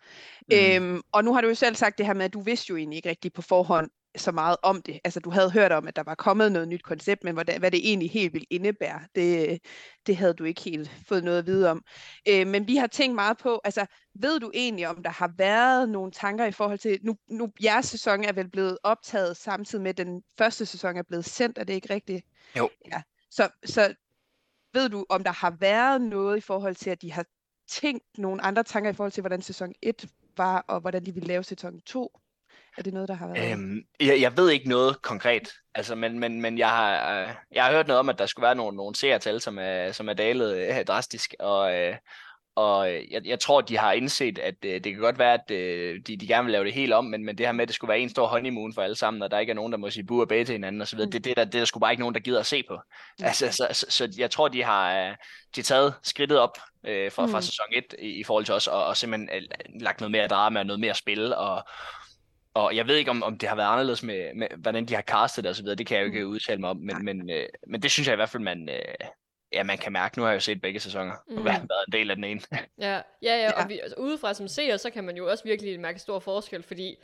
Mm. 0.82 0.86
Øhm, 0.93 1.01
og 1.11 1.24
nu 1.24 1.34
har 1.34 1.41
du 1.41 1.47
jo 1.47 1.55
selv 1.55 1.76
sagt 1.76 1.97
det 1.97 2.05
her 2.05 2.13
med, 2.13 2.26
at 2.26 2.34
du 2.34 2.41
vidste 2.41 2.70
jo 2.70 2.78
egentlig 2.78 2.97
ikke 2.97 3.09
rigtigt 3.09 3.34
på 3.34 3.41
forhånd, 3.41 3.89
så 4.18 4.32
meget 4.32 4.57
om 4.61 4.82
det. 4.82 4.99
Altså 5.03 5.20
du 5.20 5.30
havde 5.30 5.51
hørt 5.51 5.72
om, 5.72 5.88
at 5.88 5.95
der 5.95 6.03
var 6.03 6.16
kommet 6.16 6.51
noget 6.51 6.68
nyt 6.68 6.84
koncept, 6.84 7.24
men 7.24 7.34
hvad 7.34 7.45
det, 7.45 7.59
hvad 7.59 7.72
det 7.72 7.89
egentlig 7.89 8.11
helt 8.11 8.34
ville 8.34 8.47
indebære, 8.49 9.01
det, 9.16 9.59
det 10.07 10.18
havde 10.18 10.34
du 10.34 10.43
ikke 10.43 10.61
helt 10.61 10.91
fået 11.07 11.24
noget 11.24 11.39
at 11.39 11.45
vide 11.45 11.72
om. 11.72 11.84
Øh, 12.30 12.47
men 12.47 12.68
vi 12.68 12.76
har 12.76 12.88
tænkt 12.88 13.16
meget 13.16 13.38
på, 13.38 13.61
altså 13.63 13.86
ved 14.13 14.39
du 14.39 14.51
egentlig, 14.53 14.88
om 14.88 15.03
der 15.03 15.09
har 15.09 15.34
været 15.38 15.89
nogle 15.89 16.11
tanker 16.11 16.45
i 16.45 16.51
forhold 16.51 16.80
til, 16.80 16.99
nu, 17.03 17.16
nu 17.28 17.51
jeres 17.63 17.86
sæson 17.86 18.24
er 18.24 18.34
vel 18.34 18.49
blevet 18.49 18.78
optaget 18.84 19.38
samtidig 19.38 19.84
med, 19.84 19.89
at 19.89 19.97
den 19.97 20.24
første 20.38 20.66
sæson 20.66 20.97
er 20.97 21.03
blevet 21.03 21.26
sendt, 21.26 21.57
er 21.57 21.63
det 21.63 21.74
ikke 21.74 21.93
rigtigt? 21.93 22.26
Jo. 22.57 22.70
Ja. 22.91 23.01
Så, 23.32 23.49
så 23.66 23.93
ved 24.74 24.89
du, 24.89 25.05
om 25.09 25.24
der 25.24 25.32
har 25.32 25.55
været 25.59 26.01
noget 26.01 26.38
i 26.38 26.41
forhold 26.41 26.76
til, 26.76 26.89
at 26.89 27.01
de 27.01 27.11
har 27.11 27.26
tænkt 27.68 28.18
nogle 28.18 28.41
andre 28.41 28.63
tanker 28.63 28.89
i 28.89 28.93
forhold 28.93 29.11
til, 29.11 29.22
hvordan 29.22 29.41
sæson 29.41 29.74
1 29.82 30.07
var, 30.38 30.66
og 30.68 30.80
hvordan 30.80 31.05
de 31.05 31.13
ville 31.13 31.28
lave 31.28 31.43
sæson 31.43 31.82
2? 31.82 32.20
Er 32.78 32.84
det 32.84 32.93
noget, 32.93 33.09
der 33.09 33.15
har 33.15 33.28
været? 33.28 33.51
Øhm, 33.51 33.82
jeg, 33.99 34.21
jeg 34.21 34.38
ved 34.38 34.49
ikke 34.49 34.69
noget 34.69 35.01
konkret, 35.01 35.53
altså, 35.76 35.95
men, 35.95 36.19
men, 36.19 36.41
men 36.41 36.57
jeg, 36.57 36.69
har, 36.69 37.21
øh, 37.21 37.30
jeg 37.51 37.63
har 37.63 37.71
hørt 37.71 37.88
noget 37.88 37.99
om, 37.99 38.09
at 38.09 38.19
der 38.19 38.26
skulle 38.26 38.45
være 38.45 38.55
nogle, 38.55 38.78
nogle 38.78 38.95
seertal, 38.95 39.41
som 39.41 39.57
er, 39.61 39.91
som 39.91 40.09
er 40.09 40.13
dalet 40.13 40.57
øh, 40.57 40.86
drastisk, 40.86 41.36
og, 41.39 41.76
øh, 41.76 41.95
og 42.55 42.91
jeg, 42.91 43.21
jeg 43.26 43.39
tror, 43.39 43.61
de 43.61 43.78
har 43.78 43.91
indset, 43.91 44.39
at 44.39 44.55
øh, 44.65 44.73
det 44.73 44.84
kan 44.84 45.01
godt 45.01 45.19
være, 45.19 45.34
at 45.34 45.51
øh, 45.51 46.01
de, 46.07 46.17
de 46.17 46.28
gerne 46.28 46.45
vil 46.45 46.51
lave 46.51 46.65
det 46.65 46.73
helt 46.73 46.93
om, 46.93 47.05
men, 47.05 47.26
men 47.26 47.38
det 47.38 47.45
her 47.45 47.53
med, 47.53 47.61
at 47.61 47.67
det 47.67 47.76
skulle 47.76 47.89
være 47.89 47.99
en 47.99 48.09
stor 48.09 48.28
honeymoon 48.28 48.73
for 48.73 48.82
alle 48.82 48.95
sammen, 48.95 49.23
og 49.23 49.32
der 49.32 49.39
ikke 49.39 49.51
er 49.51 49.55
nogen, 49.55 49.71
der 49.71 49.78
må 49.78 49.89
sige 49.89 50.03
bu 50.03 50.21
og 50.21 50.28
bage 50.28 50.45
til 50.45 50.53
hinanden 50.53 50.82
osv., 50.82 50.99
mm. 50.99 51.11
det, 51.11 51.23
det, 51.23 51.38
der, 51.38 51.43
det 51.43 51.53
der 51.53 51.65
skulle 51.65 51.82
bare 51.82 51.91
ikke 51.91 52.01
nogen, 52.01 52.15
der 52.15 52.21
gider 52.21 52.39
at 52.39 52.45
se 52.45 52.63
på. 52.67 52.80
Mm. 53.19 53.26
Altså, 53.26 53.51
så, 53.51 53.67
så, 53.71 53.86
så 53.89 54.13
jeg 54.17 54.32
tror, 54.32 54.47
de 54.47 54.63
har, 54.63 55.07
øh, 55.07 55.15
de 55.55 55.61
taget 55.61 55.93
skridtet 56.03 56.39
op 56.39 56.57
øh, 56.86 57.11
fra, 57.11 57.26
mm. 57.26 57.32
fra 57.32 57.41
sæson 57.41 57.65
1 57.71 57.84
i, 57.99 58.19
i 58.19 58.23
forhold 58.23 58.45
til 58.45 58.53
os, 58.53 58.67
og, 58.67 58.86
og 58.86 58.97
simpelthen 58.97 59.30
øh, 59.34 59.41
lagt 59.82 59.99
noget 59.99 60.11
mere 60.11 60.28
drama 60.28 60.59
og 60.59 60.65
noget 60.65 60.80
mere 60.80 60.95
spil, 60.95 61.36
og, 61.36 61.63
og 62.56 62.76
jeg 62.76 62.88
ved 62.88 62.95
ikke, 62.95 63.12
om, 63.12 63.24
om 63.24 63.38
det 63.38 63.49
har 63.49 63.56
været 63.56 63.72
anderledes 63.72 64.03
med, 64.03 64.34
med 64.34 64.47
hvordan 64.58 64.86
de 64.86 64.95
har 64.95 65.01
castet 65.01 65.43
det 65.43 65.49
og 65.49 65.56
så 65.56 65.62
videre. 65.62 65.76
Det 65.76 65.88
kan 65.88 65.97
jeg 65.97 66.03
jo 66.03 66.06
ikke 66.06 66.24
mm. 66.24 66.30
udtale 66.30 66.62
mig 66.62 66.70
om. 66.70 66.78
Men, 66.78 67.06
men, 67.06 67.30
øh, 67.30 67.49
men 67.68 67.82
det 67.82 67.91
synes 67.91 68.08
jeg 68.08 68.14
i 68.14 68.16
hvert 68.16 68.30
fald, 68.30 68.43
man, 68.43 68.70
øh, 68.70 69.08
ja, 69.53 69.64
man 69.64 69.78
kan 69.78 69.93
mærke. 69.93 70.18
Nu 70.18 70.24
har 70.24 70.30
jeg 70.30 70.36
jo 70.36 70.39
set 70.39 70.62
begge 70.62 70.80
sæsoner, 70.80 71.14
mm. 71.30 71.38
og 71.38 71.45
været 71.45 71.62
en 71.88 71.91
del 71.91 72.10
af 72.10 72.16
den 72.16 72.26
ene. 72.26 72.41
ja, 72.80 73.01
ja, 73.22 73.36
ja, 73.43 73.51
og 73.51 73.70
vi, 73.70 73.80
altså, 73.80 73.95
udefra 73.97 74.34
som 74.34 74.47
seer, 74.47 74.78
så 74.78 74.89
kan 74.89 75.03
man 75.03 75.18
jo 75.18 75.30
også 75.30 75.43
virkelig 75.43 75.80
mærke 75.80 75.99
stor 75.99 76.20
forskel, 76.20 76.64
fordi 76.64 76.95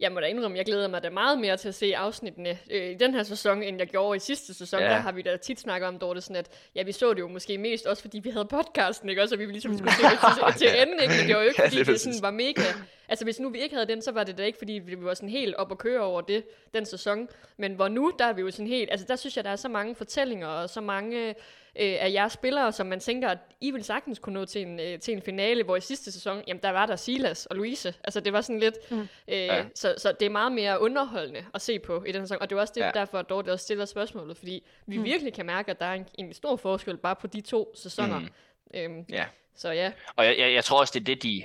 jeg 0.00 0.12
må 0.12 0.20
da 0.20 0.26
indrømme, 0.26 0.56
jeg 0.56 0.64
glæder 0.64 0.88
mig 0.88 1.02
da 1.02 1.10
meget 1.10 1.38
mere 1.38 1.56
til 1.56 1.68
at 1.68 1.74
se 1.74 1.96
afsnittene 1.96 2.58
øh, 2.70 2.90
i 2.90 2.94
den 2.94 3.14
her 3.14 3.22
sæson, 3.22 3.62
end 3.62 3.78
jeg 3.78 3.86
gjorde 3.86 4.16
i 4.16 4.20
sidste 4.20 4.54
sæson. 4.54 4.80
Ja. 4.80 4.88
Der 4.88 4.94
har 4.94 5.12
vi 5.12 5.22
da 5.22 5.36
tit 5.36 5.60
snakket 5.60 5.88
om, 5.88 5.98
Dorte, 5.98 6.20
sådan 6.20 6.36
at 6.36 6.48
ja, 6.74 6.82
vi 6.82 6.92
så 6.92 7.14
det 7.14 7.20
jo 7.20 7.28
måske 7.28 7.58
mest 7.58 7.86
også, 7.86 8.02
fordi 8.02 8.18
vi 8.18 8.30
havde 8.30 8.44
podcasten, 8.44 9.08
ikke? 9.08 9.22
Også, 9.22 9.34
og 9.34 9.38
vi 9.38 9.44
ligesom 9.44 9.78
skulle 9.78 9.92
se 9.92 10.02
det 10.02 10.58
til, 10.58 10.68
til 10.68 10.82
ende, 10.82 11.02
ikke? 11.02 11.14
Men 11.18 11.26
det 11.26 11.36
var 11.36 11.42
jo 11.42 11.48
ikke, 11.48 11.62
fordi 11.62 11.76
ja, 11.76 11.80
det, 11.80 11.86
det 11.86 12.00
sådan 12.00 12.22
var 12.22 12.30
mega... 12.30 12.62
Altså, 13.08 13.24
hvis 13.24 13.40
nu 13.40 13.50
vi 13.50 13.58
ikke 13.58 13.74
havde 13.74 13.88
den, 13.88 14.02
så 14.02 14.12
var 14.12 14.24
det 14.24 14.38
da 14.38 14.42
ikke, 14.42 14.58
fordi 14.58 14.72
vi 14.72 15.04
var 15.04 15.14
sådan 15.14 15.28
helt 15.28 15.54
op 15.54 15.70
og 15.70 15.78
køre 15.78 16.00
over 16.00 16.20
det, 16.20 16.44
den 16.74 16.86
sæson. 16.86 17.28
Men 17.56 17.74
hvor 17.74 17.88
nu, 17.88 18.12
der 18.18 18.24
er 18.24 18.32
vi 18.32 18.40
jo 18.40 18.50
sådan 18.50 18.66
helt... 18.66 18.90
Altså, 18.90 19.06
der 19.08 19.16
synes 19.16 19.36
jeg, 19.36 19.44
der 19.44 19.50
er 19.50 19.56
så 19.56 19.68
mange 19.68 19.94
fortællinger, 19.94 20.46
og 20.46 20.70
så 20.70 20.80
mange 20.80 21.34
øh, 21.76 21.96
af 22.00 22.12
jeres 22.12 22.32
spillere, 22.32 22.72
som 22.72 22.86
man 22.86 23.00
tænker, 23.00 23.28
at 23.28 23.38
I 23.60 23.70
vil 23.70 23.84
sagtens 23.84 24.18
kunne 24.18 24.32
nå 24.32 24.44
til 24.44 24.62
en, 24.62 24.80
øh, 24.80 24.98
til 24.98 25.14
en 25.14 25.22
finale, 25.22 25.64
hvor 25.64 25.76
i 25.76 25.80
sidste 25.80 26.12
sæson, 26.12 26.42
jamen 26.46 26.62
der 26.62 26.70
var 26.70 26.86
der 26.86 26.96
Silas 26.96 27.46
og 27.46 27.56
Louise. 27.56 27.94
Altså 28.04 28.20
det 28.20 28.32
var 28.32 28.40
sådan 28.40 28.60
lidt, 28.60 28.74
mm. 28.90 29.00
øh, 29.00 29.06
ja. 29.28 29.64
så, 29.74 29.94
så 29.98 30.12
det 30.20 30.26
er 30.26 30.30
meget 30.30 30.52
mere 30.52 30.80
underholdende 30.80 31.44
at 31.54 31.62
se 31.62 31.78
på 31.78 32.04
i 32.04 32.12
den 32.12 32.22
sæson, 32.22 32.38
og 32.40 32.50
det 32.50 32.56
er 32.56 32.60
også 32.60 32.72
det, 32.76 32.80
ja. 32.80 32.90
derfor, 32.94 33.18
at 33.18 33.28
Dorte 33.28 33.52
også 33.52 33.62
stiller 33.62 33.84
spørgsmålet, 33.84 34.36
fordi 34.36 34.62
vi 34.86 34.98
mm. 34.98 35.04
virkelig 35.04 35.32
kan 35.32 35.46
mærke, 35.46 35.70
at 35.70 35.80
der 35.80 35.86
er 35.86 35.94
en, 35.94 36.06
en 36.18 36.32
stor 36.32 36.56
forskel 36.56 36.96
bare 36.96 37.16
på 37.16 37.26
de 37.26 37.40
to 37.40 37.72
sæsoner. 37.74 38.18
Mm. 38.18 38.28
Øhm, 38.74 39.04
ja. 39.12 39.24
Så 39.56 39.70
ja. 39.70 39.92
Og 40.16 40.24
jeg, 40.24 40.38
jeg, 40.38 40.52
jeg 40.52 40.64
tror 40.64 40.80
også, 40.80 40.92
det 40.94 41.00
er 41.00 41.04
det, 41.04 41.22
de, 41.22 41.42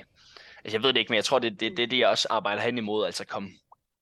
altså 0.64 0.76
jeg 0.76 0.82
ved 0.82 0.92
det 0.92 0.96
ikke, 0.96 1.10
men 1.10 1.16
jeg 1.16 1.24
tror, 1.24 1.38
det 1.38 1.52
er 1.52 1.56
det, 1.56 1.76
det, 1.76 1.90
de 1.90 2.06
også 2.06 2.26
arbejder 2.30 2.62
hen 2.62 2.78
imod, 2.78 3.06
altså 3.06 3.26
kom, 3.26 3.50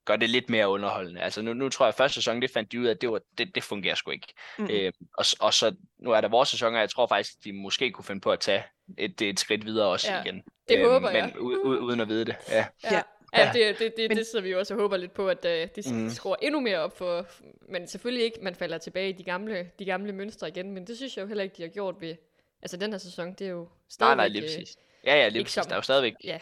gør 0.05 0.17
det 0.17 0.31
lidt 0.31 0.51
mere 0.51 0.69
underholdende. 0.69 1.21
Altså 1.21 1.43
nu, 1.43 1.53
nu 1.53 1.69
tror 1.69 1.87
jeg, 1.87 1.89
at 1.89 1.95
første 1.95 2.15
sæson, 2.15 2.43
det 2.43 2.51
fandt 2.51 2.73
de 2.73 2.81
ud 2.81 2.87
af, 2.87 2.91
at 2.91 3.01
det, 3.01 3.11
var, 3.11 3.21
det, 3.39 3.55
det 3.55 3.63
fungerer 3.63 3.95
sgu 3.95 4.11
ikke. 4.11 4.35
Mm. 4.59 4.69
Øh, 4.71 4.93
og, 5.19 5.25
og 5.41 5.55
så 5.55 5.75
nu 5.99 6.11
er 6.11 6.21
der 6.21 6.29
vores 6.29 6.49
sæson, 6.49 6.75
og 6.75 6.81
jeg 6.81 6.91
tror 6.91 7.07
faktisk, 7.07 7.45
de 7.45 7.53
måske 7.53 7.91
kunne 7.91 8.05
finde 8.05 8.21
på 8.21 8.33
at 8.33 8.41
tage 8.41 8.65
et, 8.99 9.23
et 9.23 9.41
skridt 9.41 9.67
videre 9.67 9.87
også 9.87 10.13
ja, 10.13 10.23
igen. 10.23 10.43
Det 10.69 10.79
øh, 10.79 10.91
håber 10.91 11.11
jeg. 11.11 11.25
Men 11.25 11.39
u, 11.39 11.49
u, 11.49 11.77
uden 11.77 12.01
at 12.01 12.09
vide 12.09 12.25
det. 12.25 12.37
Ja. 12.49 12.67
ja. 12.85 13.03
Ja, 13.37 13.51
det, 13.55 13.79
det, 13.79 13.97
det, 13.97 14.11
men, 14.11 14.19
det 14.19 14.27
sidder 14.27 14.43
vi 14.43 14.51
jo 14.51 14.59
også 14.59 14.75
og 14.75 14.81
håber 14.81 14.97
lidt 14.97 15.15
på, 15.15 15.29
at 15.29 15.45
uh, 15.45 15.51
de 15.51 15.95
mm. 15.95 16.11
skruer 16.11 16.37
endnu 16.43 16.61
mere 16.61 16.79
op 16.79 16.99
for, 16.99 17.27
men 17.69 17.89
selvfølgelig 17.89 18.25
ikke, 18.25 18.39
man 18.43 18.55
falder 18.55 18.79
tilbage 18.79 19.09
i 19.09 19.13
de 19.13 19.25
gamle, 19.25 19.71
de 19.79 19.85
gamle 19.85 20.13
mønstre 20.13 20.49
igen, 20.49 20.71
men 20.71 20.87
det 20.87 20.97
synes 20.97 21.17
jeg 21.17 21.23
jo 21.23 21.29
heller 21.29 21.45
ikke, 21.45 21.57
de 21.57 21.63
har 21.63 21.69
gjort 21.69 21.95
ved, 22.01 22.17
altså 22.63 22.77
den 22.77 22.91
her 22.91 22.99
sæson, 22.99 23.33
det 23.33 23.47
er 23.47 23.51
jo 23.51 23.69
stadigvæk... 23.89 24.17
Nej, 24.17 24.29
nej, 24.29 24.29
lige 24.29 24.43
præcis. 24.43 24.77
Ja, 25.05 25.17
ja, 25.17 25.29
lige 25.29 25.45
præcis. 25.45 25.67
Der 25.67 25.73
er 25.73 25.77
jo 25.77 25.83
stadigvæk 25.83 26.15
ja. 26.25 26.39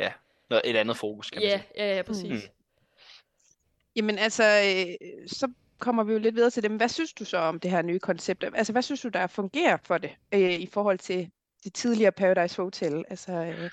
Ja, 0.00 0.12
noget, 0.50 0.70
et 0.70 0.76
andet 0.76 0.96
fokus, 0.96 1.30
kan 1.30 1.42
man 1.42 1.48
ja, 1.48 1.58
sige. 1.58 1.84
Ja, 1.84 1.96
ja, 1.96 2.02
præcis. 2.02 2.30
Mm. 2.30 2.50
Jamen 3.96 4.18
altså, 4.18 4.44
øh, 4.44 5.28
så 5.28 5.48
kommer 5.78 6.04
vi 6.04 6.12
jo 6.12 6.18
lidt 6.18 6.34
videre 6.34 6.50
til 6.50 6.62
det. 6.62 6.70
Hvad 6.70 6.88
synes 6.88 7.12
du 7.12 7.24
så 7.24 7.38
om 7.38 7.60
det 7.60 7.70
her 7.70 7.82
nye 7.82 7.98
koncept? 7.98 8.44
Altså, 8.54 8.72
hvad 8.72 8.82
synes 8.82 9.00
du, 9.00 9.08
der 9.08 9.26
fungerer 9.26 9.76
for 9.84 9.98
det 9.98 10.10
øh, 10.32 10.52
i 10.52 10.68
forhold 10.72 10.98
til 10.98 11.30
det 11.64 11.74
tidligere 11.74 12.12
Paradise 12.12 12.62
Hotel? 12.62 13.04
Altså, 13.10 13.32
øh... 13.32 13.70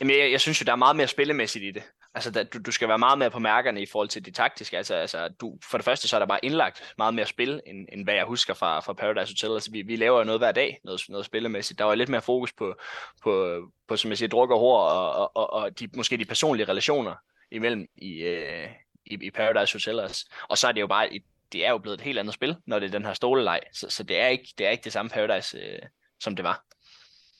Jamen, 0.00 0.16
jeg, 0.16 0.32
jeg 0.32 0.40
synes 0.40 0.60
jo, 0.60 0.64
der 0.64 0.72
er 0.72 0.76
meget 0.76 0.96
mere 0.96 1.08
spillemæssigt 1.08 1.64
i 1.64 1.70
det. 1.70 1.82
Altså, 2.14 2.30
der, 2.30 2.42
du, 2.42 2.58
du 2.58 2.70
skal 2.70 2.88
være 2.88 2.98
meget 2.98 3.18
mere 3.18 3.30
på 3.30 3.38
mærkerne 3.38 3.82
i 3.82 3.86
forhold 3.86 4.08
til 4.08 4.24
det 4.24 4.34
taktiske. 4.34 4.76
Altså, 4.76 4.94
altså 4.94 5.28
du, 5.40 5.58
for 5.70 5.78
det 5.78 5.84
første, 5.84 6.08
så 6.08 6.16
er 6.16 6.20
der 6.20 6.26
bare 6.26 6.44
indlagt 6.44 6.94
meget 6.98 7.14
mere 7.14 7.26
spil, 7.26 7.60
end, 7.66 7.88
end 7.92 8.04
hvad 8.04 8.14
jeg 8.14 8.24
husker 8.24 8.54
fra, 8.54 8.80
fra 8.80 8.92
Paradise 8.92 9.32
Hotel. 9.32 9.54
Altså, 9.54 9.70
vi, 9.70 9.82
vi 9.82 9.96
laver 9.96 10.18
jo 10.18 10.24
noget 10.24 10.40
hver 10.40 10.52
dag, 10.52 10.80
noget, 10.84 11.02
noget 11.08 11.26
spillemæssigt. 11.26 11.78
Der 11.78 11.84
var 11.84 11.94
lidt 11.94 12.08
mere 12.08 12.22
fokus 12.22 12.52
på, 12.52 12.74
på, 13.22 13.60
på 13.88 13.96
som 13.96 14.10
jeg 14.10 14.18
siger, 14.18 14.28
druk 14.28 14.50
og 14.50 14.58
hår, 14.58 14.78
og, 14.78 15.36
og, 15.36 15.52
og 15.52 15.80
de, 15.80 15.88
måske 15.96 16.16
de 16.16 16.24
personlige 16.24 16.68
relationer 16.68 17.14
imellem 17.50 17.86
i, 17.96 18.22
øh, 18.22 18.68
i, 19.06 19.18
i 19.22 19.30
Paradise 19.30 19.74
Hotel 19.74 20.00
også. 20.00 20.26
Og 20.48 20.58
så 20.58 20.68
er 20.68 20.72
det 20.72 20.80
jo 20.80 20.86
bare, 20.86 21.08
det 21.52 21.66
er 21.66 21.70
jo 21.70 21.78
blevet 21.78 21.98
et 21.98 22.04
helt 22.04 22.18
andet 22.18 22.34
spil, 22.34 22.56
når 22.66 22.78
det 22.78 22.86
er 22.86 22.90
den 22.90 23.04
her 23.04 23.14
stoleleg. 23.14 23.60
Så, 23.72 23.90
så 23.90 24.02
det, 24.02 24.20
er 24.20 24.26
ikke, 24.26 24.54
det 24.58 24.66
er 24.66 24.70
ikke 24.70 24.84
det 24.84 24.92
samme 24.92 25.10
Paradise, 25.10 25.58
øh, 25.58 25.78
som 26.20 26.36
det 26.36 26.44
var. 26.44 26.64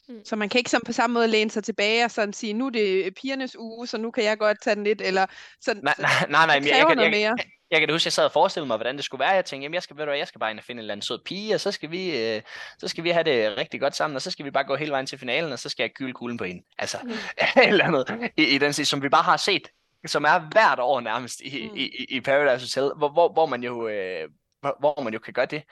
Mm. 0.09 0.25
Så 0.25 0.37
man 0.37 0.49
kan 0.49 0.59
ikke 0.59 0.71
sådan 0.71 0.85
på 0.87 0.93
samme 0.93 1.15
måde 1.15 1.29
læne 1.29 1.51
sig 1.51 1.65
tilbage 1.65 2.05
og 2.05 2.11
sådan 2.11 2.33
sige, 2.33 2.53
nu 2.53 2.67
er 2.67 2.71
det 2.71 3.15
pigernes 3.15 3.57
uge, 3.59 3.87
så 3.87 3.99
nu 3.99 4.11
kan 4.11 4.25
jeg 4.25 4.39
godt 4.39 4.63
tage 4.63 4.77
den 4.77 4.85
lidt, 4.85 5.01
eller 5.01 5.27
sådan. 5.61 5.83
Nej, 5.83 5.95
nej, 5.99 6.11
nej, 6.29 6.47
nej 6.47 6.55
jeg, 6.55 6.67
jeg, 6.67 6.87
kræver 6.87 7.03
jeg, 7.03 7.11
mere. 7.11 7.37
jeg 7.71 7.81
kan 7.81 7.89
da 7.89 7.95
huske, 7.95 8.07
jeg 8.07 8.13
sad 8.13 8.25
og 8.25 8.33
forestillede 8.33 8.67
mig, 8.67 8.77
hvordan 8.77 8.97
det 8.97 9.05
skulle 9.05 9.21
være. 9.21 9.31
Jeg 9.31 9.45
tænkte, 9.45 9.63
jamen 9.63 9.75
jeg 9.75 9.83
skal, 9.83 9.97
ved 9.97 10.05
du, 10.05 10.11
hvad, 10.11 10.19
jeg 10.19 10.29
skal 10.29 10.39
bare 10.39 10.51
ind 10.51 10.59
og 10.59 10.65
finde 10.65 10.79
en 10.79 10.83
eller 10.83 10.93
anden 10.95 11.03
sød 11.03 11.19
pige, 11.25 11.55
og 11.55 11.61
så 11.61 11.73
skal 11.73 11.91
vi, 11.91 12.19
øh, 12.19 12.43
så 12.79 12.89
skal 12.89 13.05
vi 13.05 13.11
have 13.11 13.25
det 13.25 13.57
rigtig 13.59 13.81
godt 13.81 13.97
sammen, 13.97 14.17
og 14.17 14.23
så 14.23 14.31
skal 14.31 14.45
vi 14.45 14.51
bare 14.51 14.65
gå 14.65 14.77
hele 14.77 14.91
vejen 14.91 15.07
til 15.07 15.19
finalen, 15.19 15.53
og 15.53 15.59
så 15.59 15.69
skal 15.69 15.83
jeg 15.83 15.95
kylde 15.95 16.13
kuglen 16.13 16.37
på 16.37 16.45
hende. 16.45 16.63
Altså, 16.79 16.99
Mm. 17.03 17.11
et 17.63 17.69
eller 17.69 17.85
andet 17.85 18.31
i, 18.37 18.45
i 18.45 18.59
den 18.59 18.73
stil, 18.73 18.87
som 18.87 19.03
vi 19.03 19.09
bare 19.09 19.23
har 19.23 19.37
set, 19.37 19.69
som 20.07 20.25
er 20.25 20.39
hvert 20.53 20.79
år 20.81 21.01
nærmest 21.01 21.41
i, 21.41 21.69
Mm. 21.69 21.77
i, 21.77 21.91
i- 22.09 22.21
Paradise 22.21 22.79
Hotel, 22.81 22.93
hvor, 22.97 23.09
hvor, 23.09 23.33
hvor 23.33 23.47
man 23.47 23.63
jo, 23.63 23.89
øh, 23.89 24.29
hvor, 24.61 24.77
hvor 24.81 25.03
man 25.03 25.13
jo 25.13 25.19
kan 25.19 25.33
gøre 25.33 25.47
det. 25.47 25.63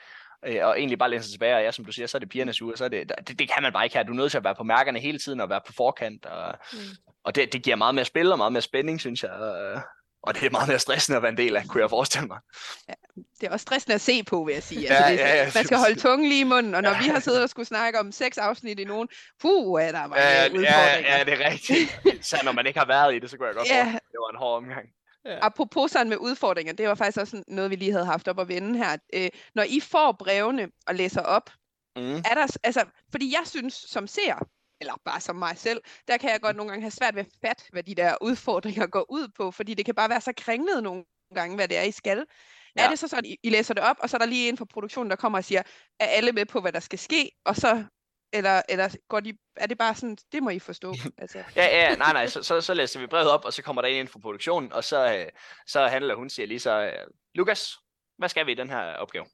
øh, 0.45 0.65
Og 0.65 0.79
egentlig 0.79 0.99
bare 0.99 1.09
læne 1.09 1.23
sig 1.23 1.31
tilbage, 1.31 1.55
og 1.55 1.61
ja, 1.63 1.71
som 1.71 1.85
du 1.85 1.91
siger, 1.91 2.07
så 2.07 2.17
er 2.17 2.19
det 2.19 2.29
pigernes 2.29 2.61
uge, 2.61 2.77
så 2.77 2.85
er 2.85 2.89
det, 2.89 3.11
det, 3.27 3.39
det 3.39 3.49
kan 3.51 3.63
man 3.63 3.73
bare 3.73 3.83
ikke 3.85 3.95
her. 3.97 4.03
Du 4.03 4.11
er 4.11 4.15
nødt 4.15 4.31
til 4.31 4.37
at 4.37 4.43
være 4.43 4.55
på 4.55 4.63
mærkerne 4.63 4.99
hele 4.99 5.19
tiden, 5.19 5.39
og 5.39 5.49
være 5.49 5.61
på 5.67 5.73
forkant, 5.73 6.25
og, 6.25 6.55
Mm. 6.73 6.79
og 7.23 7.35
det, 7.35 7.53
det 7.53 7.63
giver 7.63 7.75
meget 7.75 7.95
mere 7.95 8.05
spil, 8.05 8.31
og 8.31 8.37
meget 8.37 8.53
mere 8.53 8.61
spænding, 8.61 8.99
synes 8.99 9.23
jeg. 9.23 9.31
Og, 9.31 9.81
og 10.23 10.33
det 10.35 10.43
er 10.43 10.49
meget 10.49 10.67
mere 10.67 10.79
stressende 10.79 11.15
at 11.17 11.21
være 11.23 11.31
en 11.31 11.37
del 11.37 11.55
af, 11.55 11.65
kunne 11.67 11.81
jeg 11.81 11.89
forestille 11.89 12.27
mig. 12.27 12.39
Det 13.41 13.47
er 13.47 13.51
også 13.51 13.63
stressende 13.63 13.95
at 13.95 14.01
se 14.01 14.23
på, 14.23 14.43
vil 14.43 14.53
jeg 14.53 14.63
sige. 14.63 14.81
Ja, 14.81 14.93
Altså, 14.93 15.11
det, 15.11 15.17
ja, 15.17 15.35
ja, 15.35 15.51
man 15.55 15.63
skal 15.65 15.77
holde 15.77 15.99
tungen 15.99 16.29
lige 16.29 16.41
i 16.41 16.43
munden, 16.43 16.75
og 16.75 16.81
når 16.81 16.89
Ja. 16.89 16.97
vi 17.01 17.07
har 17.07 17.19
siddet 17.19 17.43
og 17.43 17.49
skulle 17.49 17.65
snakke 17.65 17.99
om 17.99 18.11
seks 18.11 18.37
afsnit 18.37 18.79
i 18.79 18.83
nogen, 18.83 19.07
puh, 19.41 19.81
er 19.81 19.91
der 19.91 20.07
mange 20.07 20.21
Ja, 20.23 20.41
ja, 20.43 20.47
udfordringer. 20.49 21.17
ja, 21.17 21.23
det 21.23 21.33
er 21.33 21.49
rigtigt. 21.51 22.25
Så 22.25 22.41
når 22.43 22.51
man 22.51 22.67
ikke 22.67 22.79
har 22.79 22.87
været 22.87 23.15
i 23.15 23.19
det, 23.19 23.29
så 23.29 23.37
kunne 23.37 23.47
jeg 23.47 23.55
godt 23.55 23.69
Ja. 23.69 23.85
det 23.85 24.17
var 24.19 24.29
en 24.29 24.37
hård 24.37 24.57
omgang. 24.57 24.87
Apropos 25.25 25.91
sådan 25.91 26.09
med 26.09 26.17
udfordringer, 26.17 26.73
det 26.73 26.87
var 26.87 26.95
faktisk 26.95 27.17
også 27.17 27.43
noget, 27.47 27.71
vi 27.71 27.75
lige 27.75 27.91
havde 27.91 28.05
haft 28.05 28.27
op 28.27 28.39
at 28.39 28.47
vende 28.47 28.77
her. 28.77 28.97
Øh, 29.13 29.29
når 29.55 29.63
I 29.63 29.79
får 29.79 30.11
brevene 30.19 30.67
og 30.87 30.95
læser 30.95 31.21
op, 31.21 31.49
Mm. 31.95 32.15
er 32.15 32.21
der, 32.33 32.47
altså, 32.63 32.85
fordi 33.11 33.31
jeg 33.31 33.41
synes 33.45 33.73
som 33.73 34.07
ser, 34.07 34.47
eller 34.81 34.93
bare 35.05 35.21
som 35.21 35.35
mig 35.35 35.57
selv, 35.57 35.81
der 36.07 36.17
kan 36.17 36.29
jeg 36.31 36.41
godt 36.41 36.55
nogle 36.55 36.69
gange 36.71 36.81
have 36.83 36.91
svært 36.91 37.15
ved 37.15 37.21
at 37.23 37.31
fatte, 37.47 37.63
hvad 37.71 37.83
de 37.83 37.95
der 37.95 38.15
udfordringer 38.21 38.87
går 38.87 39.05
ud 39.11 39.27
på, 39.37 39.51
fordi 39.51 39.73
det 39.73 39.85
kan 39.85 39.95
bare 39.95 40.09
være 40.09 40.21
så 40.21 40.33
kringlet 40.37 40.83
nogle 40.83 41.03
gange, 41.35 41.55
hvad 41.55 41.67
det 41.67 41.77
er, 41.77 41.81
I 41.83 41.91
skal. 41.91 42.25
Ja. 42.77 42.85
Er 42.85 42.89
det 42.89 42.99
så 42.99 43.07
sådan, 43.07 43.25
I, 43.25 43.37
I 43.43 43.49
læser 43.49 43.73
det 43.73 43.83
op, 43.83 43.97
og 43.99 44.09
så 44.09 44.17
er 44.17 44.19
der 44.19 44.25
lige 44.25 44.49
en 44.49 44.57
fra 44.57 44.65
produktionen, 44.65 45.09
der 45.09 45.15
kommer 45.15 45.37
og 45.37 45.43
siger, 45.43 45.61
er 45.99 46.05
alle 46.05 46.31
med 46.31 46.45
på, 46.45 46.61
hvad 46.61 46.71
der 46.71 46.79
skal 46.79 46.99
ske, 46.99 47.31
og 47.45 47.55
så, 47.55 47.83
eller, 48.33 48.61
eller 48.69 48.95
går 49.09 49.19
de, 49.19 49.33
er 49.55 49.67
det 49.67 49.77
bare 49.77 49.95
sådan, 49.95 50.17
det 50.31 50.43
må 50.43 50.49
I 50.49 50.59
forstå. 50.59 50.93
Altså. 51.17 51.43
Ja, 51.55 51.65
ja, 51.65 51.95
nej, 51.95 52.13
nej, 52.13 52.27
så, 52.27 52.43
så, 52.43 52.61
så 52.61 52.73
læser 52.73 52.99
vi 52.99 53.07
brevet 53.07 53.29
op, 53.29 53.45
og 53.45 53.53
så 53.53 53.61
kommer 53.61 53.81
der 53.81 53.89
en 53.89 53.95
ind 53.95 54.07
fra 54.07 54.19
produktionen, 54.19 54.73
og 54.73 54.83
så, 54.83 55.15
øh, 55.17 55.25
så 55.67 55.87
handler 55.87 56.15
hun 56.15 56.29
siger 56.29 56.47
lige 56.47 56.59
så, 56.59 56.81
øh, 56.81 57.07
Lukas, 57.35 57.77
hvad 58.17 58.29
skal 58.29 58.45
vi 58.45 58.51
i 58.51 58.55
den 58.55 58.69
her 58.69 58.95
opgave? 58.95 59.25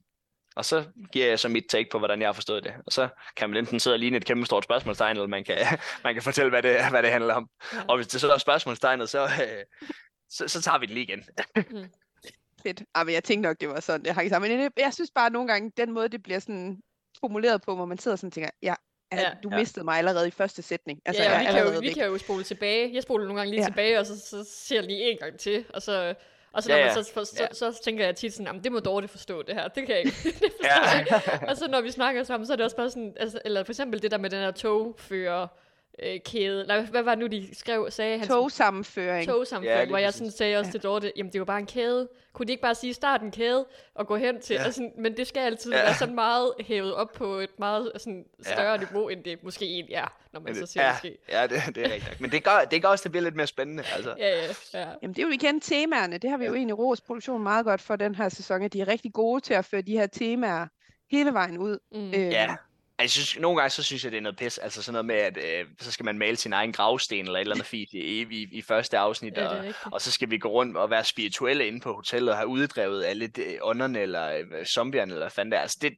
Og 0.56 0.64
så 0.64 0.84
giver 1.12 1.26
jeg 1.26 1.38
så 1.38 1.48
mit 1.48 1.64
take 1.68 1.90
på, 1.90 1.98
hvordan 1.98 2.20
jeg 2.20 2.28
har 2.28 2.32
forstået 2.32 2.64
det. 2.64 2.74
Og 2.86 2.92
så 2.92 3.08
kan 3.36 3.50
man 3.50 3.58
enten 3.58 3.80
sidde 3.80 3.94
og 3.94 3.98
ligne 3.98 4.16
et 4.16 4.24
kæmpe 4.24 4.46
stort 4.46 4.64
spørgsmålstegn, 4.64 5.16
eller 5.16 5.26
man 5.26 5.44
kan, 5.44 5.56
man 6.04 6.14
kan 6.14 6.22
fortælle, 6.22 6.50
hvad 6.50 6.62
det, 6.62 6.90
hvad 6.90 7.02
det 7.02 7.10
handler 7.10 7.34
om. 7.34 7.48
Og 7.88 7.96
hvis 7.96 8.08
det 8.08 8.20
så 8.20 8.32
er 8.32 8.38
spørgsmålstegnet, 8.38 9.08
så, 9.08 9.22
øh, 9.24 9.64
så, 10.30 10.48
så 10.48 10.62
tager 10.62 10.78
vi 10.78 10.86
det 10.86 10.94
lige 10.94 11.04
igen. 11.04 11.24
Fedt. 12.62 12.82
Ah, 12.94 13.06
men 13.06 13.14
jeg 13.14 13.24
tænkte 13.24 13.48
nok, 13.48 13.60
det 13.60 13.68
var 13.68 13.80
sådan, 13.80 14.04
det 14.04 14.12
hang 14.14 14.30
sammen. 14.30 14.50
Men 14.50 14.60
jeg, 14.60 14.70
jeg 14.78 14.94
synes 14.94 15.10
bare 15.14 15.30
nogle 15.30 15.48
gange, 15.48 15.72
den 15.76 15.92
måde, 15.92 16.08
det 16.08 16.22
bliver 16.22 16.38
sådan 16.38 16.80
formuleret 17.20 17.62
på, 17.62 17.74
hvor 17.74 17.84
man 17.84 17.98
sidder 17.98 18.16
sådan 18.16 18.28
og 18.28 18.32
tænker, 18.32 18.50
ja, 18.62 18.74
ja, 19.12 19.20
Ja. 19.20 19.30
du 19.42 19.48
Ja. 19.52 19.56
mistede 19.58 19.84
mig 19.84 19.98
allerede 19.98 20.28
i 20.28 20.30
første 20.30 20.62
sætning. 20.62 21.00
Altså, 21.06 21.22
ja, 21.22 21.30
jeg 21.30 21.38
og 21.38 21.54
vi, 21.54 21.68
kan 21.68 21.74
jo, 21.74 21.80
vi 21.80 21.92
kan 21.92 22.06
jo 22.06 22.18
spole 22.18 22.44
tilbage. 22.44 22.94
Jeg 22.94 23.02
spoler 23.02 23.24
nogle 23.26 23.40
gange 23.40 23.50
lige 23.50 23.60
Ja. 23.60 23.64
ja. 23.64 23.68
tilbage, 23.68 23.98
og 23.98 24.06
så, 24.06 24.18
så 24.20 24.44
ser 24.56 24.76
jeg 24.76 24.84
lige 24.84 25.10
en 25.12 25.18
gang 25.20 25.38
til. 25.38 25.64
Og 25.74 25.82
så, 25.82 26.14
og 26.52 26.62
så, 26.62 26.70
Ja, 26.72 26.76
når 26.76 26.86
ja. 26.88 26.94
man 26.94 27.04
så, 27.04 27.12
for, 27.14 27.24
så, 27.24 27.36
Ja. 27.40 27.46
så, 27.52 27.72
så 27.72 27.80
tænker 27.84 28.04
jeg 28.04 28.16
tit 28.16 28.32
sådan, 28.32 28.46
"Jamen, 28.46 28.64
det 28.64 28.72
må 28.72 28.78
Dorte 28.80 29.08
forstå 29.08 29.42
det 29.42 29.54
her. 29.54 29.68
Det 29.68 29.86
kan 29.86 29.94
jeg 29.96 29.98
ikke. 29.98 30.16
det 30.24 30.34
forstår 30.60 30.90
jeg 30.96 31.00
ikke. 31.32 31.48
Og 31.48 31.56
så 31.56 31.68
når 31.68 31.80
vi 31.80 31.90
snakker 31.90 32.22
sammen, 32.24 32.46
så 32.46 32.52
er 32.52 32.56
det 32.56 32.64
også 32.64 32.76
bare 32.76 32.90
sådan, 32.90 33.14
altså, 33.16 33.40
eller 33.44 33.64
for 33.64 33.72
eksempel 33.72 34.02
det 34.02 34.10
der 34.10 34.18
med 34.18 34.30
den 34.30 34.38
her 34.38 34.50
togfører 34.50 35.46
øh, 36.02 36.20
kæde. 36.24 36.66
Nej, 36.66 36.80
hvad 36.80 37.02
var 37.02 37.14
det 37.14 37.18
nu, 37.18 37.26
de 37.26 37.48
skrev, 37.58 37.86
sagde? 37.90 38.18
Han 38.18 38.28
Togsammenføring. 38.28 39.28
togsammenføring, 39.28 39.76
Ja, 39.78 39.82
ja, 39.82 39.88
hvor 39.88 39.98
jeg 39.98 40.14
sådan 40.14 40.30
sagde 40.30 40.56
også 40.56 40.68
Ja. 40.68 40.72
til 40.72 40.80
Dorte, 40.82 41.12
jamen 41.16 41.32
det 41.32 41.38
jo 41.38 41.44
bare 41.44 41.58
en 41.58 41.66
kæde. 41.66 42.08
Kunne 42.32 42.46
de 42.46 42.52
ikke 42.52 42.62
bare 42.62 42.74
sige, 42.74 42.94
start 42.94 43.22
en 43.22 43.30
kæde 43.30 43.66
og 43.94 44.06
gå 44.06 44.16
hen 44.16 44.40
til, 44.40 44.54
Ja. 44.54 44.60
ja. 44.60 44.66
altså, 44.66 44.90
men 44.98 45.16
det 45.16 45.26
skal 45.26 45.40
altid 45.40 45.70
Ja. 45.72 45.78
ja. 45.78 45.84
være 45.84 45.94
sådan 45.94 46.14
meget 46.14 46.52
hævet 46.60 46.94
op 46.94 47.12
på 47.12 47.34
et 47.34 47.58
meget 47.58 47.92
sådan, 47.96 48.24
Ja. 48.46 48.52
større 48.52 48.78
niveau, 48.78 49.08
end 49.08 49.24
det 49.24 49.44
måske 49.44 49.64
egentlig 49.64 49.94
er, 49.94 50.16
når 50.32 50.40
man 50.40 50.54
så 50.54 50.66
siger 50.66 50.84
ja, 50.86 50.92
måske. 50.92 51.18
ja, 51.28 51.42
det, 51.46 51.74
det 51.74 51.86
er 51.86 51.92
rigtigt. 51.94 52.20
Men 52.20 52.30
det 52.32 52.44
gør, 52.44 52.64
det 52.70 52.82
gør 52.82 52.88
også, 52.88 53.02
det 53.02 53.10
bliver 53.12 53.24
lidt 53.24 53.36
mere 53.36 53.46
spændende. 53.46 53.82
Altså. 53.94 54.14
Ja, 54.18 54.28
ja, 54.36 54.46
ja. 54.74 54.88
Jamen, 55.02 55.14
det 55.14 55.22
er 55.22 55.26
jo 55.26 55.32
igen 55.32 55.60
temaerne. 55.60 56.18
Det 56.18 56.30
har 56.30 56.36
vi 56.36 56.44
jo 56.44 56.54
egentlig 56.54 56.78
ros 56.78 57.00
produktionen 57.00 57.42
meget 57.42 57.64
godt 57.64 57.80
for 57.80 57.96
den 57.96 58.14
her 58.14 58.28
sæson, 58.28 58.62
at 58.62 58.72
de 58.72 58.80
er 58.80 58.88
rigtig 58.88 59.12
gode 59.12 59.40
til 59.40 59.54
at 59.54 59.64
føre 59.64 59.82
de 59.82 59.92
her 59.98 60.06
temaer 60.06 60.66
hele 61.10 61.32
vejen 61.32 61.58
ud. 61.58 61.78
Mm. 61.92 62.08
Øh, 62.08 62.14
Ja, 62.14 62.56
jeg 63.00 63.10
synes, 63.10 63.38
nogle 63.38 63.60
gange 63.60 63.70
så 63.70 63.82
synes 63.82 64.04
jeg, 64.04 64.12
det 64.12 64.18
er 64.18 64.22
noget 64.22 64.36
pis. 64.36 64.58
Altså 64.58 64.82
sådan 64.82 64.92
noget 64.92 65.06
med, 65.06 65.14
at 65.14 65.60
øh, 65.60 65.66
så 65.80 65.92
skal 65.92 66.04
man 66.04 66.18
male 66.18 66.36
sin 66.36 66.52
egen 66.52 66.72
gravsten 66.72 67.18
eller 67.26 67.34
et 67.34 67.40
eller 67.40 67.54
andet 67.54 67.66
fint 67.66 67.92
i, 67.92 68.22
i, 68.22 68.48
i 68.52 68.62
første 68.62 68.98
afsnit. 68.98 69.36
Ja, 69.36 69.46
og, 69.48 69.64
og 69.92 70.00
så 70.00 70.10
skal 70.10 70.30
vi 70.30 70.38
gå 70.38 70.48
rundt 70.48 70.76
og 70.76 70.90
være 70.90 71.04
spirituelle 71.04 71.66
inde 71.66 71.80
på 71.80 71.92
hotellet 71.94 72.30
og 72.30 72.36
have 72.36 72.48
uddrevet 72.48 73.04
alle 73.04 73.26
de, 73.26 73.58
ånderne 73.62 74.00
eller 74.00 74.28
øh, 74.32 74.64
zombierne 74.64 75.12
eller 75.12 75.28
fanden 75.28 75.52
det 75.52 75.56
er. 75.58 75.62
Altså, 75.62 75.78
det, 75.82 75.92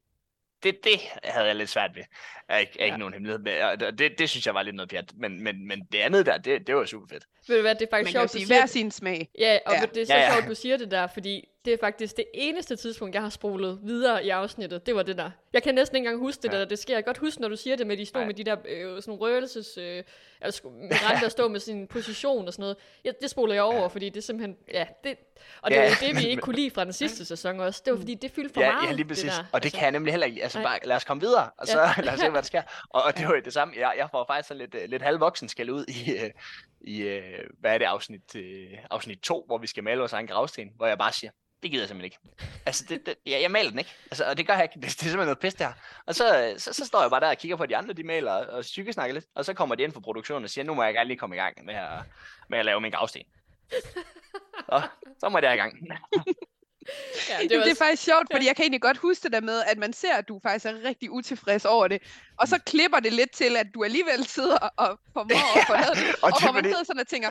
det, 0.62 0.84
det 0.84 1.00
havde 1.24 1.46
jeg 1.46 1.57
lidt 1.57 1.70
svært 1.70 1.90
ved. 1.94 2.03
Er 2.48 2.59
ikke, 2.59 2.72
er 2.80 2.84
ikke 2.84 2.94
Ja. 2.94 2.98
nogen 2.98 3.14
hemmelighed 3.14 3.42
med. 3.42 3.62
Og 3.62 3.98
det, 3.98 4.18
det, 4.18 4.30
synes 4.30 4.46
jeg 4.46 4.55
var 4.55 4.62
lidt 4.62 4.76
noget 4.76 4.90
pjat. 4.90 5.12
Men, 5.16 5.42
men, 5.44 5.66
men 5.68 5.80
det 5.92 5.98
andet 5.98 6.26
der, 6.26 6.38
det, 6.38 6.66
det 6.66 6.76
var 6.76 6.84
super 6.84 7.07
fedt. 7.11 7.24
Ved 7.48 7.57
du 7.57 7.62
hvad, 7.62 7.74
det 7.74 7.82
er 7.82 7.86
Man 7.92 7.98
faktisk 7.98 8.14
jo 8.14 8.20
sjovt, 8.20 8.32
du 8.32 8.38
sige 8.38 8.46
hver 8.46 8.66
sin 8.66 8.90
smag. 8.90 9.28
Ja, 9.38 9.59
og 9.66 9.72
Ja. 9.74 9.80
det 9.94 10.03
er 10.03 10.07
så 10.07 10.14
ja. 10.14 10.20
ja. 10.20 10.32
sjovt, 10.32 10.48
du 10.48 10.55
siger 10.55 10.76
det 10.76 10.90
der, 10.90 11.07
fordi 11.07 11.48
det 11.65 11.73
er 11.73 11.77
faktisk 11.81 12.17
det 12.17 12.25
eneste 12.35 12.77
tidspunkt, 12.77 13.15
jeg 13.15 13.23
har 13.23 13.31
spolet 13.31 13.79
videre 13.83 14.25
i 14.25 14.29
afsnittet. 14.29 14.87
Det 14.87 14.95
var 14.95 15.03
det 15.03 15.17
der. 15.19 15.31
Jeg 15.53 15.63
kan 15.63 15.75
næsten 15.75 15.97
ikke 15.97 16.07
engang 16.07 16.21
huske 16.25 16.43
det 16.43 16.53
Ja. 16.53 16.59
der. 16.59 16.65
Det 16.65 16.79
sker 16.79 16.95
jeg 16.95 17.05
godt 17.05 17.19
huske, 17.19 17.41
når 17.41 17.49
du 17.49 17.57
siger 17.57 17.77
det 17.77 17.87
med, 17.87 17.97
de 17.97 18.07
stod 18.07 18.25
med 18.27 18.35
de 18.35 18.45
der 18.45 18.57
øh, 18.69 19.03
sådan 19.03 19.21
røgelses... 19.21 19.79
Øh, 19.79 20.03
altså 20.45 20.68
migranter, 20.68 21.20
der 21.20 21.28
stod 21.28 21.49
med 21.51 21.61
sin 21.61 21.86
position 21.86 22.47
og 22.47 22.53
sådan 22.53 22.62
noget. 22.62 22.76
Ja, 23.05 23.11
det 23.22 23.30
spoler 23.30 23.55
jeg 23.55 23.62
over, 23.62 23.88
fordi 23.88 24.09
det 24.09 24.16
er 24.16 24.22
simpelthen... 24.22 24.57
Ja, 24.72 24.86
det, 25.05 25.16
og 25.62 25.70
det 25.70 25.76
Ja, 25.76 25.88
var 25.88 25.97
det, 26.01 26.16
vi 26.16 26.26
ikke 26.28 26.43
kunne 26.47 26.57
lide 26.57 26.70
fra 26.70 26.84
den 26.84 26.93
sidste 26.93 27.24
sæson 27.24 27.61
også. 27.61 27.82
Det 27.84 27.93
var 27.93 27.99
fordi, 27.99 28.14
det 28.14 28.30
fyldte 28.30 28.55
for 28.55 28.61
ja, 28.61 28.72
meget. 28.72 28.88
ja, 28.88 28.93
lige 28.93 29.05
præcis. 29.05 29.24
Det 29.24 29.32
der. 29.32 29.45
og 29.53 29.62
det 29.62 29.72
kan 29.72 29.82
jeg 29.82 29.90
nemlig 29.90 30.12
heller 30.12 30.26
ikke. 30.26 30.43
Altså, 30.43 30.59
Nej. 30.59 30.68
bare, 30.68 30.78
lad 30.88 30.97
os 30.97 31.05
komme 31.05 31.20
videre, 31.20 31.51
og 31.59 31.66
så 31.66 31.78
Ja. 31.80 31.93
lad 32.05 32.12
os 32.12 32.20
se, 32.20 32.28
hvad 32.28 32.43
der 32.43 32.47
sker. 32.47 32.62
Og, 32.90 33.03
og 33.03 33.16
det 33.18 33.26
var 33.28 33.34
jo 33.34 33.40
det 33.45 33.53
samme. 33.53 33.74
Jeg, 33.76 33.95
jeg 33.97 34.09
får 34.11 34.24
faktisk 34.28 34.49
sådan 34.49 34.59
lidt, 34.59 34.74
øh, 34.74 34.88
lidt 34.88 35.03
halvvoksen 35.03 35.49
skal 35.49 35.70
ud 35.70 35.84
i, 35.88 36.11
øh, 36.12 36.30
i 36.80 37.01
øh, 37.01 37.22
hvad 37.61 37.74
er 37.74 37.78
det, 37.78 37.84
afsnit, 37.84 38.36
afsnit 38.90 39.18
2, 39.20 39.45
hvor 39.47 39.59
vi 39.59 39.66
skal 39.66 39.84
male 39.84 39.99
vores 39.99 40.12
egen 40.12 40.26
gravsten, 40.26 40.68
hvor 40.76 40.86
jeg 40.86 40.99
bare 40.99 41.12
siger, 41.12 41.30
det 41.62 41.70
gider 41.70 41.82
jeg 41.82 41.88
simpelthen 41.88 42.05
ikke. 42.05 42.49
Altså, 42.66 42.84
det, 42.88 43.07
det, 43.07 43.14
jeg, 43.26 43.43
jeg 43.43 43.51
maler 43.51 43.70
den 43.70 43.78
ikke. 43.78 43.90
Altså, 44.11 44.24
og 44.24 44.36
det 44.36 44.47
gør 44.47 44.55
jeg 44.55 44.62
ikke. 44.62 44.74
Det, 44.80 44.82
det 44.82 44.88
er 44.88 44.90
simpelthen 44.90 45.26
noget 45.26 45.38
pis, 45.38 45.55
det 45.55 45.66
her. 45.66 45.72
Og 46.07 46.14
så, 46.14 46.55
så, 46.59 46.72
så 46.72 46.86
står 46.86 47.01
jeg 47.01 47.11
bare 47.11 47.20
der 47.20 47.28
og 47.30 47.36
kigger 47.38 47.57
på 47.57 47.66
de 47.66 47.76
andre, 47.76 47.95
de 47.95 48.05
maler 48.05 48.32
og, 48.32 48.47
og 48.47 48.62
psykesnakker 48.62 49.14
lidt. 49.14 49.24
Og 49.34 49.45
så 49.45 49.55
kommer 49.55 49.74
de 49.74 49.82
ind 49.82 49.93
fra 49.93 50.01
produktionen 50.01 50.32
og 50.37 50.51
siger, 50.51 50.64
nu 50.64 50.74
må 50.74 50.83
jeg 50.83 50.95
gerne 50.95 51.09
lige 51.09 51.18
komme 51.18 51.37
i 51.37 51.39
gang 51.39 51.64
med 51.64 51.74
at, 51.74 51.99
med 52.49 52.59
at 52.59 52.64
lave 52.64 52.80
min 52.80 52.91
gravsten. 52.91 53.22
og 54.74 54.83
så 55.20 55.28
må 55.28 55.39
jeg 55.43 55.55
i 55.55 55.57
gang. 55.57 55.74
Ja, 57.28 57.39
Det, 57.49 57.59
var 57.59 57.64
det 57.64 57.70
er 57.70 57.85
faktisk 57.85 58.03
sjovt, 58.03 58.26
fordi 58.33 58.47
jeg 58.47 58.57
kan 58.57 58.62
egentlig 58.62 58.80
godt 58.83 58.97
huske 58.97 59.22
det 59.22 59.33
der 59.33 59.41
med, 59.41 59.62
at 59.66 59.78
man 59.78 59.93
ser, 59.93 60.14
at 60.16 60.28
du 60.28 60.41
faktisk 60.43 60.66
er 60.66 60.85
rigtig 60.85 61.11
utilfreds 61.11 61.64
over 61.64 61.89
det. 61.89 62.03
Og 62.39 62.49
så 62.49 62.59
klipper 62.66 63.01
det 63.01 63.12
lidt 63.12 63.30
til, 63.30 63.57
at 63.57 63.66
du 63.74 63.85
alligevel 63.85 64.24
sidder 64.26 64.57
og 64.57 64.99
formår 65.12 65.59
at 65.61 65.66
få 65.66 65.72
lavet 65.72 65.97
det. 66.07 66.14
og 66.22 66.22
Og 66.22 66.28
er 66.49 66.53
man 66.53 66.55
fordi- 66.55 66.68
sidder 66.68 66.85
sådan 66.85 67.01
og 67.01 67.07
tænker, 67.07 67.30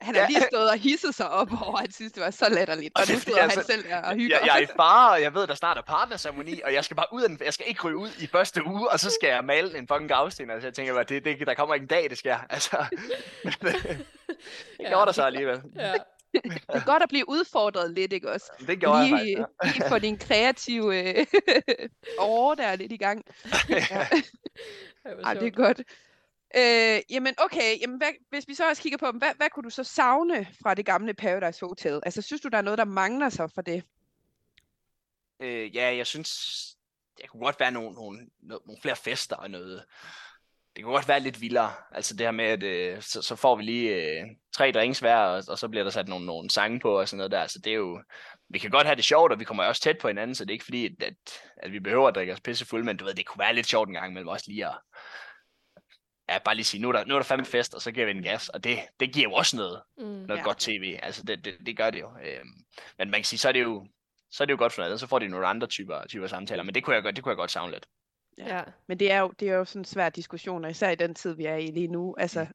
han 0.00 0.14
har 0.14 0.22
Ja. 0.22 0.28
lige 0.28 0.42
stået 0.52 0.70
og 0.70 0.78
hisset 0.78 1.14
sig 1.14 1.30
op 1.30 1.48
over, 1.62 1.74
at 1.74 1.80
han 1.80 1.92
synes, 1.92 2.12
det 2.12 2.22
var 2.22 2.30
så 2.30 2.48
latterligt. 2.48 2.92
Og 2.96 3.00
Og 3.00 3.06
det 3.06 3.14
nu 3.14 3.20
sidder 3.20 3.40
han 3.40 3.50
altså, 3.50 3.72
selv 3.72 3.84
der 3.88 4.02
og 4.02 4.14
hygger. 4.14 4.38
Jeg, 4.38 4.46
jeg 4.46 4.56
er 4.56 4.60
i 4.62 4.66
fare, 4.76 5.10
og 5.12 5.22
jeg 5.22 5.34
ved, 5.34 5.46
der 5.46 5.54
snart 5.54 5.76
er 5.78 5.82
og 6.64 6.72
jeg 6.72 6.84
skal 6.84 6.96
bare 6.96 7.06
ud 7.12 7.22
af 7.22 7.28
den, 7.28 7.38
jeg 7.44 7.54
skal 7.54 7.66
ikke 7.68 7.82
ryge 7.84 7.96
ud 7.96 8.08
i 8.18 8.26
første 8.26 8.66
uge, 8.66 8.90
og 8.90 9.00
så 9.00 9.10
skal 9.10 9.28
jeg 9.28 9.44
male 9.44 9.78
en 9.78 9.88
fucking 9.88 10.10
gravsten, 10.10 10.50
altså 10.50 10.66
jeg 10.66 10.74
tænker 10.74 10.94
bare, 10.94 11.04
det, 11.04 11.24
det, 11.24 11.46
der 11.46 11.54
kommer 11.54 11.74
ikke 11.74 11.84
en 11.84 11.88
dag, 11.88 12.10
det 12.10 12.18
sker, 12.18 12.38
altså. 12.50 12.76
Men 13.44 13.52
det, 13.62 13.72
det 13.82 14.06
Ja. 14.80 14.88
gjorde 14.88 15.06
der 15.06 15.12
så 15.12 15.22
alligevel. 15.22 15.62
Ja. 15.76 15.94
Det 16.32 16.60
er 16.68 16.84
godt 16.84 17.02
at 17.02 17.08
blive 17.08 17.28
udfordret 17.28 17.90
lidt, 17.90 18.12
ikke 18.12 18.30
også? 18.32 18.52
Det 18.66 18.80
gjorde 18.80 18.98
jeg 18.98 19.10
faktisk. 19.10 19.24
Lige, 19.38 19.72
lige 19.78 19.88
få 19.88 19.98
din 19.98 20.18
kreative 20.18 21.18
øh, 21.18 21.26
åre 22.18 22.56
der 22.56 22.76
lidt 22.76 22.92
i 22.92 22.96
gang. 22.96 23.24
Ja. 23.68 24.08
Var 25.04 25.22
Ej, 25.24 25.34
det 25.34 25.46
er 25.46 25.50
godt. 25.50 25.80
Øh, 26.56 27.00
jamen 27.10 27.34
okay, 27.38 27.80
jamen 27.80 27.96
hvad, 27.96 28.08
hvis 28.30 28.48
vi 28.48 28.54
så 28.54 28.68
også 28.68 28.82
kigger 28.82 28.98
på 28.98 29.06
dem, 29.06 29.18
hvad, 29.18 29.34
hvad 29.36 29.50
kunne 29.50 29.64
du 29.64 29.70
så 29.70 29.84
savne 29.84 30.46
fra 30.62 30.74
det 30.74 30.86
gamle 30.86 31.14
Paradise 31.14 31.66
Hotel? 31.66 32.00
Altså 32.06 32.22
synes 32.22 32.42
du, 32.42 32.48
der 32.48 32.58
er 32.58 32.62
noget, 32.62 32.78
der 32.78 32.84
mangler 32.84 33.28
så 33.28 33.52
for 33.54 33.62
det? 33.62 33.82
Øh, 35.40 35.76
ja, 35.76 35.96
jeg 35.96 36.06
synes, 36.06 36.30
det 37.18 37.30
kunne 37.30 37.44
godt 37.44 37.60
være 37.60 37.70
nogle, 37.70 37.92
nogle, 37.92 38.18
nogle, 38.42 38.62
nogle 38.66 38.82
flere 38.82 38.96
fester 38.96 39.36
og 39.36 39.50
noget. 39.50 39.84
Det 40.76 40.84
kunne 40.84 40.94
godt 40.94 41.08
være 41.08 41.20
lidt 41.20 41.40
vildere. 41.40 41.72
Altså 41.92 42.14
det 42.16 42.26
her 42.26 42.30
med, 42.30 42.44
at 42.44 42.62
øh, 42.62 43.02
så, 43.02 43.22
så 43.22 43.36
får 43.36 43.56
vi 43.56 43.62
lige 43.62 43.94
øh, 43.94 44.26
tre 44.52 44.72
drinks 44.72 44.98
hver, 44.98 45.16
og, 45.16 45.42
og 45.48 45.58
så 45.58 45.68
bliver 45.68 45.84
der 45.84 45.90
sat 45.90 46.08
nogle, 46.08 46.26
nogle 46.26 46.50
sange 46.50 46.80
på 46.80 46.98
og 47.00 47.08
sådan 47.08 47.16
noget 47.16 47.32
der. 47.32 47.46
Så 47.46 47.58
det 47.58 47.70
er 47.70 47.76
jo, 47.76 48.02
vi 48.48 48.58
kan 48.58 48.70
godt 48.70 48.86
have 48.86 48.96
det 48.96 49.04
sjovt, 49.04 49.32
og 49.32 49.40
vi 49.40 49.44
kommer 49.44 49.64
også 49.64 49.82
tæt 49.82 49.98
på 49.98 50.08
hinanden, 50.08 50.34
så 50.34 50.44
det 50.44 50.50
er 50.50 50.54
ikke 50.54 50.64
fordi, 50.64 50.86
at, 50.86 51.02
at, 51.02 51.14
at 51.56 51.72
vi 51.72 51.80
behøver 51.80 52.08
at 52.08 52.14
drikke 52.14 52.32
os 52.32 52.40
pissefulde, 52.40 52.84
men 52.84 52.96
du 52.96 53.04
ved, 53.04 53.14
det 53.14 53.26
kunne 53.26 53.38
være 53.38 53.54
lidt 53.54 53.66
sjovt 53.66 53.88
en 53.88 53.94
gang 53.94 54.10
imellem 54.10 54.28
også 54.28 54.44
lige 54.48 54.66
at, 54.66 54.78
ja, 56.28 56.38
bare 56.38 56.54
lige 56.54 56.64
sige, 56.64 56.80
nu 56.82 56.88
er 56.88 56.92
der, 56.92 57.04
nu 57.04 57.14
er 57.14 57.18
der 57.18 57.24
fandme 57.24 57.46
fest, 57.46 57.74
og 57.74 57.82
så 57.82 57.92
giver 57.92 58.06
vi 58.06 58.12
en 58.12 58.22
gas, 58.22 58.48
og 58.48 58.64
det, 58.64 58.78
det 59.00 59.12
giver 59.12 59.28
jo 59.30 59.32
også 59.34 59.56
noget, 59.56 59.80
Mm. 59.98 60.04
noget 60.04 60.28
Ja. 60.28 60.34
ja. 60.34 60.42
godt 60.42 60.58
tv. 60.58 60.98
Altså 61.02 61.22
det, 61.22 61.44
det, 61.44 61.54
det 61.66 61.76
gør 61.76 61.90
det 61.90 62.00
jo. 62.00 62.06
Øhm, 62.08 62.48
men 62.98 63.10
man 63.10 63.20
kan 63.20 63.24
sige, 63.24 63.38
så 63.38 63.48
er 63.48 63.52
det 63.52 63.62
jo, 63.62 63.86
så 64.30 64.44
er 64.44 64.46
det 64.46 64.52
jo 64.52 64.58
godt 64.58 64.72
for 64.72 64.82
noget. 64.82 65.00
Så 65.00 65.06
får 65.06 65.18
de 65.18 65.28
nogle 65.28 65.46
andre 65.46 65.66
typer, 65.66 66.06
typer 66.08 66.26
samtaler, 66.26 66.62
men 66.62 66.74
det 66.74 66.84
kunne 66.84 66.94
jeg 66.94 67.02
godt, 67.02 67.16
det 67.16 67.24
kunne 67.24 67.30
jeg 67.30 67.36
godt 67.36 67.50
savne 67.50 67.72
lidt. 67.72 67.86
Ja. 68.38 68.62
Men 68.86 68.98
det 68.98 69.12
er 69.12 69.18
jo, 69.20 69.32
det 69.40 69.48
er 69.48 69.54
jo 69.54 69.64
sådan 69.64 69.80
en 69.80 69.84
svær 69.84 70.08
diskussion, 70.08 70.64
og 70.64 70.70
især 70.70 70.90
i 70.90 70.94
den 70.94 71.14
tid, 71.14 71.34
vi 71.34 71.44
er 71.44 71.56
i 71.56 71.66
lige 71.66 71.88
nu. 71.88 72.14
Altså, 72.18 72.46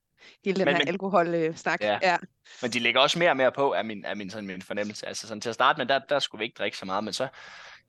hele 0.45 0.55
den 0.59 0.65
Men- 0.65 0.73
her 0.75 0.79
men- 0.81 0.87
alkoholsnak. 0.87 1.81
Ja. 1.81 1.99
ja. 2.01 2.17
Men 2.61 2.71
de 2.71 2.79
lægger 2.79 3.01
også 3.01 3.19
mere 3.19 3.29
og 3.29 3.37
mere 3.37 3.51
på, 3.51 3.71
af 3.71 3.85
min, 3.85 4.05
af 4.05 4.17
min, 4.17 4.29
sådan, 4.29 4.47
min 4.47 4.61
fornemmelse. 4.61 5.07
Altså 5.07 5.27
sådan, 5.27 5.41
til 5.41 5.49
at 5.49 5.55
starte 5.55 5.77
med, 5.77 5.85
der, 5.85 5.99
der 5.99 6.19
skulle 6.19 6.39
vi 6.39 6.45
ikke 6.45 6.55
drikke 6.57 6.77
så 6.77 6.85
meget, 6.85 7.03
men 7.03 7.13
så 7.13 7.27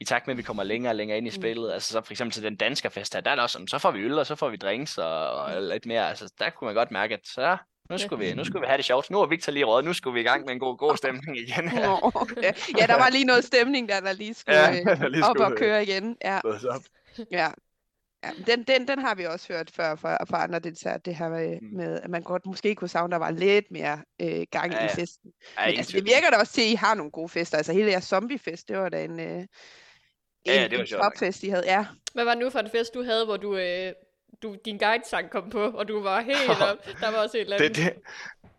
i 0.00 0.04
takt 0.04 0.26
med, 0.26 0.34
at 0.34 0.38
vi 0.38 0.42
kommer 0.42 0.62
længere 0.62 0.90
og 0.90 0.96
længere 0.96 1.18
ind 1.18 1.26
i 1.26 1.30
Mm. 1.30 1.34
spillet, 1.34 1.72
altså 1.72 1.92
så 1.92 2.00
for 2.04 2.12
eksempel 2.12 2.32
til 2.32 2.42
den 2.42 2.56
danske 2.56 2.90
fest 2.90 3.14
her, 3.14 3.20
der 3.20 3.30
er 3.30 3.40
også 3.42 3.52
sådan, 3.52 3.68
så 3.68 3.78
får 3.78 3.90
vi 3.90 4.00
øl, 4.00 4.18
og 4.18 4.26
så 4.26 4.34
får 4.34 4.48
vi 4.48 4.56
drinks 4.56 4.98
og, 4.98 5.30
og 5.30 5.62
lidt 5.62 5.86
mere. 5.86 6.08
Altså 6.08 6.32
der 6.38 6.50
kunne 6.50 6.66
man 6.66 6.74
godt 6.74 6.90
mærke, 6.90 7.14
at 7.14 7.20
så 7.24 7.56
nu 7.90 7.98
skulle, 7.98 8.26
vi, 8.26 8.34
nu 8.34 8.44
skulle 8.44 8.60
vi 8.60 8.66
have 8.66 8.76
det 8.76 8.84
sjovt. 8.84 9.10
Nu 9.10 9.20
er 9.20 9.26
Victor 9.26 9.52
lige 9.52 9.64
råd, 9.64 9.82
nu 9.82 9.92
skulle 9.92 10.14
vi 10.14 10.20
i 10.20 10.24
gang 10.24 10.44
med 10.44 10.52
en 10.52 10.58
god, 10.58 10.78
god 10.78 10.96
stemning 10.96 11.38
igen. 11.38 11.64
Nå, 11.64 12.12
ja. 12.42 12.86
der 12.86 12.94
var 12.98 13.10
lige 13.10 13.24
noget 13.24 13.44
stemning, 13.44 13.88
der, 13.88 14.00
der 14.00 14.12
lige 14.12 14.34
skulle 14.34 14.58
Ja, 14.58 14.72
der 14.84 15.08
lige 15.08 15.24
op 15.24 15.30
skulle, 15.36 15.46
og 15.46 15.52
køre 15.58 15.82
igen. 15.82 16.16
Ja, 16.24 16.40
op. 16.44 16.80
ja. 17.30 17.48
Ja, 18.24 18.30
den, 18.46 18.62
den, 18.64 18.88
den 18.88 18.98
har 18.98 19.14
vi 19.14 19.24
også 19.26 19.52
hørt 19.52 19.70
før 19.70 19.94
fra, 19.96 20.24
fra 20.24 20.42
andre 20.42 20.58
deltagere, 20.58 20.98
det 21.04 21.16
her 21.16 21.28
med, 21.28 21.58
Mm. 21.60 21.68
med, 21.76 22.00
at 22.00 22.10
man 22.10 22.22
godt 22.22 22.46
måske 22.46 22.74
kunne 22.74 22.88
savne, 22.88 23.10
der 23.12 23.16
var 23.18 23.30
lidt 23.30 23.70
mere 23.70 24.02
øh, 24.20 24.46
gang 24.50 24.72
Ja, 24.72 24.78
i 24.78 24.82
ja. 24.82 24.94
festen. 24.94 25.30
Ja, 25.58 25.66
Men 25.66 25.76
altså, 25.78 25.92
det 25.96 26.04
virker 26.04 26.30
da 26.30 26.36
også 26.36 26.52
til, 26.52 26.60
at 26.62 26.66
I 26.68 26.74
har 26.74 26.94
nogle 26.94 27.10
gode 27.12 27.28
fester. 27.28 27.56
Altså 27.56 27.72
hele 27.72 27.90
jeres 27.90 28.04
zombiefest, 28.04 28.68
det 28.68 28.78
var 28.78 28.88
da 28.88 29.04
en, 29.04 29.20
øh, 29.20 29.26
en, 29.26 29.48
Ja, 30.46 30.54
ja, 30.54 30.68
det 30.68 30.78
var 30.78 30.84
en 30.84 30.90
topfest, 30.90 31.42
I 31.42 31.48
havde. 31.48 31.64
Ja, 31.66 31.86
Hvad 32.14 32.24
var 32.24 32.34
det 32.34 32.42
nu 32.44 32.50
for 32.50 32.58
en 32.58 32.70
fest, 32.70 32.94
du 32.94 33.02
havde, 33.04 33.24
hvor 33.24 33.36
du, 33.36 33.56
øh, 33.56 33.92
du 34.42 34.56
din 34.64 34.78
guide-sang 34.78 35.30
kom 35.30 35.50
på, 35.50 35.62
og 35.70 35.88
du 35.88 36.02
var 36.02 36.20
helt 36.20 36.62
op? 36.70 36.86
Der 37.00 37.10
var 37.10 37.18
også 37.18 37.36
et 37.36 37.40
eller 37.40 37.56
andet. 37.56 37.76
det, 37.76 37.84
det, 37.84 38.02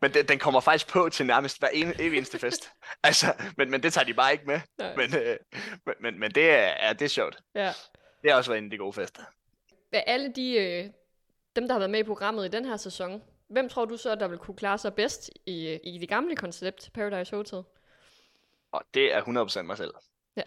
men 0.01 0.13
det, 0.13 0.30
den 0.30 0.39
kommer 0.39 0.59
faktisk 0.59 0.88
på 0.88 1.09
til 1.09 1.26
nærmest 1.26 1.59
hver 1.59 1.68
en, 1.68 1.93
evig 1.99 2.18
eneste 2.18 2.39
fest. 2.39 2.70
altså, 3.03 3.34
men, 3.57 3.72
men 3.72 3.84
det 3.84 3.93
tager 3.93 4.05
de 4.05 4.13
bare 4.13 4.32
ikke 4.32 4.45
med. 4.47 4.59
Nej. 4.78 4.95
Men, 4.95 5.16
øh, 5.16 5.38
men, 5.86 5.95
men, 6.01 6.20
men 6.20 6.32
det, 6.32 6.49
er, 6.51 6.88
ja, 6.88 6.93
det 6.93 7.01
er 7.01 7.09
sjovt. 7.09 7.38
Ja. 7.55 7.72
Det 8.22 8.32
har 8.32 8.38
også 8.38 8.51
været 8.51 8.57
en 8.57 8.66
af 8.66 8.72
de 8.72 8.78
gode 8.78 8.93
fester. 8.93 9.22
Af 9.92 10.04
alle 10.08 10.32
de, 10.32 10.54
øh, 10.54 10.90
dem, 11.56 11.68
der 11.68 11.74
har 11.74 11.80
været 11.80 11.92
med 11.92 12.00
i 12.00 12.04
programmet 12.04 12.46
i 12.46 12.50
den 12.50 12.66
her 12.66 12.78
sæson, 12.78 13.24
hvem 13.48 13.70
tror 13.70 13.86
du 13.86 13.98
så, 13.98 14.16
der 14.16 14.28
vil 14.28 14.38
kunne 14.38 14.58
klare 14.58 14.78
sig 14.78 14.94
bedst 14.94 15.30
i, 15.46 15.80
i 15.84 15.98
det 15.98 16.10
gamle 16.10 16.36
koncept, 16.36 16.90
Paradise 16.94 17.36
Hotel? 17.36 17.64
Og 18.72 18.82
det 18.94 19.14
er 19.14 19.22
100% 19.60 19.62
mig 19.62 19.78
selv. 19.78 19.94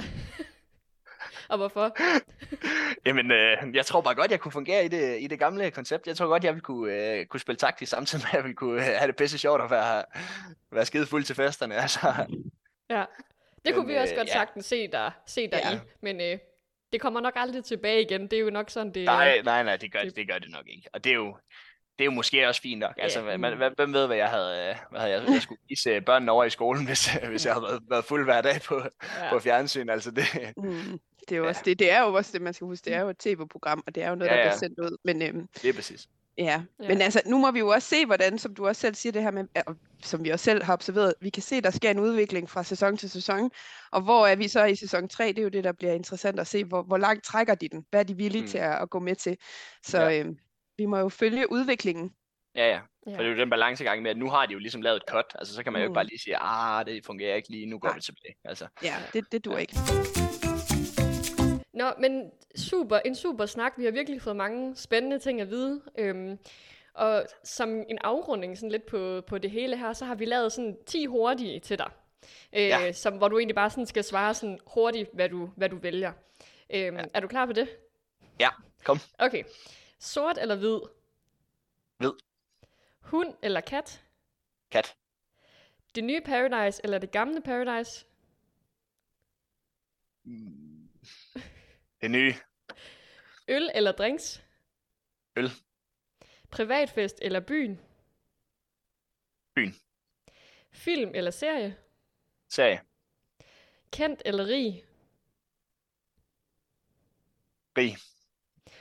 Og 1.49 1.57
hvorfor? 1.57 1.97
Jamen, 3.07 3.30
øh, 3.30 3.57
jeg 3.74 3.86
tror 3.86 4.01
bare 4.01 4.14
godt, 4.14 4.30
jeg 4.30 4.41
kunne 4.41 4.53
fungere 4.53 4.84
i 4.84 4.89
det, 4.89 5.20
i 5.22 5.26
det 5.26 5.39
gamle 5.39 5.70
koncept. 5.70 6.07
Jeg 6.07 6.16
tror 6.16 6.26
godt, 6.26 6.45
jeg 6.45 6.55
ville 6.55 6.62
kunne, 6.62 6.95
øh, 6.95 7.26
kunne 7.26 7.41
spille 7.41 7.57
taktisk 7.57 7.91
samtidig 7.91 8.24
med, 8.24 8.28
at 8.28 8.34
jeg 8.34 8.45
ville 8.45 8.57
kunne 8.57 8.80
øh, 8.91 8.97
have 8.99 9.07
det 9.07 9.16
pisse 9.16 9.39
sjovt 9.39 9.61
og 9.61 9.70
være, 9.70 10.05
være 10.70 10.86
skide 10.86 11.07
fuld 11.07 11.24
til 11.24 11.34
festerne. 11.36 11.74
Altså, 11.74 11.99
Ja. 12.91 13.05
Det 13.64 13.74
kunne 13.74 13.86
Men, 13.86 13.95
vi 13.95 13.99
også 13.99 14.14
øh, 14.14 14.18
godt 14.18 14.28
ja. 14.28 14.32
sagtens 14.32 14.66
se 14.66 14.89
dig, 14.93 15.12
se 15.26 15.51
dig 15.51 15.61
Ja. 15.64 15.76
i, 15.76 15.78
men 16.01 16.20
øh, 16.20 16.39
det 16.93 17.01
kommer 17.01 17.20
nok 17.20 17.32
aldrig 17.36 17.64
tilbage 17.64 18.03
igen. 18.03 18.22
Det 18.22 18.32
er 18.32 18.41
jo 18.41 18.51
nok 18.51 18.70
sådan, 18.70 18.93
det 18.95 19.05
nej, 19.05 19.41
nej, 19.45 19.62
nej, 19.62 19.76
det 19.76 19.93
gør 19.93 20.01
det- 20.01 20.16
det, 20.16 20.28
gør 20.28 20.39
det 20.39 20.51
nok 20.51 20.64
ikke. 20.68 20.89
Og 20.93 21.05
det 21.05 21.11
er 21.11 21.14
jo, 21.14 21.36
det 21.99 22.05
er 22.05 22.05
jo 22.05 22.11
måske 22.11 22.49
også 22.49 22.61
fint 22.61 22.78
nok. 22.78 22.95
Altså, 22.99 23.24
Ja. 23.30 23.36
man, 23.36 23.57
hvad- 23.57 23.70
hvem 23.76 23.93
ved, 23.95 24.07
hvad 24.07 24.16
jeg 24.16 24.28
havde, 24.28 24.68
øh, 24.70 24.76
hvad 24.91 25.01
havde 25.01 25.12
jeg, 25.12 25.22
jeg 25.28 25.43
skulle 25.43 25.61
vise 25.68 26.01
børnene 26.01 26.32
over 26.32 26.45
i 26.45 26.51
skolen, 26.51 26.86
hvis, 26.86 27.07
hvis 27.30 27.47
jeg 27.47 27.55
havde 27.55 27.62
været, 27.62 27.82
været 27.91 28.05
fuld 28.05 28.24
hver 28.24 28.41
dag 28.41 28.61
på, 28.66 28.74
ja. 29.18 29.30
på 29.32 29.39
fjernsyn. 29.39 29.89
Altså, 29.89 30.11
det, 30.11 30.24
mm, 30.57 30.99
det, 31.20 31.32
er 31.32 31.36
jo 31.36 31.43
Ja. 31.43 31.49
også, 31.49 31.62
det, 31.64 31.78
det 31.78 31.91
er 31.91 32.01
jo 32.03 32.14
også 32.14 32.30
det, 32.32 32.43
man 32.43 32.55
skal 32.55 32.64
huske. 32.64 32.84
Det 32.84 32.95
er 32.95 33.01
jo 33.01 33.09
et 33.09 33.18
tv-program, 33.18 33.82
og 33.86 33.95
det 33.95 34.03
er 34.03 34.09
jo 34.09 34.14
noget, 34.14 34.30
Ja, 34.30 34.36
der 34.36 34.43
bliver 34.43 34.53
ja. 34.53 34.59
sendt 34.59 34.78
ud. 34.80 34.97
Men 35.05 35.22
øhm, 35.22 35.47
det 35.62 35.68
er 35.68 35.72
præcis. 35.72 36.09
Ja. 36.39 36.45
Ja. 36.45 36.62
ja, 36.82 36.89
men 36.89 37.01
altså, 37.03 37.22
nu 37.26 37.39
må 37.39 37.51
vi 37.51 37.59
jo 37.59 37.68
også 37.68 37.89
se, 37.89 38.07
hvordan, 38.07 38.39
som 38.39 38.55
du 38.55 38.66
også 38.66 38.80
selv 38.80 38.95
siger 38.95 39.12
det 39.12 39.22
her 39.22 39.30
med, 39.30 39.45
og 39.66 39.76
som 40.03 40.24
vi 40.24 40.30
også 40.30 40.45
selv 40.45 40.62
har 40.62 40.72
observeret, 40.72 41.14
vi 41.20 41.30
kan 41.30 41.43
se, 41.43 41.61
der 41.61 41.70
sker 41.70 41.91
en 41.91 41.99
udvikling 41.99 42.51
fra 42.51 42.62
sæson 42.62 42.97
til 42.97 43.11
sæson, 43.11 43.51
og 43.93 44.01
hvor 44.01 44.26
er 44.26 44.36
vi 44.36 44.49
så 44.49 44.64
i 44.64 44.74
sæson 44.74 45.09
3, 45.09 45.28
det 45.28 45.39
er 45.39 45.43
jo 45.43 45.49
det, 45.49 45.64
der 45.64 45.72
bliver 45.72 45.93
interessant 45.93 46.41
at 46.41 46.47
se, 46.47 46.64
hvor, 46.64 46.82
hvor 46.82 46.99
langt 46.99 47.24
trækker 47.24 47.55
de 47.55 47.68
den, 47.68 47.84
hvad 47.91 48.01
er 48.01 48.05
de 48.05 48.14
villige 48.16 48.43
Mm. 48.43 48.49
til 48.49 48.59
at, 48.59 48.82
at 48.82 48.91
gå 48.91 48.99
med 48.99 49.16
til, 49.16 49.36
så 49.82 50.01
Ja. 50.03 50.18
øhm, 50.20 50.39
vi 50.76 50.86
må 50.86 50.99
jo 50.99 51.09
følge 51.09 51.53
udviklingen. 51.53 52.11
Ja, 52.55 52.66
ja. 52.68 52.80
Ja. 53.07 53.12
For 53.12 53.16
det 53.22 53.26
er 53.26 53.32
jo 53.34 53.39
den 53.41 53.51
balancegang 53.51 54.03
med, 54.03 54.11
at 54.11 54.16
nu 54.16 54.30
har 54.30 54.47
de 54.47 54.53
jo 54.53 54.59
ligesom 54.59 54.82
lavet 54.82 54.97
et 54.97 55.03
cut. 55.11 55.24
Altså, 55.34 55.55
så 55.55 55.62
kan 55.62 55.72
man 55.72 55.80
jo 55.82 55.84
ikke 55.84 55.91
Mm. 55.91 55.95
bare 55.95 56.07
lige 56.07 56.18
sige, 56.18 56.36
ah, 56.36 56.86
det 56.86 57.05
fungerer 57.07 57.34
ikke 57.36 57.49
lige, 57.49 57.66
nu 57.66 57.78
går 57.78 57.89
Nej. 57.89 57.95
vi 57.97 58.01
tilbage. 58.03 58.34
Altså, 58.45 58.66
Ja, 58.82 58.95
det, 59.12 59.32
det 59.32 59.45
dur 59.45 59.57
ikke. 59.59 59.74
Nå, 61.79 61.93
men 61.99 62.31
super, 62.57 62.99
en 62.99 63.14
super 63.14 63.47
snak. 63.47 63.72
Vi 63.79 63.85
har 63.85 63.91
virkelig 63.93 64.22
fået 64.22 64.37
mange 64.37 64.76
spændende 64.76 65.18
ting 65.18 65.41
at 65.41 65.51
vide. 65.51 65.83
Øhm, 65.99 66.39
og 66.95 67.26
som 67.45 67.68
en 67.89 67.99
afrunding 68.01 68.59
sådan 68.59 68.70
lidt 68.72 68.87
på, 68.87 69.20
på 69.26 69.39
det 69.39 69.51
hele 69.51 69.76
her, 69.76 69.93
så 69.93 70.05
har 70.05 70.14
vi 70.14 70.24
lavet 70.24 70.53
sådan 70.53 70.76
10 70.87 71.07
hurtige 71.07 71.61
til 71.61 71.79
dig. 71.79 71.91
Øh, 72.53 72.61
Ja. 72.62 72.93
som, 72.93 73.16
hvor 73.16 73.29
du 73.29 73.39
egentlig 73.39 73.55
bare 73.55 73.70
sådan 73.70 73.87
skal 73.87 74.05
svare 74.05 74.35
sådan 74.35 74.59
hurtigt, 74.66 75.11
hvad 75.12 75.29
du, 75.29 75.51
hvad 75.57 75.68
du 75.68 75.76
vælger. 75.76 76.12
Øhm, 76.70 76.97
Ja. 76.97 77.05
Er 77.14 77.20
du 77.20 77.29
klar 77.29 77.47
på 77.47 77.53
det? 77.53 77.68
Ja, 78.41 78.49
kom. 78.85 78.99
Okay. 79.18 79.45
Sort 79.99 80.39
eller 80.39 80.57
hvid? 80.57 80.79
Hvid. 81.99 82.12
Hund 83.01 83.35
eller 83.43 83.61
kat? 83.61 84.03
kat, 84.70 84.97
Det 85.95 86.05
nye 86.05 86.20
Paradise 86.20 86.81
eller 86.85 86.99
det 86.99 87.11
gamle 87.11 87.41
Paradise? 87.41 88.05
Mm. 90.24 90.67
Det 92.01 92.11
nye, 92.11 92.34
Øl 93.49 93.70
eller 93.74 93.92
drinks? 93.92 94.42
Øl. 95.36 95.51
Privatfest 96.51 97.18
eller 97.22 97.40
byen? 97.40 97.80
Byen. 99.55 99.74
Film 100.72 101.11
eller 101.14 101.30
serie? 101.30 101.76
serie, 102.49 102.80
Kendt 103.92 104.22
eller 104.24 104.46
rig? 104.46 104.84
rig. 107.78 107.96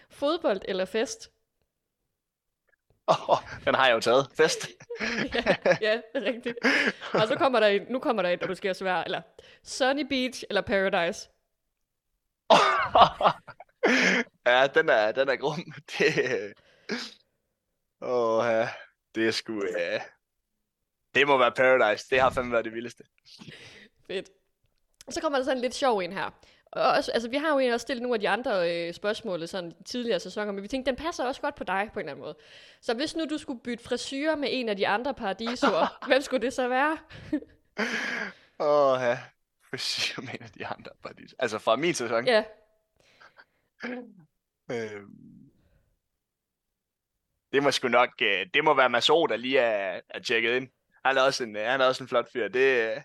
Fodbold 0.09 0.61
eller 0.68 0.86
fest? 0.86 1.32
Oh, 3.09 3.38
den 3.65 3.76
har 3.76 3.88
jeg 3.88 3.95
jo 3.95 3.99
taget. 3.99 4.28
Fest. 4.38 4.68
ja, 5.36 5.55
ja, 5.82 6.01
det 6.13 6.28
er 6.28 6.34
rigtigt. 6.34 6.57
Og 7.13 7.28
så 7.28 7.36
kommer 7.38 7.59
der 7.59 7.68
en, 7.68 7.82
nu 7.89 7.99
kommer 7.99 8.22
der 8.24 8.30
et, 8.30 8.41
der 8.41 8.47
du 8.47 8.55
skal 8.55 8.76
svare, 8.76 9.05
eller 9.05 9.22
Sunny 9.63 10.07
Beach 10.09 10.43
eller 10.49 10.61
Paradise? 10.61 11.30
ja, 14.48 14.68
den 14.68 14.89
er, 14.89 15.12
den 15.12 15.30
er 15.30 15.36
grum. 15.36 15.72
Det, 15.98 16.54
åh, 18.02 18.45
ja, 18.45 18.70
det 19.16 19.28
er 19.28 19.32
sgu... 19.32 19.54
Uh, 19.54 20.02
det 21.16 21.28
må 21.28 21.38
være 21.38 21.52
Paradise. 21.52 22.06
Det 22.10 22.22
har 22.22 22.30
fandme 22.30 22.52
været 22.52 22.66
det 22.66 22.74
vildeste. 22.74 23.04
Fedt. 24.08 24.30
Så 25.10 25.22
kommer 25.22 25.38
der 25.38 25.45
sådan 25.45 25.58
en 25.58 25.62
lidt 25.62 25.76
sjov 25.76 26.00
en 26.00 26.14
her. 26.14 26.32
Og 26.72 26.84
også, 26.84 27.12
altså, 27.12 27.30
vi 27.30 27.38
har 27.38 27.48
jo 27.48 27.54
egentlig 27.54 27.74
også 27.74 27.84
stillet 27.84 28.02
nogle 28.02 28.16
af 28.16 28.20
de 28.20 28.30
andre 28.30 28.72
øh, 28.72 28.93
spørgsmål 28.93 29.48
sådan 29.48 29.74
tidligere 29.86 30.20
sæsoner, 30.20 30.52
men 30.52 30.64
vi 30.64 30.68
tænkte, 30.68 30.91
den 30.91 30.98
passer 30.98 31.24
også 31.26 31.41
godt 31.41 31.56
på 31.56 31.64
dig 31.64 31.89
på 31.93 32.00
en 32.00 32.06
eller 32.06 32.12
anden 32.12 32.24
måde. 32.24 32.36
Så 32.82 32.93
hvis 32.93 33.16
nu 33.16 33.26
du 33.30 33.38
skulle 33.38 33.60
bytte 33.60 33.84
frisyrer 33.84 34.36
med 34.36 34.50
en 34.52 34.70
af 34.70 34.78
de 34.78 34.88
andre 34.88 35.14
paradisoer, 35.14 35.98
hvem 36.08 36.22
skulle 36.22 36.45
det 36.45 36.54
så 36.54 36.68
være? 36.68 36.98
Åh, 38.60 38.91
oh, 38.91 39.02
ja. 39.02 39.18
Frisyr 39.78 40.21
med 40.25 40.34
en 40.34 40.43
af 40.43 40.49
de 40.49 40.67
andre 40.67 40.91
partis. 41.03 41.36
Altså 41.39 41.59
fra 41.59 41.75
min 41.75 41.93
sæson. 41.93 42.28
Ja, 42.28 42.43
Øhm, 44.71 45.51
det 47.53 47.63
må 47.63 47.71
sgu 47.71 47.88
nok, 47.88 48.09
øh, 48.21 48.45
det 48.53 48.63
må 48.63 48.73
være 48.73 48.89
Maso, 48.89 49.25
der 49.25 49.36
lige 49.38 49.59
er, 49.59 50.01
er 50.09 50.19
tjekket 50.19 50.55
ind. 50.55 50.69
Han 51.05 51.17
er 51.17 51.21
også 51.21 51.43
en, 51.43 51.55
øh, 51.55 51.65
han 51.65 51.82
er 51.82 51.86
også 51.86 52.03
en 52.03 52.07
flot 52.07 52.32
fyr. 52.34 52.47
Det, 52.47 52.59
øh, 52.59 53.01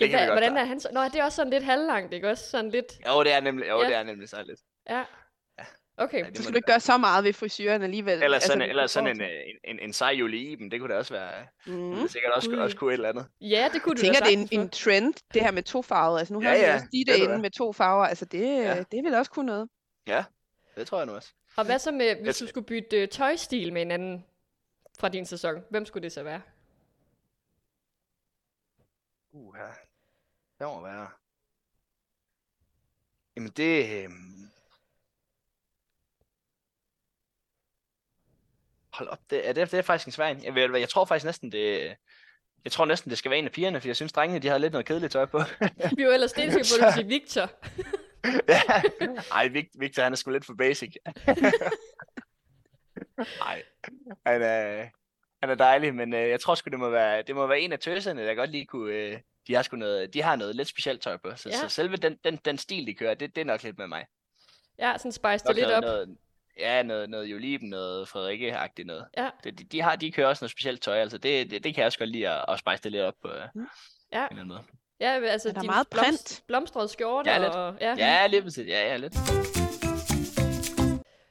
det 0.00 0.10
ja 0.10 0.16
hvad, 0.16 0.26
godt 0.26 0.28
hvordan 0.38 0.56
er 0.56 0.64
han 0.64 0.80
så? 0.80 0.88
Nå, 0.92 1.04
det 1.04 1.14
er 1.16 1.24
også 1.24 1.36
sådan 1.36 1.50
lidt 1.52 1.64
halvlangt, 1.64 2.12
ikke 2.14 2.30
også? 2.30 2.50
Sådan 2.50 2.70
lidt, 2.70 2.86
Jo, 3.06 3.22
det 3.24 3.32
er 3.32 3.40
nemlig, 3.40 3.68
jo, 3.68 3.80
Ja. 3.82 3.88
det 3.88 3.94
er 3.96 4.02
nemlig 4.02 4.28
så 4.28 4.42
lidt. 4.42 4.60
ja. 4.90 5.04
Okay, 5.98 6.18
Ja, 6.18 6.24
Så 6.24 6.30
det 6.30 6.36
skal 6.36 6.46
det 6.46 6.52
du 6.52 6.56
ikke 6.56 6.66
gøre 6.66 6.80
så 6.80 6.98
meget 6.98 7.24
ved 7.24 7.32
frisyren 7.32 7.82
alligevel. 7.82 8.22
Eller 8.22 8.34
altså, 8.34 8.46
sådan, 8.46 8.58
hvis 8.60 8.68
eller 8.70 8.86
sådan 8.86 9.16
får 9.16 9.24
en, 9.24 9.30
øh, 9.30 9.40
en, 9.46 9.56
en, 9.64 9.78
en 9.78 9.92
sej 9.92 10.08
Julie 10.10 10.40
Iben, 10.52 10.70
det 10.70 10.80
kunne 10.80 10.92
da 10.92 10.98
også 10.98 11.14
være, 11.14 11.46
Mm. 11.66 11.90
det 11.94 12.10
sikkert 12.10 12.32
også, 12.32 12.50
også 12.58 12.76
kunne 12.76 12.90
et 12.90 12.94
eller 12.94 13.08
andet. 13.08 13.26
ja, 13.40 13.68
det 13.72 13.82
kunne 13.82 13.90
Jeg 13.92 13.96
du 13.96 14.02
tænker, 14.02 14.20
det 14.20 14.34
er 14.34 14.38
en, 14.58 14.60
en 14.60 14.70
trend, 14.70 15.14
det 15.34 15.42
her 15.42 15.50
med 15.50 15.62
to 15.62 15.82
farver. 15.82 16.18
Altså 16.18 16.34
nu 16.34 16.42
Ja, 16.42 16.48
har 16.48 16.54
vi 16.56 16.60
ja, 16.60 16.74
også 16.74 16.86
ved 16.92 17.16
du 17.18 17.24
inde 17.24 17.38
med 17.38 17.50
to 17.50 17.72
farver. 17.72 18.04
Altså 18.06 18.24
det, 18.24 18.40
Ja. 18.40 18.74
ja. 18.74 18.82
det 18.92 19.04
vil 19.04 19.14
også 19.14 19.30
kunne 19.30 19.46
noget. 19.46 19.68
Det 20.76 20.86
tror 20.86 20.98
jeg 20.98 21.06
nu 21.06 21.12
også. 21.14 21.32
Og 21.56 21.64
hvad 21.64 21.78
så 21.78 21.92
med, 21.92 22.22
hvis 22.22 22.38
du 22.38 22.46
skulle 22.46 22.66
bytte 22.66 23.02
øh, 23.02 23.08
tøjstil 23.08 23.72
med 23.72 23.82
en 23.82 23.90
anden 23.90 24.24
fra 24.98 25.08
din 25.08 25.26
sæson? 25.26 25.54
Hvem 25.70 25.86
skulle 25.86 26.02
det 26.02 26.12
så 26.12 26.22
være? 26.22 26.40
Uh, 29.32 29.54
ja. 29.58 29.68
Det 30.58 30.66
må 30.74 30.82
være. 30.82 31.08
Jamen 33.36 33.50
det... 33.50 34.02
øhm, 34.04 34.35
Hold 38.96 39.08
op, 39.08 39.18
det, 39.30 39.48
er 39.48 39.52
det, 39.52 39.70
det 39.70 39.78
er 39.78 39.82
faktisk 39.82 40.06
en 40.06 40.12
svær 40.12 40.26
en. 40.26 40.44
Jeg, 40.56 40.80
jeg 40.80 40.88
tror 40.88 41.04
faktisk 41.04 41.24
næsten, 41.24 41.52
det... 41.52 41.96
Jeg 42.64 42.72
tror 42.72 42.84
næsten, 42.84 43.10
det 43.10 43.18
skal 43.18 43.30
være 43.30 43.38
en 43.38 43.44
af 43.44 43.52
pigerne, 43.52 43.80
for 43.80 43.88
jeg 43.88 43.96
synes, 43.96 44.12
drengene, 44.12 44.38
de 44.38 44.48
har 44.48 44.58
lidt 44.58 44.72
noget 44.72 44.86
kedeligt 44.86 45.12
tøj 45.12 45.24
på. 45.24 45.38
Vi 45.96 46.06
var 46.06 46.12
ellers 46.12 46.30
stensikre 46.30 46.80
på, 46.80 46.86
at 46.86 46.92
du 46.92 46.96
sige 46.98 47.08
Victor. 47.08 47.50
ja. 48.52 48.60
Ej, 49.32 49.48
Vic- 49.48 49.78
Victor, 49.78 50.02
han 50.02 50.12
er 50.12 50.16
sgu 50.16 50.30
lidt 50.30 50.44
for 50.44 50.54
basic. 50.58 50.94
Nej, 53.40 53.62
han 54.26 54.42
er, 54.42 54.86
han 55.42 55.50
er 55.50 55.54
dejlig, 55.54 55.94
men 55.94 56.14
øh, 56.14 56.28
jeg 56.28 56.40
tror 56.40 56.54
sgu, 56.54 56.70
det 56.70 56.78
må 56.78 56.90
være, 56.90 57.22
det 57.22 57.34
må 57.34 57.46
være 57.46 57.60
en 57.60 57.72
af 57.72 57.78
tøserne, 57.78 58.26
der 58.26 58.34
godt 58.34 58.50
lige 58.50 58.66
kunne... 58.66 58.94
Øh, 58.94 59.18
de 59.46 59.54
har 59.54 59.62
sgu 59.62 59.76
noget, 59.76 60.14
de 60.14 60.22
har 60.22 60.36
noget 60.36 60.56
lidt 60.56 60.68
specielt 60.68 61.02
tøj 61.02 61.16
på, 61.16 61.36
så, 61.36 61.48
Ja. 61.48 61.54
så 61.56 61.68
selve 61.68 61.96
den, 61.96 62.16
den, 62.24 62.36
den 62.44 62.58
stil, 62.58 62.86
de 62.86 62.94
kører, 62.94 63.14
det, 63.14 63.34
det 63.36 63.40
er 63.40 63.44
nok 63.44 63.62
lidt 63.62 63.78
med 63.78 63.86
mig. 63.86 64.06
Ja, 64.78 64.94
sådan 64.98 65.12
spice 65.12 65.44
det 65.46 65.54
lidt 65.56 65.66
op. 65.70 65.82
noget, 65.82 66.16
ja, 66.58 66.82
noget, 66.82 67.10
noget 67.10 67.26
Joliben, 67.26 67.68
noget 67.68 68.08
Frederikke-agtigt 68.08 68.86
noget. 68.86 69.06
Ja. 69.16 69.30
De, 69.44 69.50
de, 69.50 69.82
har, 69.82 69.96
de 69.96 70.12
kører 70.12 70.26
også 70.26 70.44
noget 70.44 70.50
specielt 70.50 70.82
tøj, 70.82 70.96
altså 70.98 71.18
det, 71.18 71.50
det, 71.50 71.64
det 71.64 71.74
kan 71.74 71.80
jeg 71.82 71.86
også 71.86 71.98
godt 71.98 72.10
lide 72.10 72.28
at, 72.28 72.44
at 72.48 72.58
spice 72.58 72.82
det 72.82 72.92
lidt 72.92 73.02
op 73.02 73.14
på 73.22 73.28
øh, 73.28 73.42
Mm. 73.54 73.66
Ja. 74.12 74.18
en 74.18 74.24
eller 74.30 74.42
anden 74.42 74.48
måde. 74.48 74.62
Ja, 75.00 75.20
altså 75.26 75.48
Er 75.48 75.52
der 75.52 75.60
din 75.60 75.66
meget 75.70 75.86
blomst- 75.94 76.04
print? 76.04 76.42
blomstrede 76.46 76.88
skjorte 76.88 77.30
Ja, 77.30 77.38
lidt. 77.38 77.52
og... 77.54 77.74
Ja. 77.80 77.94
Ja, 77.98 78.26
lige 78.26 78.42
præcis. 78.42 78.68
Ja, 78.68 78.86
ja, 78.88 78.96
lidt. 78.96 79.14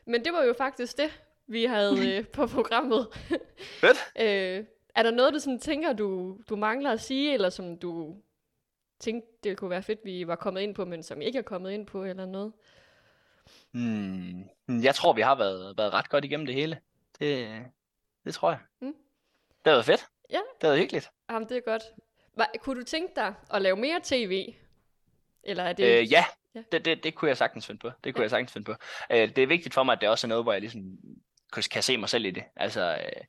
Men 0.07 0.25
det 0.25 0.33
var 0.33 0.43
jo 0.43 0.53
faktisk 0.57 0.97
det, 0.97 1.19
vi 1.47 1.63
havde 1.65 2.17
øh, 2.17 2.27
på 2.27 2.47
programmet. 2.47 3.07
Fedt. 3.81 3.97
øh, 4.19 4.65
er 4.95 5.03
der 5.03 5.11
noget, 5.11 5.33
du 5.33 5.39
sådan 5.39 5.59
tænker, 5.59 5.93
du, 5.93 6.37
du 6.49 6.55
mangler 6.55 6.91
at 6.91 7.01
sige, 7.01 7.33
eller 7.33 7.49
som 7.49 7.77
du 7.79 8.15
tænkte, 8.99 9.27
det 9.43 9.57
kunne 9.57 9.69
være 9.69 9.83
fedt, 9.83 9.99
vi 10.03 10.27
var 10.27 10.35
kommet 10.35 10.61
ind 10.61 10.75
på, 10.75 10.85
men 10.85 11.03
som 11.03 11.21
ikke 11.21 11.37
er 11.39 11.43
kommet 11.43 11.71
ind 11.71 11.87
på, 11.87 12.03
eller 12.03 12.25
noget? 12.25 12.53
Hmm. 13.71 14.43
Jeg 14.83 14.95
tror, 14.95 15.13
vi 15.13 15.21
har 15.21 15.35
været, 15.35 15.77
været 15.77 15.93
ret 15.93 16.09
godt 16.09 16.25
igennem 16.25 16.45
det 16.45 16.55
hele. 16.55 16.79
Det, 17.19 17.61
det 18.25 18.33
tror 18.33 18.49
jeg. 18.51 18.59
Mm. 18.81 18.87
Det 18.87 18.95
har 19.65 19.71
været 19.71 19.85
fedt. 19.85 20.05
Ja. 20.29 20.35
Det 20.37 20.43
har 20.61 20.67
været 20.67 20.79
hyggeligt. 20.79 21.09
Jamen, 21.31 21.49
det 21.49 21.57
er 21.57 21.61
godt. 21.61 21.83
Hva, 22.33 22.45
kunne 22.59 22.79
du 22.79 22.85
tænke 22.85 23.13
dig 23.15 23.33
at 23.53 23.61
lave 23.61 23.75
mere 23.77 23.99
tv? 24.03 24.53
Eller 25.43 25.63
er 25.63 25.73
det... 25.73 25.99
Øh, 25.99 26.11
ja, 26.11 26.25
Ja. 26.55 26.63
Det, 26.71 26.85
det, 26.85 27.03
det 27.03 27.15
kunne 27.15 27.29
jeg 27.29 27.37
sagtens 27.37 27.67
finde 27.67 27.79
på. 27.79 27.91
Det 28.03 28.15
kunne 28.15 28.21
jeg 28.21 28.29
sagtens 28.29 28.51
finde 28.53 28.65
på. 28.65 28.71
Øh, 29.11 29.17
det 29.35 29.37
er 29.37 29.47
vigtigt 29.47 29.73
for 29.73 29.83
mig, 29.83 29.93
at 29.93 30.01
det 30.01 30.09
også 30.09 30.27
er 30.27 30.29
noget, 30.29 30.45
hvor 30.45 30.51
jeg 30.51 30.61
ligesom 30.61 30.81
kan- 31.71 31.83
se 31.83 31.97
mig 31.97 32.09
selv 32.09 32.25
i 32.25 32.31
det. 32.31 32.43
Altså, 32.55 32.97
øh, 33.05 33.21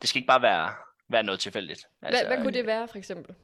det 0.00 0.08
skal 0.08 0.18
ikke 0.18 0.26
bare 0.26 0.42
være, 0.42 0.74
være 1.08 1.22
noget 1.22 1.40
tilfældigt. 1.40 1.86
hvad, 2.00 2.10
Altså, 2.10 2.26
hvad 2.26 2.36
kunne 2.36 2.52
det 2.52 2.66
være, 2.66 2.88
for 2.88 2.98
eksempel? 2.98 3.34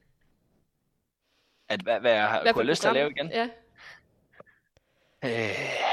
At, 1.69 1.81
hvad, 1.81 2.01
hvad 2.01 2.13
jeg 2.13 2.39
Hvad 2.43 2.53
kunne 2.53 2.63
have 2.63 2.71
lyst 2.71 2.81
til 2.81 2.89
at 2.89 2.95
lave 2.95 3.11
igen? 3.11 3.31
Ja. 3.31 3.49
Øh, 5.25 5.92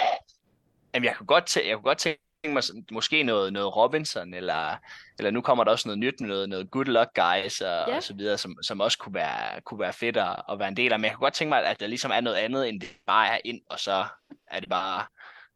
jamen, 0.94 1.06
jeg 1.06 1.16
kunne 1.16 1.28
godt, 1.28 1.58
tæ- 1.58 1.68
jeg 1.68 1.76
kunne 1.76 1.84
godt 1.84 1.98
tænke 1.98 2.20
mig 2.46 2.64
sådan, 2.64 2.86
måske 2.92 3.24
noget, 3.24 3.54
noget 3.54 3.76
Robinson, 3.76 4.34
eller, 4.34 4.76
eller 5.18 5.32
nu 5.32 5.42
kommer 5.42 5.64
der 5.64 5.72
også 5.72 5.88
noget 5.88 6.00
nyt 6.00 6.22
med 6.22 6.30
noget, 6.30 6.50
noget 6.50 6.72
Good 6.72 6.86
Luck 6.86 7.10
Guys 7.16 7.62
og, 7.62 7.86
Ja. 7.88 7.96
og 7.96 8.04
så 8.04 8.14
videre, 8.14 8.38
som, 8.38 8.56
som 8.64 8.82
også 8.82 8.98
kunne 8.98 9.14
være, 9.14 9.62
kunne 9.62 9.80
være 9.80 9.94
fedt 9.94 10.18
at, 10.18 10.36
at 10.52 10.60
være 10.60 10.68
en 10.68 10.78
del 10.78 10.94
af. 10.94 11.00
Men 11.00 11.06
jeg 11.06 11.14
kunne 11.16 11.26
godt 11.26 11.34
tænke 11.34 11.50
mig, 11.50 11.66
at 11.66 11.80
der 11.80 11.88
ligesom 11.88 12.12
er 12.12 12.22
noget 12.22 12.38
andet, 12.38 12.70
end 12.70 12.82
det 12.82 12.90
bare 13.08 13.28
er 13.28 13.38
ind, 13.46 13.62
og 13.70 13.80
så 13.80 14.06
er 14.52 14.60
det 14.60 14.70
bare, 14.70 15.04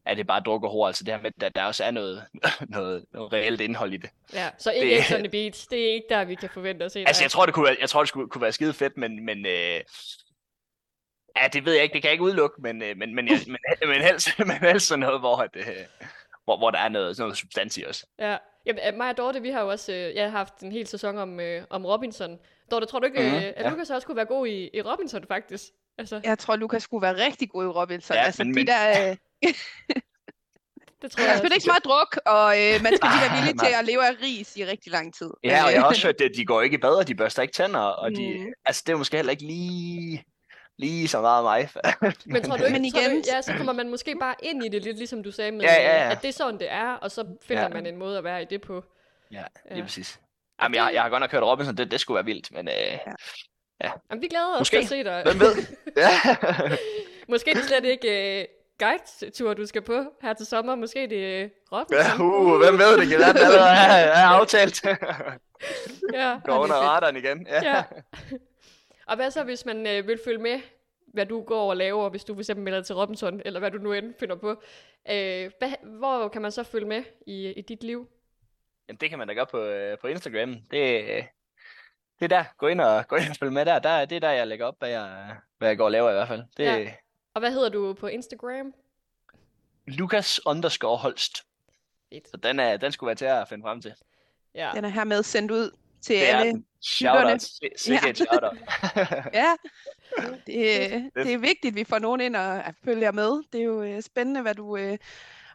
er 0.06 0.14
det 0.16 0.28
bare 0.28 0.40
druk 0.40 0.64
og 0.64 0.70
hår. 0.72 0.88
Altså 0.88 1.04
det 1.04 1.14
her 1.14 1.22
med, 1.22 1.32
at 1.42 1.56
der 1.56 1.64
også 1.64 1.84
er 1.84 1.92
noget, 1.92 2.24
noget, 2.70 3.06
noget 3.14 3.34
reelt 3.34 3.62
indhold 3.62 3.94
i 3.94 3.98
det. 3.98 4.10
ja. 4.34 4.50
Så 4.58 4.72
ikke 4.72 4.96
Det-. 4.96 5.06
X 5.06 5.12
on 5.14 5.20
the 5.20 5.30
Beach. 5.30 5.68
Det 5.70 5.90
er 5.90 5.94
ikke 5.94 6.08
der, 6.10 6.24
vi 6.26 6.36
kan 6.36 6.50
forvente 6.54 6.90
se 6.90 7.04
Altså 7.08 7.24
jeg 7.24 7.32
tror, 7.32 7.46
det 7.46 7.56
kunne 7.56 7.66
være, 7.66 7.76
jeg 7.82 7.90
tror, 7.90 8.00
det 8.02 8.10
skulle, 8.10 8.30
kunne 8.30 8.42
være 8.42 8.52
skide 8.52 8.74
fedt, 8.74 8.98
men, 8.98 9.26
men 9.26 9.46
øh, 9.46 9.82
ja, 11.42 11.48
det 11.48 11.66
ved 11.66 11.74
jeg 11.74 11.84
ikke, 11.84 11.94
det 11.94 12.02
kan 12.02 12.08
jeg 12.10 12.14
ikke 12.14 12.24
udelukke, 12.24 12.62
men, 12.62 12.82
øh, 12.82 12.98
men, 12.98 13.16
men, 13.16 13.28
jeg, 13.28 13.40
men, 13.48 13.90
men, 13.90 14.02
helst, 14.02 14.30
men 14.50 14.52
helst 14.58 14.88
sådan 14.88 15.00
noget, 15.00 15.20
hvor, 15.20 15.38
at, 15.38 15.50
øh, 15.56 15.66
hvor, 16.44 16.58
hvor 16.58 16.72
der 16.72 16.80
er 16.80 16.90
noget, 16.90 17.20
noget 17.20 17.38
substans 17.38 17.78
i 17.78 17.86
os. 17.86 18.06
Ja. 18.20 18.38
Jamen, 18.66 18.82
øh, 18.88 18.94
mig 18.98 19.10
og 19.10 19.18
Dorte, 19.18 19.42
vi 19.42 19.50
har 19.50 19.62
jo 19.62 19.70
også 19.70 19.92
øh, 19.94 20.16
jeg 20.16 20.24
har 20.24 20.38
haft 20.38 20.60
en 20.60 20.72
hel 20.72 20.88
sæson 20.88 21.18
om, 21.18 21.40
øh, 21.40 21.64
om 21.70 21.86
Robinson. 21.86 22.38
Dorte, 22.72 22.86
tror 22.86 23.00
du 23.00 23.06
ikke, 23.06 23.20
Mhm, 23.20 23.28
mm-hmm, 23.30 23.44
at 23.56 23.64
ja. 23.66 23.70
Lukas 23.70 23.90
også 23.90 24.08
kunne 24.08 24.16
være 24.18 24.26
god 24.26 24.48
i, 24.48 24.70
i 24.74 24.82
Robinson, 24.82 25.24
faktisk? 25.28 25.64
Altså, 25.98 26.22
Jeg 26.24 26.40
tror, 26.40 26.56
Lukas 26.56 26.84
skulle 26.84 27.02
være 27.02 27.26
rigtig 27.26 27.50
god 27.50 27.64
i 27.64 27.68
Robinson. 27.68 28.16
Ja, 28.18 28.24
altså, 28.24 28.44
men- 28.44 28.54
de 28.54 28.60
men- 28.60 28.68
der... 28.68 29.10
Øh, 29.10 29.16
det 31.02 31.12
tror 31.12 31.24
jeg 31.24 31.38
skal 31.38 31.46
også. 31.46 31.54
ikke 31.54 31.64
smart 31.64 31.84
druk, 31.86 32.18
og 32.26 32.48
øh, 32.62 32.82
man 32.84 32.92
skal 32.98 33.10
lige 33.14 33.22
være 33.26 33.38
villig 33.40 33.60
til 33.60 33.72
at 33.80 33.86
leve 33.86 34.06
af 34.08 34.12
ris 34.24 34.58
i 34.58 34.66
rigtig 34.66 34.92
lang 34.92 35.14
tid. 35.14 35.30
Ja, 35.44 35.60
og 35.62 35.66
Men, 35.68 35.74
jeg 35.74 35.82
har 35.82 35.88
øh, 35.88 35.90
også 35.90 36.08
hørt, 36.08 36.22
at 36.22 36.32
de 36.38 36.46
går 36.46 36.62
ikke 36.62 36.74
i 36.74 36.78
bad, 36.78 36.96
og 36.96 37.08
de 37.08 37.16
børster 37.16 37.42
ikke 37.42 37.54
tænder, 37.54 37.80
og 37.80 38.12
de, 38.12 38.40
Mm. 38.40 38.54
altså 38.66 38.84
det 38.88 38.94
er 38.94 38.98
måske 38.98 39.16
heller 39.18 39.32
ikke 39.32 39.44
lige, 39.44 40.24
lige 40.78 41.08
så 41.08 41.22
meget 41.22 41.44
mig. 41.44 41.70
Men 42.26 42.44
tror 42.44 42.58
du 42.58 42.64
ikke, 42.64 42.80
Men 42.80 42.92
tror 42.92 43.00
du, 43.02 43.06
igen- 43.10 43.24
ja, 43.34 43.42
så 43.42 43.54
kommer 43.58 43.74
man 43.74 43.90
måske 43.90 44.16
bare 44.20 44.36
ind 44.44 44.66
i 44.66 44.70
det 44.70 44.84
lidt, 44.84 44.98
ligesom 44.98 45.24
du 45.24 45.32
sagde 45.32 45.52
med, 45.52 45.62
Ja, 45.62 45.74
ja, 45.74 46.04
ja. 46.06 46.12
at 46.12 46.22
det 46.22 46.28
er 46.28 46.34
sådan, 46.34 46.60
det 46.60 46.72
er, 46.72 46.94
og 46.94 47.12
så 47.12 47.26
finder 47.42 47.64
Ja. 47.64 47.70
man 47.70 47.86
en 47.86 47.98
måde 47.98 48.18
at 48.18 48.24
være 48.24 48.42
i 48.42 48.46
det 48.46 48.62
på. 48.62 48.84
Ja, 49.32 49.44
Ja. 49.70 49.74
lige 49.74 49.84
præcis. 49.84 50.20
Jamen, 50.62 50.76
jeg, 50.76 50.90
jeg 50.94 51.02
har 51.02 51.10
godt 51.10 51.20
nok 51.22 51.32
hørt 51.32 51.44
Robinson, 51.44 51.78
det, 51.78 51.92
det 51.92 52.00
skulle 52.00 52.16
være 52.16 52.26
vildt, 52.26 52.52
men 52.52 52.68
øh, 52.68 52.98
Jamen, 54.12 54.22
vi 54.22 54.28
glæder 54.28 54.54
os 54.54 54.60
Måske. 54.60 54.76
til 54.78 54.82
at 54.84 54.88
se 54.90 55.04
dig. 55.04 55.24
hvem 55.26 55.40
ved? 55.40 55.56
Ja. 55.98 56.10
Måske 57.30 57.52
det 57.54 57.60
er 57.60 57.64
slet 57.64 57.86
ikke 57.86 58.40
øh, 58.42 58.46
guide-tur, 58.80 59.54
du 59.54 59.66
skal 59.66 59.82
på 59.82 60.04
her 60.22 60.34
til 60.34 60.46
sommer. 60.46 60.76
Måske 60.76 61.08
det 61.10 61.36
er 61.36 61.40
ja 61.42 61.48
Robinson. 61.72 62.22
uh, 62.22 62.58
hvem 62.64 62.80
ved 62.80 62.98
det? 62.98 63.10
Kan 63.10 63.20
være, 63.20 63.30
allerede 63.30 63.70
er, 63.70 64.12
er 64.12 64.26
aftalt. 64.28 64.84
ja. 66.14 66.40
Går 66.46 66.58
under 66.60 66.76
radaren 66.76 67.16
igen. 67.16 67.48
Ja. 67.50 67.76
Ja. 67.76 67.84
Og 69.08 69.16
hvad 69.16 69.32
så, 69.32 69.44
hvis 69.44 69.66
man 69.66 69.88
øh, 69.88 70.08
vil 70.08 70.20
følge 70.26 70.38
med, 70.38 70.62
hvad 71.14 71.26
du 71.26 71.44
går 71.44 71.70
og 71.70 71.78
laver, 71.78 72.10
hvis 72.10 72.24
du 72.24 72.34
for 72.34 72.42
eksempel 72.42 72.64
melder 72.64 72.80
dig 72.80 72.86
til 72.86 72.96
Robinson, 72.96 73.42
eller 73.46 73.60
hvad 73.60 73.72
du 73.72 73.78
nu 73.78 73.94
end 73.94 74.14
finder 74.20 74.36
på. 74.36 74.50
Øh, 75.10 75.52
hvad, 75.60 75.72
hvor 75.84 76.28
kan 76.28 76.42
man 76.42 76.52
så 76.52 76.64
følge 76.64 76.88
med 76.88 77.04
i, 77.28 77.52
i 77.52 77.62
dit 77.62 77.84
liv? 77.84 78.10
Jamen, 78.88 78.98
det 78.98 79.10
kan 79.10 79.20
man 79.20 79.28
da 79.28 79.34
gøre 79.34 79.46
på, 79.46 79.60
øh, 79.60 79.98
på 79.98 80.08
Instagram. 80.08 80.56
Det, 80.72 81.04
øh, 81.04 81.24
det 82.20 82.26
er 82.26 82.28
der. 82.28 82.44
Gå 82.58 82.68
ind 82.68 82.82
og, 82.82 83.04
gå 83.08 83.16
ind 83.16 83.30
og 83.30 83.36
følg 83.36 83.52
med 83.54 83.66
der. 83.66 83.80
der. 83.80 84.06
Det 84.06 84.16
er 84.16 84.20
der, 84.20 84.32
jeg 84.32 84.48
lægger 84.48 84.66
op, 84.66 84.76
hvad 84.80 84.90
jeg, 84.90 85.36
hvad 85.58 85.68
jeg 85.68 85.78
går 85.78 85.86
og 85.86 85.92
laver 85.92 86.10
i 86.10 86.14
hvert 86.14 86.28
fald. 86.28 86.44
Det 86.58 86.64
Ja. 86.64 86.94
Og 87.34 87.40
hvad 87.40 87.52
hedder 87.52 87.70
du 87.70 87.94
på 87.94 88.08
Instagram? 88.08 88.74
Lukas 89.88 90.46
underscore 90.46 90.98
Holst. 90.98 91.38
Fedt. 92.14 92.30
Så 92.30 92.38
den, 92.38 92.60
er, 92.60 92.78
den 92.78 92.92
skulle 92.92 93.08
være 93.08 93.16
til 93.16 93.26
at 93.26 93.48
finde 93.50 93.64
frem 93.64 93.82
til. 93.82 93.94
Ja. 94.56 94.72
Den 94.76 94.86
er 94.86 94.90
hermed 94.90 95.24
sendt 95.24 95.52
ud 95.52 95.72
til 96.04 96.16
Det 96.16 96.30
er 96.30 96.38
alle. 96.38 96.64
Shoutout. 96.82 97.42
Sikke 97.76 98.08
Ja. 98.08 98.14
shoutout. 98.14 98.58
Ja, 99.34 99.54
det, 100.48 101.10
det 101.16 101.34
er 101.34 101.38
vigtigt, 101.38 101.66
at 101.72 101.76
vi 101.76 101.84
får 101.84 102.00
nogen 102.00 102.22
ind 102.22 102.36
og 102.36 102.68
at 102.68 102.76
følge 102.86 103.02
jer 103.02 103.12
med. 103.12 103.44
Det 103.54 103.60
er 103.62 103.66
jo 103.66 103.84
øh, 103.84 104.02
spændende, 104.02 104.42
hvad, 104.42 104.56
du, 104.56 104.78
øh, 104.78 104.98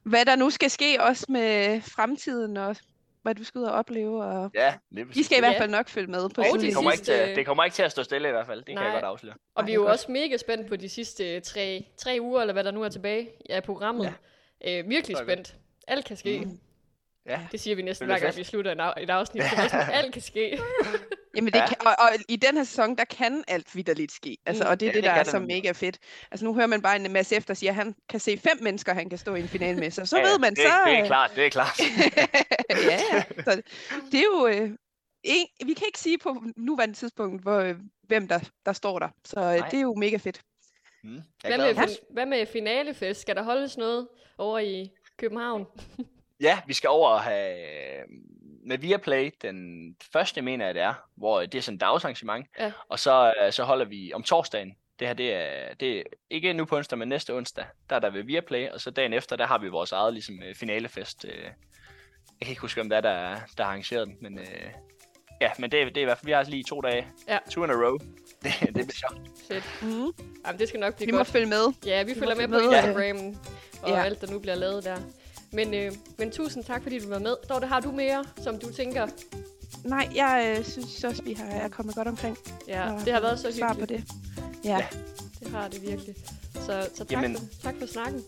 hvad 0.02 0.24
der 0.24 0.36
nu 0.36 0.50
skal 0.50 0.70
ske 0.70 0.96
også 1.00 1.26
med 1.28 1.80
fremtiden, 1.80 2.56
og 2.56 2.76
hvad 3.22 3.34
du 3.34 3.44
skal 3.44 3.58
ud 3.58 3.64
og 3.64 3.72
opleve. 3.72 4.24
Og 4.24 4.50
ja, 4.54 4.74
præcis. 5.06 5.26
skal 5.26 5.38
i 5.38 5.40
hvert 5.40 5.56
fald 5.58 5.70
nok 5.70 5.88
følge 5.88 6.06
med 6.10 6.28
på 6.28 6.40
Og 6.40 6.46
det, 6.52 6.60
de 6.68 6.72
kommer 6.72 6.92
ikke 6.92 7.04
til, 7.04 7.14
sidste- 7.14 7.30
at- 7.30 7.36
det 7.36 7.46
kommer 7.46 7.64
ikke 7.64 7.74
til 7.74 7.82
at 7.82 7.90
stå 7.90 8.02
stille 8.02 8.28
i 8.28 8.30
hvert 8.32 8.46
fald. 8.46 8.58
Det 8.58 8.66
kan 8.66 8.74
Nej. 8.74 8.84
jeg 8.84 8.92
godt 8.92 9.04
afsløre. 9.04 9.34
Og 9.54 9.66
vi 9.66 9.70
er 9.70 9.74
jo 9.74 9.80
godt. 9.80 9.90
også 9.92 10.12
mega 10.12 10.36
spændt 10.36 10.68
på 10.68 10.76
de 10.76 10.88
sidste 10.88 11.40
tre, 11.40 11.86
tre 11.96 12.18
uger, 12.20 12.40
eller 12.40 12.52
hvad 12.52 12.64
der 12.64 12.70
nu 12.70 12.82
er 12.82 12.88
tilbage 12.88 13.30
af 13.50 13.62
programmet. 13.62 14.14
Ja. 14.64 14.78
Øh, 14.82 14.88
virkelig 14.90 15.16
spændt. 15.16 15.54
Alt 15.88 16.04
kan 16.04 16.16
ske. 16.16 16.40
Mm. 16.44 16.58
Ja. 17.28 17.40
Det 17.52 17.60
siger 17.60 17.76
vi 17.76 17.82
næsten 17.82 18.08
Det 18.08 18.14
hver 18.14 18.20
gang, 18.20 18.34
fedt. 18.34 18.38
vi 18.38 18.44
slutter 18.44 18.72
en 18.72 18.80
af, 18.80 18.92
et 19.00 19.10
afsnit. 19.10 19.42
Det 19.42 19.58
er 19.58 19.68
sådan, 19.68 19.90
alt 20.04 20.12
kan 20.12 20.22
ske. 20.22 20.58
Jamen 21.36 21.52
det 21.52 21.58
Ja. 21.58 21.66
kan, 21.66 21.76
og, 21.80 21.92
og 21.98 22.08
i 22.28 22.36
den 22.36 22.56
her 22.56 22.64
sæson, 22.64 22.96
der 22.96 23.04
kan 23.04 23.44
alt 23.48 23.76
vidderligt 23.76 24.12
ske. 24.12 24.36
Altså, 24.46 24.64
Mm. 24.64 24.70
og 24.70 24.80
det 24.80 24.86
er 24.86 24.90
Ja, 24.90 24.92
det, 24.92 25.02
det 25.02 25.04
der 25.04 25.10
kan 25.10 25.18
er 25.20 25.22
det 25.22 25.30
så 25.32 25.38
nemlig. 25.38 25.56
mega 25.56 25.72
fedt. 25.72 25.98
Altså 26.30 26.44
nu 26.46 26.54
hører 26.54 26.66
man 26.66 26.82
bare 26.82 26.96
en 26.96 27.12
masse 27.12 27.36
efter 27.36 27.54
siger, 27.54 27.70
at 27.70 27.74
han 27.76 27.94
kan 28.08 28.20
se 28.20 28.38
fem 28.38 28.58
mennesker, 28.62 28.94
han 28.94 29.08
kan 29.08 29.18
stå 29.18 29.34
i 29.34 29.40
en 29.40 29.48
finale 29.48 29.78
med. 29.80 29.90
Så, 29.90 30.06
så 30.06 30.16
Ja, 30.18 30.22
ved 30.22 30.38
man, 30.38 30.50
det, 30.54 30.58
så... 30.58 30.72
Det 30.86 30.94
er 30.94 31.00
øh, 31.00 31.06
klart, 31.06 31.30
det 31.36 31.46
er 31.46 31.50
klart. 31.50 31.80
ja, 32.90 33.00
ja. 33.12 33.22
Så 33.44 33.62
det 34.12 34.20
er 34.20 34.24
jo... 34.24 34.46
Øh, 34.46 34.70
en, 35.24 35.46
vi 35.66 35.72
kan 35.74 35.86
ikke 35.86 35.98
sige 35.98 36.18
på 36.18 36.42
nuværende 36.56 36.94
tidspunkt, 36.94 37.42
hvor, 37.42 37.58
øh, 37.58 37.74
hvem 38.02 38.28
der, 38.28 38.38
der 38.66 38.72
står 38.72 38.98
der. 38.98 39.08
Så 39.24 39.40
øh, 39.40 39.44
Nej. 39.46 39.68
det 39.68 39.76
er 39.76 39.82
jo 39.82 39.94
mega 39.94 40.16
fedt. 40.16 40.40
Mm, 41.04 41.20
Hvad 41.46 41.58
med, 41.58 41.96
hvad 42.12 42.26
med 42.26 42.46
finalefest? 42.46 43.20
Skal 43.20 43.36
der 43.36 43.42
holdes 43.42 43.76
noget 43.76 44.08
over 44.38 44.58
i 44.58 44.90
København? 45.18 45.66
Ja, 46.40 46.60
vi 46.66 46.72
skal 46.74 46.90
over 46.90 47.08
og 47.08 47.20
have 47.20 47.56
med 48.66 48.78
Viaplay 48.78 49.30
den 49.42 49.96
første, 50.12 50.42
mener 50.42 50.66
jeg 50.66 50.74
det 50.74 50.82
er, 50.82 50.94
hvor 51.16 51.40
det 51.40 51.54
er 51.54 51.62
sådan 51.62 51.74
et 51.74 51.80
dagsarrangement. 51.80 52.46
Ja. 52.58 52.72
Og 52.88 52.98
så, 52.98 53.34
øh, 53.42 53.52
så 53.52 53.64
holder 53.64 53.84
vi 53.84 54.12
om 54.14 54.22
torsdagen. 54.22 54.74
Det 54.98 55.06
her, 55.06 55.14
det 55.14 55.34
er, 55.34 55.74
det 55.80 55.98
er 55.98 56.02
ikke 56.30 56.52
nu 56.52 56.64
på 56.64 56.76
onsdag, 56.76 56.98
men 56.98 57.08
næste 57.08 57.34
onsdag. 57.34 57.64
Der 57.90 57.96
er 57.96 58.00
der 58.00 58.10
ved 58.10 58.22
Viaplay, 58.22 58.68
og 58.68 58.80
så 58.80 58.90
dagen 58.90 59.12
efter, 59.12 59.36
der 59.36 59.46
har 59.46 59.58
vi 59.58 59.68
vores 59.68 59.92
eget 59.92 60.12
ligesom, 60.12 60.42
øh, 60.42 60.54
finalefest. 60.54 61.24
øh. 61.24 61.42
Jeg 62.40 62.46
kan 62.46 62.48
ikke 62.50 62.60
huske, 62.60 62.80
om 62.80 62.88
det 62.88 62.96
er, 62.96 63.00
der, 63.00 63.36
der 63.56 63.64
har 63.64 63.70
arrangeret 63.70 64.06
den, 64.08 64.16
men 64.20 64.38
øh, 64.38 64.46
ja, 65.40 65.50
men 65.58 65.70
det, 65.70 65.86
det 65.86 65.96
er 65.96 66.00
i 66.00 66.04
hvert 66.04 66.18
fald, 66.18 66.26
vi 66.26 66.32
har 66.32 66.42
lige 66.42 66.64
to 66.68 66.80
dage. 66.80 67.06
Ja. 67.28 67.38
Two 67.50 67.64
in 67.64 67.70
a 67.70 67.74
row. 67.74 67.98
Det, 68.44 68.52
det 68.60 68.72
bliver 68.72 68.92
sjovt. 68.92 69.20
Fedt. 69.48 69.64
Mm. 69.82 70.26
Jamen, 70.46 70.58
det 70.58 70.68
skal 70.68 70.80
nok 70.80 70.96
blive 70.96 71.06
Vi 71.06 71.12
må 71.12 71.18
godt. 71.18 71.28
følge 71.28 71.46
med. 71.46 71.72
Ja, 71.86 72.02
vi 72.02 72.14
må 72.14 72.20
følger 72.20 72.34
med 72.34 72.48
følge 72.48 72.48
på 72.48 72.70
med, 72.70 73.08
Instagram 73.08 73.36
og 73.82 73.88
ja. 73.90 74.04
alt, 74.04 74.20
der 74.20 74.26
nu 74.32 74.38
bliver 74.38 74.54
lavet 74.54 74.84
der. 74.84 74.96
Men, 75.52 75.74
øh, 75.74 75.92
men 76.18 76.30
tusind 76.30 76.64
tak, 76.64 76.82
fordi 76.82 76.98
du 76.98 77.08
var 77.08 77.18
med. 77.18 77.36
Dorte, 77.48 77.66
har 77.66 77.80
du 77.80 77.90
mere, 77.92 78.24
som 78.42 78.58
du 78.58 78.72
tænker? 78.72 79.06
Nej, 79.84 80.08
jeg 80.14 80.56
øh, 80.58 80.64
synes 80.64 81.04
også, 81.04 81.22
vi 81.22 81.32
har, 81.32 81.46
er 81.46 81.68
kommet 81.68 81.94
godt 81.94 82.08
omkring. 82.08 82.36
Ja, 82.68 82.92
og 82.92 83.04
det 83.04 83.12
har 83.12 83.20
været 83.20 83.38
så 83.38 83.52
svar 83.58 83.72
på 83.72 83.80
hyggeligt. 83.80 84.06
det. 84.08 84.44
Ja. 84.64 84.86
Det 85.40 85.48
har 85.50 85.68
det 85.68 85.82
virkelig. 85.82 86.14
Så, 86.54 86.88
så 86.94 87.04
tak, 87.04 87.12
Jamen. 87.12 87.36
for, 87.36 87.44
tak 87.62 87.74
for 87.78 87.86
snakken. 87.86 88.22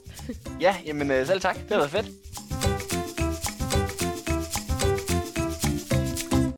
Ja, 0.60 0.76
jamen 0.86 1.10
øh, 1.10 1.26
selv 1.26 1.40
tak. 1.40 1.54
Det 1.54 1.70
har 1.70 1.76
været 1.76 1.90
fedt. 1.90 2.06